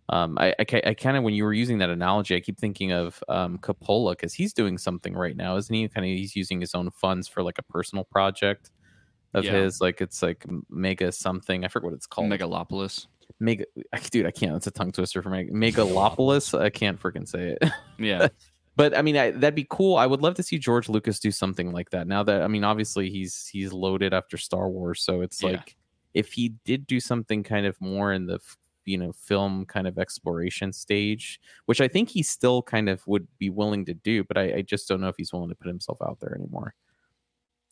um, 0.10 0.38
I 0.40 0.56
I, 0.60 0.82
I 0.88 0.94
kind 0.94 1.18
of 1.18 1.24
when 1.24 1.34
you 1.34 1.44
were 1.44 1.54
using 1.54 1.78
that 1.80 1.90
analogy, 1.90 2.36
I 2.36 2.40
keep 2.40 2.58
thinking 2.60 2.92
of 2.92 3.22
um 3.28 3.58
Coppola 3.58 4.14
because 4.14 4.34
he's 4.34 4.54
doing 4.54 4.78
something 4.78 5.14
right 5.14 5.36
now, 5.36 5.58
isn't 5.58 5.74
he? 5.74 5.88
Kind 5.88 6.06
of 6.06 6.10
he's 6.10 6.36
using 6.36 6.60
his 6.62 6.74
own 6.76 6.90
funds 6.92 7.28
for 7.28 7.44
like 7.44 7.58
a 7.58 7.64
personal 7.64 8.04
project 8.06 8.72
of 9.34 9.44
Yeah. 9.44 9.54
his, 9.54 9.82
like 9.82 10.00
it's 10.02 10.22
like 10.24 10.46
mega 10.70 11.12
something. 11.12 11.66
I 11.66 11.68
forget 11.68 11.86
what 11.86 11.94
it's 11.94 12.08
called. 12.08 12.30
Megalopolis. 12.30 13.08
Mega, 13.40 13.66
dude, 14.10 14.26
I 14.26 14.32
can't. 14.32 14.56
It's 14.56 14.68
a 14.68 14.72
tongue 14.72 14.92
twister 14.94 15.22
for 15.22 15.30
me. 15.30 15.50
Megalopolis. 15.52 16.58
I 16.60 16.70
can't 16.70 17.00
freaking 17.00 17.28
say 17.28 17.58
it. 17.62 17.70
Yeah. 18.00 18.28
But 18.78 18.96
I 18.96 19.02
mean, 19.02 19.18
I, 19.18 19.32
that'd 19.32 19.56
be 19.56 19.66
cool. 19.70 19.98
I 19.98 20.06
would 20.06 20.22
love 20.22 20.36
to 20.36 20.44
see 20.44 20.60
George 20.60 20.88
Lucas 20.88 21.20
do 21.20 21.32
something 21.32 21.72
like 21.74 21.90
that. 21.90 22.08
Now 22.08 22.22
that 22.24 22.44
I 22.44 22.48
mean, 22.48 22.64
obviously 22.64 23.10
he's 23.10 23.48
he's 23.48 23.74
loaded 23.74 24.14
after 24.14 24.38
Star 24.38 24.70
Wars, 24.70 25.02
so 25.02 25.22
it's 25.22 25.42
Yeah. 25.42 25.50
like 25.50 25.76
if 26.14 26.32
he 26.32 26.54
did 26.64 26.86
do 26.88 27.00
something 27.00 27.42
kind 27.44 27.66
of 27.66 27.80
more 27.82 28.14
in 28.14 28.28
the 28.28 28.40
you 28.88 28.98
know 28.98 29.12
film 29.12 29.66
kind 29.66 29.86
of 29.88 30.00
exploration 30.00 30.72
stage, 30.74 31.40
which 31.66 31.82
I 31.82 31.88
think 31.88 32.10
he 32.10 32.24
still 32.24 32.62
kind 32.64 32.90
of 32.90 33.06
would 33.06 33.28
be 33.38 33.50
willing 33.50 33.86
to 33.86 33.94
do, 33.94 34.24
but 34.24 34.38
I, 34.38 34.54
I 34.56 34.62
just 34.62 34.88
don't 34.88 35.02
know 35.02 35.10
if 35.10 35.16
he's 35.18 35.34
willing 35.34 35.50
to 35.50 35.56
put 35.56 35.68
himself 35.68 36.00
out 36.02 36.20
there 36.20 36.34
anymore 36.34 36.74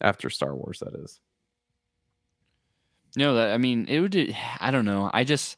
after 0.02 0.30
Star 0.30 0.56
Wars. 0.56 0.80
That 0.80 0.94
is. 1.02 1.20
No, 3.16 3.36
that 3.36 3.54
I 3.54 3.58
mean, 3.58 3.86
it 3.88 4.02
would. 4.02 4.36
I 4.60 4.72
don't 4.72 4.86
know. 4.86 5.10
I 5.14 5.24
just, 5.24 5.58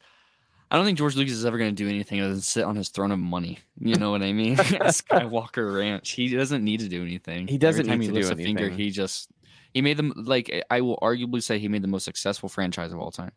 I 0.70 0.76
don't 0.76 0.86
think 0.86 0.98
George 0.98 1.16
Lucas 1.16 1.34
is 1.34 1.46
ever 1.46 1.58
going 1.58 1.76
to 1.76 1.84
do 1.84 1.90
anything 1.90 2.22
other 2.22 2.34
than 2.34 2.42
sit 2.42 2.64
on 2.64 2.76
his 2.76 2.90
throne 2.90 3.12
of 3.12 3.18
money. 3.18 3.58
You 3.80 3.96
know 3.96 4.12
what 4.12 4.22
I 4.22 4.32
mean? 4.32 4.56
Skywalker 4.58 5.76
Ranch. 5.76 6.12
He 6.12 6.30
doesn't 6.36 6.64
need 6.64 6.82
to 6.82 6.88
do 6.88 7.02
anything. 7.02 7.48
He 7.48 7.58
doesn't 7.58 7.90
Every 7.90 7.90
time 7.90 8.00
need 8.00 8.06
he 8.06 8.08
to 8.10 8.14
do 8.14 8.28
lifts 8.28 8.32
a 8.32 8.36
finger, 8.36 8.66
anything. 8.66 8.78
he 8.78 8.92
just 8.92 9.30
he 9.74 9.82
made 9.82 9.98
them 9.98 10.14
like 10.16 10.64
I 10.70 10.82
will 10.82 10.98
arguably 11.02 11.42
say 11.42 11.58
he 11.58 11.68
made 11.68 11.82
the 11.82 11.88
most 11.88 12.04
successful 12.06 12.48
franchise 12.48 12.92
of 12.94 13.00
all 13.00 13.12
time. 13.12 13.32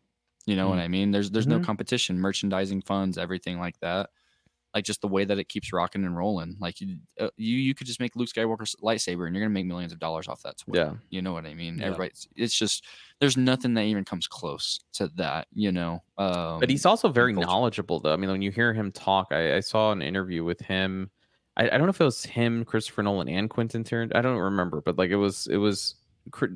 You 0.45 0.55
know 0.55 0.69
what 0.69 0.79
Mm. 0.79 0.83
I 0.83 0.87
mean? 0.87 1.11
There's 1.11 1.29
there's 1.31 1.47
no 1.47 1.59
Mhm. 1.59 1.63
competition, 1.65 2.19
merchandising 2.19 2.81
funds, 2.81 3.17
everything 3.17 3.59
like 3.59 3.79
that. 3.81 4.09
Like 4.73 4.85
just 4.85 5.01
the 5.01 5.07
way 5.09 5.25
that 5.25 5.37
it 5.37 5.49
keeps 5.49 5.73
rocking 5.73 6.05
and 6.05 6.15
rolling. 6.15 6.55
Like 6.59 6.79
you, 6.79 6.95
uh, 7.19 7.29
you, 7.35 7.57
you 7.57 7.75
could 7.75 7.87
just 7.87 7.99
make 7.99 8.15
Luke 8.15 8.29
Skywalker's 8.29 8.73
lightsaber, 8.81 9.27
and 9.27 9.35
you're 9.35 9.43
gonna 9.43 9.49
make 9.53 9.65
millions 9.65 9.91
of 9.91 9.99
dollars 9.99 10.29
off 10.29 10.41
that 10.43 10.57
toy. 10.57 10.71
Yeah. 10.75 10.93
You 11.09 11.21
know 11.21 11.33
what 11.33 11.45
I 11.45 11.53
mean? 11.53 11.77
Yeah. 11.77 11.87
Everybody, 11.87 12.11
it's 12.37 12.57
just 12.57 12.85
there's 13.19 13.35
nothing 13.35 13.73
that 13.73 13.83
even 13.83 14.05
comes 14.05 14.27
close 14.27 14.79
to 14.93 15.09
that. 15.17 15.47
You 15.53 15.73
know, 15.73 16.01
um, 16.17 16.59
But 16.61 16.69
he's 16.69 16.85
also 16.85 17.09
very 17.09 17.33
knowledgeable, 17.33 17.99
though. 17.99 18.13
I 18.13 18.15
mean, 18.15 18.29
when 18.29 18.41
you 18.41 18.49
hear 18.51 18.73
him 18.73 18.93
talk, 18.93 19.27
I, 19.31 19.57
I 19.57 19.59
saw 19.59 19.91
an 19.91 20.01
interview 20.01 20.45
with 20.45 20.61
him. 20.61 21.11
I, 21.57 21.65
I 21.65 21.71
don't 21.71 21.81
know 21.81 21.89
if 21.89 21.99
it 21.99 22.05
was 22.05 22.23
him, 22.23 22.63
Christopher 22.63 23.03
Nolan, 23.03 23.27
and 23.27 23.49
Quentin 23.49 23.83
Tarantino. 23.83 24.15
I 24.15 24.21
don't 24.21 24.37
remember, 24.37 24.81
but 24.81 24.97
like 24.97 25.09
it 25.09 25.17
was, 25.17 25.47
it 25.47 25.57
was 25.57 25.95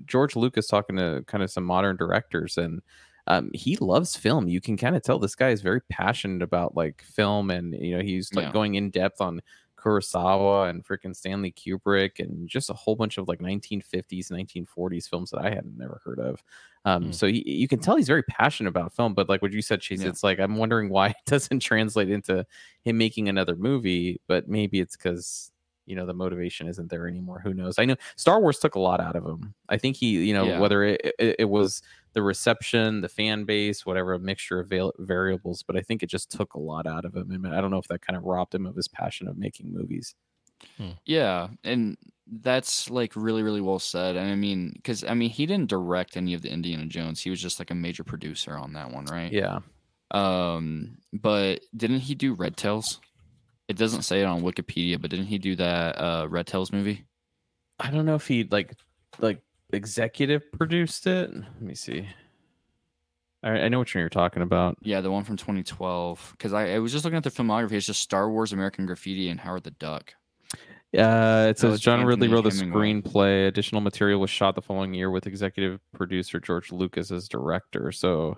George 0.05 0.37
Lucas 0.37 0.67
talking 0.67 0.95
to 0.95 1.21
kind 1.27 1.43
of 1.43 1.51
some 1.51 1.65
modern 1.65 1.97
directors, 1.97 2.57
and 2.57 2.81
um, 3.27 3.49
he 3.53 3.75
loves 3.77 4.15
film. 4.15 4.47
You 4.47 4.61
can 4.61 4.77
kind 4.77 4.95
of 4.95 5.01
tell 5.03 5.19
this 5.19 5.35
guy 5.35 5.49
is 5.49 5.61
very 5.61 5.81
passionate 5.89 6.41
about 6.41 6.75
like 6.75 7.01
film, 7.03 7.49
and 7.51 7.73
you 7.73 7.97
know 7.97 8.03
he's 8.03 8.33
like 8.33 8.45
Yeah. 8.47 8.51
going 8.53 8.75
in 8.75 8.89
depth 8.91 9.21
on 9.21 9.41
Kurosawa 9.77 10.69
and 10.69 10.83
freaking 10.83 11.15
Stanley 11.15 11.51
Kubrick, 11.51 12.19
and 12.19 12.47
just 12.49 12.69
a 12.69 12.73
whole 12.73 12.95
bunch 12.95 13.17
of 13.17 13.27
like 13.27 13.39
1950s, 13.39 14.31
1940s 14.31 15.07
films 15.09 15.29
that 15.31 15.39
I 15.41 15.49
hadn't 15.49 15.77
never 15.77 16.01
heard 16.03 16.19
of. 16.19 16.43
Um, 16.85 17.05
Hmm. 17.05 17.11
So 17.11 17.27
he, 17.27 17.43
you 17.49 17.67
can 17.67 17.79
tell 17.79 17.95
he's 17.95 18.07
very 18.07 18.23
passionate 18.23 18.69
about 18.69 18.93
film, 18.95 19.13
but 19.13 19.29
like 19.29 19.41
what 19.41 19.51
you 19.53 19.61
said, 19.61 19.81
Chase, 19.81 20.01
Yeah. 20.01 20.09
it's 20.09 20.23
like 20.23 20.39
I'm 20.39 20.55
wondering 20.55 20.89
why 20.89 21.07
it 21.09 21.15
doesn't 21.25 21.59
translate 21.59 22.09
into 22.09 22.45
him 22.83 22.97
making 22.97 23.29
another 23.29 23.55
movie. 23.55 24.21
But 24.27 24.47
maybe 24.47 24.79
it's 24.79 24.95
because 24.97 25.51
you 25.85 25.95
know 25.95 26.05
the 26.05 26.13
motivation 26.13 26.67
isn't 26.67 26.89
there 26.89 27.07
anymore. 27.07 27.39
Who 27.43 27.53
knows? 27.53 27.79
I 27.79 27.85
know 27.85 27.95
Star 28.15 28.39
Wars 28.41 28.59
took 28.59 28.75
a 28.75 28.79
lot 28.79 28.99
out 28.99 29.15
of 29.15 29.25
him. 29.25 29.53
I 29.69 29.77
think 29.77 29.95
he, 29.97 30.25
you 30.25 30.33
know, 30.33 30.45
Yeah. 30.45 30.59
whether 30.59 30.83
it, 30.83 31.01
it, 31.19 31.35
it 31.39 31.49
was 31.49 31.81
the 32.13 32.21
reception, 32.21 33.01
the 33.01 33.09
fan 33.09 33.43
base, 33.45 33.85
whatever, 33.85 34.13
a 34.13 34.19
mixture 34.19 34.59
of 34.59 34.71
variables, 34.99 35.63
but 35.63 35.75
I 35.75 35.81
think 35.81 36.01
it 36.01 36.07
just 36.07 36.31
took 36.31 36.53
a 36.53 36.59
lot 36.59 36.87
out 36.87 37.05
of 37.05 37.15
him. 37.15 37.31
And 37.31 37.53
I 37.53 37.59
don't 37.61 37.71
know 37.71 37.77
if 37.77 37.87
that 37.89 38.01
kind 38.01 38.15
of 38.17 38.23
robbed 38.23 38.55
him 38.55 38.65
of 38.65 38.75
his 38.75 38.87
passion 38.87 39.27
of 39.27 39.37
making 39.37 39.71
movies. 39.73 40.15
Yeah, 41.05 41.49
and 41.63 41.97
that's 42.41 42.89
like 42.89 43.15
really 43.15 43.43
really 43.43 43.61
well 43.61 43.77
said. 43.77 44.15
And 44.15 44.31
I 44.31 44.35
mean, 44.35 44.71
because 44.75 45.03
I 45.03 45.13
mean, 45.13 45.29
he 45.29 45.45
didn't 45.45 45.69
direct 45.69 46.17
any 46.17 46.33
of 46.33 46.41
the 46.41 46.49
Indiana 46.49 46.85
Jones. 46.85 47.21
He 47.21 47.29
was 47.29 47.41
just 47.41 47.59
like 47.59 47.71
a 47.71 47.75
major 47.75 48.03
producer 48.03 48.57
on 48.57 48.73
that 48.73 48.91
one, 48.91 49.05
right? 49.05 49.31
Yeah. 49.31 49.59
Um, 50.11 50.97
but 51.13 51.59
didn't 51.75 51.99
he 51.99 52.15
do 52.15 52.33
Red 52.33 52.57
Tails? 52.57 52.99
It 53.67 53.77
doesn't 53.77 54.03
say 54.03 54.21
it 54.21 54.25
on 54.25 54.41
Wikipedia, 54.41 55.01
but 55.01 55.09
didn't 55.09 55.25
he 55.25 55.37
do 55.37 55.55
that 55.55 55.97
uh 55.99 56.27
Red 56.29 56.47
Tails 56.47 56.71
movie? 56.71 57.05
I 57.79 57.91
don't 57.91 58.05
know 58.05 58.15
if 58.15 58.27
he 58.27 58.47
like 58.49 58.75
like 59.19 59.41
executive 59.73 60.51
produced 60.51 61.07
it. 61.07 61.33
Let 61.33 61.61
me 61.61 61.75
see. 61.75 62.07
I, 63.43 63.49
I 63.49 63.67
know 63.69 63.79
which 63.79 63.93
one 63.93 64.01
you're 64.01 64.09
talking 64.09 64.41
about. 64.41 64.77
Yeah, 64.81 65.01
the 65.01 65.11
one 65.11 65.23
from 65.23 65.37
2012. 65.37 66.29
Because 66.31 66.51
I, 66.51 66.73
I 66.73 66.79
was 66.79 66.91
just 66.91 67.05
looking 67.05 67.17
at 67.17 67.23
the 67.23 67.29
filmography. 67.31 67.73
It's 67.73 67.85
just 67.85 68.01
Star 68.01 68.29
Wars, 68.29 68.51
American 68.51 68.85
Graffiti, 68.85 69.29
and 69.29 69.39
Howard 69.39 69.63
the 69.63 69.71
Duck. 69.71 70.15
Uh, 70.97 71.47
it 71.49 71.59
says 71.59 71.79
John 71.81 72.05
Ridley 72.05 72.27
wrote 72.27 72.43
the 72.43 72.49
screenplay. 72.49 73.47
Additional 73.47 73.81
material 73.81 74.19
was 74.19 74.29
shot 74.29 74.55
the 74.55 74.61
following 74.61 74.93
year 74.93 75.11
with 75.11 75.27
executive 75.27 75.79
producer 75.93 76.39
George 76.39 76.71
Lucas 76.71 77.11
as 77.11 77.27
director. 77.27 77.91
So, 77.91 78.37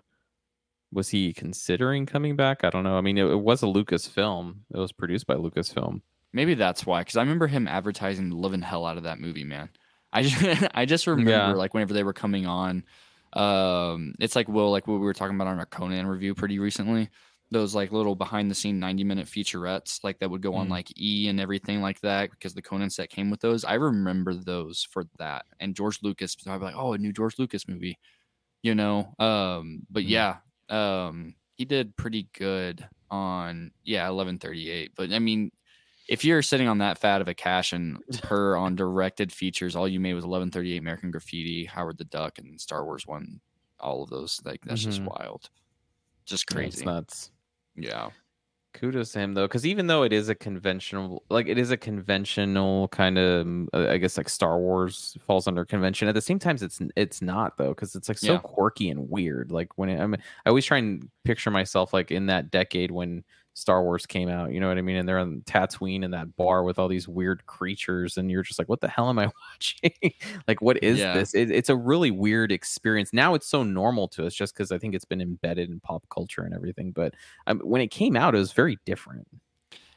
was 0.91 1.09
he 1.09 1.33
considering 1.33 2.05
coming 2.05 2.35
back? 2.35 2.63
I 2.63 2.69
don't 2.69 2.83
know. 2.83 2.97
I 2.97 3.01
mean, 3.01 3.17
it, 3.17 3.25
it 3.25 3.39
was 3.39 3.61
a 3.61 3.67
Lucas 3.67 4.07
film. 4.07 4.61
It 4.73 4.77
was 4.77 4.91
produced 4.91 5.27
by 5.27 5.35
Lucasfilm. 5.35 6.01
Maybe 6.33 6.53
that's 6.53 6.85
why. 6.85 7.01
Because 7.01 7.17
I 7.17 7.21
remember 7.21 7.47
him 7.47 7.67
advertising 7.67 8.29
the 8.29 8.35
living 8.35 8.61
hell 8.61 8.85
out 8.85 8.97
of 8.97 9.03
that 9.03 9.19
movie, 9.19 9.43
man. 9.43 9.69
I 10.13 10.23
just 10.23 10.38
I 10.73 10.85
just 10.85 11.07
remember 11.07 11.31
Yeah. 11.31 11.53
like 11.53 11.73
whenever 11.73 11.93
they 11.93 12.03
were 12.03 12.13
coming 12.13 12.45
on, 12.45 12.83
um, 13.33 14.13
it's 14.19 14.35
like 14.35 14.47
Will, 14.47 14.71
like 14.71 14.88
what 14.88 14.95
we 14.95 15.05
were 15.05 15.13
talking 15.13 15.35
about 15.35 15.47
on 15.47 15.59
our 15.59 15.65
Conan 15.65 16.07
review 16.07 16.33
pretty 16.35 16.59
recently. 16.59 17.09
Those 17.49 17.73
like 17.73 17.93
little 17.93 18.15
behind 18.15 18.51
the 18.51 18.55
scene 18.55 18.77
90 18.79 19.03
minute 19.05 19.25
featurettes 19.27 20.03
like 20.03 20.19
that 20.19 20.29
would 20.29 20.41
go 20.41 20.55
on 20.55 20.67
Mm. 20.67 20.71
like 20.71 20.91
E 20.99 21.29
and 21.29 21.39
everything 21.39 21.81
like 21.81 21.99
that 22.01 22.29
because 22.31 22.53
the 22.53 22.61
Conan 22.61 22.89
set 22.89 23.09
came 23.09 23.29
with 23.29 23.39
those. 23.39 23.63
I 23.63 23.75
remember 23.75 24.33
those 24.33 24.85
for 24.91 25.05
that. 25.17 25.45
And 25.61 25.73
George 25.75 25.99
Lucas, 26.03 26.35
I'd 26.45 26.57
be 26.59 26.65
like, 26.65 26.75
oh, 26.77 26.91
a 26.93 26.97
new 26.97 27.13
George 27.13 27.39
Lucas 27.39 27.65
movie, 27.67 27.97
you 28.63 28.75
know. 28.75 29.13
Um, 29.17 29.83
but 29.89 30.03
Mm. 30.03 30.09
yeah, 30.09 30.35
um, 30.70 31.36
he 31.55 31.65
did 31.65 31.95
pretty 31.97 32.28
good 32.34 32.88
on 33.09 33.72
yeah 33.84 34.03
1138. 34.09 34.91
But 34.95 35.11
I 35.13 35.20
mean, 35.20 35.51
if 36.07 36.24
you're 36.26 36.41
sitting 36.41 36.68
on 36.68 36.78
that 36.80 36.97
fat 36.97 37.22
of 37.22 37.28
a 37.28 37.34
cash 37.34 37.74
and 37.74 37.97
per 38.22 38.55
on 38.55 38.76
directed 38.76 39.32
features, 39.32 39.76
all 39.76 39.88
you 39.88 39.99
made 39.99 40.13
was 40.13 40.24
1138 40.26 40.78
American 40.78 41.11
Graffiti, 41.11 41.65
Howard 41.65 41.97
the 41.97 42.05
Duck, 42.05 42.38
and 42.39 42.59
Star 42.59 42.84
Wars 42.86 43.05
one. 43.07 43.39
All 43.80 44.01
of 44.03 44.09
those, 44.09 44.41
like 44.43 44.61
that's 44.65 44.82
just 44.84 45.01
Mhm. 45.01 45.05
wild, 45.20 45.49
just 46.26 46.47
crazy. 46.47 46.84
nuts. 46.84 47.32
Yeah, 47.76 48.09
Kudos 48.78 49.11
to 49.13 49.19
him 49.19 49.34
though, 49.34 49.47
because 49.47 49.65
even 49.65 49.88
though 49.88 50.03
it 50.03 50.13
is 50.13 50.30
a 50.30 50.36
conventional, 50.36 51.23
like 51.30 51.47
it 51.47 51.57
is 51.57 51.71
a 51.71 51.78
conventional 51.78 52.88
kind 52.89 53.17
of, 53.17 53.45
mm, 53.47 53.67
I 53.73 53.97
guess 53.97 54.17
like 54.17 54.30
Star 54.30 54.59
Wars 54.59 55.17
falls 55.19 55.47
under 55.47 55.65
convention. 55.65 56.07
At 56.07 56.13
the 56.13 56.21
same 56.21 56.38
time, 56.38 56.57
it's 56.61 56.80
it's 56.95 57.19
not 57.19 57.57
though, 57.57 57.69
because 57.69 57.95
it's 57.95 58.07
like 58.07 58.19
so 58.19 58.34
Yeah. 58.34 58.39
quirky 58.39 58.89
and 58.91 59.09
weird. 59.09 59.51
Like 59.51 59.75
when 59.80 59.89
it, 59.89 59.99
I 59.99 60.05
mean, 60.05 60.21
I 60.45 60.49
always 60.49 60.65
try 60.65 60.78
and 60.78 61.09
picture 61.23 61.49
myself 61.49 61.91
like 61.91 62.11
in 62.11 62.28
that 62.28 62.51
decade 62.51 62.91
when 62.91 63.23
Star 63.58 63.82
Wars 63.84 64.05
came 64.05 64.30
out. 64.30 64.51
You 64.53 64.60
know 64.60 64.68
what 64.68 64.78
I 64.78 64.82
mean? 64.82 64.97
And 64.97 65.10
they're 65.10 65.18
on 65.18 65.41
Tatooine 65.47 66.03
in 66.03 66.12
that 66.12 66.36
bar 66.36 66.64
with 66.64 66.78
all 66.78 66.88
these 66.88 67.08
weird 67.08 67.45
creatures, 67.47 68.16
and 68.18 68.30
you're 68.30 68.43
just 68.43 68.60
like, 68.60 68.70
what 68.70 68.82
the 68.82 68.88
hell 68.88 69.10
am 69.10 69.18
I 69.18 69.32
watching? 69.51 70.14
like, 70.47 70.62
what 70.62 70.82
is 70.84 70.99
Yeah. 70.99 71.12
this? 71.12 71.34
It, 71.34 71.49
it's 71.49 71.70
a 71.70 71.76
really 71.76 72.12
weird 72.12 72.51
experience. 72.51 73.12
Now 73.14 73.34
it's 73.34 73.47
so 73.47 73.64
normal 73.64 74.08
to 74.10 74.26
us, 74.28 74.36
just 74.36 74.53
because 74.53 74.72
I 74.72 74.78
think 74.78 74.93
it's 74.93 75.05
been 75.05 75.22
embedded 75.22 75.70
in 75.70 75.80
pop 75.80 76.05
culture 76.10 76.43
and 76.43 76.53
everything. 76.53 76.91
But 76.91 77.16
um, 77.47 77.60
when 77.62 77.82
it 77.82 77.88
came 77.89 78.16
out, 78.16 78.36
it 78.36 78.39
was 78.39 78.51
very 78.53 78.78
different. 78.86 79.28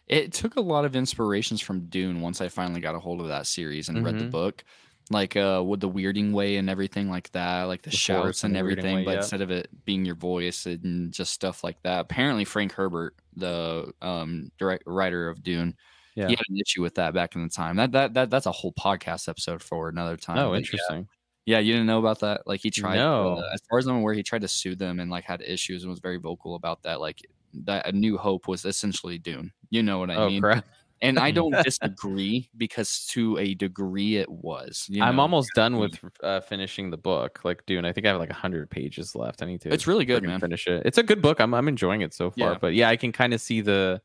it 0.08 0.32
took 0.32 0.56
a 0.56 0.60
lot 0.60 0.84
of 0.84 0.96
inspirations 0.96 1.60
from 1.60 1.86
Dune 1.88 2.20
once 2.20 2.40
I 2.40 2.48
finally 2.48 2.80
got 2.80 2.94
a 2.96 3.00
hold 3.00 3.20
of 3.20 3.28
that 3.28 3.46
series 3.46 3.88
and 3.88 4.02
read 4.02 4.18
the 4.18 4.24
Mhm. 4.24 4.30
book. 4.30 4.64
Like 5.12 5.36
uh 5.36 5.62
with 5.66 5.80
the 5.80 5.90
weirding 5.90 6.30
way 6.32 6.56
and 6.56 6.70
everything 6.70 7.10
like 7.10 7.32
that, 7.32 7.64
like 7.64 7.82
the, 7.82 7.90
The 7.90 7.96
shouts 7.96 8.44
and 8.44 8.52
and 8.52 8.58
everything, 8.58 8.96
way, 8.98 9.04
but 9.04 9.10
yeah. 9.10 9.16
instead 9.18 9.40
of 9.40 9.50
it 9.50 9.68
being 9.84 10.04
your 10.04 10.14
voice 10.14 10.66
and 10.66 11.12
just 11.12 11.32
stuff 11.32 11.64
like 11.64 11.82
that. 11.82 11.98
Apparently 12.00 12.44
Frank 12.44 12.72
Herbert, 12.72 13.16
the 13.36 13.92
um 14.00 14.52
direct 14.56 14.84
writer 14.86 15.28
of 15.28 15.42
Dune, 15.42 15.74
Yeah. 16.14 16.28
he 16.28 16.34
had 16.34 16.44
an 16.48 16.58
issue 16.58 16.80
with 16.80 16.94
that 16.94 17.12
back 17.12 17.34
in 17.34 17.42
the 17.42 17.48
time. 17.48 17.74
That 17.76 17.90
that, 17.92 18.14
that 18.14 18.30
that's 18.30 18.46
a 18.46 18.52
whole 18.52 18.72
podcast 18.74 19.28
episode 19.28 19.62
for 19.64 19.88
another 19.88 20.16
time. 20.16 20.38
Oh, 20.38 20.50
But 20.50 20.58
interesting. 20.58 21.08
Yeah, 21.44 21.58
you 21.58 21.72
didn't 21.72 21.88
know 21.88 21.98
about 21.98 22.20
that? 22.20 22.42
Like 22.46 22.60
he 22.62 22.70
tried 22.70 22.94
No. 22.94 23.38
uh, 23.38 23.50
as 23.52 23.60
far 23.68 23.80
as 23.80 23.88
I'm 23.88 23.96
aware, 23.96 24.14
he 24.14 24.22
tried 24.22 24.42
to 24.42 24.48
sue 24.48 24.76
them 24.76 25.00
and 25.00 25.10
like 25.10 25.24
had 25.24 25.42
issues 25.42 25.82
and 25.82 25.90
was 25.90 25.98
very 25.98 26.18
vocal 26.18 26.54
about 26.54 26.82
that. 26.84 27.00
Like 27.00 27.20
that 27.64 27.88
a 27.88 27.90
new 27.90 28.16
hope 28.16 28.46
was 28.46 28.64
essentially 28.64 29.18
Dune. 29.18 29.50
You 29.70 29.82
know 29.82 29.98
what 29.98 30.10
I 30.10 30.14
oh 30.14 30.28
mean? 30.28 30.40
crap! 30.40 30.64
And 31.02 31.18
I 31.18 31.30
don't 31.30 31.52
disagree 31.64 32.50
because 32.56 33.06
to 33.12 33.38
a 33.38 33.54
degree 33.54 34.16
it 34.16 34.28
was. 34.30 34.86
you 34.88 35.02
I'm 35.02 35.18
almost 35.18 35.50
done 35.54 35.78
with 35.78 35.98
uh, 36.22 36.40
finishing 36.40 36.90
the 36.90 36.96
book, 36.98 37.40
like 37.44 37.64
dude, 37.66 37.84
I 37.86 37.92
think 37.92 38.06
I 38.06 38.10
have 38.10 38.18
like 38.20 38.30
hundred 38.32 38.68
pages 38.70 39.14
left. 39.14 39.42
I 39.42 39.46
need 39.46 39.60
to. 39.62 39.72
It's 39.72 39.86
really 39.86 40.04
good, 40.04 40.22
man. 40.22 40.40
Finish 40.40 40.66
it. 40.66 40.82
It's 40.84 40.98
a 40.98 41.02
good 41.02 41.22
book. 41.22 41.40
I'm 41.40 41.54
I'm 41.54 41.68
enjoying 41.68 42.02
it 42.02 42.12
so 42.12 42.30
far. 42.30 42.52
Yeah. 42.52 42.58
But 42.60 42.74
yeah, 42.74 42.88
I 42.90 42.96
can 42.96 43.12
kind 43.12 43.32
of 43.32 43.40
see 43.40 43.60
the 43.62 44.00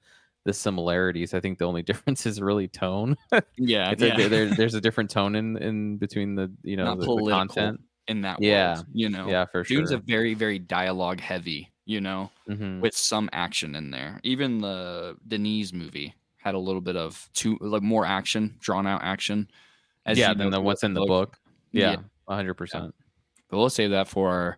the 0.46 0.54
similarities. 0.54 1.34
I 1.34 1.40
think 1.40 1.58
the 1.58 1.66
only 1.66 1.82
difference 1.92 2.26
is 2.26 2.40
really 2.42 2.68
tone. 2.70 3.18
Yeah, 3.58 3.94
yeah. 3.98 4.18
a, 4.22 4.30
there, 4.30 4.46
there's 4.56 4.76
a 4.76 4.82
different 4.88 5.10
tone 5.10 5.36
in 5.36 5.58
in 5.58 5.98
between 5.98 6.36
the 6.36 6.52
you 6.64 6.78
know 6.78 6.96
the, 6.96 7.06
the 7.06 7.30
content. 7.32 7.82
in 8.08 8.22
that 8.22 8.42
Yeah. 8.42 8.76
world. 8.76 8.86
You 8.94 9.10
know, 9.10 9.28
Yeah, 9.28 9.46
for 9.46 9.64
sure. 9.64 9.78
Dune's 9.78 9.92
a 9.92 9.98
very, 9.98 10.34
very 10.34 10.60
dialogue 10.60 11.20
heavy. 11.20 11.72
You 11.88 12.00
know, 12.02 12.32
Mhm. 12.50 12.80
with 12.80 12.96
some 12.96 13.30
action 13.34 13.76
in 13.76 13.92
there. 13.92 14.20
Even 14.24 14.60
the 14.60 15.18
Denis 15.28 15.72
movie 15.74 16.14
had 16.46 16.54
a 16.56 16.60
little 16.60 16.80
bit 16.82 16.96
of 16.96 17.28
too 17.34 17.58
like 17.60 17.82
more 17.82 18.06
action, 18.06 18.56
drawn 18.60 18.86
out 18.86 19.02
action. 19.04 19.50
as 20.06 20.18
yeah, 20.18 20.30
you 20.30 20.36
than 20.36 20.52
the 20.52 20.62
what's 20.62 20.84
in 20.84 20.94
the 20.94 21.04
book. 21.06 21.38
Yeah. 21.72 21.92
Yeah, 22.30 22.34
hundred 22.36 22.54
percent. 22.54 22.94
But 23.50 23.58
we'll 23.58 23.70
save 23.70 23.90
that 23.90 24.08
for 24.08 24.30
our 24.30 24.58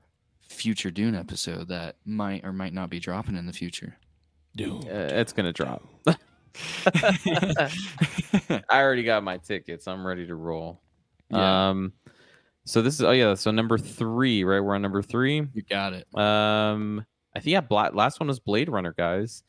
future 0.49 0.91
Dune 0.91 1.15
episode 1.15 1.69
that 1.69 1.95
might 2.05 2.43
or 2.43 2.51
might 2.51 2.73
not 2.73 2.89
be 2.89 2.99
dropping 2.99 3.37
in 3.37 3.45
the 3.45 3.53
future. 3.53 3.97
Dude. 4.55 4.85
Uh, 4.85 4.89
It's 5.15 5.31
gonna 5.33 5.53
drop. 5.53 5.83
I 6.85 7.71
already 8.71 9.03
got 9.03 9.23
my 9.23 9.37
tickets. 9.37 9.87
I'm 9.87 10.05
ready 10.05 10.27
to 10.27 10.35
roll. 10.35 10.81
Yeah. 11.29 11.69
Um, 11.69 11.93
so 12.65 12.81
this 12.81 12.95
is 12.95 13.03
oh 13.03 13.11
yeah, 13.11 13.33
so 13.35 13.51
number 13.51 13.77
three, 13.77 14.43
right? 14.43 14.59
We're 14.59 14.75
on 14.75 14.81
number 14.81 15.01
three. 15.01 15.47
you 15.53 15.61
got 15.69 15.93
it. 15.93 16.05
Um, 16.17 17.05
I 17.33 17.39
think 17.39 17.53
yeah, 17.53 17.61
Bla- 17.61 17.91
last 17.93 18.19
one 18.19 18.27
was 18.27 18.39
Blade 18.39 18.67
Runner, 18.67 18.93
guys. 18.97 19.43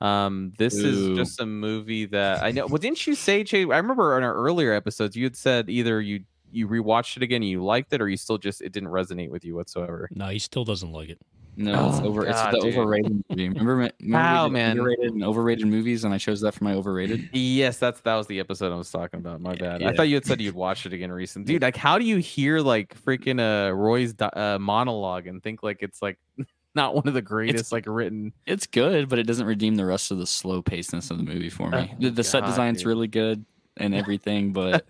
Um, 0.00 0.52
this 0.58 0.74
Ooh. 0.78 1.12
is 1.12 1.16
just 1.16 1.40
a 1.40 1.46
movie 1.46 2.04
that 2.06 2.42
I 2.42 2.50
know. 2.50 2.66
Well, 2.66 2.78
didn't 2.78 3.06
you 3.06 3.14
say, 3.14 3.42
Jay? 3.44 3.62
I 3.62 3.76
remember 3.78 4.16
in 4.18 4.24
our 4.24 4.34
earlier 4.34 4.72
episodes, 4.72 5.16
you 5.16 5.24
had 5.24 5.36
said 5.36 5.70
either 5.70 6.00
you 6.00 6.24
you 6.52 6.68
rewatched 6.68 7.16
it 7.16 7.22
again 7.22 7.42
and 7.42 7.50
you 7.50 7.64
liked 7.64 7.92
it, 7.92 8.00
or 8.00 8.08
you 8.08 8.16
still 8.16 8.38
just 8.38 8.60
it 8.62 8.72
didn't 8.72 8.90
resonate 8.90 9.30
with 9.30 9.44
you 9.44 9.54
whatsoever. 9.54 10.08
No, 10.14 10.28
he 10.28 10.38
still 10.38 10.64
doesn't 10.64 10.92
like 10.92 11.08
it. 11.08 11.18
No, 11.56 11.88
it's 11.88 11.98
Oh, 12.00 12.06
over. 12.06 12.24
God, 12.24 12.52
it's 12.52 12.64
the 12.64 12.68
dude. 12.70 12.76
overrated 12.78 13.24
movie. 13.30 13.48
Remember, 13.48 13.76
ma- 13.76 13.88
remember 14.00 14.18
How, 14.18 14.48
man? 14.48 14.72
Underrated 14.72 15.12
and 15.12 15.22
overrated 15.24 15.66
movies, 15.68 16.02
and 16.02 16.12
I 16.12 16.18
chose 16.18 16.40
that 16.40 16.52
for 16.52 16.64
my 16.64 16.74
overrated. 16.74 17.30
Yes, 17.32 17.78
that's 17.78 18.00
that 18.00 18.16
was 18.16 18.26
the 18.26 18.40
episode 18.40 18.72
I 18.72 18.76
was 18.76 18.90
talking 18.90 19.20
about. 19.20 19.40
My 19.40 19.54
bad. 19.54 19.82
I 19.84 19.92
thought 19.92 20.08
you 20.08 20.16
had 20.16 20.26
said 20.26 20.40
you'd 20.40 20.56
watched 20.56 20.84
it 20.86 20.92
again 20.92 21.12
recently, 21.12 21.52
dude. 21.54 21.62
Like, 21.62 21.76
how 21.76 21.96
do 21.98 22.04
you 22.04 22.16
hear 22.16 22.58
like 22.58 23.00
freaking 23.04 23.38
uh 23.40 23.72
Roy's 23.72 24.14
uh, 24.20 24.58
monologue 24.60 25.28
and 25.28 25.40
think 25.42 25.62
like 25.62 25.78
it's 25.80 26.02
like 26.02 26.18
not 26.74 26.94
one 26.94 27.06
of 27.06 27.14
the 27.14 27.22
greatest 27.22 27.72
like 27.72 27.84
written? 27.86 28.32
It's 28.46 28.66
good, 28.66 29.08
but 29.08 29.18
it 29.18 29.24
doesn't 29.24 29.46
redeem 29.46 29.76
the 29.76 29.86
rest 29.86 30.10
of 30.10 30.18
the 30.18 30.26
slow 30.26 30.62
pacedness 30.62 31.10
of 31.10 31.18
the 31.18 31.24
movie 31.24 31.50
for 31.50 31.70
me. 31.70 31.90
Oh, 31.92 31.96
the 32.00 32.10
the 32.10 32.24
set 32.24 32.40
God, 32.40 32.48
design's 32.48 32.78
dude. 32.78 32.86
really 32.88 33.08
good 33.08 33.44
and 33.76 33.94
everything, 33.94 34.52
but 34.52 34.86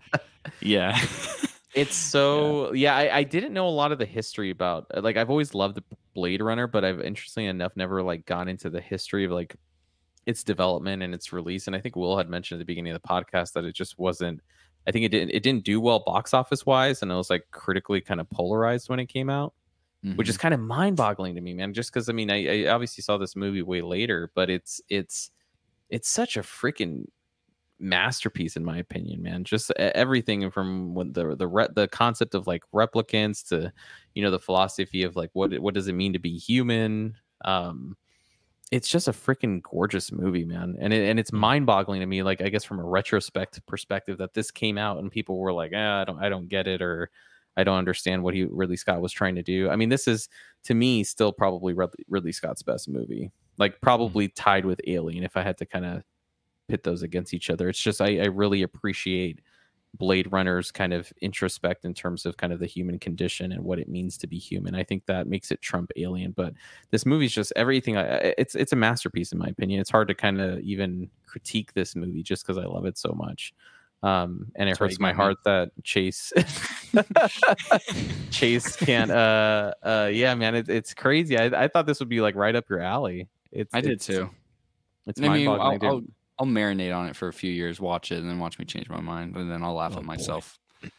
yeah, 0.60 0.98
It's 1.74 1.96
so 1.96 2.72
yeah. 2.72 2.96
I, 2.96 3.18
I 3.18 3.22
didn't 3.24 3.52
know 3.52 3.66
a 3.66 3.70
lot 3.70 3.90
of 3.90 3.98
the 3.98 4.06
history 4.06 4.50
about 4.50 4.86
like 5.02 5.16
I've 5.16 5.28
always 5.30 5.54
loved 5.54 5.74
the 5.74 5.82
Blade 6.14 6.40
Runner, 6.40 6.68
but 6.68 6.84
I've 6.84 7.00
interestingly 7.00 7.48
enough 7.48 7.72
never 7.74 8.00
like 8.02 8.24
gone 8.26 8.48
into 8.48 8.70
the 8.70 8.80
history 8.80 9.24
of 9.24 9.32
like 9.32 9.56
its 10.24 10.44
development 10.44 11.02
and 11.02 11.12
its 11.12 11.32
release. 11.32 11.66
And 11.66 11.74
I 11.74 11.80
think 11.80 11.96
Will 11.96 12.16
had 12.16 12.30
mentioned 12.30 12.58
at 12.58 12.60
the 12.60 12.64
beginning 12.64 12.92
of 12.92 13.02
the 13.02 13.08
podcast 13.08 13.52
that 13.54 13.64
it 13.64 13.74
just 13.74 13.98
wasn't. 13.98 14.40
I 14.86 14.92
think 14.92 15.04
it 15.04 15.08
didn't 15.08 15.30
it 15.30 15.42
didn't 15.42 15.64
do 15.64 15.80
well 15.80 16.04
box 16.06 16.32
office 16.32 16.64
wise, 16.64 17.02
and 17.02 17.10
it 17.10 17.14
was 17.16 17.28
like 17.30 17.46
critically 17.50 18.00
kind 18.00 18.20
of 18.20 18.30
polarized 18.30 18.88
when 18.88 19.00
it 19.00 19.06
came 19.06 19.28
out. 19.28 19.52
Which 20.14 20.28
Mm-hmm. 20.28 20.30
is 20.30 20.36
kind 20.38 20.54
of 20.54 20.60
mind-boggling 20.60 21.34
to 21.34 21.40
me, 21.40 21.54
man. 21.54 21.74
Just 21.74 21.92
because 21.92 22.08
I 22.08 22.12
mean, 22.12 22.30
I, 22.30 22.66
I 22.66 22.68
obviously 22.72 23.02
saw 23.02 23.18
this 23.18 23.36
movie 23.36 23.62
way 23.62 23.82
later, 23.82 24.30
but 24.34 24.50
it's 24.50 24.80
it's 24.88 25.30
it's 25.90 26.08
such 26.08 26.36
a 26.36 26.42
freaking 26.42 27.06
masterpiece 27.80 28.56
in 28.56 28.64
my 28.64 28.78
opinion, 28.78 29.22
man. 29.22 29.44
Just 29.44 29.70
everything 29.72 30.50
from 30.50 30.94
the 31.12 31.34
the 31.36 31.48
re- 31.48 31.68
the 31.74 31.88
concept 31.88 32.34
of 32.34 32.46
like 32.46 32.62
replicants 32.74 33.46
to 33.48 33.72
you 34.14 34.22
know 34.22 34.30
the 34.30 34.38
philosophy 34.40 35.02
of 35.02 35.16
like 35.16 35.30
what 35.34 35.58
what 35.60 35.74
does 35.74 35.88
it 35.88 35.94
mean 35.94 36.12
to 36.14 36.18
be 36.18 36.38
human. 36.38 37.16
Um, 37.44 37.96
it's 38.72 38.88
just 38.88 39.08
a 39.08 39.12
freaking 39.12 39.62
gorgeous 39.62 40.10
movie, 40.10 40.44
man, 40.44 40.76
and 40.80 40.92
it, 40.92 41.08
and 41.08 41.20
it's 41.20 41.32
mind-boggling 41.32 42.00
to 42.00 42.06
me. 42.06 42.22
Like 42.22 42.40
I 42.40 42.48
guess 42.48 42.64
from 42.64 42.80
a 42.80 42.84
retrospect 42.84 43.64
perspective, 43.66 44.18
that 44.18 44.34
this 44.34 44.50
came 44.50 44.78
out 44.78 44.98
and 44.98 45.10
people 45.10 45.38
were 45.38 45.52
like, 45.52 45.72
eh, 45.72 46.00
I 46.00 46.04
don't 46.04 46.18
I 46.22 46.28
don't 46.28 46.48
get 46.48 46.66
it 46.66 46.82
or 46.82 47.10
I 47.56 47.64
don't 47.64 47.78
understand 47.78 48.22
what 48.22 48.34
he 48.34 48.44
Ridley 48.44 48.76
Scott 48.76 49.00
was 49.00 49.12
trying 49.12 49.34
to 49.36 49.42
do. 49.42 49.70
I 49.70 49.76
mean, 49.76 49.88
this 49.88 50.08
is 50.08 50.28
to 50.64 50.74
me 50.74 51.04
still 51.04 51.32
probably 51.32 51.72
Ridley, 51.72 52.04
Ridley 52.08 52.32
Scott's 52.32 52.62
best 52.62 52.88
movie. 52.88 53.30
Like 53.58 53.72
mm-hmm. 53.72 53.84
probably 53.84 54.28
tied 54.28 54.64
with 54.64 54.80
Alien 54.86 55.24
if 55.24 55.36
I 55.36 55.42
had 55.42 55.58
to 55.58 55.66
kind 55.66 55.84
of 55.84 56.02
pit 56.68 56.82
those 56.82 57.02
against 57.02 57.34
each 57.34 57.50
other. 57.50 57.68
It's 57.68 57.78
just 57.78 58.00
I, 58.00 58.18
I 58.20 58.26
really 58.26 58.62
appreciate 58.62 59.40
Blade 59.96 60.32
Runner's 60.32 60.72
kind 60.72 60.92
of 60.92 61.12
introspect 61.22 61.84
in 61.84 61.94
terms 61.94 62.26
of 62.26 62.36
kind 62.36 62.52
of 62.52 62.58
the 62.58 62.66
human 62.66 62.98
condition 62.98 63.52
and 63.52 63.62
what 63.62 63.78
it 63.78 63.88
means 63.88 64.18
to 64.18 64.26
be 64.26 64.38
human. 64.38 64.74
I 64.74 64.82
think 64.82 65.06
that 65.06 65.28
makes 65.28 65.50
it 65.50 65.62
trump 65.62 65.92
Alien. 65.96 66.32
But 66.32 66.54
this 66.90 67.06
movie's 67.06 67.32
just 67.32 67.52
everything. 67.54 67.96
I, 67.96 68.34
it's 68.36 68.54
it's 68.54 68.72
a 68.72 68.76
masterpiece 68.76 69.32
in 69.32 69.38
my 69.38 69.46
opinion. 69.46 69.80
It's 69.80 69.90
hard 69.90 70.08
to 70.08 70.14
kind 70.14 70.40
of 70.40 70.60
even 70.60 71.10
critique 71.26 71.72
this 71.74 71.94
movie 71.94 72.22
just 72.22 72.44
because 72.44 72.58
I 72.58 72.66
love 72.66 72.86
it 72.86 72.98
so 72.98 73.12
much. 73.12 73.54
Um, 74.04 74.48
and 74.56 74.68
it 74.68 74.72
That's 74.72 74.78
hurts 74.80 75.00
my 75.00 75.14
heart 75.14 75.38
that 75.46 75.70
Chase 75.82 76.30
Chase 78.30 78.76
can't. 78.76 79.10
Uh, 79.10 79.72
uh, 79.82 80.10
yeah, 80.12 80.34
man, 80.34 80.54
it, 80.54 80.68
it's 80.68 80.92
crazy. 80.92 81.38
I, 81.38 81.64
I 81.64 81.68
thought 81.68 81.86
this 81.86 82.00
would 82.00 82.08
be 82.10 82.20
like 82.20 82.34
right 82.34 82.54
up 82.54 82.68
your 82.68 82.80
alley. 82.80 83.28
It's 83.50 83.74
I 83.74 83.80
did 83.80 83.92
it's- 83.92 84.06
too. 84.06 84.28
It's 85.06 85.20
I 85.20 85.28
mean, 85.28 85.48
I'll. 85.48 85.60
I'll, 85.60 86.02
I'll 86.38 86.46
marinate 86.46 86.94
on 86.96 87.06
it 87.06 87.14
for 87.16 87.28
a 87.28 87.32
few 87.32 87.50
years, 87.50 87.80
watch 87.80 88.10
it, 88.10 88.18
and 88.18 88.28
then 88.28 88.38
watch 88.38 88.58
me 88.58 88.64
change 88.64 88.88
my 88.88 89.00
mind, 89.00 89.36
and 89.36 89.50
then 89.50 89.62
I'll 89.62 89.74
laugh 89.74 89.92
Oh, 89.94 89.98
at 89.98 90.04
myself. 90.04 90.58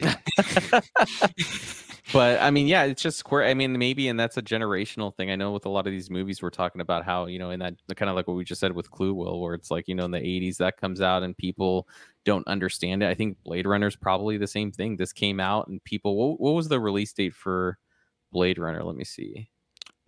but 2.12 2.40
I 2.40 2.50
mean, 2.50 2.66
yeah, 2.66 2.84
it's 2.84 3.02
just 3.02 3.18
square. 3.18 3.44
I 3.44 3.54
mean, 3.54 3.78
maybe, 3.78 4.08
and 4.08 4.18
that's 4.18 4.36
a 4.36 4.42
generational 4.42 5.14
thing. 5.14 5.30
I 5.30 5.36
know 5.36 5.52
with 5.52 5.66
a 5.66 5.68
lot 5.68 5.86
of 5.86 5.92
these 5.92 6.10
movies, 6.10 6.42
we're 6.42 6.50
talking 6.50 6.80
about 6.80 7.04
how 7.04 7.26
you 7.26 7.38
know, 7.38 7.50
in 7.50 7.60
that 7.60 7.74
kind 7.96 8.08
of 8.08 8.16
like 8.16 8.26
what 8.26 8.36
we 8.36 8.44
just 8.44 8.60
said 8.60 8.72
with 8.72 8.90
Clue, 8.90 9.14
Will, 9.14 9.40
where 9.40 9.54
it's 9.54 9.70
like 9.70 9.88
you 9.88 9.94
know, 9.94 10.04
in 10.04 10.10
the 10.10 10.20
'80s 10.20 10.56
that 10.58 10.76
comes 10.76 11.00
out 11.00 11.22
and 11.22 11.36
people 11.36 11.88
don't 12.24 12.46
understand 12.46 13.02
it. 13.02 13.08
I 13.08 13.14
think 13.14 13.38
Blade 13.44 13.66
Runner 13.66 13.86
is 13.86 13.96
probably 13.96 14.36
the 14.36 14.46
same 14.46 14.72
thing. 14.72 14.96
This 14.96 15.12
came 15.12 15.40
out 15.40 15.68
and 15.68 15.82
people. 15.84 16.16
What, 16.16 16.40
what 16.40 16.54
was 16.54 16.68
the 16.68 16.80
release 16.80 17.12
date 17.12 17.34
for 17.34 17.78
Blade 18.32 18.58
Runner? 18.58 18.82
Let 18.82 18.96
me 18.96 19.04
see, 19.04 19.48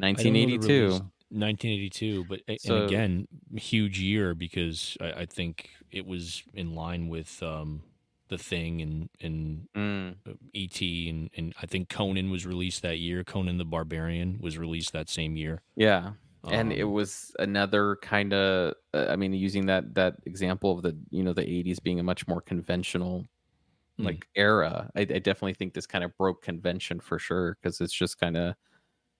I 0.02 0.12
don't 0.12 0.16
know 0.16 0.22
the 0.22 0.30
1982. 0.30 1.10
1982, 1.30 2.24
but 2.24 2.40
So- 2.60 2.76
and 2.76 2.84
again, 2.84 3.28
huge 3.56 4.00
year 4.00 4.34
because 4.34 4.96
I, 5.00 5.12
I 5.12 5.26
think 5.26 5.70
it 5.90 6.06
was 6.06 6.42
in 6.54 6.74
line 6.74 7.08
with 7.08 7.42
um, 7.42 7.82
the 8.28 8.38
Thing 8.38 8.80
and 8.82 9.10
and 9.20 9.68
Mm, 9.74 10.18
uh, 10.28 10.34
ET 10.54 11.08
and 11.10 11.30
and 11.36 11.54
I 11.62 11.66
think 11.66 11.88
Conan 11.88 12.30
was 12.30 12.46
released 12.46 12.82
that 12.82 12.98
year. 12.98 13.24
Conan 13.24 13.58
the 13.58 13.64
Barbarian 13.64 14.38
was 14.40 14.58
released 14.58 14.92
that 14.92 15.08
same 15.08 15.36
year. 15.36 15.62
yeah. 15.76 16.14
and 16.50 16.72
it 16.72 16.84
Um, 16.84 16.96
was 16.98 17.34
another 17.38 17.96
kind 18.02 18.32
of 18.32 18.74
uh, 18.94 19.06
i 19.10 19.16
mean 19.16 19.32
using 19.34 19.66
that 19.66 19.94
that 19.94 20.14
example 20.26 20.72
of 20.72 20.82
the 20.82 20.94
you 21.10 21.22
know 21.24 21.32
the 21.34 21.48
80s 21.48 21.78
being 21.80 22.00
a 22.00 22.02
much 22.02 22.26
more 22.28 22.40
conventional 22.42 23.26
Mm. 23.98 24.18
like 24.18 24.28
era 24.36 24.90
I, 24.96 25.02
I 25.02 25.20
definitely 25.20 25.54
think 25.54 25.74
this 25.74 25.86
kind 25.86 26.04
of 26.04 26.16
broke 26.18 26.42
convention 26.42 27.00
for 27.00 27.18
sure 27.18 27.56
because 27.56 27.80
it's 27.80 27.92
just 27.94 28.18
kind 28.20 28.36
of 28.36 28.54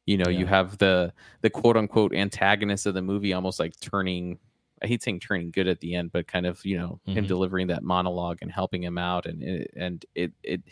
you 0.07 0.17
know 0.19 0.31
you 0.31 0.47
have 0.47 0.79
the 0.79 1.15
the 1.43 1.51
quote 1.51 1.77
unquote 1.77 2.15
antagonist 2.15 2.87
of 2.87 2.95
the 2.95 3.03
movie 3.03 3.33
almost 3.33 3.61
like 3.61 3.75
turning 3.81 4.39
i 4.83 4.87
hate 4.87 5.03
saying 5.03 5.21
turning 5.21 5.51
good 5.51 5.67
at 5.69 5.81
the 5.81 5.95
end 5.95 6.11
but 6.13 6.27
kind 6.27 6.47
of 6.47 6.65
you 6.65 6.77
know 6.77 7.01
him 7.05 7.25
Mhm. 7.25 7.29
delivering 7.29 7.67
that 7.69 7.83
monologue 7.83 8.39
and 8.43 8.51
helping 8.53 8.83
him 8.83 8.99
out 8.99 9.27
and 9.27 9.67
and 9.77 10.05
it 10.15 10.33
it 10.43 10.63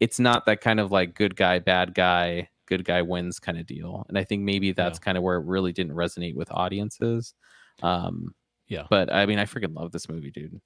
it's 0.00 0.18
not 0.18 0.46
that 0.46 0.60
kind 0.60 0.80
of 0.80 0.92
like 0.92 1.14
good 1.14 1.36
guy 1.36 1.58
bad 1.58 1.94
guy 1.94 2.48
good 2.66 2.84
guy 2.84 3.02
wins 3.02 3.38
kind 3.38 3.58
of 3.58 3.66
deal 3.66 4.04
and 4.08 4.18
i 4.18 4.24
think 4.24 4.42
maybe 4.42 4.72
that's 4.72 4.98
kind 4.98 5.16
of 5.16 5.22
where 5.24 5.36
it 5.36 5.44
really 5.46 5.72
didn't 5.72 5.94
resonate 5.94 6.34
with 6.34 6.50
audiences 6.50 7.34
um 7.82 8.34
Yeah. 8.68 8.86
but 8.90 9.12
i 9.12 9.24
mean 9.26 9.38
i 9.38 9.44
freaking 9.44 9.74
love 9.74 9.92
this 9.92 10.08
movie 10.08 10.30
dude 10.30 10.60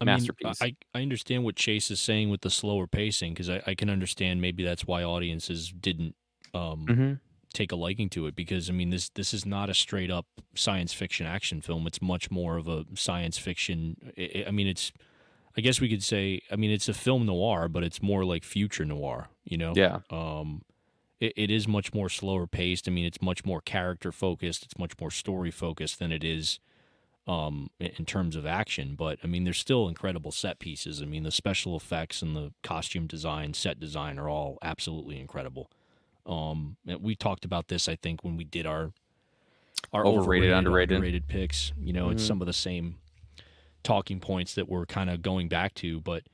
I 0.00 0.04
mean, 0.04 0.14
masterpiece. 0.14 0.62
I, 0.62 0.76
I 0.94 1.02
understand 1.02 1.42
what 1.42 1.56
Chase 1.56 1.90
is 1.90 1.98
saying 1.98 2.30
with 2.30 2.40
the 2.42 2.50
slower 2.50 2.86
pacing 2.86 3.34
because 3.34 3.50
I, 3.50 3.60
I 3.66 3.74
can 3.74 3.90
understand 3.90 4.40
maybe 4.40 4.62
that's 4.62 4.86
why 4.86 5.02
audiences 5.02 5.72
didn't 5.72 6.14
um, 6.54 6.86
mm-hmm. 6.88 7.12
Take 7.52 7.72
a 7.72 7.76
liking 7.76 8.08
to 8.10 8.26
it 8.26 8.36
because 8.36 8.68
I 8.68 8.72
mean 8.72 8.90
this 8.90 9.08
this 9.10 9.32
is 9.32 9.46
not 9.46 9.70
a 9.70 9.74
straight 9.74 10.10
up 10.10 10.26
science 10.54 10.92
fiction 10.92 11.26
action 11.26 11.60
film. 11.60 11.86
It's 11.86 12.02
much 12.02 12.30
more 12.30 12.56
of 12.56 12.68
a 12.68 12.84
science 12.94 13.38
fiction. 13.38 14.12
I, 14.46 14.50
mean, 14.50 14.66
it's 14.66 14.92
I 15.56 15.60
guess 15.60 15.80
we 15.80 15.88
could 15.88 16.02
say 16.02 16.42
I 16.50 16.56
mean 16.56 16.70
it's 16.70 16.88
a 16.88 16.94
film 16.94 17.26
noir, 17.26 17.68
but 17.68 17.82
it's 17.82 18.02
more 18.02 18.24
like 18.24 18.44
future 18.44 18.84
noir. 18.84 19.28
You 19.44 19.58
know, 19.58 19.72
yeah 19.74 20.00
um, 20.10 20.62
it, 21.20 21.32
it 21.36 21.50
is 21.50 21.66
much 21.66 21.94
more 21.94 22.08
slower 22.08 22.46
paced. 22.46 22.88
I 22.88 22.90
mean, 22.90 23.04
it's 23.04 23.22
much 23.22 23.44
more 23.44 23.60
character 23.60 24.12
focused. 24.12 24.64
It's 24.64 24.78
much 24.78 24.92
more 25.00 25.10
story 25.10 25.50
focused 25.50 25.98
than 25.98 26.12
it 26.12 26.24
is 26.24 26.60
um, 27.26 27.70
in 27.78 28.04
terms 28.04 28.36
of 28.36 28.46
action. 28.46 28.94
But 28.96 29.18
I 29.22 29.26
mean, 29.26 29.44
there's 29.44 29.58
still 29.58 29.88
incredible 29.88 30.32
set 30.32 30.58
pieces. 30.58 31.02
I 31.02 31.04
mean, 31.04 31.22
the 31.22 31.30
special 31.30 31.76
effects 31.76 32.22
and 32.22 32.34
the 32.34 32.52
costume 32.62 33.06
design, 33.06 33.54
set 33.54 33.78
design 33.78 34.18
are 34.18 34.28
all 34.28 34.58
absolutely 34.62 35.20
incredible. 35.20 35.70
Um, 36.28 36.76
and 36.86 37.02
we 37.02 37.16
talked 37.16 37.44
about 37.44 37.68
this, 37.68 37.88
I 37.88 37.96
think, 37.96 38.22
when 38.22 38.36
we 38.36 38.44
did 38.44 38.66
our 38.66 38.92
our 39.92 40.04
Overrated, 40.04 40.52
underrated. 40.52 40.96
underrated 40.96 41.28
picks. 41.28 41.72
You 41.80 41.92
know, 41.92 42.10
it's 42.10 42.22
Mhm. 42.22 42.26
some 42.26 42.40
of 42.42 42.46
the 42.46 42.52
same 42.52 42.96
talking 43.82 44.20
points 44.20 44.54
that 44.54 44.68
we're 44.68 44.84
kind 44.86 45.08
of 45.08 45.22
going 45.22 45.48
back 45.48 45.72
to, 45.74 46.00
but 46.00 46.24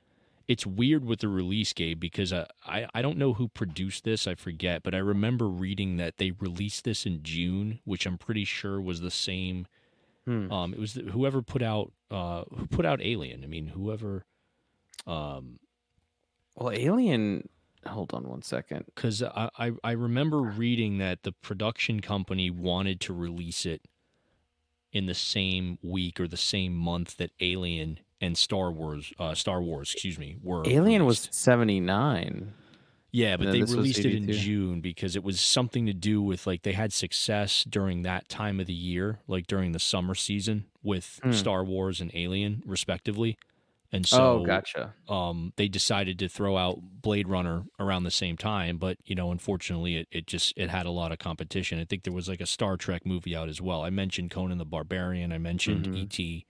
it's 0.49 0.67
weird 0.67 1.05
with 1.05 1.21
the 1.21 1.29
release 1.29 1.73
Gabe 1.73 2.01
because 2.01 2.33
I, 2.33 2.47
I 2.67 2.87
I 2.95 3.03
don't 3.03 3.17
know 3.19 3.33
who 3.35 3.49
produced 3.49 4.05
this 4.05 4.27
I 4.27 4.35
forget 4.35 4.83
but 4.83 4.95
I 4.95 4.99
remember 4.99 5.49
reading 5.49 5.97
that 5.97 6.19
they 6.19 6.33
released 6.33 6.85
this 6.85 7.07
in 7.07 7.23
June 7.23 7.81
which 7.85 8.05
I'm 8.05 8.19
pretty 8.19 8.45
sure 8.45 8.79
was 8.79 9.01
the 9.01 9.11
same 9.11 9.67
Hmm. 10.27 10.53
um 10.53 10.75
it 10.75 10.81
was 10.81 10.93
the, 10.95 11.03
whoever 11.05 11.41
put 11.41 11.63
out 11.63 11.93
uh 12.11 12.45
who 12.55 12.67
put 12.67 12.85
out 12.85 13.01
Alien 13.01 13.43
I 13.43 13.47
mean 13.47 13.69
whoever 13.69 14.27
um 15.07 15.61
well 16.57 16.71
alien 16.73 17.49
hold 17.87 18.13
on 18.15 18.25
one 18.29 18.43
second 18.43 18.85
because 18.87 19.23
I, 19.23 19.51
I 19.59 19.73
I 19.83 19.93
remember 19.93 20.41
reading 20.41 20.99
that 20.99 21.23
the 21.23 21.33
production 21.33 22.01
company 22.01 22.51
wanted 22.51 23.01
to 23.03 23.15
release 23.15 23.65
it 23.67 23.83
in 24.93 25.07
the 25.07 25.15
same 25.15 25.79
week 25.83 26.21
or 26.21 26.29
the 26.29 26.37
same 26.37 26.75
month 26.75 27.17
that 27.17 27.31
Alien 27.41 27.99
and 28.21 28.39
Star 28.39 28.71
Wars 28.73 29.13
uh 29.19 29.35
Star 29.35 29.61
Wars 29.63 29.93
excuse 29.93 30.19
me 30.19 30.37
were 30.43 30.63
alien 30.67 31.05
was 31.05 31.29
79 31.33 32.53
Yeah, 33.11 33.37
but 33.37 33.53
they 33.53 33.63
released 33.63 34.01
it 34.01 34.15
in 34.15 34.31
June 34.33 34.81
because 34.81 35.15
it 35.17 35.23
was 35.25 35.41
something 35.41 35.87
to 35.87 35.93
do 35.93 36.21
with 36.23 36.47
like 36.47 36.63
they 36.63 36.73
had 36.73 36.93
success 36.93 37.65
during 37.65 38.03
that 38.03 38.29
time 38.29 38.59
of 38.61 38.67
the 38.67 38.73
year, 38.73 39.21
like 39.29 39.47
during 39.47 39.73
the 39.73 39.79
summer 39.79 40.15
season 40.15 40.65
with 40.83 41.21
Hmm. 41.23 41.33
Star 41.33 41.65
Wars 41.65 42.01
and 42.01 42.11
Alien, 42.15 42.63
respectively. 42.67 43.37
And 43.93 44.05
so 44.07 44.41
oh 44.41 44.45
gotcha 44.45 44.93
um, 45.09 45.53
they 45.57 45.69
decided 45.69 46.19
to 46.19 46.29
throw 46.29 46.57
out 46.57 46.81
Blade 47.01 47.29
Runner 47.29 47.63
around 47.79 48.03
the 48.03 48.11
same 48.11 48.37
time, 48.37 48.77
but 48.77 48.97
you 49.05 49.15
know, 49.15 49.31
unfortunately, 49.31 49.97
it, 49.97 50.09
it 50.11 50.27
just 50.27 50.53
it 50.57 50.69
had 50.71 50.85
a 50.87 50.91
lot 50.91 51.13
of 51.13 51.19
competition. 51.19 51.79
I 51.79 51.85
think 51.85 52.03
there 52.03 52.13
was 52.13 52.29
like 52.29 52.41
a 52.41 52.47
Star 52.47 52.77
Trek 52.77 53.07
movie 53.07 53.37
out 53.37 53.49
as 53.49 53.61
well. 53.61 53.83
I 53.83 53.91
mentioned 53.91 54.33
Conan 54.33 54.59
the 54.59 54.65
Barbarian. 54.65 55.33
I 55.33 55.39
mentioned 55.39 55.87
Mhm. 55.87 55.97
E.T. 55.97 56.47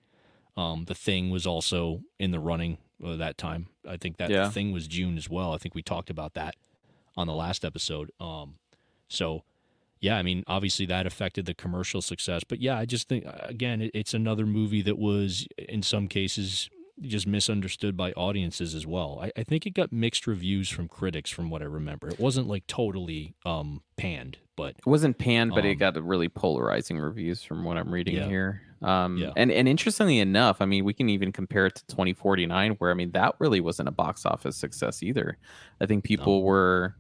Um, 0.57 0.85
the 0.87 0.95
Thing 0.95 1.31
was 1.31 1.47
also 1.47 2.01
in 2.19 2.31
the 2.31 2.39
running 2.41 2.79
uh, 3.05 3.17
that 3.17 3.37
time. 3.37 3.67
I 3.87 3.99
think 3.99 4.17
that 4.17 4.31
Yeah. 4.31 4.49
Thing 4.49 4.73
was 4.73 4.87
June 4.89 5.19
as 5.19 5.29
well. 5.29 5.53
I 5.53 5.59
think 5.59 5.75
we 5.75 5.83
talked 5.83 6.09
about 6.09 6.33
that 6.35 6.55
on 7.17 7.27
the 7.27 7.35
last 7.35 7.65
episode. 7.65 8.11
Um, 8.21 8.55
so 9.09 9.43
yeah, 10.01 10.17
I 10.17 10.23
mean, 10.23 10.45
obviously 10.47 10.87
that 10.87 11.07
affected 11.07 11.45
the 11.45 11.55
commercial 11.55 12.01
success, 12.01 12.43
but 12.47 12.61
yeah, 12.61 12.79
I 12.79 12.87
just 12.87 13.09
think 13.09 13.25
again, 13.27 13.83
it, 13.83 13.91
it's 13.93 14.15
another 14.15 14.47
movie 14.47 14.81
that 14.83 14.97
was 14.97 15.47
in 15.59 15.83
some 15.83 16.09
cases 16.09 16.71
just 17.01 17.27
misunderstood 17.27 17.97
by 17.97 18.13
audiences 18.13 18.75
as 18.75 18.87
well. 18.87 19.19
I, 19.23 19.33
I 19.37 19.43
think 19.45 19.67
it 19.67 19.71
got 19.75 19.93
mixed 19.93 20.27
reviews 20.27 20.69
from 20.69 20.89
critics, 20.89 21.31
from 21.31 21.51
what 21.51 21.61
I 21.63 21.67
remember. 21.67 22.09
It 22.09 22.21
wasn't 22.21 22.47
like 22.47 22.67
totally 22.67 23.35
um, 23.45 23.83
panned, 23.97 24.39
but 24.57 24.71
it 24.79 24.87
wasn't 24.87 25.19
panned 25.19 25.53
but 25.55 25.65
it 25.65 25.73
Um, 25.73 25.79
got 25.79 26.03
really 26.05 26.29
polarizing 26.29 26.99
reviews 26.99 27.43
from 27.43 27.65
what 27.65 27.77
i'm 27.77 27.93
reading 27.93 28.15
Yeah. 28.15 28.29
here 28.29 28.63
um 28.83 29.19
Yeah. 29.19 29.33
and 29.37 29.51
and 29.51 29.67
interestingly 29.67 30.21
enough 30.21 30.61
i 30.61 30.65
mean 30.65 30.85
we 30.85 30.95
can 30.95 31.09
even 31.09 31.33
compare 31.33 31.67
it 31.67 31.75
to 31.75 31.85
2049 31.87 32.73
where 32.79 32.93
i 32.93 32.95
mean 32.95 33.11
that 33.13 33.35
really 33.41 33.61
wasn't 33.61 33.89
a 33.89 33.93
box 33.93 34.25
office 34.25 34.57
success 34.57 35.03
either 35.03 35.39
i 35.81 35.87
think 35.87 36.05
people 36.05 36.45
were 36.45 36.95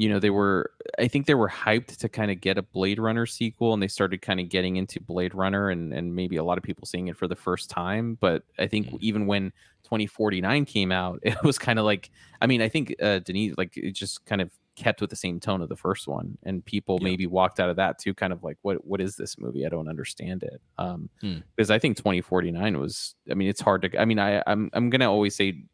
you 0.00 0.08
know 0.08 0.20
they 0.20 0.30
were 0.30 0.70
i 0.98 1.08
think 1.08 1.26
they 1.26 1.34
were 1.34 1.48
hyped 1.48 1.96
to 1.96 2.08
kind 2.08 2.30
of 2.30 2.40
get 2.40 2.56
a 2.56 2.62
blade 2.62 3.00
runner 3.00 3.26
sequel 3.26 3.72
and 3.74 3.82
they 3.82 3.88
started 3.88 4.22
kind 4.22 4.38
of 4.38 4.48
getting 4.48 4.76
into 4.76 5.00
blade 5.00 5.34
runner 5.34 5.70
and 5.70 5.92
and 5.92 6.14
maybe 6.14 6.36
a 6.36 6.44
lot 6.44 6.56
of 6.56 6.62
people 6.62 6.86
seeing 6.86 7.08
it 7.08 7.16
for 7.16 7.26
the 7.26 7.34
first 7.34 7.68
time 7.68 8.16
but 8.20 8.44
i 8.58 8.66
think 8.66 8.86
Mm. 8.90 8.98
even 9.00 9.26
when 9.26 9.50
2049 9.84 10.64
came 10.66 10.92
out 10.92 11.18
it 11.22 11.42
was 11.42 11.58
kind 11.58 11.78
of 11.80 11.84
like 11.84 12.10
i 12.40 12.46
mean 12.46 12.62
i 12.62 12.68
think 12.68 12.94
uh 13.02 13.18
denis 13.20 13.54
like 13.58 13.76
it 13.76 13.92
just 13.92 14.24
kind 14.24 14.40
of 14.40 14.50
kept 14.76 15.00
with 15.00 15.10
the 15.10 15.16
same 15.16 15.40
tone 15.40 15.60
of 15.60 15.68
the 15.68 15.76
first 15.76 16.06
one 16.06 16.38
and 16.44 16.64
people 16.64 16.98
Yeah. 17.00 17.04
maybe 17.10 17.26
walked 17.26 17.58
out 17.58 17.68
of 17.68 17.74
that 17.76 17.98
too 17.98 18.14
kind 18.14 18.32
of 18.32 18.44
like 18.44 18.56
what 18.62 18.86
what 18.86 19.00
is 19.00 19.16
this 19.16 19.36
movie 19.36 19.66
i 19.66 19.68
don't 19.68 19.88
understand 19.88 20.44
it 20.44 20.60
um 20.78 21.08
Hmm. 21.20 21.38
because 21.56 21.70
i 21.72 21.78
think 21.80 21.96
2049 21.96 22.78
was 22.78 23.16
i 23.30 23.34
mean 23.34 23.48
it's 23.48 23.60
hard 23.60 23.82
to 23.82 24.00
i 24.00 24.04
mean 24.04 24.20
i 24.20 24.40
i'm, 24.46 24.70
I'm 24.72 24.90
gonna 24.90 25.10
always 25.10 25.34
say 25.34 25.64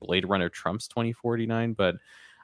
blade 0.00 0.28
runner 0.28 0.48
trumps 0.48 0.86
2049 0.86 1.72
but 1.72 1.96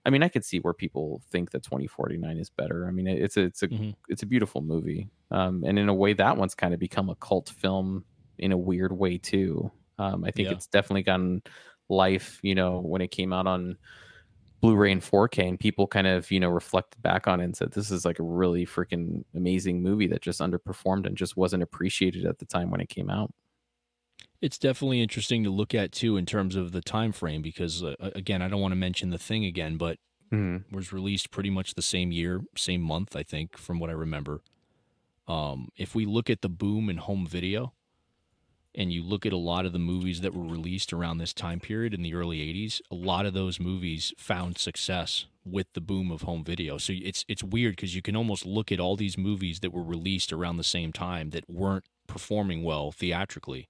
i 0.08 0.10
mean 0.10 0.22
i 0.24 0.28
could 0.28 0.44
see 0.44 0.58
where 0.60 0.74
people 0.74 1.20
think 1.30 1.50
that 1.52 1.62
2049 1.62 2.38
is 2.38 2.50
better 2.50 2.88
i 2.88 2.90
mean 2.90 3.06
it's 3.06 3.36
a 3.36 3.42
it's 3.42 3.62
a 3.62 3.68
Mhm. 3.68 3.94
it's 4.08 4.22
a 4.22 4.26
beautiful 4.26 4.62
movie 4.62 5.08
um 5.30 5.62
and 5.66 5.78
in 5.78 5.88
a 5.88 5.94
way 5.94 6.14
that 6.14 6.36
one's 6.36 6.54
kind 6.56 6.74
of 6.74 6.80
become 6.80 7.10
a 7.10 7.14
cult 7.16 7.50
film 7.50 8.04
in 8.38 8.52
a 8.52 8.56
weird 8.56 8.92
way 8.92 9.18
too 9.18 9.70
um 9.98 10.24
i 10.24 10.30
think 10.30 10.48
Yeah. 10.48 10.54
it's 10.54 10.66
definitely 10.66 11.02
gotten 11.04 11.42
life 11.90 12.40
you 12.42 12.54
know 12.54 12.80
when 12.80 13.02
it 13.02 13.10
came 13.10 13.32
out 13.32 13.46
on 13.46 13.76
Blu-ray 14.60 14.90
and 14.90 15.00
4K, 15.00 15.48
and 15.48 15.60
people 15.60 15.86
kind 15.86 16.08
of 16.08 16.32
you 16.32 16.40
know 16.40 16.48
reflected 16.48 17.00
back 17.00 17.28
on 17.28 17.40
it 17.40 17.44
and 17.44 17.56
said 17.56 17.70
this 17.70 17.92
is 17.92 18.04
like 18.04 18.18
a 18.18 18.24
really 18.24 18.66
freaking 18.66 19.24
amazing 19.36 19.80
movie 19.82 20.08
that 20.08 20.20
just 20.20 20.40
underperformed 20.40 21.06
and 21.06 21.16
just 21.16 21.36
wasn't 21.36 21.62
appreciated 21.62 22.26
at 22.26 22.38
the 22.40 22.44
time 22.44 22.68
when 22.72 22.80
it 22.80 22.88
came 22.88 23.08
out. 23.08 23.32
It's 24.40 24.58
definitely 24.58 25.02
interesting 25.02 25.42
to 25.44 25.50
look 25.50 25.74
at 25.74 25.90
too 25.92 26.16
in 26.16 26.24
terms 26.24 26.54
of 26.54 26.72
the 26.72 26.80
time 26.80 27.12
frame 27.12 27.42
because 27.42 27.82
uh, 27.82 27.94
again, 27.98 28.40
I 28.40 28.48
don't 28.48 28.60
want 28.60 28.72
to 28.72 28.76
mention 28.76 29.10
the 29.10 29.18
thing 29.18 29.44
again, 29.44 29.76
but 29.76 29.98
Mhm. 30.32 30.70
was 30.70 30.92
released 30.92 31.30
pretty 31.30 31.50
much 31.50 31.74
the 31.74 31.82
same 31.82 32.12
year, 32.12 32.42
same 32.56 32.82
month, 32.82 33.16
I 33.16 33.22
think, 33.22 33.56
from 33.56 33.78
what 33.80 33.88
I 33.88 33.94
remember. 33.94 34.42
Um, 35.26 35.70
if 35.76 35.94
we 35.94 36.06
look 36.06 36.30
at 36.30 36.42
the 36.42 36.50
boom 36.50 36.90
in 36.90 36.98
home 36.98 37.26
video, 37.26 37.74
and 38.74 38.92
you 38.92 39.02
look 39.02 39.26
at 39.26 39.32
a 39.32 39.36
lot 39.38 39.64
of 39.66 39.72
the 39.72 39.78
movies 39.78 40.20
that 40.20 40.34
were 40.34 40.44
released 40.44 40.92
around 40.92 41.18
this 41.18 41.32
time 41.32 41.58
period 41.58 41.94
in 41.94 42.02
the 42.02 42.14
early 42.14 42.40
'80s, 42.40 42.82
a 42.90 42.94
lot 42.94 43.26
of 43.26 43.34
those 43.34 43.58
movies 43.58 44.12
found 44.18 44.58
success 44.58 45.26
with 45.44 45.66
the 45.72 45.80
boom 45.80 46.10
of 46.12 46.22
home 46.22 46.44
video. 46.44 46.78
So 46.78 46.92
it's 46.94 47.24
it's 47.28 47.42
weird 47.42 47.76
because 47.76 47.94
you 47.94 48.02
can 48.02 48.14
almost 48.16 48.44
look 48.46 48.70
at 48.70 48.80
all 48.80 48.96
these 48.96 49.18
movies 49.18 49.60
that 49.60 49.72
were 49.72 49.82
released 49.82 50.32
around 50.32 50.58
the 50.58 50.64
same 50.64 50.92
time 50.92 51.30
that 51.30 51.48
weren't 51.48 51.86
performing 52.06 52.62
well 52.62 52.92
theatrically 52.92 53.68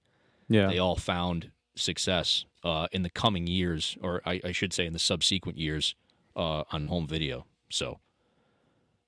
Yeah. 0.49 0.67
they 0.67 0.79
all 0.79 0.95
found 0.95 1.51
success 1.75 2.45
uh, 2.63 2.87
in 2.91 3.03
the 3.03 3.09
coming 3.09 3.47
years, 3.47 3.97
or 4.01 4.21
I, 4.25 4.41
I 4.43 4.51
should 4.51 4.73
say, 4.73 4.85
in 4.85 4.93
the 4.93 4.99
subsequent 4.99 5.57
years 5.57 5.95
uh, 6.35 6.63
on 6.71 6.87
home 6.87 7.07
video. 7.07 7.45
So, 7.69 7.99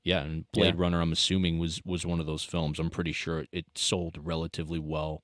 yeah, 0.04 0.22
and 0.24 0.50
Blade 0.52 0.76
Yeah. 0.76 0.82
Runner, 0.82 1.02
I'm 1.02 1.12
assuming 1.12 1.60
was 1.60 1.82
was 1.86 2.06
one 2.06 2.20
of 2.20 2.26
those 2.26 2.44
films. 2.44 2.80
I'm 2.80 2.90
pretty 2.90 3.12
sure 3.12 3.46
it 3.52 3.66
sold 3.76 4.18
relatively 4.22 4.80
well 4.80 5.22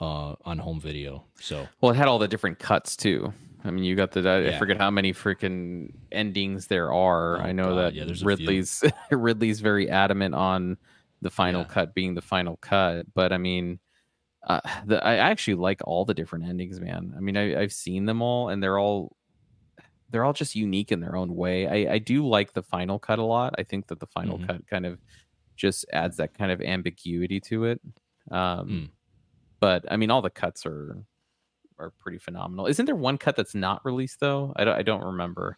uh, 0.00 0.34
on 0.44 0.58
home 0.58 0.80
video. 0.80 1.24
So, 1.40 1.68
Well, 1.80 1.92
it 1.92 1.96
had 1.96 2.08
all 2.08 2.18
the 2.18 2.28
different 2.28 2.58
cuts 2.58 2.96
too. 2.96 3.32
I 3.64 3.70
mean, 3.70 3.84
you 3.84 3.94
got 3.94 4.10
the 4.12 4.28
I 4.28 4.38
Yeah. 4.50 4.58
forget 4.58 4.78
how 4.78 4.90
many 4.90 5.12
freaking 5.12 5.92
endings 6.10 6.66
there 6.66 6.92
are. 6.92 7.38
Oh, 7.38 7.40
I 7.44 7.52
know 7.52 7.74
God, 7.74 7.78
that 7.78 7.94
yeah, 7.94 8.04
there's 8.04 8.22
a 8.22 8.24
few. 8.24 8.28
Ridley's 8.46 8.82
Ridley's 9.10 9.60
very 9.60 9.88
adamant 9.90 10.34
on 10.34 10.76
the 11.20 11.30
final 11.30 11.64
cut 11.64 11.94
being 11.94 12.14
the 12.14 12.22
final 12.22 12.56
cut. 12.56 13.06
But 13.14 13.32
I 13.32 13.38
mean, 13.38 13.78
uh, 14.44 14.60
the, 14.86 15.04
I 15.04 15.16
actually 15.16 15.54
like 15.54 15.80
all 15.84 16.04
the 16.04 16.14
different 16.14 16.46
endings, 16.46 16.80
man. 16.80 17.14
I 17.16 17.20
mean, 17.20 17.36
I, 17.36 17.60
I've 17.60 17.72
seen 17.72 18.06
them 18.06 18.22
all, 18.22 18.48
and 18.48 18.62
they're 18.62 18.78
all 18.78 19.16
they're 20.10 20.24
all 20.24 20.32
just 20.34 20.54
unique 20.54 20.92
in 20.92 21.00
their 21.00 21.16
own 21.16 21.34
way. 21.34 21.66
I, 21.86 21.94
I 21.94 21.98
do 21.98 22.26
like 22.26 22.52
the 22.52 22.62
final 22.62 22.98
cut 22.98 23.18
a 23.18 23.24
lot. 23.24 23.54
I 23.58 23.62
think 23.62 23.86
that 23.86 23.98
the 23.98 24.06
final 24.06 24.38
Mhm. 24.38 24.46
cut 24.46 24.66
kind 24.66 24.84
of 24.84 24.98
just 25.56 25.86
adds 25.92 26.18
that 26.18 26.34
kind 26.34 26.52
of 26.52 26.60
ambiguity 26.60 27.40
to 27.40 27.64
it. 27.64 27.80
Um, 28.30 28.68
Mm. 28.68 28.90
But 29.60 29.84
I 29.90 29.96
mean, 29.96 30.10
all 30.10 30.22
the 30.22 30.30
cuts 30.30 30.66
are 30.66 31.04
are 31.78 31.90
pretty 31.98 32.18
phenomenal. 32.18 32.66
Isn't 32.66 32.84
there 32.86 32.94
one 32.96 33.16
cut 33.18 33.36
that's 33.36 33.54
not 33.54 33.84
released 33.84 34.20
though? 34.20 34.52
I 34.56 34.64
don't, 34.64 34.76
I 34.78 34.82
don't 34.82 35.02
remember. 35.02 35.56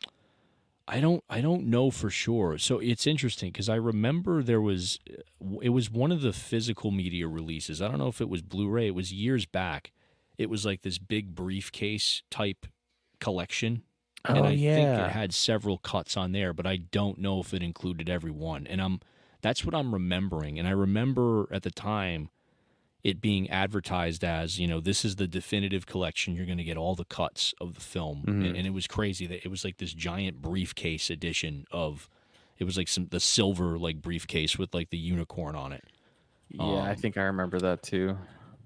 I 0.87 1.01
don't 1.01 1.25
I 1.31 1.41
don't 1.41 1.67
know 1.67 1.91
for 1.91 2.11
sure. 2.11 2.59
So 2.59 2.79
it's 2.79 3.07
interesting 3.07 3.51
because 3.51 3.69
I 3.69 3.77
remember 3.77 4.43
there 4.43 4.61
was 4.61 4.99
uh, 5.11 5.59
it 5.63 5.71
was 5.71 5.91
one 5.91 6.13
of 6.13 6.21
the 6.21 6.33
physical 6.33 6.91
media 6.91 7.27
releases. 7.27 7.81
I 7.81 7.89
don't 7.89 7.99
know 7.99 8.09
if 8.09 8.21
it 8.21 8.29
was 8.29 8.43
Blu-ray. 8.43 8.89
It 8.89 8.95
was 8.95 9.13
years 9.13 9.47
back. 9.47 9.93
It 10.37 10.51
was 10.51 10.67
like 10.67 10.83
this 10.83 10.99
big 10.99 11.35
briefcase 11.35 12.23
type 12.31 12.67
collection. 13.21 13.83
and 14.25 14.39
Oh, 14.39 14.45
I 14.45 14.57
think 14.75 14.89
it 15.07 15.11
had 15.11 15.33
several 15.33 15.79
cuts 15.79 16.17
on 16.17 16.33
there, 16.33 16.53
but 16.53 16.67
I 16.67 16.77
don't 16.77 17.19
know 17.19 17.41
if 17.41 17.55
it 17.55 17.63
included 17.63 18.09
every 18.11 18.31
one. 18.31 18.67
And 18.67 18.81
I'm 18.83 19.01
that's 19.41 19.65
what 19.65 19.75
I'm 19.75 19.93
remembering. 19.93 20.59
And 20.59 20.67
I 20.69 20.73
remember 20.73 21.47
at 21.51 21.63
the 21.63 21.71
time 21.71 22.31
it 23.05 23.21
being 23.21 23.49
advertised 23.51 24.25
as, 24.25 24.59
you 24.59 24.67
know, 24.67 24.81
this 24.81 25.05
is 25.05 25.17
the 25.17 25.29
definitive 25.29 25.85
collection. 25.87 26.35
You're 26.35 26.47
going 26.47 26.59
to 26.59 26.65
get 26.65 26.79
all 26.79 26.95
the 26.95 27.05
cuts 27.05 27.53
of 27.61 27.75
the 27.75 27.81
film. 27.81 28.25
Mhm. 28.27 28.47
And, 28.47 28.57
and 28.57 28.67
it 28.67 28.71
was 28.73 28.87
crazy 28.87 29.27
that 29.27 29.45
it 29.45 29.49
was 29.51 29.63
like 29.65 29.77
this 29.77 29.93
giant 29.93 30.41
briefcase 30.41 31.11
edition 31.11 31.67
of 31.71 32.09
it 32.59 32.65
was 32.65 32.77
like 32.79 32.89
some 32.89 33.07
the 33.11 33.21
silver 33.21 33.79
like 33.79 34.01
briefcase 34.01 34.57
with 34.59 34.73
like 34.75 34.89
the 34.91 34.97
unicorn 34.97 35.55
on 35.55 35.73
it 35.73 35.85
Yeah, 36.49 36.63
I 36.65 36.91
Um, 36.91 36.97
think 36.97 37.19
I 37.19 37.23
remember 37.25 37.59
that 37.61 37.83
too. 37.83 38.17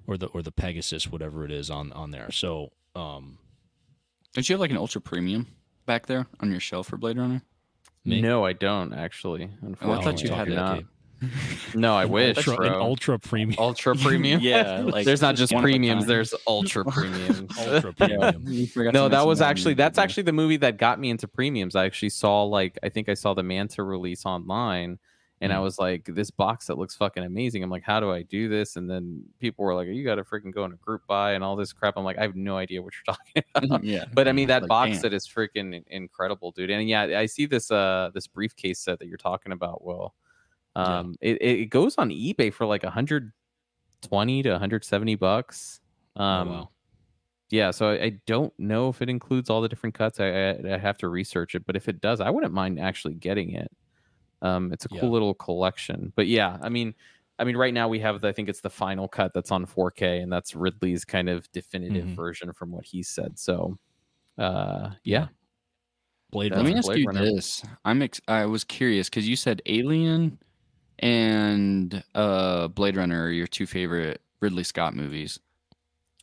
or 0.06 0.16
the 0.16 0.26
or 0.26 0.42
the 0.42 0.52
Pegasus 0.52 1.10
whatever 1.10 1.44
it 1.44 1.50
is 1.50 1.68
on 1.70 1.92
on 1.92 2.10
there. 2.12 2.30
So, 2.30 2.70
um 2.94 3.38
Don't 4.34 4.48
you 4.48 4.52
have 4.54 4.60
like 4.60 4.70
an 4.70 4.76
ultra 4.76 5.00
premium 5.00 5.48
back 5.86 6.06
there 6.06 6.26
on 6.40 6.50
your 6.50 6.60
shelf 6.60 6.86
for 6.88 6.96
Blade 6.96 7.18
Runner? 7.18 7.42
me? 8.04 8.20
No, 8.20 8.44
I 8.44 8.52
don't 8.52 8.92
actually. 8.94 9.50
Unfortunately, 9.62 10.04
thought 10.04 10.22
you 10.22 10.30
I 10.32 10.36
had 10.36 10.44
do 10.48 10.54
that, 10.54 10.60
not. 10.60 10.76
Gabe. 10.78 10.86
No, 11.74 11.94
I 11.94 12.04
wish, 12.04 12.36
ultra, 12.36 12.52
an 12.66 12.72
bro. 12.72 12.82
ultra 12.82 13.18
premium 13.18 13.58
ultra 13.58 13.94
premium. 13.96 14.40
Yeah, 14.40 14.80
like, 14.80 15.04
there's 15.04 15.20
not 15.22 15.34
just 15.34 15.50
just 15.50 15.54
one 15.54 15.64
of 15.64 15.68
a 15.68 15.72
premiums. 15.72 16.00
kind. 16.02 16.10
There's 16.10 16.34
ultra 16.46 16.84
premiums. 16.90 17.58
ultra 17.58 17.92
premium. 17.98 18.42
you 18.46 18.68
no, 18.92 19.08
that 19.08 19.26
was 19.26 19.40
actually 19.40 19.74
that's 19.74 19.96
movie. 19.96 20.04
actually 20.04 20.22
the 20.24 20.32
movie 20.32 20.56
that 20.58 20.76
got 20.78 21.00
me 21.00 21.10
into 21.10 21.26
premiums. 21.28 21.74
I 21.76 21.84
actually 21.86 22.10
saw 22.10 22.44
like 22.44 22.78
I 22.82 22.88
think 22.88 23.08
I 23.08 23.14
saw 23.14 23.34
the 23.34 23.42
Manta 23.42 23.82
release 23.82 24.24
online, 24.26 24.98
and 25.40 25.52
I 25.52 25.56
Mm. 25.56 25.62
was 25.62 25.78
like, 25.78 26.04
this 26.04 26.30
box 26.30 26.66
that 26.66 26.78
looks 26.78 26.94
fucking 26.96 27.22
amazing. 27.24 27.62
I'm 27.62 27.70
like, 27.70 27.84
how 27.84 28.00
do 28.00 28.10
I 28.10 28.22
do 28.22 28.48
this? 28.48 28.76
And 28.76 28.88
then 28.90 29.22
people 29.40 29.64
were 29.64 29.74
like, 29.74 29.86
you 29.88 30.04
got 30.04 30.16
to 30.16 30.24
freaking 30.24 30.52
go 30.52 30.64
in 30.64 30.72
a 30.72 30.76
group 30.76 31.02
buy 31.06 31.32
and 31.32 31.44
all 31.44 31.54
this 31.56 31.72
crap. 31.72 31.94
I'm 31.96 32.04
like, 32.04 32.18
I 32.18 32.22
have 32.22 32.34
no 32.36 32.56
idea 32.56 32.82
what 32.82 32.92
you're 32.94 33.14
talking 33.16 33.42
about. 33.54 33.84
yeah. 33.84 34.04
But 34.12 34.26
I 34.28 34.32
mean 34.32 34.48
that 34.48 34.62
Like, 34.62 34.68
box 34.68 34.90
damn. 34.92 35.00
set 35.00 35.12
is 35.14 35.26
freaking 35.28 35.82
incredible, 35.88 36.50
dude. 36.52 36.70
And 36.70 36.88
yeah, 36.88 37.02
I 37.18 37.26
see 37.26 37.46
this 37.46 37.70
uh 37.70 38.10
this 38.14 38.26
briefcase 38.26 38.80
set 38.80 38.98
that 39.00 39.06
you're 39.08 39.16
talking 39.16 39.52
about. 39.52 39.84
Will 39.84 40.14
Yeah. 40.84 41.00
um 41.00 41.16
it, 41.20 41.42
it 41.42 41.66
goes 41.70 41.96
on 41.98 42.10
eBay 42.10 42.52
for 42.52 42.66
like 42.66 42.82
120 42.84 44.42
to 44.44 44.50
170 44.50 45.14
bucks. 45.16 45.80
Oh, 46.16 46.22
Um 46.24 46.46
wow. 46.46 46.70
yeah, 47.50 47.70
so 47.72 47.90
I, 47.90 48.02
I 48.04 48.10
don't 48.26 48.52
know 48.58 48.88
if 48.90 49.02
it 49.02 49.08
includes 49.10 49.50
all 49.50 49.62
the 49.62 49.68
different 49.70 49.94
cuts. 49.94 50.20
I, 50.20 50.26
I 50.28 50.74
I 50.74 50.78
have 50.78 50.98
to 50.98 51.08
research 51.08 51.54
it, 51.54 51.66
but 51.66 51.76
if 51.76 51.88
it 51.88 52.00
does, 52.00 52.20
I 52.20 52.30
wouldn't 52.30 52.54
mind 52.54 52.80
actually 52.80 53.14
getting 53.14 53.52
it. 53.52 53.70
Um, 54.42 54.72
it's 54.72 54.84
a 54.86 54.88
cool 54.90 55.10
Yeah. 55.10 55.12
little 55.12 55.34
collection. 55.34 56.12
But 56.16 56.26
yeah, 56.28 56.58
I 56.62 56.68
mean, 56.70 56.94
I 57.38 57.44
mean, 57.44 57.56
right 57.56 57.74
now 57.74 57.88
we 57.88 58.00
have 58.00 58.20
the, 58.22 58.28
I 58.28 58.32
think 58.32 58.48
it's 58.50 58.60
the 58.62 58.70
final 58.70 59.08
cut 59.08 59.32
that's 59.34 59.50
on 59.52 59.66
4K, 59.66 60.20
and 60.22 60.32
that's 60.32 60.54
Ridley's 60.56 61.04
kind 61.06 61.28
of 61.30 61.50
definitive 61.52 62.08
Mhm. 62.08 62.16
version 62.16 62.52
from 62.54 62.70
what 62.72 62.84
he 62.86 63.02
said. 63.02 63.38
So, 63.38 63.78
uh, 64.38 64.92
yeah, 65.04 65.28
Blade 66.30 66.54
That's 66.54 66.62
Let 66.62 66.64
me 66.66 66.74
ask 66.78 66.86
Blade 66.86 66.96
you 66.96 67.06
Runner. 67.06 67.30
this. 67.34 67.62
I'm 67.84 68.02
ex- 68.02 68.20
I 68.28 68.44
was 68.46 68.64
curious 68.64 69.08
because 69.08 69.28
you 69.28 69.36
said 69.36 69.62
Alien 69.66 70.38
and 70.98 72.02
uh, 72.14 72.68
Blade 72.68 72.96
Runner 72.96 73.24
are 73.24 73.30
your 73.30 73.46
two 73.46 73.66
favorite 73.66 74.20
Ridley 74.40 74.64
Scott 74.64 74.94
movies. 74.94 75.38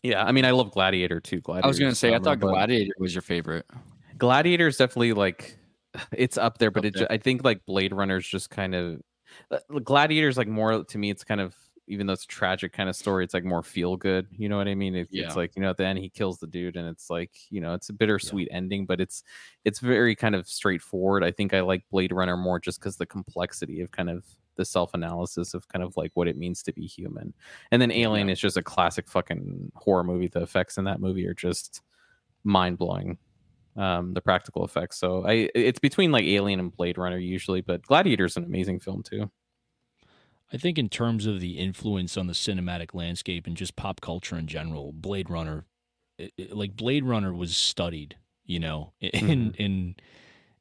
yeah. 0.04 0.24
I 0.24 0.32
mean, 0.32 0.46
I 0.46 0.52
love 0.52 0.72
Gladiator 0.72 1.20
too. 1.20 1.42
Gladiator. 1.42 1.66
I 1.66 1.68
was 1.68 1.80
gonna 1.80 1.96
say 1.96 2.14
I 2.14 2.20
thought 2.20 2.40
Gladiator. 2.40 2.94
Was 3.00 3.14
your 3.14 3.22
favorite. 3.22 3.66
Gladiator 4.18 4.68
is 4.68 4.78
definitely 4.78 5.14
like 5.14 5.58
it's 6.12 6.38
up 6.38 6.58
there, 6.58 6.72
but 6.72 6.86
it, 6.86 6.96
ju- 6.96 7.08
I 7.10 7.18
think 7.18 7.44
like 7.44 7.66
Blade 7.66 7.94
Runner's 7.94 8.28
just 8.28 8.50
kind 8.50 8.76
of 8.76 9.02
uh, 9.52 9.60
Gladiator's 9.84 10.38
like 10.38 10.48
more 10.48 10.84
to 10.84 10.98
me. 10.98 11.10
It's 11.10 11.24
kind 11.24 11.42
of 11.42 11.56
even 11.88 12.08
though 12.08 12.14
it's 12.14 12.24
a 12.24 12.28
tragic 12.28 12.74
kind 12.74 12.90
of 12.90 12.96
story, 12.96 13.24
it's 13.24 13.34
like 13.36 13.44
more 13.44 13.62
feel 13.62 13.96
good. 13.96 14.26
You 14.32 14.50
know 14.50 14.58
what 14.58 14.68
I 14.68 14.74
mean? 14.74 14.96
It, 14.96 15.08
Yeah. 15.12 15.26
It's 15.28 15.36
like 15.36 15.56
you 15.56 15.62
know 15.62 15.70
at 15.70 15.78
the 15.78 15.86
end 15.86 16.00
he 16.00 16.10
kills 16.10 16.40
the 16.40 16.48
dude, 16.48 16.78
and 16.78 16.88
it's 16.88 17.10
like 17.10 17.32
you 17.50 17.62
know 17.62 17.74
it's 17.74 17.90
a 17.90 17.94
bittersweet 17.94 18.48
ending, 18.52 18.86
but 18.86 19.00
it's 19.00 19.24
it's 19.66 19.80
very 19.80 20.16
kind 20.16 20.34
of 20.36 20.48
straightforward. 20.48 21.24
I 21.24 21.32
think 21.32 21.54
I 21.54 21.62
like 21.62 21.84
Blade 21.92 22.12
Runner 22.12 22.38
more 22.38 22.60
just 22.60 22.80
because 22.80 22.98
the 22.98 23.06
complexity 23.06 23.82
of 23.82 23.92
kind 23.92 24.10
of 24.10 24.24
the 24.56 24.66
self 24.66 24.94
analysis 24.94 25.54
of 25.54 25.68
kind 25.68 25.84
of 25.84 25.96
like 25.98 26.12
what 26.16 26.28
it 26.28 26.38
means 26.38 26.64
to 26.64 26.74
be 26.74 26.86
human, 26.86 27.34
and 27.72 27.82
then 27.82 27.92
Alien 27.92 28.28
Yeah. 28.28 28.34
is 28.34 28.40
just 28.40 28.58
a 28.58 28.64
classic 28.64 29.08
fucking 29.08 29.72
horror 29.76 30.04
movie. 30.04 30.28
The 30.28 30.42
effects 30.42 30.78
in 30.78 30.86
that 30.86 31.00
movie 31.00 31.28
are 31.28 31.34
just 31.34 31.82
mind 32.44 32.78
blowing 32.78 33.18
um 33.78 34.14
the 34.14 34.22
practical 34.22 34.64
effects 34.64 34.98
so 34.98 35.26
i 35.28 35.50
it's 35.54 35.80
between 35.80 36.10
like 36.10 36.24
alien 36.24 36.62
and 36.62 36.74
blade 36.78 36.98
runner 36.98 37.18
usually 37.18 37.60
but 37.60 37.82
gladiator's 37.82 38.38
an 38.38 38.46
amazing 38.46 38.80
film 38.80 39.04
too 39.04 39.30
I 40.54 40.58
think 40.58 40.78
in 40.78 40.90
terms 40.90 41.26
of 41.26 41.40
the 41.40 41.58
influence 41.58 42.18
on 42.18 42.28
the 42.28 42.34
cinematic 42.34 42.94
landscape 42.94 43.48
and 43.48 43.58
just 43.58 43.76
pop 43.76 44.00
culture 44.00 44.38
in 44.38 44.46
general, 44.48 44.92
Blade 44.94 45.30
Runner, 45.30 45.66
it, 46.18 46.34
it- 46.38 46.56
like 46.56 46.76
Blade 46.76 47.04
Runner 47.04 47.34
was 47.34 47.58
studied, 47.58 48.16
you 48.46 48.60
know, 48.60 48.94
in 49.02 49.52
Mhm. 49.52 49.56
in 49.58 49.96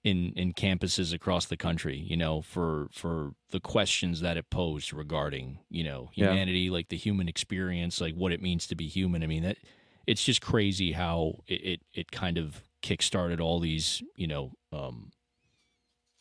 in 0.05 0.33
in 0.37 0.53
campuses 0.53 1.13
across 1.15 1.47
the 1.47 1.57
country, 1.57 1.97
you 1.97 2.17
know, 2.17 2.43
for 2.43 2.89
for 2.93 3.33
the 3.51 3.59
questions 3.61 4.21
that 4.21 4.37
it 4.37 4.51
posed 4.51 4.93
regarding, 4.93 5.59
you 5.71 5.83
know, 5.83 6.11
Yeah. 6.15 6.27
humanity, 6.31 6.69
like 6.71 6.89
the 6.91 6.97
human 6.97 7.27
experience, 7.29 8.01
like 8.01 8.15
what 8.15 8.31
it 8.31 8.43
means 8.43 8.67
to 8.69 8.75
be 8.75 8.87
human. 8.87 9.23
I 9.25 9.27
mean, 9.27 9.43
that 9.45 9.57
it's 10.07 10.23
just 10.23 10.43
crazy 10.43 10.93
how 10.93 11.41
it 11.47 11.65
it, 11.65 11.81
it 11.95 12.13
kind 12.13 12.37
of 12.39 12.63
kickstarted 12.83 13.41
all 13.41 13.59
these, 13.61 14.03
you 14.15 14.27
know, 14.27 14.53
um, 14.73 15.11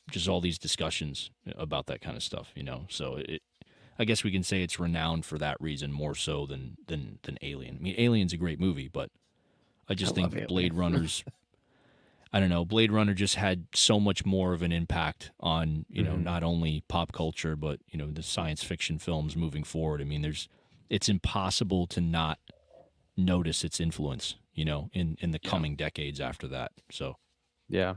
just 0.10 0.30
all 0.30 0.40
these 0.40 0.58
discussions 0.58 1.30
about 1.58 1.88
that 1.88 2.00
kind 2.02 2.16
of 2.16 2.24
stuff, 2.24 2.52
you 2.56 2.64
know. 2.64 2.86
So 2.90 3.16
it, 3.18 3.42
I 4.00 4.06
guess 4.06 4.24
we 4.24 4.32
can 4.32 4.44
say 4.44 4.64
it's 4.64 4.80
renowned 4.80 5.26
for 5.26 5.38
that 5.40 5.60
reason 5.60 5.92
more 5.92 6.16
so 6.16 6.46
than 6.46 6.78
than 6.88 7.20
than 7.24 7.38
Alien. 7.42 7.78
I 7.80 7.84
mean, 7.84 7.96
Alien's 7.98 8.32
a 8.34 8.38
great 8.38 8.62
movie, 8.62 8.88
but 8.88 9.10
I 9.90 9.94
just 9.94 10.18
I 10.18 10.28
think. 10.30 10.48
Blade 10.48 10.74
Runner's. 10.74 11.24
I 12.36 12.40
don't 12.40 12.50
know. 12.50 12.66
Blade 12.66 12.92
Runner 12.92 13.14
just 13.14 13.36
had 13.36 13.68
so 13.76 14.00
much 14.00 14.26
more 14.26 14.54
of 14.54 14.64
an 14.64 14.72
impact 14.72 15.32
on 15.40 15.86
you 15.90 16.04
know 16.04 16.16
Mhm. 16.16 16.24
not 16.24 16.44
only 16.44 16.84
pop 16.88 17.12
culture 17.12 17.56
but 17.56 17.80
you 17.88 17.98
know 17.98 18.10
the 18.12 18.24
science 18.24 18.64
fiction 18.64 18.98
films 19.00 19.36
moving 19.38 19.64
forward. 19.64 20.02
I 20.02 20.06
mean, 20.06 20.22
there's 20.24 20.50
it's 20.90 21.08
impossible 21.10 21.86
to 21.88 22.02
not 22.02 22.40
notice 23.16 23.64
its 23.64 23.80
influence. 23.80 24.36
You 24.56 24.66
know, 24.66 24.90
in 24.94 25.18
in 25.22 25.32
the 25.32 25.40
Yeah. 25.44 25.50
coming 25.50 25.76
decades 25.76 26.20
after 26.20 26.48
that. 26.50 26.72
So 26.92 27.18
yeah 27.70 27.96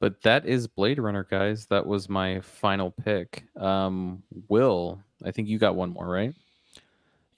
but 0.00 0.22
that 0.22 0.46
is 0.46 0.66
blade 0.68 0.98
runner 0.98 1.24
guys 1.24 1.66
that 1.66 1.86
was 1.86 2.08
my 2.08 2.40
final 2.40 2.90
pick 2.90 3.44
um 3.56 4.22
will 4.48 5.02
i 5.24 5.30
think 5.30 5.48
you 5.48 5.58
got 5.58 5.74
one 5.74 5.90
more 5.90 6.06
right 6.06 6.34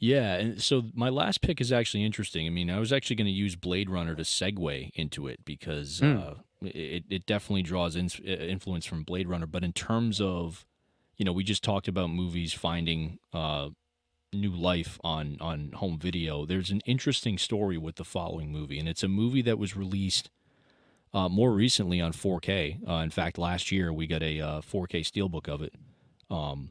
Yeah, 0.01 0.35
and 0.37 0.61
so 0.63 0.85
my 0.95 1.11
last 1.11 1.43
pick 1.43 1.61
is 1.61 1.71
actually 1.71 2.05
interesting. 2.05 2.47
I 2.47 2.51
mean, 2.51 2.71
I 2.71 2.79
was 2.79 2.91
actually 2.93 3.17
going 3.17 3.27
to 3.27 3.33
use 3.33 3.55
Blade 3.55 3.91
Runner 3.91 4.15
to 4.17 4.23
segue 4.23 4.91
into 4.95 5.29
it 5.29 5.45
because 5.45 6.01
Hmm. 6.01 6.17
uh, 6.17 6.35
it 6.63 7.05
it 7.11 7.27
definitely 7.27 7.63
draws 7.63 7.97
in, 7.97 8.09
influence 8.25 8.87
from 8.87 9.03
Blade 9.05 9.29
Runner. 9.29 9.47
But 9.47 9.63
in 9.63 9.73
terms 9.75 10.21
of, 10.21 10.65
you 11.17 11.25
know, 11.27 11.33
we 11.33 11.45
just 11.45 11.63
talked 11.63 11.87
about 11.87 12.09
movies 12.11 12.55
finding 12.55 13.19
uh, 13.35 13.69
new 14.33 14.53
life 14.53 14.99
on 15.05 15.37
on 15.39 15.73
home 15.73 15.99
video. 15.99 16.47
There's 16.47 16.71
an 16.71 16.81
interesting 16.87 17.37
story 17.37 17.77
with 17.77 17.97
the 17.97 18.05
following 18.05 18.51
movie, 18.51 18.79
and 18.79 18.89
it's 18.89 19.03
a 19.03 19.09
movie 19.09 19.43
that 19.43 19.59
was 19.59 19.77
released 19.77 20.31
uh, 21.13 21.29
more 21.29 21.53
recently 21.53 22.01
on 22.01 22.13
4K. 22.13 22.89
Uh, 22.89 23.03
in 23.03 23.11
fact, 23.11 23.37
last 23.37 23.71
year 23.71 23.93
we 23.93 24.07
got 24.07 24.23
a 24.23 24.41
uh, 24.41 24.61
4K 24.63 25.01
steelbook 25.01 25.47
of 25.49 25.61
it. 25.61 25.75
Um, 26.31 26.71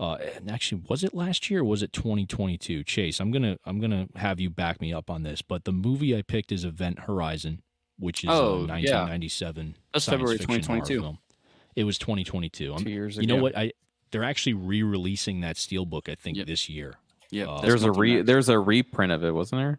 uh, 0.00 0.14
and 0.36 0.50
actually, 0.50 0.82
was 0.88 1.04
it 1.04 1.14
last 1.14 1.48
year? 1.50 1.60
or 1.60 1.64
Was 1.64 1.82
it 1.82 1.92
2022? 1.92 2.82
Chase, 2.84 3.20
I'm 3.20 3.30
gonna 3.30 3.58
I'm 3.64 3.78
gonna 3.80 4.08
have 4.16 4.40
you 4.40 4.50
back 4.50 4.80
me 4.80 4.92
up 4.92 5.10
on 5.10 5.22
this. 5.22 5.42
But 5.42 5.64
the 5.64 5.72
movie 5.72 6.16
I 6.16 6.22
picked 6.22 6.50
is 6.50 6.64
Event 6.64 7.00
Horizon, 7.00 7.62
which 7.98 8.24
is 8.24 8.30
Oh, 8.30 8.64
a 8.64 8.78
yeah. 8.78 9.04
1997. 9.04 9.76
That's 9.92 10.06
February 10.06 10.38
2022. 10.38 11.00
film. 11.00 11.18
It 11.76 11.84
was 11.84 11.98
2022. 11.98 12.72
I'm- 12.72 12.82
Two 12.84 12.90
years 12.90 13.16
ago. 13.16 13.20
you 13.22 13.26
know 13.28 13.40
what? 13.42 13.56
I 13.56 13.72
they're 14.10 14.24
actually 14.24 14.54
re-releasing 14.54 15.40
that 15.42 15.54
steelbook. 15.56 16.08
I 16.10 16.16
think 16.16 16.36
Yep. 16.38 16.46
this 16.48 16.68
year. 16.68 16.94
Yeah, 17.30 17.44
Uh, 17.48 17.60
There's 17.60 17.84
a 17.84 17.92
re 17.92 18.14
next. 18.16 18.26
there's 18.26 18.48
a 18.48 18.58
reprint 18.58 19.12
of 19.12 19.22
it, 19.22 19.32
wasn't 19.32 19.60
there? 19.60 19.78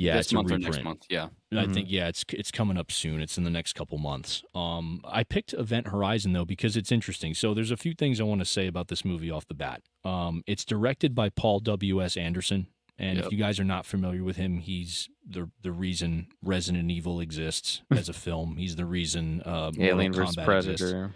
Yeah, 0.00 0.16
this 0.16 0.26
it's 0.26 0.32
month 0.32 0.50
a 0.50 0.54
or 0.54 0.58
next 0.58 0.82
month. 0.82 1.06
Yeah. 1.10 1.28
I 1.52 1.66
Mhm. 1.66 1.74
think 1.74 1.90
yeah, 1.90 2.08
it's 2.08 2.24
it's 2.32 2.50
coming 2.50 2.76
up 2.76 2.90
soon. 2.92 3.20
It's 3.20 3.36
in 3.38 3.44
the 3.44 3.50
next 3.50 3.74
couple 3.74 3.98
months. 3.98 4.42
Um, 4.54 5.00
I 5.04 5.24
picked 5.24 5.52
Event 5.52 5.88
Horizon 5.88 6.32
though 6.32 6.44
because 6.44 6.76
it's 6.76 6.90
interesting. 6.92 7.34
So 7.34 7.54
there's 7.54 7.70
a 7.70 7.76
few 7.76 7.92
things 7.94 8.20
I 8.20 8.24
want 8.24 8.40
to 8.40 8.44
say 8.44 8.66
about 8.66 8.88
this 8.88 9.04
movie 9.04 9.30
off 9.30 9.46
the 9.46 9.54
bat. 9.54 9.82
Um, 10.04 10.42
it's 10.46 10.64
directed 10.64 11.14
by 11.14 11.28
Paul 11.28 11.60
W. 11.60 12.02
S. 12.02 12.16
Anderson, 12.16 12.68
and 12.98 13.18
if 13.18 13.30
you 13.32 13.38
guys 13.38 13.58
are 13.60 13.64
not 13.64 13.84
familiar 13.86 14.22
with 14.24 14.36
him, 14.36 14.58
he's 14.58 15.08
the 15.28 15.50
the 15.62 15.72
reason 15.72 16.28
Resident 16.42 16.90
Evil 16.90 17.20
exists 17.20 17.82
as 17.90 18.08
a 18.08 18.12
film. 18.14 18.56
He's 18.56 18.76
the 18.76 18.86
reason 18.86 19.42
uh, 19.42 19.72
Alien 19.78 20.12
vs 20.12 20.36
Predator. 20.36 20.70
exists. 20.72 21.14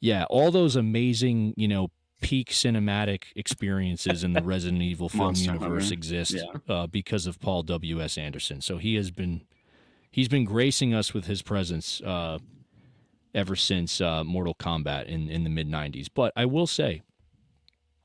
Yeah, 0.00 0.24
all 0.30 0.50
those 0.50 0.74
amazing 0.76 1.54
you 1.56 1.68
know 1.68 1.90
peak 2.22 2.48
cinematic 2.50 3.24
experiences 3.36 4.24
in 4.24 4.32
the 4.32 4.42
Resident 4.54 4.80
Evil 4.82 5.08
film 5.10 5.24
Monster 5.24 5.52
universe 5.52 5.84
Hunter. 5.90 5.94
exist 5.94 6.34
Yeah. 6.36 6.74
uh, 6.74 6.86
because 6.86 7.26
of 7.26 7.38
Paul 7.40 7.62
W. 7.64 8.00
S. 8.00 8.16
Anderson. 8.16 8.60
So 8.62 8.78
he 8.78 8.94
has 8.94 9.10
been 9.10 9.42
he's 10.10 10.28
been 10.28 10.44
gracing 10.44 10.94
us 10.94 11.12
with 11.12 11.26
his 11.26 11.42
presence 11.42 12.00
uh, 12.00 12.38
ever 13.34 13.56
since 13.56 14.00
uh, 14.00 14.24
Mortal 14.24 14.54
Kombat 14.54 15.06
in 15.06 15.28
in 15.28 15.44
the 15.44 15.50
mid 15.50 15.68
'90s. 15.68 16.08
But 16.14 16.32
I 16.36 16.46
will 16.46 16.66
say. 16.66 17.02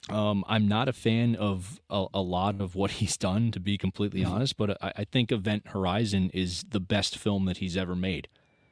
Um, 0.10 0.46
I'm 0.48 0.70
not 0.70 0.88
a 0.88 0.94
fan 0.94 1.36
of 1.36 1.82
a, 1.90 2.06
a 2.14 2.22
lot 2.22 2.62
of 2.62 2.76
what 2.76 2.92
he's 3.02 3.18
done, 3.18 3.52
to 3.52 3.60
be 3.60 3.78
completely 3.78 4.22
Mm-hmm. 4.22 4.32
honest. 4.32 4.56
But 4.56 4.82
I, 4.82 4.94
I 5.00 5.04
think 5.04 5.34
Event 5.34 5.68
Horizon 5.70 6.30
is 6.34 6.64
the 6.70 6.80
best 6.80 7.18
film 7.18 7.44
that 7.46 7.58
he's 7.58 7.76
ever 7.76 7.94
made. 7.94 8.30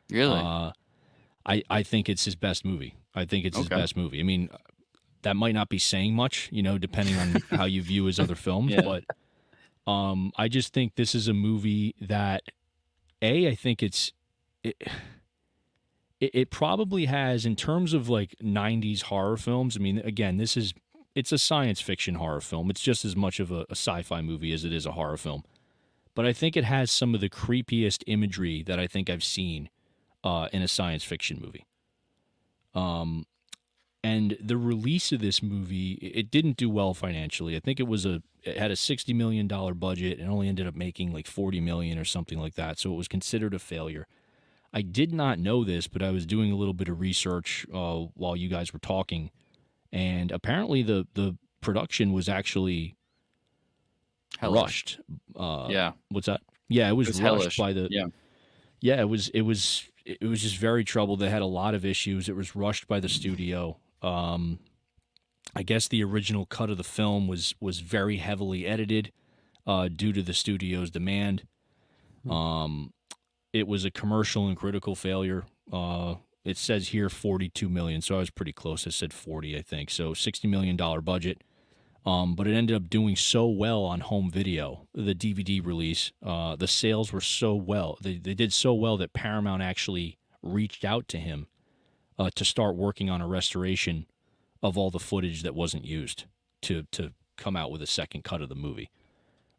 Really? 0.09 0.39
Uh, 0.39 0.71
I 1.45 1.61
I 1.69 1.83
think 1.83 2.07
it's 2.07 2.23
his 2.23 2.35
best 2.35 2.63
movie. 2.63 2.95
I 3.13 3.25
think 3.25 3.43
it's 3.43 3.57
his 3.57 3.67
best 3.67 3.97
movie. 3.97 4.21
I 4.21 4.23
mean, 4.23 4.47
that 5.25 5.35
might 5.35 5.55
not 5.55 5.69
be 5.69 5.79
saying 5.79 6.13
much, 6.13 6.49
you 6.51 6.61
know, 6.61 6.77
depending 6.77 7.17
on 7.17 7.41
how 7.57 7.65
you 7.65 7.81
view 7.81 8.05
his 8.05 8.19
other 8.19 8.35
films. 8.35 8.71
Yeah. 8.71 8.81
But 8.81 9.03
um, 9.91 10.31
I 10.37 10.47
just 10.47 10.71
think 10.71 10.95
this 10.95 11.15
is 11.15 11.27
a 11.27 11.33
movie 11.33 11.95
that, 11.99 12.43
a, 13.23 13.47
I 13.47 13.55
think 13.55 13.81
it's 13.81 14.13
it, 14.63 14.77
it, 16.19 16.31
it 16.33 16.51
probably 16.51 17.05
has 17.05 17.43
in 17.43 17.55
terms 17.55 17.93
of 17.93 18.07
like 18.07 18.35
'90s 18.41 19.03
horror 19.03 19.35
films. 19.35 19.75
I 19.75 19.79
mean, 19.79 19.97
again, 19.97 20.37
this 20.37 20.55
is 20.55 20.75
it's 21.15 21.31
a 21.31 21.39
science 21.39 21.81
fiction 21.81 22.15
horror 22.15 22.41
film. 22.41 22.69
It's 22.69 22.81
just 22.81 23.03
as 23.03 23.15
much 23.15 23.39
of 23.39 23.49
a, 23.51 23.65
a 23.69 23.71
sci-fi 23.75 24.21
movie 24.21 24.53
as 24.53 24.63
it 24.63 24.71
is 24.71 24.85
a 24.85 24.91
horror 24.91 25.17
film. 25.17 25.43
But 26.13 26.27
I 26.27 26.33
think 26.33 26.55
it 26.55 26.65
has 26.65 26.91
some 26.91 27.15
of 27.15 27.21
the 27.21 27.29
creepiest 27.29 28.03
imagery 28.05 28.61
that 28.63 28.79
I 28.79 28.85
think 28.85 29.09
I've 29.09 29.23
seen 29.23 29.69
uh, 30.23 30.49
in 30.53 30.61
a 30.61 30.67
science 30.67 31.03
fiction 31.03 31.41
movie. 31.43 31.65
Um, 32.75 33.25
and 34.05 34.37
the 34.39 34.57
release 34.57 35.11
of 35.11 35.19
this 35.19 35.41
movie, 35.41 35.93
it 35.93 36.29
didn't 36.29 36.57
do 36.57 36.69
well 36.69 36.93
financially. 36.93 37.55
I 37.55 37.59
think 37.59 37.79
it 37.79 37.87
was 37.87 38.05
a 38.05 38.21
it 38.43 38.57
had 38.57 38.71
a 38.71 38.75
sixty 38.75 39.13
million 39.13 39.47
dollar 39.47 39.73
budget 39.73 40.19
and 40.19 40.29
only 40.29 40.47
ended 40.47 40.67
up 40.67 40.75
making 40.75 41.11
like 41.13 41.27
forty 41.27 41.59
million 41.59 41.97
or 41.97 42.05
something 42.05 42.39
like 42.39 42.55
that. 42.55 42.77
So 42.79 42.93
it 42.93 42.97
was 42.97 43.07
considered 43.07 43.53
a 43.53 43.59
failure. 43.59 44.05
I 44.73 44.81
did 44.81 45.11
not 45.13 45.39
know 45.39 45.63
this, 45.63 45.87
but 45.87 46.01
I 46.03 46.11
was 46.11 46.25
doing 46.25 46.51
a 46.51 46.55
little 46.55 46.73
bit 46.73 46.89
of 46.89 46.99
research 46.99 47.65
uh, 47.73 48.01
while 48.13 48.35
you 48.35 48.49
guys 48.49 48.73
were 48.73 48.79
talking, 48.79 49.31
and 49.91 50.31
apparently 50.31 50.83
the 50.83 51.07
the 51.13 51.37
production 51.61 52.13
was 52.13 52.27
actually 52.29 52.95
Hellish. 54.39 54.61
rushed. 54.61 54.99
Uh, 55.35 55.67
Yeah. 55.71 55.93
what's 56.09 56.27
that? 56.27 56.41
Yeah, 56.67 56.89
it 56.89 56.93
was, 56.93 57.07
It 57.07 57.11
was 57.11 57.21
rushed 57.21 57.39
hellish. 57.41 57.57
by 57.57 57.73
the 57.73 57.87
Yeah. 57.89 58.07
yeah, 58.81 58.99
it 59.01 59.09
was 59.09 59.29
it 59.29 59.41
was 59.41 59.83
it 60.05 60.21
was 60.23 60.41
just 60.41 60.57
very 60.57 60.83
troubled. 60.83 61.19
They 61.19 61.29
had 61.29 61.41
a 61.41 61.47
lot 61.61 61.73
of 61.73 61.83
issues. 61.85 62.29
It 62.29 62.35
was 62.35 62.55
rushed 62.55 62.87
by 62.87 62.99
the 62.99 63.09
studio. 63.09 63.77
Um, 64.05 64.59
I 65.55 65.63
guess 65.63 65.87
the 65.87 66.03
original 66.03 66.45
cut 66.45 66.69
of 66.69 66.77
the 66.77 66.83
film 66.83 67.27
was 67.27 67.55
was 67.59 67.79
very 67.79 68.17
heavily 68.17 68.65
edited 68.65 69.11
uh, 69.65 69.87
due 69.87 70.13
to 70.13 70.21
the 70.21 70.33
studio's 70.33 70.91
demand. 70.91 71.47
Um, 72.29 72.93
it 73.53 73.67
was 73.67 73.85
a 73.85 73.91
commercial 73.91 74.47
and 74.47 74.57
critical 74.57 74.95
failure. 74.95 75.45
Uh, 75.71 76.15
it 76.43 76.57
says 76.57 76.89
here 76.89 77.09
42 77.09 77.69
million, 77.69 78.01
so 78.01 78.15
I 78.15 78.19
was 78.19 78.29
pretty 78.29 78.53
close. 78.53 78.85
I 78.85 78.91
said 78.91 79.13
40, 79.13 79.57
I 79.57 79.61
think. 79.61 79.89
So 79.89 80.13
60 80.13 80.47
million 80.47 80.75
dollar 80.75 81.01
budget. 81.01 81.43
Um, 82.05 82.35
but 82.35 82.45
it 82.45 82.53
ended 82.53 82.75
up 82.75 82.87
doing 82.87 83.15
so 83.15 83.47
well 83.47 83.83
on 83.83 84.01
home 84.01 84.29
video, 84.29 84.87
the 84.93 85.15
DVD 85.15 85.65
release. 85.65 86.11
Uh, 86.23 86.55
the 86.55 86.67
sales 86.67 87.11
were 87.11 87.21
so 87.21 87.55
well. 87.55 87.97
They, 87.99 88.17
they 88.17 88.35
did 88.35 88.53
so 88.53 88.75
well 88.75 88.95
that 88.97 89.13
Paramount 89.13 89.63
actually 89.63 90.19
reached 90.43 90.85
out 90.85 91.07
to 91.07 91.17
him 91.17 91.47
uh, 92.17 92.29
to 92.35 92.45
start 92.45 92.75
working 92.75 93.09
on 93.09 93.21
a 93.21 93.27
restoration 93.27 94.05
of 94.63 94.77
all 94.77 94.89
the 94.89 94.99
footage 94.99 95.43
that 95.43 95.55
wasn't 95.55 95.85
used 95.85 96.25
to 96.61 96.83
to 96.91 97.11
come 97.37 97.55
out 97.55 97.71
with 97.71 97.81
a 97.81 97.87
second 97.87 98.23
cut 98.23 98.41
of 98.41 98.49
the 98.49 98.55
movie. 98.55 98.89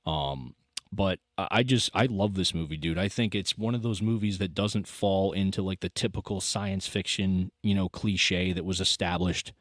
Um, 0.06 0.54
but 0.92 1.18
I 1.36 1.62
just 1.62 1.90
I 1.94 2.06
love 2.06 2.34
this 2.34 2.54
movie, 2.54 2.76
dude. 2.76 2.98
I 2.98 3.08
think 3.08 3.34
it's 3.34 3.58
one 3.58 3.74
of 3.74 3.82
those 3.82 4.00
movies 4.00 4.38
that 4.38 4.54
doesn't 4.54 4.86
fall 4.86 5.32
into 5.32 5.62
like 5.62 5.80
the 5.80 5.88
typical 5.88 6.40
science 6.40 6.86
fiction, 6.86 7.50
you 7.62 7.74
know, 7.74 7.88
cliche 7.88 8.52
that 8.52 8.64
was 8.64 8.80
established 8.80 9.52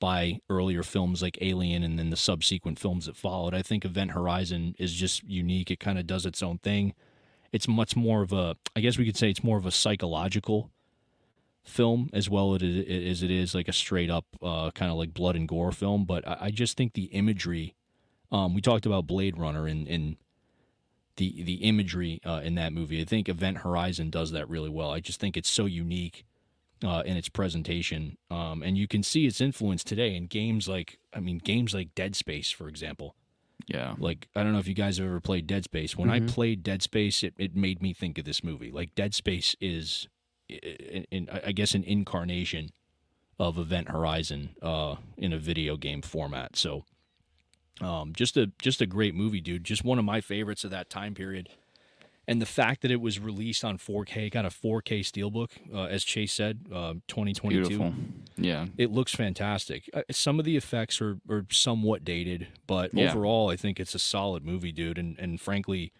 by 0.00 0.40
earlier 0.48 0.82
films 0.82 1.22
like 1.22 1.38
Alien 1.40 1.82
and 1.82 1.98
then 1.98 2.10
the 2.10 2.16
subsequent 2.16 2.78
films 2.78 3.06
that 3.06 3.16
followed. 3.16 3.54
I 3.54 3.62
think 3.62 3.84
Event 3.84 4.12
Horizon 4.12 4.74
is 4.78 4.92
just 4.94 5.24
unique. 5.24 5.70
It 5.70 5.80
kind 5.80 5.98
of 5.98 6.06
does 6.06 6.24
its 6.24 6.42
own 6.42 6.58
thing. 6.58 6.94
It's 7.50 7.66
much 7.66 7.96
more 7.96 8.22
of 8.22 8.32
a, 8.32 8.56
I 8.76 8.80
guess 8.80 8.98
we 8.98 9.06
could 9.06 9.16
say 9.16 9.30
it's 9.30 9.42
more 9.42 9.58
of 9.58 9.66
a 9.66 9.72
psychological 9.72 10.70
film 11.68 12.08
as 12.12 12.28
well 12.30 12.54
as 12.54 12.62
it 12.62 13.30
is 13.30 13.54
like 13.54 13.68
a 13.68 13.72
straight 13.72 14.10
up 14.10 14.24
uh, 14.42 14.70
kind 14.72 14.90
of 14.90 14.96
like 14.98 15.14
blood 15.14 15.36
and 15.36 15.46
gore 15.48 15.72
film. 15.72 16.04
But 16.04 16.26
I, 16.26 16.36
I 16.42 16.50
just 16.50 16.76
think 16.76 16.94
the 16.94 17.04
imagery, 17.04 17.74
um, 18.32 18.54
we 18.54 18.60
talked 18.60 18.86
about 18.86 19.06
Blade 19.06 19.38
Runner 19.38 19.66
and, 19.66 19.86
and 19.86 20.16
the 21.16 21.42
the 21.42 21.54
imagery 21.54 22.20
uh, 22.24 22.40
in 22.44 22.54
that 22.56 22.72
movie. 22.72 23.00
I 23.00 23.04
think 23.04 23.28
Event 23.28 23.58
Horizon 23.58 24.10
does 24.10 24.30
that 24.32 24.48
really 24.48 24.70
well. 24.70 24.90
I 24.92 25.00
just 25.00 25.20
think 25.20 25.36
it's 25.36 25.50
so 25.50 25.66
unique 25.66 26.24
uh, 26.84 27.02
in 27.04 27.16
its 27.16 27.28
presentation, 27.28 28.16
um, 28.30 28.62
and 28.62 28.78
you 28.78 28.86
can 28.86 29.02
see 29.02 29.26
its 29.26 29.40
influence 29.40 29.82
today 29.82 30.14
in 30.14 30.26
games 30.26 30.68
like 30.68 30.98
I 31.12 31.20
mean 31.20 31.38
games 31.38 31.74
like 31.74 31.94
Dead 31.94 32.14
Space, 32.14 32.50
for 32.50 32.68
example. 32.68 33.16
Yeah. 33.66 33.96
Like 33.98 34.28
I 34.36 34.44
don't 34.44 34.52
know 34.52 34.60
if 34.60 34.68
you 34.68 34.74
guys 34.74 34.98
have 34.98 35.06
ever 35.08 35.20
played 35.20 35.46
Dead 35.48 35.64
Space. 35.64 35.96
When 35.96 36.08
I 36.08 36.20
Mhm. 36.20 36.28
played 36.28 36.62
Dead 36.62 36.80
Space, 36.82 37.24
it, 37.24 37.34
it 37.36 37.56
made 37.56 37.82
me 37.82 37.92
think 37.92 38.16
of 38.16 38.24
this 38.24 38.44
movie. 38.44 38.70
Like 38.70 38.94
Dead 38.94 39.12
Space 39.14 39.56
is, 39.60 40.06
in, 40.48 41.06
in, 41.10 41.28
I 41.44 41.52
guess, 41.52 41.74
an 41.74 41.84
incarnation 41.84 42.70
of 43.38 43.58
Event 43.58 43.90
Horizon 43.90 44.50
uh, 44.62 44.96
in 45.16 45.32
a 45.32 45.38
video 45.38 45.76
game 45.76 46.02
format. 46.02 46.56
So, 46.56 46.84
um, 47.80 48.12
just 48.14 48.36
a 48.36 48.50
just 48.60 48.80
a 48.80 48.86
great 48.86 49.14
movie, 49.14 49.40
dude. 49.40 49.64
Just 49.64 49.84
one 49.84 49.98
of 49.98 50.04
my 50.04 50.20
favorites 50.20 50.64
of 50.64 50.70
that 50.70 50.90
time 50.90 51.14
period. 51.14 51.48
And 52.26 52.42
the 52.42 52.46
fact 52.46 52.82
that 52.82 52.90
it 52.90 53.00
was 53.00 53.18
released 53.18 53.64
on 53.64 53.78
4K, 53.78 54.30
got 54.30 54.44
a 54.44 54.50
4K 54.50 55.00
steelbook, 55.00 55.48
uh, 55.74 55.84
as 55.84 56.04
Chase 56.04 56.30
said, 56.30 56.60
uh, 56.70 56.92
2022 57.08 57.68
Beautiful. 57.68 57.94
Yeah. 58.36 58.66
it 58.76 58.90
looks 58.90 59.14
fantastic. 59.14 59.88
Uh, 59.94 60.02
Some 60.10 60.38
of 60.38 60.44
the 60.44 60.54
effects 60.54 61.00
are, 61.00 61.20
are 61.30 61.46
somewhat 61.50 62.04
dated, 62.04 62.48
but 62.66 62.92
Yeah. 62.92 63.12
overall, 63.12 63.48
I 63.48 63.56
think 63.56 63.80
it's 63.80 63.94
a 63.94 63.98
solid 63.98 64.44
movie, 64.44 64.72
dude. 64.72 64.98
And 64.98 65.18
and 65.18 65.40
frankly, 65.40 65.90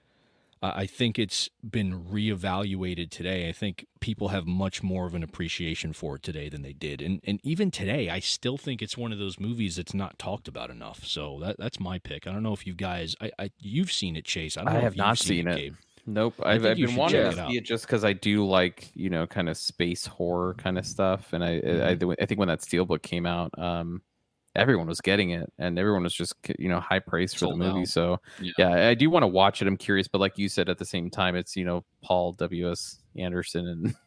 I 0.62 0.78
I 0.78 0.86
think 0.86 1.18
it's 1.18 1.50
been 1.68 2.04
reevaluated 2.04 3.10
today. 3.10 3.48
I 3.48 3.52
think 3.52 3.86
people 4.00 4.28
have 4.28 4.46
much 4.46 4.82
more 4.82 5.06
of 5.06 5.14
an 5.14 5.22
appreciation 5.22 5.92
for 5.92 6.16
it 6.16 6.22
today 6.22 6.48
than 6.48 6.62
they 6.62 6.72
did, 6.72 7.02
and 7.02 7.20
and 7.24 7.40
even 7.42 7.70
today, 7.70 8.08
I 8.10 8.20
still 8.20 8.56
think 8.56 8.82
it's 8.82 8.96
one 8.96 9.12
of 9.12 9.18
those 9.18 9.38
movies 9.40 9.76
that's 9.76 9.94
not 9.94 10.18
talked 10.18 10.48
about 10.48 10.70
enough. 10.70 11.04
So 11.04 11.38
that 11.40 11.56
that's 11.58 11.80
my 11.80 11.98
pick. 11.98 12.26
I 12.26 12.32
don't 12.32 12.42
know 12.42 12.52
if 12.54 12.66
you 12.66 12.74
guys, 12.74 13.14
I, 13.20 13.30
I 13.38 13.50
you've 13.58 13.92
seen 13.92 14.16
it, 14.16 14.24
Chase. 14.24 14.56
I 14.56 14.64
don't 14.64 14.70
I 14.70 14.74
know 14.74 14.80
have 14.82 14.92
if 14.92 14.96
you've 14.96 15.06
not 15.06 15.18
seen 15.18 15.48
it. 15.48 15.56
Gabe. 15.56 15.74
Nope, 16.06 16.34
I 16.42 16.54
I've, 16.54 16.64
I've 16.64 16.76
been 16.76 16.96
wanting 16.96 17.20
to 17.20 17.28
it 17.28 17.34
see 17.34 17.58
it 17.58 17.64
just 17.64 17.86
because 17.86 18.02
I 18.02 18.14
do 18.14 18.46
like 18.46 18.90
you 18.94 19.10
know 19.10 19.26
kind 19.26 19.48
of 19.48 19.58
space 19.58 20.06
horror 20.06 20.54
kind 20.54 20.78
of 20.78 20.86
stuff, 20.86 21.32
and 21.32 21.44
I 21.44 21.60
Mm-hmm. 21.62 22.10
I, 22.10 22.14
I 22.20 22.26
think 22.26 22.38
when 22.38 22.48
that 22.48 22.60
steelbook 22.60 23.02
came 23.02 23.26
out, 23.26 23.56
um, 23.58 24.02
everyone 24.58 24.86
was 24.86 25.00
getting 25.00 25.30
it, 25.30 25.50
and 25.58 25.78
everyone 25.78 26.02
was 26.02 26.14
just 26.14 26.34
you 26.58 26.68
know 26.68 26.80
high 26.80 26.98
praise 26.98 27.32
for 27.32 27.40
Sold 27.40 27.54
the 27.54 27.64
movie. 27.64 27.80
out. 27.82 27.88
So 27.88 28.20
Yeah. 28.40 28.52
yeah, 28.58 28.88
I 28.88 28.94
do 28.94 29.08
want 29.10 29.22
to 29.22 29.28
watch 29.28 29.62
it. 29.62 29.68
I'm 29.68 29.76
curious, 29.76 30.08
but 30.08 30.20
like 30.20 30.36
you 30.38 30.48
said, 30.48 30.68
at 30.68 30.78
the 30.78 30.84
same 30.84 31.10
time, 31.10 31.36
it's 31.36 31.56
you 31.56 31.64
know 31.64 31.84
Paul 32.02 32.32
W 32.32 32.70
S 32.70 32.98
Anderson, 33.16 33.66
and 33.68 33.94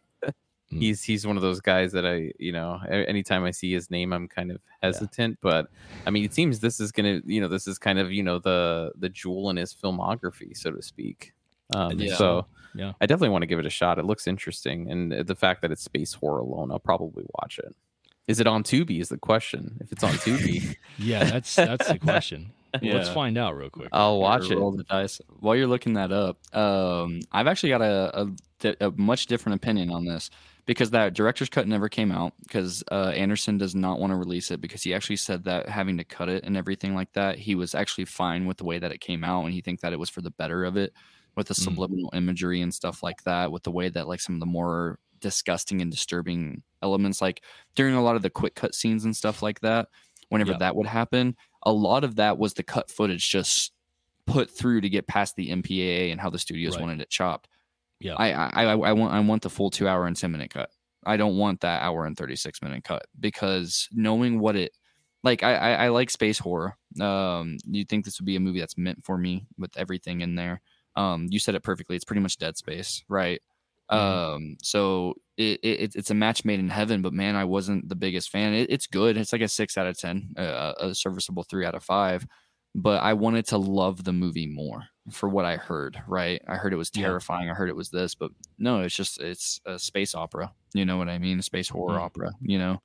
Mm. 0.71 0.79
he's 0.79 1.03
he's 1.03 1.27
one 1.27 1.35
of 1.35 1.41
those 1.41 1.59
guys 1.59 1.91
that 1.91 2.05
I 2.05 2.31
you 2.39 2.53
know 2.53 2.79
anytime 2.89 3.43
I 3.43 3.51
see 3.51 3.73
his 3.73 3.91
name, 3.91 4.13
I'm 4.13 4.29
kind 4.29 4.51
of 4.51 4.61
hesitant. 4.81 5.37
But 5.41 5.67
I 6.07 6.11
mean, 6.11 6.23
it 6.23 6.33
seems 6.33 6.61
this 6.61 6.79
is 6.79 6.93
gonna 6.93 7.19
you 7.25 7.41
know 7.41 7.49
this 7.49 7.67
is 7.67 7.77
kind 7.77 7.99
of 7.99 8.09
you 8.13 8.23
know 8.23 8.39
the 8.39 8.93
the 8.97 9.09
jewel 9.09 9.49
in 9.49 9.57
his 9.57 9.73
filmography, 9.73 10.55
so 10.55 10.71
to 10.71 10.81
speak. 10.81 11.33
Um, 11.73 11.99
Yeah. 11.99 12.15
So 12.15 12.47
Yeah. 12.73 12.93
I 13.01 13.05
definitely 13.05 13.31
want 13.31 13.41
to 13.41 13.47
give 13.47 13.59
it 13.59 13.65
a 13.65 13.69
shot. 13.69 13.99
It 13.99 14.05
looks 14.05 14.27
interesting, 14.27 14.89
and 14.89 15.11
the 15.27 15.35
fact 15.35 15.61
that 15.63 15.71
it's 15.73 15.83
space 15.83 16.13
horror 16.13 16.39
alone, 16.39 16.71
I'll 16.71 16.79
probably 16.79 17.25
watch 17.41 17.59
it. 17.59 17.75
Is 18.27 18.39
it 18.39 18.47
on 18.47 18.63
Tubi? 18.63 18.99
Is 19.01 19.09
the 19.09 19.17
question. 19.17 19.77
If 19.81 19.91
it's 19.91 20.03
on 20.03 20.13
Tubi, 20.13 20.75
Yeah, 20.97 21.23
that's 21.25 21.55
that's 21.55 21.87
the 21.87 21.99
question. 21.99 22.51
Well, 22.81 22.93
Let's 22.95 23.09
find 23.09 23.37
out 23.37 23.57
real 23.57 23.69
quick. 23.69 23.89
I'll 23.91 24.19
watch 24.19 24.49
Or 24.49 24.53
it. 24.53 24.57
Roll 24.59 24.71
the 24.71 24.83
dice. 24.83 25.19
While 25.39 25.55
you're 25.57 25.67
looking 25.67 25.93
that 25.95 26.11
up, 26.13 26.37
um, 26.55 27.19
I've 27.31 27.47
actually 27.47 27.69
got 27.69 27.81
a, 27.81 28.29
a, 28.63 28.75
a 28.87 28.91
much 28.91 29.25
different 29.25 29.57
opinion 29.57 29.89
on 29.91 30.05
this 30.05 30.29
because 30.65 30.91
that 30.91 31.13
director's 31.13 31.49
cut 31.49 31.67
never 31.67 31.89
came 31.89 32.11
out 32.13 32.33
because 32.43 32.81
uh, 32.91 33.11
Anderson 33.13 33.57
does 33.57 33.75
not 33.75 33.99
want 33.99 34.11
to 34.11 34.15
release 34.15 34.51
it 34.51 34.61
because 34.61 34.83
he 34.83 34.93
actually 34.93 35.17
said 35.17 35.43
that 35.45 35.67
having 35.67 35.97
to 35.97 36.05
cut 36.05 36.29
it 36.29 36.45
and 36.45 36.55
everything 36.55 36.95
like 36.95 37.11
that, 37.13 37.37
he 37.39 37.55
was 37.55 37.75
actually 37.75 38.05
fine 38.05 38.45
with 38.45 38.55
the 38.57 38.63
way 38.63 38.79
that 38.79 38.91
it 38.93 39.01
came 39.01 39.23
out 39.25 39.43
and 39.43 39.53
he 39.53 39.59
think 39.59 39.81
that 39.81 39.91
it 39.91 39.99
was 39.99 40.09
for 40.09 40.21
the 40.21 40.31
better 40.31 40.63
of 40.63 40.77
it 40.77 40.93
with 41.35 41.47
the 41.47 41.53
Mm. 41.55 41.63
subliminal 41.63 42.09
imagery 42.13 42.61
and 42.61 42.73
stuff 42.73 43.03
like 43.03 43.23
that, 43.23 43.51
with 43.51 43.63
the 43.63 43.71
way 43.71 43.89
that 43.89 44.07
like 44.07 44.21
some 44.21 44.35
of 44.35 44.39
the 44.39 44.45
more 44.45 44.97
disgusting 45.19 45.81
and 45.81 45.91
disturbing 45.91 46.61
elements, 46.81 47.21
like 47.21 47.43
during 47.75 47.95
a 47.95 48.01
lot 48.03 48.15
of 48.15 48.21
the 48.21 48.29
quick 48.29 48.55
cut 48.55 48.73
scenes 48.75 49.05
and 49.05 49.15
stuff 49.15 49.41
like 49.41 49.59
that, 49.61 49.87
whenever 50.29 50.51
Yeah. 50.51 50.57
that 50.59 50.75
would 50.75 50.87
happen, 50.87 51.35
a 51.63 51.71
lot 51.71 52.03
of 52.03 52.15
that 52.15 52.37
was 52.37 52.53
the 52.53 52.63
cut 52.63 52.89
footage 52.89 53.29
just 53.29 53.71
put 54.25 54.49
through 54.49 54.81
to 54.81 54.89
get 54.89 55.07
past 55.07 55.35
the 55.35 55.49
MPAA 55.49 56.11
and 56.11 56.19
how 56.21 56.29
the 56.29 56.39
studios 56.39 56.75
Right. 56.75 56.81
wanted 56.81 57.01
it 57.01 57.09
chopped. 57.09 57.47
Yeah. 57.99 58.15
I, 58.15 58.31
I 58.31 58.63
I 58.65 58.77
I 58.89 58.93
want 58.93 59.13
I 59.13 59.19
want 59.19 59.41
the 59.43 59.49
full 59.49 59.69
two 59.69 59.87
hour 59.87 60.07
and 60.07 60.15
ten 60.15 60.31
minute 60.31 60.49
cut. 60.51 60.69
I 61.05 61.17
don't 61.17 61.37
want 61.37 61.61
that 61.61 61.81
hour 61.83 62.05
and 62.05 62.15
thirty 62.17 62.35
six 62.35 62.61
minute 62.61 62.83
cut 62.83 63.03
because 63.19 63.87
knowing 63.91 64.39
what 64.39 64.55
it 64.55 64.71
like 65.23 65.43
I, 65.43 65.55
I 65.55 65.71
I 65.85 65.87
like 65.89 66.09
space 66.09 66.39
horror. 66.39 66.75
Um, 66.99 67.57
you 67.67 67.85
think 67.85 68.05
this 68.05 68.19
would 68.19 68.25
be 68.25 68.35
a 68.35 68.39
movie 68.39 68.59
that's 68.59 68.77
meant 68.77 69.03
for 69.05 69.17
me 69.17 69.45
with 69.57 69.75
everything 69.77 70.21
in 70.21 70.33
there. 70.35 70.61
Um, 70.95 71.27
you 71.29 71.39
said 71.39 71.53
it 71.55 71.63
perfectly. 71.63 71.95
It's 71.95 72.05
pretty 72.05 72.21
much 72.21 72.37
Dead 72.37 72.57
Space, 72.57 73.03
right? 73.07 73.39
Um, 73.91 74.57
so 74.63 75.15
it, 75.37 75.59
it 75.63 75.95
it's 75.95 76.11
a 76.11 76.15
match 76.15 76.45
made 76.45 76.59
in 76.59 76.69
heaven, 76.69 77.01
but 77.01 77.13
man, 77.13 77.35
I 77.35 77.45
wasn't 77.45 77.89
the 77.89 77.95
biggest 77.95 78.29
fan. 78.29 78.53
It, 78.53 78.69
it's 78.71 78.87
good. 78.87 79.17
It's 79.17 79.33
like 79.33 79.41
a 79.41 79.47
six 79.49 79.77
out 79.77 79.87
of 79.87 79.97
ten, 79.97 80.33
uh, 80.37 80.73
a 80.79 80.95
serviceable 80.95 81.43
three 81.43 81.65
out 81.65 81.75
of 81.75 81.83
five. 81.83 82.25
But 82.73 83.03
I 83.03 83.13
wanted 83.13 83.45
to 83.47 83.57
love 83.57 84.05
the 84.05 84.13
movie 84.13 84.47
more 84.47 84.85
for 85.11 85.27
what 85.27 85.43
I 85.45 85.57
heard. 85.57 86.01
Right? 86.07 86.41
I 86.47 86.55
heard 86.55 86.71
it 86.73 86.77
was 86.77 86.89
terrifying. 86.89 87.49
I 87.49 87.53
heard 87.53 87.69
it 87.69 87.75
was 87.75 87.89
this, 87.89 88.15
but 88.15 88.31
no, 88.57 88.81
it's 88.81 88.95
just 88.95 89.19
it's 89.21 89.59
a 89.65 89.77
space 89.77 90.15
opera. 90.15 90.53
You 90.73 90.85
know 90.85 90.97
what 90.97 91.09
I 91.09 91.17
mean? 91.17 91.39
A 91.39 91.43
space 91.43 91.67
horror 91.69 91.99
Mhm. 91.99 91.99
opera. 91.99 92.31
You 92.41 92.59
know, 92.59 92.81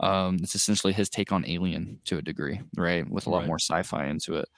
um, 0.00 0.36
it's 0.42 0.54
essentially 0.54 0.92
his 0.92 1.08
take 1.10 1.32
on 1.32 1.46
Alien 1.46 2.00
to 2.06 2.18
a 2.18 2.22
degree, 2.22 2.60
right? 2.76 3.08
With 3.08 3.26
a 3.26 3.30
lot 3.30 3.44
Right. 3.44 3.46
more 3.46 3.58
sci-fi 3.58 4.06
into 4.06 4.36
it. 4.36 4.48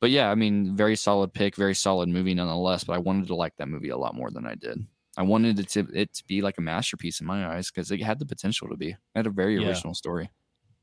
But 0.00 0.10
yeah, 0.10 0.30
I 0.30 0.34
mean, 0.34 0.76
very 0.76 0.96
solid 0.96 1.32
pick, 1.34 1.56
very 1.56 1.74
solid 1.74 2.08
movie 2.08 2.34
nonetheless. 2.34 2.84
But 2.84 2.94
I 2.94 2.98
wanted 2.98 3.28
to 3.28 3.34
like 3.36 3.56
that 3.58 3.68
movie 3.68 3.90
a 3.90 3.98
lot 3.98 4.14
more 4.14 4.30
than 4.30 4.46
I 4.46 4.54
did. 4.54 4.86
I 5.16 5.22
wanted 5.22 5.58
it 5.58 5.68
to 5.70 5.88
it 5.94 6.12
to 6.14 6.24
be 6.26 6.42
like 6.42 6.58
a 6.58 6.62
masterpiece 6.62 7.20
in 7.20 7.26
my 7.26 7.46
eyes 7.46 7.70
because 7.70 7.90
it 7.90 8.02
had 8.02 8.18
the 8.18 8.26
potential 8.26 8.68
to 8.68 8.76
be. 8.76 8.90
It 8.90 8.98
had 9.14 9.26
a 9.26 9.30
very 9.30 9.56
Yeah. 9.56 9.58
original 9.58 9.94
story. 9.94 10.30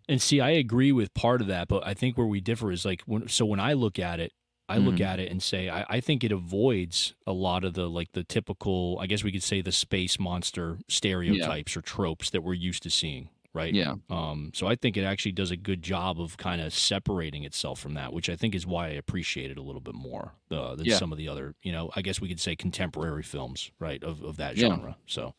And 0.10 0.22
see, 0.22 0.42
I 0.42 0.50
agree 0.52 0.92
with 0.92 1.14
part 1.14 1.42
of 1.42 1.48
that, 1.48 1.68
but 1.68 1.86
I 1.86 1.94
think 1.94 2.18
where 2.18 2.28
we 2.28 2.42
differ 2.42 2.72
is 2.72 2.86
like 2.86 3.02
when 3.04 3.28
so 3.28 3.46
when 3.46 3.60
I 3.60 3.74
look 3.74 4.00
at 4.00 4.20
it, 4.20 4.34
I 4.68 4.78
look 4.78 5.00
Mhm. 5.00 5.02
at 5.02 5.20
it 5.20 5.32
and 5.32 5.42
say 5.42 5.70
I, 5.70 5.86
I 5.90 6.00
think 6.02 6.24
it 6.24 6.32
avoids 6.32 7.14
a 7.28 7.34
lot 7.34 7.64
of 7.64 7.74
the 7.76 7.90
like 7.90 8.12
the 8.14 8.24
typical 8.24 8.98
I 9.00 9.08
guess 9.08 9.24
we 9.24 9.32
could 9.32 9.44
say 9.44 9.62
the 9.62 9.72
space 9.72 10.20
monster 10.20 10.80
stereotypes 10.90 11.78
or 11.78 11.82
tropes 11.82 12.30
that 12.32 12.42
we're 12.44 12.54
used 12.54 12.84
to 12.84 12.90
seeing, 12.90 13.30
right? 13.54 13.74
Yeah, 13.74 13.96
Um, 14.10 14.52
so 14.54 14.68
I 14.68 14.76
think 14.76 14.96
it 14.98 15.04
actually 15.04 15.34
does 15.34 15.52
a 15.52 15.58
good 15.58 15.82
job 15.82 16.22
of 16.22 16.38
kind 16.38 16.62
of 16.62 16.74
separating 16.74 17.44
itself 17.44 17.80
from 17.80 17.96
that, 17.96 18.14
which 18.14 18.30
I 18.30 18.36
think 18.36 18.56
is 18.56 18.66
why 18.66 18.88
I 18.88 18.92
appreciate 18.92 19.52
it 19.52 19.58
a 19.58 19.62
little 19.62 19.82
bit 19.82 19.94
more 19.96 20.34
uh, 20.50 20.76
than 20.76 20.86
Yeah. 20.86 20.98
some 20.98 21.12
of 21.12 21.18
the 21.18 21.28
other, 21.28 21.56
you 21.62 21.72
know, 21.72 21.92
I 21.96 22.02
guess 22.02 22.22
we 22.22 22.30
could 22.30 22.40
say 22.40 22.56
contemporary 22.56 23.24
films, 23.24 23.72
right, 23.80 24.02
of, 24.04 24.22
of 24.24 24.38
that 24.38 24.56
Yeah. 24.56 24.68
genre. 24.70 24.98
So 25.06 25.34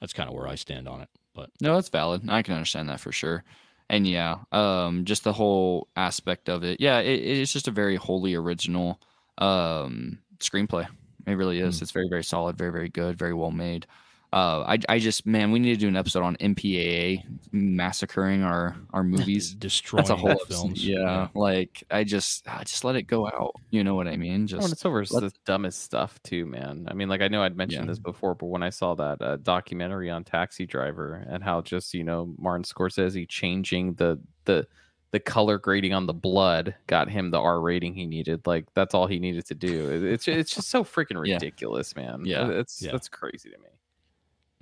that's 0.00 0.12
kind 0.12 0.28
of 0.28 0.34
where 0.34 0.48
I 0.48 0.56
stand 0.56 0.88
on 0.88 1.00
it. 1.00 1.08
But 1.34 1.50
no, 1.60 1.74
that's 1.76 1.88
valid. 1.88 2.28
I 2.28 2.42
can 2.42 2.54
understand 2.54 2.88
that 2.88 3.00
for 3.00 3.12
sure. 3.12 3.44
And 3.88 4.06
yeah, 4.06 4.38
um, 4.52 5.04
just 5.04 5.22
the 5.22 5.32
whole 5.32 5.88
aspect 5.96 6.48
of 6.48 6.64
it. 6.64 6.80
Yeah, 6.80 6.98
it, 7.00 7.20
it's 7.20 7.52
just 7.52 7.68
a 7.68 7.72
very 7.72 7.96
wholly 7.96 8.34
original 8.34 9.00
um, 9.38 10.18
screenplay. 10.38 10.88
It 11.26 11.34
really 11.34 11.60
is. 11.60 11.78
Mm. 11.78 11.82
It's 11.82 11.90
very, 11.92 12.08
very 12.08 12.24
solid, 12.24 12.56
very, 12.58 12.72
very 12.72 12.88
good, 12.88 13.16
very 13.16 13.32
well 13.34 13.50
made. 13.52 13.86
Uh, 14.32 14.64
I, 14.66 14.78
I 14.88 14.98
just, 14.98 15.26
man, 15.26 15.52
we 15.52 15.58
need 15.58 15.74
to 15.74 15.76
do 15.80 15.88
an 15.88 15.96
episode 15.96 16.22
on 16.22 16.36
MPAA 16.36 17.22
massacring 17.52 18.42
our 18.42 18.74
our 18.92 19.02
movies. 19.04 19.54
destroying 19.54 20.02
That's 20.06 20.10
a 20.10 20.16
whole 20.16 20.38
films. 20.48 20.86
Yeah, 20.86 21.28
like 21.34 21.84
I 21.90 22.04
just, 22.04 22.48
I 22.48 22.64
just 22.64 22.82
let 22.84 22.96
it 22.96 23.02
go 23.02 23.26
out. 23.26 23.52
You 23.70 23.84
know 23.84 23.94
what 23.94 24.08
I 24.08 24.16
mean? 24.16 24.32
Oh, 24.32 24.34
and 24.36 24.48
Just 24.48 24.72
it's 24.72 24.86
over 24.86 25.04
let- 25.10 25.20
the 25.22 25.32
dumbest 25.44 25.82
stuff 25.82 26.18
too, 26.22 26.46
man. 26.46 26.86
I 26.90 26.94
mean, 26.94 27.08
like 27.08 27.20
I 27.20 27.28
know 27.28 27.42
I'd 27.42 27.56
mentioned 27.56 27.84
Yeah. 27.84 27.90
this 27.92 27.98
before, 27.98 28.34
but 28.34 28.46
when 28.46 28.62
I 28.62 28.70
saw 28.70 28.94
that 28.94 29.20
uh, 29.20 29.36
documentary 29.36 30.10
on 30.10 30.24
Taxi 30.24 30.64
Driver 30.66 31.24
and 31.28 31.42
how 31.44 31.60
just 31.60 31.92
you 31.92 32.04
know 32.04 32.34
Martin 32.38 32.64
Scorsese 32.64 33.28
changing 33.28 33.94
the 33.94 34.18
the 34.46 34.66
the 35.10 35.20
color 35.20 35.58
grading 35.58 35.92
on 35.92 36.06
the 36.06 36.14
blood 36.14 36.74
got 36.86 37.10
him 37.10 37.30
the 37.30 37.38
R 37.38 37.60
rating 37.60 37.92
he 37.92 38.06
needed. 38.06 38.46
Like 38.46 38.64
that's 38.72 38.94
all 38.94 39.06
he 39.06 39.18
needed 39.18 39.44
to 39.48 39.54
do. 39.54 39.90
It's 40.06 40.26
it's 40.26 40.54
just 40.54 40.70
so 40.70 40.84
freaking 40.84 41.22
Yeah. 41.26 41.34
ridiculous, 41.34 41.94
man. 41.94 42.22
Yeah. 42.24 42.48
it's 42.48 42.80
Yeah. 42.80 42.92
that's 42.92 43.10
crazy 43.10 43.50
to 43.50 43.58
me. 43.58 43.68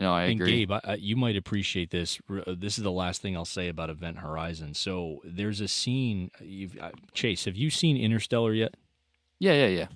You 0.00 0.06
know, 0.06 0.14
I 0.14 0.24
and 0.24 0.40
agree. 0.40 0.60
Gabe, 0.64 0.72
I, 0.72 0.80
I, 0.84 0.94
you 0.94 1.14
might 1.14 1.36
appreciate 1.36 1.90
this. 1.90 2.18
Uh, 2.28 2.54
This 2.56 2.78
is 2.78 2.84
the 2.84 2.90
last 2.90 3.20
thing 3.20 3.36
I'll 3.36 3.44
say 3.44 3.68
about 3.68 3.90
Event 3.90 4.18
Horizon. 4.18 4.72
So 4.74 5.20
there's 5.24 5.60
a 5.60 5.68
scene. 5.68 6.30
You've, 6.40 6.76
uh, 6.80 6.90
Chase, 7.12 7.44
have 7.44 7.56
you 7.56 7.68
seen 7.70 7.96
Interstellar 7.98 8.54
yet? 8.54 8.74
Yeah, 9.38 9.52
yeah, 9.52 9.66
yeah. 9.66 9.86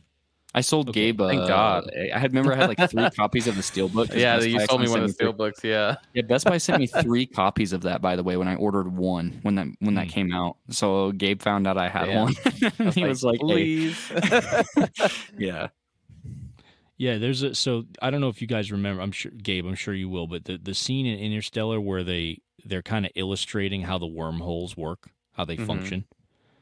I 0.54 0.60
sold 0.60 0.90
Okay, 0.90 1.06
Gabe. 1.06 1.20
Uh, 1.22 1.28
thank 1.28 1.46
God. 1.48 1.90
I 2.14 2.18
had 2.18 2.30
remember 2.32 2.52
I 2.52 2.56
had 2.56 2.68
like 2.68 2.90
three 2.90 3.10
copies 3.16 3.46
of 3.48 3.56
the 3.56 3.62
Steelbook. 3.62 4.08
'cause 4.08 4.16
Yeah, 4.16 4.36
Best 4.36 4.48
you 4.48 4.58
Buy 4.58 4.66
sold 4.66 4.80
me 4.82 4.88
one 4.88 5.00
of 5.00 5.02
the 5.06 5.08
sent 5.08 5.16
steel 5.16 5.32
books. 5.32 5.64
Yeah, 5.64 5.96
Yeah, 6.12 6.22
Best 6.22 6.44
Buy 6.46 6.58
sent 6.58 6.78
me 6.78 6.86
three 6.86 7.26
copies 7.26 7.72
of 7.72 7.80
that. 7.82 8.00
By 8.02 8.14
the 8.14 8.22
way, 8.22 8.36
when 8.36 8.46
I 8.46 8.54
ordered 8.56 8.94
one 8.94 9.40
when 9.42 9.54
that 9.56 9.66
when 9.80 9.94
that 9.94 10.04
Hmm. 10.04 10.10
came 10.10 10.32
out, 10.32 10.58
so 10.70 11.10
Gabe 11.12 11.40
found 11.42 11.66
out 11.66 11.76
I 11.78 11.88
had 11.88 12.06
Damn. 12.06 12.20
one. 12.22 12.34
I 12.78 12.90
he 12.90 13.04
was 13.04 13.24
like, 13.24 13.40
"Hey." 13.40 13.46
please. 13.46 14.12
"Yeah, 15.38 15.68
Yeah, 16.96 17.18
there's 17.18 17.42
a. 17.42 17.54
So 17.54 17.84
I 18.00 18.10
don't 18.10 18.20
know 18.20 18.28
if 18.28 18.40
you 18.40 18.46
guys 18.46 18.70
remember. 18.70 19.02
I'm 19.02 19.12
sure 19.12 19.32
Gabe. 19.32 19.66
I'm 19.66 19.74
sure 19.74 19.94
you 19.94 20.08
will. 20.08 20.26
But 20.26 20.44
the 20.44 20.58
the 20.58 20.74
scene 20.74 21.06
in 21.06 21.18
Interstellar 21.18 21.80
where 21.80 22.04
they 22.04 22.40
they're 22.64 22.82
kind 22.82 23.04
of 23.04 23.12
illustrating 23.14 23.82
how 23.82 23.98
the 23.98 24.06
wormholes 24.06 24.76
work, 24.76 25.10
how 25.32 25.44
they 25.44 25.56
Mhm. 25.56 25.66
function. 25.66 26.04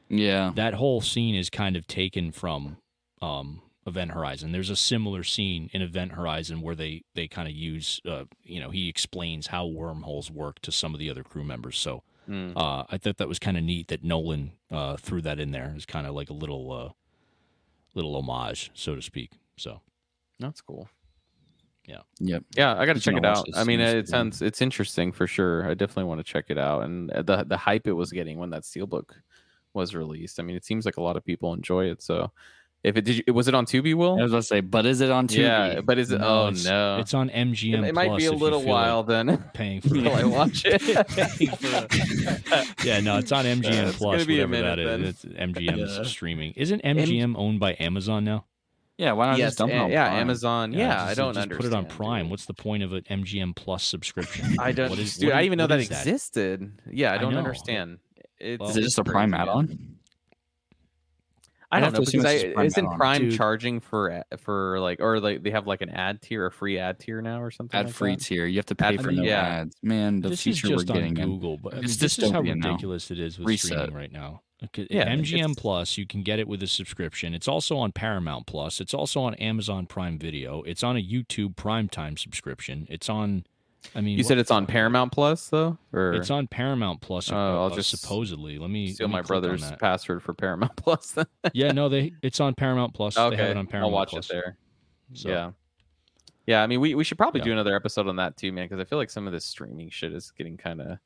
yeah, 0.09 0.51
That 0.55 0.73
whole 0.73 1.01
scene 1.01 1.33
is 1.35 1.49
kind 1.49 1.75
of 1.77 1.87
taken 1.87 2.31
from 2.31 2.77
um, 3.21 3.61
Event 3.87 4.11
Horizon. 4.11 4.51
There's 4.51 4.69
a 4.69 4.75
similar 4.75 5.23
scene 5.23 5.69
in 5.71 5.81
Event 5.81 6.11
Horizon 6.13 6.61
where 6.61 6.75
they 6.75 7.03
they 7.13 7.27
kind 7.27 7.47
of 7.47 7.53
use. 7.53 8.01
Uh, 8.05 8.25
you 8.43 8.59
know, 8.59 8.69
he 8.71 8.89
explains 8.89 9.47
how 9.47 9.67
wormholes 9.67 10.29
work 10.31 10.59
to 10.63 10.71
some 10.71 10.93
of 10.93 10.99
the 10.99 11.09
other 11.09 11.23
crew 11.23 11.43
members. 11.43 11.77
So. 11.77 12.03
Mm. 12.29 12.53
Uh, 12.55 12.85
I 12.89 12.97
thought 12.97 13.17
that 13.17 13.27
was 13.27 13.37
kind 13.37 13.57
of 13.57 13.65
neat 13.65 13.89
that 13.89 14.01
Nolan 14.01 14.53
uh, 14.71 14.95
threw 14.95 15.21
that 15.23 15.41
in 15.41 15.51
there. 15.51 15.73
It's 15.75 15.85
kind 15.85 16.07
of 16.07 16.15
like 16.15 16.29
a 16.29 16.33
little, 16.33 16.71
uh, 16.71 16.89
little 17.95 18.15
homage, 18.15 18.71
so 18.73 18.95
to 18.95 19.01
speak. 19.01 19.31
So 19.57 19.81
That's 20.39 20.61
cool. 20.61 20.89
Yeah. 21.85 21.99
Yep." 22.19 22.43
Yeah, 22.55 22.75
I 22.77 22.85
got 22.85 22.93
to 22.95 22.99
check 23.01 23.15
it 23.15 23.25
out. 23.25 23.45
I 23.55 23.63
mean, 23.63 23.79
it 23.79 24.07
sounds 24.07 24.41
it's 24.41 24.61
interesting 24.61 25.11
for 25.11 25.27
sure. 25.27 25.69
I 25.69 25.73
definitely 25.73 26.05
want 26.05 26.19
to 26.19 26.23
check 26.23 26.45
it 26.49 26.57
out. 26.57 26.83
And 26.83 27.11
uh, 27.11 27.21
the 27.21 27.43
the 27.43 27.57
hype 27.57 27.87
it 27.87 27.93
was 27.93 28.11
getting 28.11 28.37
when 28.39 28.49
that 28.51 28.63
steelbook 28.63 29.09
was 29.73 29.93
released. 29.95 30.39
I 30.39 30.43
mean, 30.43 30.55
it 30.55 30.65
seems 30.65 30.85
like 30.85 30.97
a 30.97 31.01
lot 31.01 31.17
of 31.17 31.25
people 31.25 31.53
enjoy 31.53 31.85
it. 31.85 32.01
So, 32.01 32.31
if 32.83 32.95
it 32.95 33.01
did, 33.05 33.23
you, 33.27 33.33
was 33.33 33.47
it 33.47 33.55
on 33.55 33.65
Tubi? 33.65 33.93
Will 33.95 34.19
I 34.19 34.23
was 34.23 34.31
gonna 34.31 34.43
say, 34.43 34.59
but 34.61 34.85
is 34.85 35.01
it 35.01 35.09
on 35.09 35.27
Tubi? 35.27 35.37
yeah, 35.39 35.81
but 35.81 35.97
is 35.97 36.11
it? 36.11 36.19
No, 36.21 36.27
oh 36.27 36.47
it's- 36.49 36.63
no, 36.65 36.97
it's 36.99 37.13
on 37.13 37.29
MGM. 37.29 37.85
it 37.87 37.93
might 37.95 38.07
Plus 38.09 38.21
be 38.21 38.25
a 38.27 38.31
little 38.31 38.59
feel 38.61 38.73
like 38.73 38.83
while 38.85 39.03
then 39.03 39.37
paying 39.53 39.81
for 39.81 39.95
until 39.95 40.13
I 40.13 40.19
it. 40.21 40.27
watch 40.27 40.63
it. 40.67 40.81
yeah, 42.85 42.99
no, 42.99 43.17
it's 43.17 43.31
on 43.31 43.45
MGM 43.45 43.63
Yeah, 43.63 43.87
it's 43.87 43.97
Plus. 43.97 44.15
gonna 44.17 44.25
be 44.25 44.39
a 44.41 44.47
whatever 44.47 44.75
that 44.75 44.77
minute 44.77 45.01
is. 45.01 45.23
It's 45.23 45.35
MGM's 45.35 45.97
Yeah. 45.97 46.03
streaming. 46.03 46.53
Isn't 46.55 46.81
MGM 46.83 47.35
owned 47.37 47.59
by 47.59 47.75
Amazon 47.79 48.23
now? 48.25 48.45
Yeah. 49.03 49.11
Why 49.13 49.25
not 49.27 49.37
yes, 49.37 49.47
just 49.49 49.57
dump 49.59 49.71
it 49.73 49.77
on 49.77 49.91
yeah, 49.91 50.07
Prime? 50.09 50.19
Amazon. 50.21 50.73
Yeah, 50.73 50.87
just, 50.87 50.99
I 51.11 51.13
don't 51.13 51.33
just 51.33 51.43
understand. 51.43 51.61
put 51.61 51.65
it 51.65 51.73
on 51.77 51.85
Prime. 51.85 52.23
dude. 52.25 52.31
What's 52.31 52.45
the 52.45 52.53
point 52.53 52.83
of 52.83 52.93
an 52.93 53.03
MGM 53.09 53.55
Plus 53.55 53.83
subscription? 53.83 54.55
I 54.59 54.71
don't, 54.71 54.89
What 54.89 54.99
is- 54.99 55.17
dude. 55.17 55.29
what 55.29 55.37
I 55.37 55.41
is- 55.41 55.45
even 55.47 55.57
know 55.57 55.67
that 55.67 55.75
that 55.77 55.81
is 55.81 55.89
existed. 55.91 56.71
Yeah, 56.91 57.11
I 57.11 57.15
I 57.15 57.17
don't 57.19 57.33
know. 57.33 57.39
understand. 57.39 57.99
It's, 58.39 58.59
Well, 58.59 58.69
Is 58.69 58.77
it 58.77 58.81
just 58.81 58.99
a 58.99 59.03
Prime 59.03 59.33
add-on? 59.33 59.97
I 61.71 61.77
I'd 61.77 61.79
don't 61.79 61.93
know 61.93 61.99
because 62.05 62.23
I, 62.25 62.31
it's 62.33 62.43
just 62.43 62.53
Prime 62.53 62.65
isn't. 62.67 62.97
Prime 62.97 63.21
Dude. 63.29 63.35
charging 63.37 63.79
for 63.79 64.23
for 64.37 64.79
like 64.79 64.99
or 64.99 65.19
like 65.19 65.41
they 65.41 65.49
have 65.49 65.65
like 65.65 65.81
an 65.81 65.89
ad 65.89 66.21
tier, 66.21 66.45
a 66.45 66.51
free 66.51 66.77
ad 66.77 66.99
tier 66.99 67.19
now 67.19 67.41
or 67.41 67.49
something. 67.49 67.79
Ad 67.79 67.87
like 67.87 67.95
free 67.95 68.15
that? 68.15 68.21
tier. 68.23 68.45
You 68.45 68.57
have 68.57 68.67
to 68.67 68.75
pay 68.75 68.93
Ad 68.93 69.01
for 69.01 69.11
no 69.11 69.23
yeah. 69.23 69.41
ads. 69.41 69.75
Man, 69.81 70.21
the 70.21 70.29
this 70.29 70.45
is 70.45 70.59
future 70.59 70.69
we're 70.69 70.75
just 70.75 70.89
on 70.91 70.97
getting 70.97 71.17
in. 71.17 71.25
Google, 71.27 71.57
but 71.57 71.73
I 71.73 71.75
mean, 71.77 71.85
It's 71.85 71.97
this 71.97 72.19
is 72.19 72.29
how 72.29 72.41
dystopian 72.43 72.57
now. 72.57 72.67
ridiculous 72.69 73.09
it 73.09 73.19
is 73.19 73.39
with 73.39 73.47
Reset. 73.47 73.71
streaming 73.71 73.95
right 73.95 74.11
now. 74.11 74.41
Okay, 74.65 74.87
Yeah, 74.89 75.07
MGM 75.13 75.57
Plus, 75.57 75.97
you 75.97 76.05
can 76.05 76.23
get 76.23 76.39
it 76.39 76.47
with 76.47 76.63
a 76.63 76.67
subscription. 76.67 77.33
It's 77.33 77.47
also 77.47 77.77
on 77.77 77.91
Paramount 77.91 78.45
Plus. 78.47 78.79
It's 78.79 78.93
also 78.93 79.21
on 79.21 79.33
Amazon 79.35 79.85
Prime 79.85 80.17
Video. 80.17 80.61
It's 80.63 80.83
on 80.83 80.95
a 80.97 81.01
YouTube 81.03 81.55
Primetime 81.55 82.17
subscription. 82.17 82.87
It's 82.89 83.09
on. 83.09 83.45
I 83.95 83.99
mean, 83.99 84.17
You 84.17 84.23
said 84.23 84.37
it's 84.37 84.49
on? 84.51 84.65
Paramount 84.65 85.11
Plus 85.11 85.49
though, 85.49 85.77
or 85.91 86.13
It's 86.13 86.29
on 86.29 86.47
Paramount 86.47 87.01
Plus. 87.01 87.29
Oh, 87.29 87.35
uh, 87.35 87.55
I'll 87.65 87.73
uh, 87.73 87.75
just 87.75 87.89
supposedly. 87.89 88.57
Let 88.57 88.69
me 88.69 88.93
steal 88.93 89.07
let 89.07 89.09
me 89.09 89.13
my 89.15 89.21
brother's 89.23 89.69
password 89.73 90.23
for 90.23 90.33
Paramount 90.33 90.75
Plus. 90.77 91.11
Then. 91.11 91.25
yeah, 91.53 91.73
no, 91.73 91.89
they 91.89 92.13
it's 92.21 92.39
on 92.39 92.55
Paramount 92.55 92.93
Plus. 92.93 93.15
They 93.15 93.21
have 93.21 93.33
okay, 93.33 93.49
it 93.51 93.57
on 93.57 93.67
Paramount 93.67 93.91
I'll 93.91 93.93
watch 93.93 94.11
Plus. 94.11 94.29
it 94.29 94.33
there. 94.33 94.57
So, 95.13 95.29
Yeah, 95.29 95.51
yeah. 96.47 96.63
I 96.63 96.67
mean, 96.67 96.79
we 96.79 96.95
we 96.95 97.03
should 97.03 97.17
probably 97.17 97.41
Yeah. 97.41 97.45
do 97.45 97.51
another 97.51 97.75
episode 97.75 98.07
on 98.07 98.15
that 98.15 98.37
too, 98.37 98.53
man, 98.53 98.65
because 98.69 98.79
I 98.79 98.85
feel 98.85 98.97
like 98.97 99.09
some 99.09 99.27
of 99.27 99.33
this 99.33 99.43
streaming 99.43 99.89
shit 99.89 100.13
is 100.13 100.31
getting 100.31 100.55
kind 100.55 100.79
of 100.79 100.97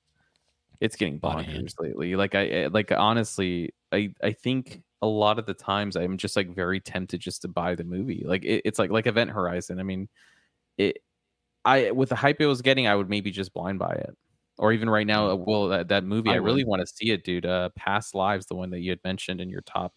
it's 0.79 0.95
getting 0.95 1.19
Out 1.23 1.39
of 1.39 1.45
hand. 1.45 1.67
bonkers 1.67 1.73
lately. 1.79 2.15
Like 2.15 2.35
I 2.35 2.67
like 2.67 2.91
honestly, 2.91 3.73
I 3.91 4.13
I 4.23 4.31
think 4.31 4.81
a 5.01 5.07
lot 5.07 5.39
of 5.39 5.45
the 5.45 5.53
times 5.53 5.95
I'm 5.95 6.17
just 6.17 6.35
like 6.35 6.53
very 6.55 6.79
tempted 6.79 7.19
just 7.21 7.41
to 7.43 7.47
buy 7.47 7.75
the 7.75 7.83
movie. 7.83 8.23
Like 8.25 8.43
it, 8.45 8.61
it's 8.65 8.79
like 8.79 8.91
like 8.91 9.07
Event 9.07 9.31
Horizon. 9.31 9.79
I 9.79 9.83
mean, 9.83 10.09
it 10.77 10.99
I 11.65 11.91
with 11.91 12.09
the 12.09 12.15
hype 12.15 12.41
it 12.41 12.47
was 12.47 12.61
getting, 12.61 12.87
I 12.87 12.95
would 12.95 13.09
maybe 13.09 13.31
just 13.31 13.53
blind 13.53 13.79
buy 13.79 13.93
it. 13.93 14.17
Or 14.59 14.73
even 14.73 14.89
right 14.89 15.05
now, 15.05 15.29
uh, 15.29 15.35
well, 15.35 15.67
that, 15.67 15.87
that 15.89 16.03
movie, 16.03 16.31
I, 16.31 16.33
I 16.33 16.37
really 16.37 16.63
would. 16.63 16.69
want 16.69 16.81
to 16.81 16.87
see 16.87 17.11
it, 17.11 17.23
dude. 17.23 17.45
Uh, 17.45 17.69
Past 17.75 18.15
Lives, 18.15 18.47
the 18.47 18.55
one 18.55 18.71
that 18.71 18.79
you 18.79 18.89
had 18.89 18.99
mentioned 19.03 19.39
in 19.39 19.49
your 19.49 19.61
top 19.61 19.93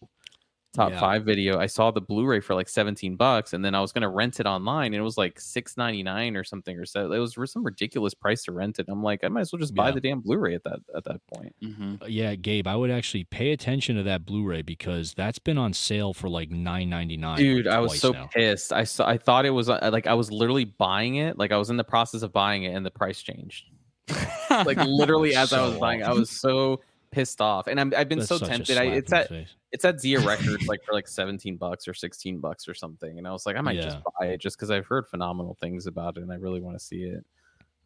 top 0.73 0.91
Yeah. 0.91 0.99
five 0.99 1.25
video. 1.25 1.59
I 1.59 1.65
saw 1.65 1.91
the 1.91 1.99
Blu-ray 2.01 2.39
for 2.39 2.55
like 2.55 2.69
17 2.69 3.15
bucks, 3.17 3.53
and 3.53 3.63
then 3.63 3.75
I 3.75 3.81
was 3.81 3.91
gonna 3.91 4.09
rent 4.09 4.39
it 4.39 4.45
online, 4.45 4.93
and 4.93 4.95
it 4.95 5.03
was 5.03 5.17
like 5.17 5.39
6.99 5.39 6.35
or 6.37 6.43
something, 6.43 6.77
or 6.77 6.85
so. 6.85 7.11
It 7.11 7.19
was 7.19 7.33
for 7.33 7.45
some 7.45 7.63
ridiculous 7.63 8.13
price 8.13 8.43
to 8.43 8.51
rent 8.51 8.79
it. 8.79 8.85
I'm 8.89 9.03
like, 9.03 9.23
I 9.23 9.27
might 9.27 9.41
as 9.41 9.51
well 9.51 9.59
just 9.59 9.75
buy 9.75 9.87
Yeah. 9.89 9.95
the 9.95 10.01
damn 10.01 10.21
Blu-ray 10.21 10.55
at 10.55 10.63
that 10.63 10.79
at 10.95 11.03
that 11.05 11.21
point. 11.27 11.53
hmm 11.61 11.95
Uh, 12.01 12.05
Yeah, 12.07 12.35
Gabe, 12.35 12.67
I 12.67 12.75
would 12.75 12.91
actually 12.91 13.25
pay 13.25 13.51
attention 13.51 13.95
to 13.97 14.03
that 14.03 14.25
Blu-ray 14.25 14.61
because 14.61 15.13
that's 15.13 15.39
been 15.39 15.57
on 15.57 15.73
sale 15.73 16.13
for 16.13 16.29
like 16.29 16.49
nine 16.51 16.89
ninety 16.89 17.17
nine. 17.17 17.37
Dude, 17.37 17.67
I 17.67 17.79
was 17.79 17.99
so 17.99 18.11
now. 18.11 18.27
pissed. 18.33 18.71
I 18.71 18.83
saw. 18.85 19.07
I 19.07 19.17
thought 19.17 19.45
it 19.45 19.49
was 19.51 19.69
uh, 19.69 19.89
like 19.91 20.07
I 20.07 20.13
was 20.13 20.31
literally 20.31 20.65
buying 20.65 21.15
it. 21.15 21.37
Like 21.37 21.51
I 21.51 21.57
was 21.57 21.69
in 21.69 21.77
the 21.77 21.83
process 21.83 22.21
of 22.21 22.31
buying 22.31 22.63
it, 22.63 22.73
and 22.73 22.85
the 22.85 22.91
price 22.91 23.21
changed. 23.21 23.65
Like 24.49 24.77
literally 24.85 25.33
as 25.33 25.53
I 25.53 25.65
was 25.65 25.77
buying, 25.77 26.01
it, 26.01 26.03
I 26.07 26.11
was 26.11 26.29
so 26.29 26.81
pissed 27.11 27.41
off, 27.41 27.67
and 27.67 27.79
I'm, 27.79 27.93
I've 27.95 28.09
been 28.09 28.19
That's 28.19 28.29
so 28.29 28.39
tempted. 28.39 28.77
I, 28.77 28.85
it's 28.85 29.11
at 29.13 29.29
face. 29.29 29.55
it's 29.71 29.85
at 29.85 29.99
Zia 29.99 30.19
Records 30.21 30.67
like 30.67 30.83
for 30.83 30.93
like 30.93 31.07
17 31.09 31.57
bucks 31.57 31.87
or 31.87 31.93
16 31.93 32.39
bucks 32.39 32.67
or 32.67 32.73
something, 32.73 33.17
and 33.17 33.27
I 33.27 33.31
was 33.31 33.45
like, 33.45 33.55
I 33.55 33.61
might 33.61 33.81
just 33.81 33.97
buy 34.19 34.27
it 34.27 34.41
just 34.41 34.57
because 34.57 34.71
I've 34.71 34.85
heard 34.85 35.07
phenomenal 35.07 35.57
things 35.61 35.87
about 35.87 36.17
it, 36.17 36.23
and 36.23 36.31
I 36.31 36.35
really 36.35 36.61
want 36.61 36.77
to 36.77 36.83
see 36.83 37.03
it. 37.03 37.25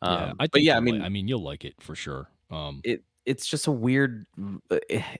Um, 0.02 0.14
yeah, 0.14 0.34
I 0.40 0.44
think 0.44 0.52
but 0.52 0.62
yeah, 0.62 0.78
I 0.78 0.80
mean, 0.80 1.00
li- 1.00 1.06
I 1.06 1.10
mean, 1.10 1.28
you'll 1.28 1.44
like 1.44 1.66
it 1.66 1.76
for 1.80 1.96
sure. 1.96 2.30
Um, 2.52 2.82
it 2.84 3.04
it's 3.26 3.46
just 3.48 3.68
a 3.68 3.72
weird 3.72 4.26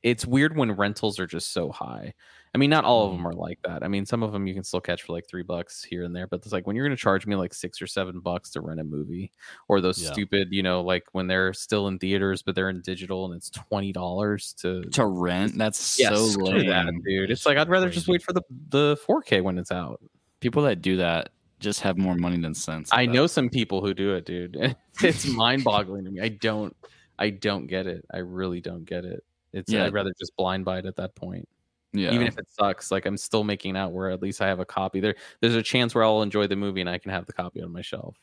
it's 0.04 0.26
weird 0.26 0.56
when 0.56 0.72
rentals 0.72 1.20
are 1.20 1.28
just 1.28 1.52
so 1.54 1.72
high. 1.72 2.14
I 2.54 2.58
mean 2.58 2.70
not 2.70 2.86
all 2.86 3.08
of 3.08 3.14
Mm. 3.14 3.18
them 3.18 3.28
are 3.28 3.34
like 3.34 3.60
that. 3.66 3.84
I 3.84 3.88
mean 3.88 4.06
some 4.06 4.24
of 4.24 4.32
them 4.32 4.48
you 4.48 4.54
can 4.54 4.64
still 4.64 4.80
catch 4.80 5.04
for 5.04 5.12
like 5.14 5.28
three 5.28 5.44
bucks 5.44 5.84
here 5.84 6.04
and 6.04 6.16
there 6.16 6.26
but 6.28 6.38
it's 6.38 6.52
like 6.54 6.66
when 6.68 6.76
you're 6.76 6.86
going 6.86 6.96
to 6.96 7.02
charge 7.02 7.28
me 7.28 7.36
like 7.36 7.54
six 7.54 7.82
or 7.82 7.88
seven 7.88 8.20
bucks 8.20 8.52
to 8.52 8.62
rent 8.62 8.80
a 8.80 8.84
movie 8.84 9.32
or 9.68 9.82
those 9.82 10.02
Yeah. 10.02 10.12
stupid 10.14 10.50
you 10.52 10.64
know 10.64 10.82
like 10.82 11.04
when 11.12 11.28
they're 11.28 11.52
still 11.54 11.88
in 11.88 12.00
theaters 12.00 12.42
but 12.44 12.56
they're 12.56 12.70
in 12.70 12.82
digital 12.82 13.26
and 13.26 13.34
it's 13.36 13.50
twenty 13.50 13.92
dollars 13.92 14.54
to 14.60 14.84
To 14.92 15.06
rent, 15.06 15.58
that's 15.58 16.00
yeah, 16.00 16.10
so 16.14 16.40
low 16.40 16.58
that, 16.64 16.86
dude. 17.06 17.30
It's 17.32 17.42
It's 17.42 17.46
like 17.46 17.58
i'd 17.58 17.70
rather 17.70 17.90
just 17.90 18.08
wait 18.08 18.22
for 18.24 18.32
the 18.34 18.42
the 18.70 18.98
4k 19.08 19.42
when 19.44 19.58
it's 19.58 19.72
out. 19.72 20.00
People 20.40 20.64
that 20.64 20.82
do 20.82 20.98
that 20.98 21.30
just 21.60 21.82
have 21.82 21.98
more 21.98 22.16
money 22.16 22.38
than 22.40 22.54
sense. 22.54 22.90
i 22.94 23.06
know 23.06 23.26
some 23.28 23.50
people 23.50 23.82
who 23.82 23.94
do 23.94 24.14
it 24.14 24.26
dude. 24.26 24.76
It's 25.02 25.26
mind-boggling 25.26 26.06
to 26.06 26.12
me. 26.12 26.22
I 26.22 26.30
don't 26.30 26.74
i 27.20 27.30
don't 27.30 27.68
get 27.68 27.88
it 27.88 28.06
i 28.14 28.18
really 28.18 28.62
don't 28.62 28.86
get 28.86 29.06
it 29.06 29.24
it's 29.54 29.72
Yeah. 29.72 29.86
i'd 29.86 29.94
rather 29.94 30.14
just 30.20 30.36
blind 30.36 30.66
buy 30.66 30.80
it 30.80 30.86
at 30.86 30.96
that 30.98 31.16
point 31.16 31.48
Yeah. 31.94 32.12
even 32.12 32.28
if 32.28 32.38
it 32.38 32.48
sucks 32.50 32.92
like 32.92 33.06
i'm 33.06 33.18
still 33.18 33.44
making 33.44 33.76
out 33.78 33.92
where 33.92 34.10
at 34.10 34.22
least 34.22 34.42
i 34.42 34.48
have 34.48 34.60
a 34.60 34.66
copy 34.66 35.00
there 35.00 35.16
there's 35.42 35.56
a 35.56 35.64
chance 35.64 35.94
where 35.96 36.04
i'll 36.04 36.22
enjoy 36.22 36.48
the 36.48 36.56
movie 36.56 36.82
and 36.82 36.90
i 36.90 36.98
can 36.98 37.12
have 37.12 37.26
the 37.26 37.34
copy 37.34 37.62
on 37.62 37.72
my 37.72 37.82
shelf 37.82 38.16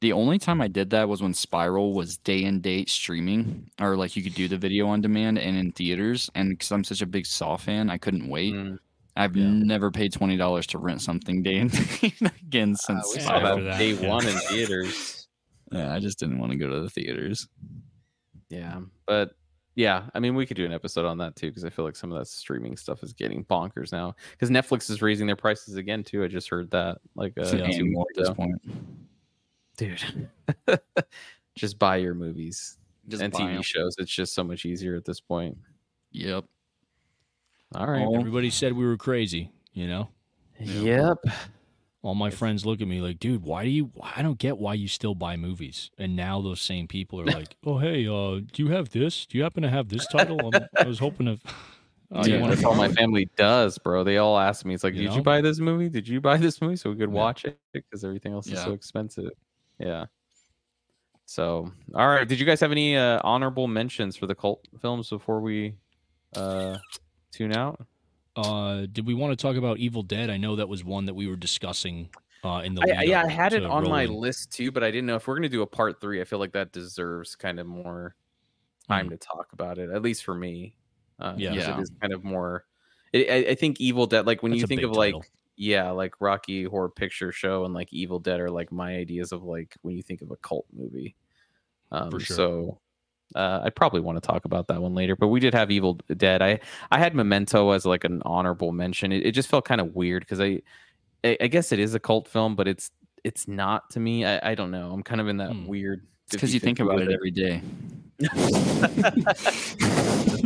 The 0.00 0.12
only 0.12 0.38
time 0.38 0.60
I 0.60 0.66
did 0.66 0.90
that 0.90 1.08
was 1.08 1.22
when 1.22 1.32
Spiral 1.32 1.92
was 1.94 2.16
day 2.18 2.42
and 2.44 2.60
date 2.60 2.90
streaming, 2.90 3.70
or 3.80 3.96
like 3.96 4.16
you 4.16 4.22
could 4.24 4.34
do 4.34 4.48
the 4.48 4.58
video 4.58 4.88
on 4.88 5.00
demand 5.00 5.38
and 5.38 5.56
in 5.56 5.70
theaters. 5.70 6.28
And 6.34 6.50
because 6.50 6.72
I'm 6.72 6.82
such 6.82 7.02
a 7.02 7.06
big 7.06 7.24
Saw 7.24 7.56
fan, 7.56 7.88
I 7.88 7.98
couldn't 7.98 8.26
wait. 8.28 8.52
Mm, 8.52 8.78
I've 9.14 9.36
Yeah. 9.36 9.46
never 9.46 9.92
paid 9.92 10.12
twenty 10.12 10.36
dollars 10.36 10.66
to 10.74 10.78
rent 10.78 11.02
something 11.02 11.44
day 11.44 11.58
and 11.58 11.70
date 12.00 12.20
again 12.42 12.72
uh, 12.72 12.76
since 12.82 13.14
we 13.14 13.20
Yeah, 13.20 13.26
saw 13.26 13.38
Spiral. 13.38 13.56
that 13.58 13.64
that, 13.64 13.78
day 13.78 13.92
yeah. 13.92 14.08
one 14.08 14.26
in 14.26 14.34
theaters 14.50 15.21
Yeah, 15.72 15.92
I 15.94 15.98
just 15.98 16.18
didn't 16.18 16.38
want 16.38 16.52
to 16.52 16.58
go 16.58 16.68
to 16.68 16.80
the 16.80 16.90
theaters. 16.90 17.48
yeah 18.50 18.80
but 19.06 19.30
yeah 19.74 20.02
i 20.14 20.20
mean 20.20 20.34
we 20.34 20.44
could 20.44 20.56
do 20.58 20.66
an 20.66 20.72
episode 20.74 21.06
on 21.06 21.16
that 21.16 21.34
too 21.34 21.48
because 21.48 21.64
i 21.64 21.70
feel 21.70 21.84
like 21.86 21.96
some 21.96 22.12
of 22.12 22.18
that 22.18 22.26
streaming 22.26 22.76
stuff 22.76 23.02
is 23.02 23.14
getting 23.14 23.42
bonkers 23.46 23.90
now 23.90 24.14
because 24.32 24.50
netflix 24.50 24.90
is 24.90 25.00
raising 25.00 25.26
their 25.26 25.36
prices 25.36 25.76
again 25.76 26.04
too 26.04 26.22
i 26.22 26.28
just 26.28 26.50
heard 26.50 26.70
that 26.70 26.98
like 27.14 27.32
uh, 27.38 27.46
Yeah. 27.56 27.70
two 27.70 27.86
more 27.90 28.04
at 28.14 28.20
this 28.22 28.30
point. 28.34 28.60
dude 29.78 30.28
just 31.54 31.78
buy 31.78 31.96
your 31.96 32.12
movies 32.14 32.76
Just 33.08 33.22
and 33.22 33.32
TV 33.32 33.38
tv 33.48 33.54
'em. 33.56 33.62
shows 33.62 33.94
it's 33.98 34.12
just 34.12 34.34
so 34.34 34.44
much 34.44 34.66
easier 34.66 34.94
at 34.96 35.06
this 35.06 35.20
point 35.20 35.56
Yep. 36.10 36.44
all 37.74 37.86
right 37.86 38.06
everybody 38.14 38.50
said 38.50 38.74
we 38.74 38.84
were 38.84 38.98
crazy. 38.98 39.50
You 39.72 39.86
know, 39.86 40.08
yep 40.60 41.16
all 42.02 42.14
my 42.16 42.30
friends 42.30 42.66
look 42.66 42.80
at 42.80 42.88
me 42.88 43.00
like, 43.00 43.18
dude, 43.20 43.42
why 43.44 43.62
do 43.64 43.70
you? 43.70 43.92
I 44.02 44.22
don't 44.22 44.38
get 44.38 44.58
why 44.58 44.74
you 44.74 44.88
still 44.88 45.14
buy 45.14 45.36
movies. 45.36 45.90
And 45.98 46.16
now 46.16 46.40
those 46.42 46.60
same 46.60 46.88
people 46.88 47.20
are 47.20 47.26
like, 47.26 47.56
oh 47.64 47.78
hey, 47.78 48.06
uh, 48.06 48.40
do 48.52 48.62
you 48.64 48.68
have 48.68 48.90
this? 48.90 49.24
Do 49.26 49.38
you 49.38 49.44
happen 49.44 49.62
to 49.62 49.70
have 49.70 49.88
this 49.88 50.06
title? 50.06 50.46
I'm, 50.46 50.68
I 50.80 50.88
was 50.88 50.98
hoping 50.98 51.26
to. 51.26 51.38
Oh, 52.14 52.24
Dude, 52.24 52.34
you 52.34 52.40
want 52.40 52.50
that's 52.50 52.60
to 52.60 52.68
all 52.68 52.74
my 52.74 52.88
family 52.88 53.26
does, 53.38 53.78
bro. 53.78 54.04
They 54.04 54.18
all 54.18 54.38
ask 54.38 54.66
me, 54.66 54.74
it's 54.74 54.84
like, 54.84 54.92
You 54.92 55.04
did 55.04 55.10
know? 55.12 55.16
you 55.16 55.22
buy 55.22 55.40
this 55.40 55.60
movie? 55.60 55.88
Did 55.88 56.06
you 56.06 56.20
buy 56.20 56.36
this 56.36 56.60
movie 56.60 56.76
so 56.76 56.90
we 56.90 56.96
could 56.96 57.08
Yeah. 57.08 57.14
watch 57.14 57.46
it? 57.46 57.58
Because 57.72 58.04
everything 58.04 58.34
else 58.34 58.48
is 58.48 58.60
so 58.62 58.72
expensive. 58.74 59.30
Yeah. 59.78 60.04
So, 61.24 61.72
all 61.94 62.08
right. 62.08 62.28
Did 62.28 62.38
you 62.38 62.44
guys 62.44 62.60
have 62.60 62.70
any 62.70 62.98
uh, 62.98 63.18
honorable 63.24 63.66
mentions 63.66 64.14
for 64.16 64.26
the 64.26 64.34
cult 64.34 64.60
films 64.82 65.08
before 65.08 65.40
we 65.40 65.74
uh, 66.36 66.76
tune 67.32 67.52
out? 67.56 67.80
Uh, 68.36 68.86
did 68.90 69.06
we 69.06 69.14
want 69.14 69.36
to 69.38 69.42
talk 69.42 69.56
about 69.56 69.78
Evil 69.78 70.02
Dead? 70.02 70.30
I 70.30 70.36
know 70.38 70.56
that 70.56 70.68
was 70.68 70.84
one 70.84 71.04
that 71.06 71.14
we 71.14 71.26
were 71.26 71.36
discussing 71.36 72.08
uh, 72.44 72.62
in 72.64 72.74
the. 72.74 72.82
I, 72.82 73.02
yeah, 73.02 73.22
I 73.24 73.28
had 73.30 73.52
it 73.52 73.60
to 73.60 73.68
on 73.68 73.84
my 73.88 74.06
list 74.06 74.52
too, 74.52 74.72
but 74.72 74.82
I 74.82 74.90
didn't 74.90 75.06
know 75.06 75.16
if 75.16 75.26
we're 75.26 75.36
gonna 75.36 75.48
do 75.50 75.62
a 75.62 75.66
part 75.66 76.00
three. 76.00 76.20
I 76.20 76.24
feel 76.24 76.38
like 76.38 76.52
that 76.52 76.72
deserves 76.72 77.36
kind 77.36 77.60
of 77.60 77.66
more 77.66 78.16
time 78.88 79.10
to 79.10 79.16
talk 79.18 79.52
about 79.52 79.78
it, 79.78 79.90
at 79.90 80.02
least 80.02 80.24
for 80.24 80.34
me. 80.34 80.76
Uh, 81.18 81.34
Yeah. 81.36 81.54
'cause 81.54 81.68
Yeah. 81.68 81.78
it 81.78 81.82
is 81.82 81.90
kind 82.00 82.12
of 82.14 82.24
more. 82.24 82.66
It, 83.12 83.30
I, 83.30 83.50
I 83.52 83.54
think 83.54 83.80
Evil 83.80 84.06
Dead, 84.06 84.26
like 84.26 84.42
when 84.42 84.52
That's 84.52 84.62
you 84.62 84.66
think 84.66 84.82
big 84.82 84.90
of 84.90 84.92
like 84.92 85.16
yeah, 85.56 85.90
like 85.90 86.20
Rocky 86.20 86.64
Horror 86.64 86.90
Picture 86.90 87.32
Show 87.32 87.64
and 87.66 87.74
like 87.74 87.92
Evil 87.92 88.18
Dead 88.20 88.40
are 88.40 88.50
like 88.50 88.72
my 88.72 88.96
ideas 88.96 89.32
of 89.32 89.42
like 89.44 89.76
when 89.82 89.96
you 89.96 90.02
think 90.02 90.22
of 90.22 90.30
a 90.30 90.36
cult 90.38 90.66
movie. 90.72 91.16
Um, 91.92 92.10
For 92.10 92.20
sure. 92.20 92.36
So 92.36 92.81
uh, 93.34 93.60
I 93.64 93.70
probably 93.70 94.00
want 94.00 94.22
to 94.22 94.26
talk 94.26 94.44
about 94.44 94.68
that 94.68 94.80
one 94.82 94.94
later. 94.94 95.16
But 95.16 95.28
we 95.28 95.40
did 95.40 95.54
have 95.54 95.70
Evil 95.70 95.98
Dead. 96.16 96.42
I 96.42 96.60
I 96.90 96.98
had 96.98 97.14
Memento 97.14 97.70
as 97.70 97.84
like 97.86 98.04
an 98.04 98.22
honorable 98.24 98.72
mention. 98.72 99.12
It, 99.12 99.26
it 99.26 99.32
just 99.32 99.48
felt 99.48 99.64
kind 99.64 99.80
of 99.80 99.94
weird 99.94 100.22
because 100.22 100.40
I, 100.40 100.60
I 101.24 101.36
I 101.40 101.46
guess 101.48 101.72
it 101.72 101.78
is 101.78 101.94
a 101.94 102.00
cult 102.00 102.28
film, 102.28 102.54
but 102.56 102.68
it's 102.68 102.90
it's 103.24 103.46
not 103.48 103.90
to 103.90 104.00
me. 104.00 104.24
I, 104.24 104.52
I 104.52 104.54
don't 104.54 104.70
know. 104.70 104.92
I'm 104.92 105.02
kind 105.02 105.20
of 105.20 105.28
in 105.28 105.36
that 105.38 105.52
Hmm. 105.52 105.66
weird. 105.66 106.06
It's 106.26 106.36
because 106.36 106.54
you 106.54 106.60
think 106.60 106.80
about 106.80 107.00
it 107.02 107.10
every 107.12 107.30
day. 107.30 107.62
the 108.18 108.28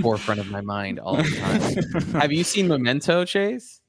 forefront 0.02 0.40
of 0.40 0.50
my 0.50 0.60
mind 0.60 0.98
all 0.98 1.16
the 1.16 1.22
time. 1.22 2.02
Have 2.20 2.32
you 2.32 2.44
seen 2.44 2.68
Memento, 2.68 3.24
Chase? 3.24 3.80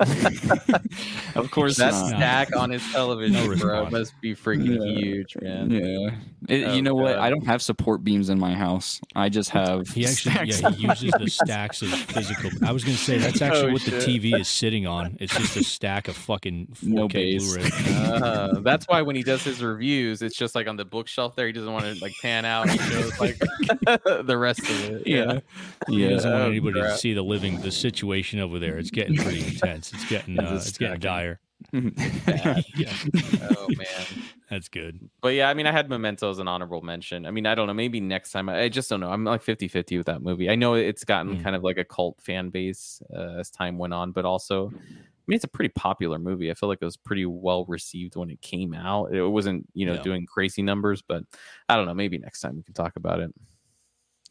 of 1.36 1.50
course 1.50 1.76
that 1.76 1.92
not. 1.92 2.08
stack 2.08 2.56
on 2.56 2.70
his 2.70 2.82
television, 2.92 3.34
No 3.48 3.56
bro, 3.56 3.88
must 3.90 4.12
be 4.20 4.34
freaking 4.34 4.78
Yeah. 4.84 4.98
huge, 4.98 5.36
man. 5.40 5.70
Yeah. 5.70 6.10
It- 6.48 6.62
Oh, 6.66 6.74
you 6.74 6.82
know 6.82 6.94
what? 6.94 7.18
I 7.18 7.30
don't 7.30 7.46
have 7.46 7.62
support 7.62 8.02
beams 8.02 8.28
in 8.28 8.38
my 8.38 8.52
house. 8.54 9.00
I 9.14 9.28
just 9.28 9.50
have. 9.50 9.88
He 9.88 10.04
actually, 10.04 10.34
yeah, 10.50 10.70
he 10.70 10.86
uses 10.88 11.12
the 11.18 11.28
stacks 11.30 11.82
of 11.82 11.88
physical. 11.90 12.50
I 12.66 12.72
was 12.72 12.82
gonna 12.84 12.96
say 12.96 13.18
that's 13.18 13.40
actually 13.42 13.70
Oh, 13.70 13.72
what 13.74 13.82
the. 13.82 13.92
TV 13.92 14.38
is 14.38 14.48
sitting 14.48 14.86
on. 14.86 15.16
It's 15.20 15.32
just 15.36 15.56
a 15.56 15.62
stack 15.64 16.08
of 16.08 16.16
fucking 16.16 16.68
4K 16.82 16.86
No 16.88 17.08
base. 17.08 17.54
Blu-ray. 17.56 17.70
Uh, 18.22 18.60
that's 18.60 18.86
why 18.88 19.02
when 19.02 19.16
he 19.16 19.22
does 19.22 19.42
his 19.44 19.62
reviews, 19.62 20.22
it's 20.22 20.36
just 20.36 20.54
like 20.54 20.66
on 20.68 20.76
the 20.76 20.84
bookshelf 20.84 21.34
there. 21.36 21.46
He 21.46 21.52
doesn't 21.52 21.72
want 21.72 21.84
to 21.84 21.94
like 22.02 22.12
pan 22.20 22.44
out. 22.44 22.68
He 22.68 22.78
shows 22.78 23.18
like 23.20 23.38
the 23.38 24.36
rest 24.38 24.60
of 24.60 24.84
it. 24.90 25.06
Yeah. 25.06 25.40
He 25.88 26.02
Yeah. 26.02 26.10
doesn't 26.10 26.30
want 26.30 26.42
Oh, 26.44 26.48
anybody 26.48 26.80
to 26.80 26.96
see 26.96 27.14
the 27.14 27.22
living, 27.22 27.60
the 27.60 27.70
situation 27.70 28.40
over 28.40 28.58
there. 28.58 28.78
It's 28.78 28.90
getting 28.90 29.16
pretty 29.16 29.44
intense. 29.46 29.81
It's 29.92 30.08
getting, 30.10 30.38
It's 30.38 30.50
uh, 30.50 30.54
it's 30.66 30.78
getting 30.78 31.00
dire. 31.00 31.40
Yeah. 31.72 32.94
Oh 33.42 33.68
man. 33.68 34.06
That's 34.50 34.68
good. 34.68 35.08
But 35.22 35.28
yeah, 35.34 35.48
I 35.48 35.54
mean, 35.54 35.66
I 35.66 35.72
had 35.72 35.88
Memento 35.88 36.28
as 36.30 36.38
an 36.38 36.46
honorable 36.48 36.82
mention. 36.82 37.24
I 37.24 37.30
mean, 37.30 37.46
I 37.46 37.54
don't 37.54 37.66
know. 37.66 37.72
Maybe 37.74 38.00
next 38.00 38.32
time. 38.32 38.48
I, 38.48 38.62
I 38.64 38.68
just 38.68 38.90
don't 38.90 39.00
know. 39.00 39.10
I'm 39.10 39.24
like 39.24 39.42
50 39.42 39.66
50 39.68 39.96
with 39.96 40.06
that 40.06 40.20
movie. 40.22 40.50
I 40.50 40.56
know 40.56 40.74
it's 40.74 41.04
gotten 41.04 41.38
Mm. 41.38 41.42
kind 41.42 41.56
of 41.56 41.62
like 41.62 41.78
a 41.78 41.84
cult 41.84 42.20
fan 42.20 42.50
base 42.50 43.00
uh, 43.16 43.38
as 43.38 43.50
time 43.50 43.78
went 43.78 43.94
on, 43.94 44.12
but 44.12 44.24
also, 44.24 44.68
I 44.68 45.24
mean, 45.28 45.36
it's 45.36 45.44
a 45.44 45.48
pretty 45.48 45.72
popular 45.74 46.18
movie. 46.18 46.50
I 46.50 46.54
feel 46.54 46.68
like 46.68 46.78
it 46.82 46.84
was 46.84 46.96
pretty 46.96 47.24
well 47.26 47.64
received 47.66 48.16
when 48.16 48.28
it 48.28 48.40
came 48.42 48.74
out. 48.74 49.14
It 49.14 49.22
wasn't, 49.26 49.66
you 49.72 49.86
know, 49.86 49.94
Yeah. 49.94 50.02
doing 50.02 50.26
crazy 50.26 50.62
numbers, 50.62 51.00
but 51.00 51.22
I 51.68 51.76
don't 51.76 51.86
know. 51.86 51.94
Maybe 51.94 52.18
next 52.18 52.40
time 52.40 52.56
we 52.56 52.62
can 52.62 52.74
talk 52.74 52.96
about 52.96 53.20
it. 53.20 53.32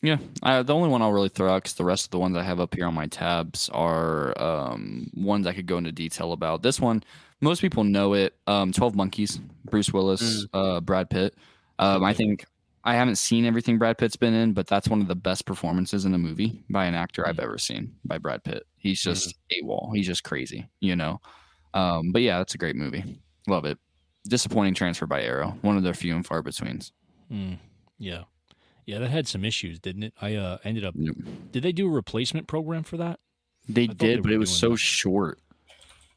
Yeah, 0.03 0.17
I, 0.41 0.63
the 0.63 0.73
only 0.73 0.89
one 0.89 1.01
I'll 1.03 1.11
really 1.11 1.29
throw 1.29 1.53
out 1.53 1.63
because 1.63 1.75
the 1.75 1.83
rest 1.83 2.05
of 2.05 2.11
the 2.11 2.17
ones 2.19 2.35
I 2.35 2.41
have 2.43 2.59
up 2.59 2.73
here 2.73 2.87
on 2.87 2.93
my 2.95 3.05
tabs 3.05 3.69
are 3.69 4.39
um, 4.41 5.11
ones 5.13 5.45
I 5.45 5.53
could 5.53 5.67
go 5.67 5.77
into 5.77 5.91
detail 5.91 6.33
about. 6.33 6.63
This 6.63 6.79
one, 6.79 7.03
most 7.39 7.61
people 7.61 7.83
know 7.83 8.13
it. 8.13 8.35
Um, 8.47 8.71
Twelve 8.71 8.95
Monkeys, 8.95 9.39
Bruce 9.65 9.93
Willis, 9.93 10.47
uh, 10.53 10.81
Brad 10.81 11.09
Pitt. 11.11 11.35
Um, 11.77 12.03
I 12.03 12.13
think 12.13 12.45
I 12.83 12.95
haven't 12.95 13.17
seen 13.17 13.45
everything 13.45 13.77
Brad 13.77 13.99
Pitt's 13.99 14.15
been 14.15 14.33
in, 14.33 14.53
but 14.53 14.65
that's 14.65 14.87
one 14.87 15.01
of 15.01 15.07
the 15.07 15.13
best 15.15 15.45
performances 15.45 16.05
in 16.05 16.15
a 16.15 16.17
movie 16.17 16.63
by 16.69 16.85
an 16.85 16.95
actor 16.95 17.27
I've 17.27 17.35
Mm. 17.35 17.43
ever 17.43 17.57
seen 17.59 17.93
by 18.03 18.17
Brad 18.17 18.43
Pitt. 18.43 18.65
He's 18.77 19.01
just 19.03 19.35
a 19.51 19.63
wall. 19.65 19.91
He's 19.93 20.07
just 20.07 20.23
crazy, 20.23 20.67
you 20.79 20.95
know. 20.95 21.21
Um, 21.75 22.11
but 22.11 22.23
yeah, 22.23 22.39
that's 22.39 22.55
a 22.55 22.57
great 22.57 22.75
movie. 22.75 23.21
Love 23.47 23.65
it. 23.65 23.77
Disappointing 24.27 24.73
transfer 24.73 25.05
by 25.05 25.21
Arrow. 25.21 25.55
One 25.61 25.77
of 25.77 25.83
their 25.83 25.93
few 25.93 26.15
and 26.15 26.25
far 26.25 26.41
betweens. 26.41 26.91
Mm, 27.31 27.59
yeah, 27.99 28.23
yeah, 28.85 28.99
that 28.99 29.09
had 29.09 29.27
some 29.27 29.43
issues, 29.45 29.79
didn't 29.79 30.03
it? 30.03 30.13
I 30.21 30.35
uh, 30.35 30.57
ended 30.63 30.83
up. 30.85 30.93
Yep. 30.97 31.15
Did 31.51 31.63
they 31.63 31.71
do 31.71 31.87
a 31.87 31.91
replacement 31.91 32.47
program 32.47 32.83
for 32.83 32.97
that? 32.97 33.19
They 33.69 33.87
thought 33.87 33.97
they 33.99 34.07
did, 34.07 34.23
but 34.23 34.31
it 34.31 34.37
was 34.37 34.49
so 34.55 34.71
that. 34.71 34.77
short. 34.79 35.39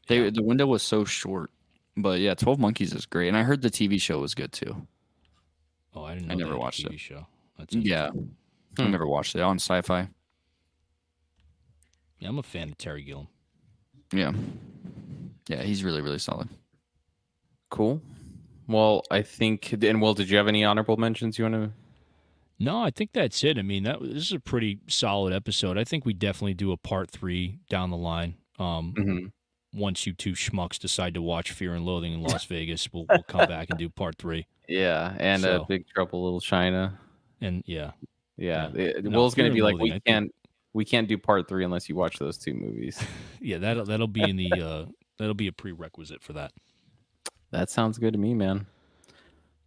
They 0.08 0.24
Yeah. 0.24 0.30
the 0.30 0.42
window 0.42 0.66
was 0.66 0.82
so 0.82 1.04
short. 1.04 1.50
But 1.96 2.20
yeah, 2.20 2.34
Twelve 2.34 2.58
Monkeys 2.58 2.92
is 2.92 3.06
great, 3.06 3.28
and 3.28 3.36
I 3.36 3.42
heard 3.42 3.62
the 3.62 3.70
TV 3.70 4.00
show 4.00 4.20
was 4.20 4.34
good 4.34 4.52
too. 4.52 4.86
Oh, 5.94 6.02
I 6.04 6.14
didn't 6.14 6.28
know. 6.28 6.32
I 6.34 6.36
never 6.36 6.50
had 6.52 6.56
a 6.56 6.60
watched 6.60 6.80
it. 6.84 6.90
TV 6.92 6.98
Show. 6.98 7.26
That's 7.58 7.74
Yeah, 7.74 8.06
interesting. 8.06 8.36
I 8.78 8.82
Hmm. 8.84 8.90
never 8.90 9.06
watched 9.06 9.36
it 9.36 9.40
on 9.42 9.56
Sci-Fi. 9.60 10.08
yeah. 12.18 12.28
I'm 12.28 12.38
a 12.38 12.42
fan 12.42 12.70
of 12.70 12.78
Terry 12.78 13.02
Gilliam. 13.04 13.28
Yeah, 14.12 14.32
yeah, 15.48 15.62
he's 15.62 15.84
really 15.84 16.00
really 16.00 16.18
solid. 16.18 16.48
Cool. 17.70 18.00
Well, 18.66 19.02
I 19.10 19.22
think, 19.22 19.72
and 19.72 20.00
Will, 20.00 20.14
did 20.14 20.30
you 20.30 20.36
have 20.38 20.48
any 20.48 20.64
honorable 20.64 20.96
mentions 20.96 21.38
you 21.38 21.44
want 21.44 21.54
to? 21.54 21.72
No, 22.58 22.82
I 22.82 22.90
think 22.90 23.12
that's 23.12 23.42
it. 23.44 23.58
I 23.58 23.62
mean, 23.62 23.82
that 23.84 24.00
this 24.00 24.26
is 24.26 24.32
a 24.32 24.40
pretty 24.40 24.78
solid 24.88 25.32
episode. 25.32 25.76
I 25.76 25.84
think 25.84 26.04
we 26.04 26.12
definitely 26.14 26.54
do 26.54 26.72
a 26.72 26.76
part 26.76 27.10
three 27.10 27.58
down 27.68 27.90
the 27.90 27.96
line. 27.96 28.34
Um, 28.58 28.94
Mhm. 28.96 29.32
once 29.72 30.06
you 30.06 30.12
two 30.12 30.32
schmucks 30.32 30.78
decide 30.78 31.14
to 31.14 31.22
watch 31.22 31.50
Fear 31.50 31.74
and 31.74 31.84
Loathing 31.84 32.12
in 32.12 32.22
Las 32.22 32.44
Vegas, 32.46 32.92
we'll, 32.92 33.06
we'll 33.10 33.24
come 33.24 33.48
back 33.48 33.70
and 33.70 33.78
do 33.78 33.88
part 33.90 34.16
three. 34.18 34.46
Yeah, 34.68 35.16
and 35.18 35.42
So- 35.42 35.62
uh, 35.62 35.64
Big 35.64 35.86
Trouble 35.88 36.22
Little 36.24 36.40
China. 36.40 36.98
And 37.40 37.62
yeah, 37.66 37.90
Yeah, 38.36 38.70
Yeah. 38.74 38.80
it- 38.82 39.04
No, 39.04 39.10
Will's 39.18 39.34
gonna 39.34 39.50
be 39.52 39.60
like, 39.62 39.74
Loathing, 39.74 39.92
we 39.94 40.00
can't, 40.00 40.34
we 40.72 40.84
can't 40.84 41.08
do 41.08 41.18
part 41.18 41.48
three 41.48 41.64
unless 41.64 41.88
you 41.88 41.96
watch 41.96 42.18
those 42.18 42.38
two 42.38 42.54
movies. 42.54 43.02
yeah, 43.40 43.58
that'll 43.58 43.84
that'll 43.84 44.06
be 44.08 44.22
in 44.22 44.36
the 44.36 44.50
uh, 44.60 44.86
that'll 45.18 45.34
be 45.34 45.48
a 45.48 45.52
prerequisite 45.52 46.22
for 46.22 46.32
that. 46.34 46.52
that 47.50 47.68
sounds 47.70 47.98
good 47.98 48.12
to 48.12 48.18
me, 48.18 48.32
man. 48.34 48.66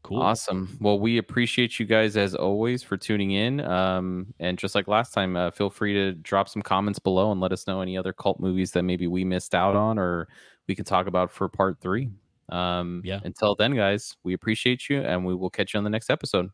Cool. 0.08 0.22
Awesome. 0.22 0.78
Well, 0.80 1.00
we 1.00 1.18
appreciate 1.18 1.80
you 1.80 1.86
guys 1.86 2.16
as 2.16 2.34
always 2.34 2.82
for 2.82 2.96
tuning 2.96 3.32
in. 3.32 3.60
Um, 3.60 4.34
and 4.40 4.58
just 4.58 4.74
like 4.74 4.88
last 4.88 5.14
time, 5.14 5.36
uh, 5.36 5.52
feel 5.52 5.70
free 5.70 5.94
to 5.96 6.14
drop 6.14 6.48
some 6.48 6.62
comments 6.62 6.98
below 6.98 7.30
and 7.34 7.42
let 7.42 7.52
us 7.52 7.68
know 7.68 7.82
any 7.82 7.98
other 7.98 8.14
cult 8.14 8.40
movies 8.40 8.72
that 8.72 8.84
maybe 8.84 9.08
we 9.08 9.26
missed 9.26 9.54
out 9.54 9.76
on 9.76 10.00
or 10.00 10.30
we 10.66 10.76
can 10.76 10.86
talk 10.86 11.08
about 11.08 11.30
for 11.30 11.50
part 11.50 11.82
three. 11.82 12.10
Um, 12.50 13.02
Yeah. 13.04 13.20
Until 13.26 13.54
then, 13.56 13.76
guys, 13.76 14.16
we 14.24 14.32
appreciate 14.34 14.90
you 14.90 15.02
and 15.02 15.26
we 15.26 15.36
will 15.36 15.50
catch 15.50 15.74
you 15.74 15.78
on 15.80 15.84
the 15.84 15.90
next 15.90 16.10
episode. 16.10 16.52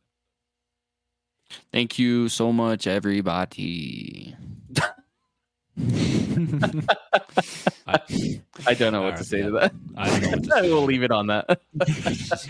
Thank 1.71 1.99
you 1.99 2.30
so 2.30 2.51
much, 2.51 2.88
everybody. 2.88 4.35
I, 7.88 7.99
I 8.65 8.73
don't 8.73 8.93
know 8.93 9.01
what 9.03 9.11
All 9.11 9.18
to 9.18 9.23
say 9.23 9.39
yeah. 9.39 9.45
to 9.45 9.51
that. 9.51 9.73
I 9.97 10.19
don't 10.19 10.45
know 10.45 10.61
we'll 10.61 10.84
leave 10.84 11.03
it 11.03 11.11
on 11.11 11.27
that. 11.27 11.60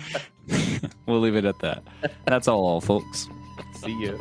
we'll 1.05 1.19
leave 1.19 1.35
it 1.35 1.45
at 1.45 1.59
that. 1.59 1.83
That's 2.25 2.47
all, 2.47 2.81
folks. 2.81 3.27
See 3.75 3.91
you. 3.99 4.19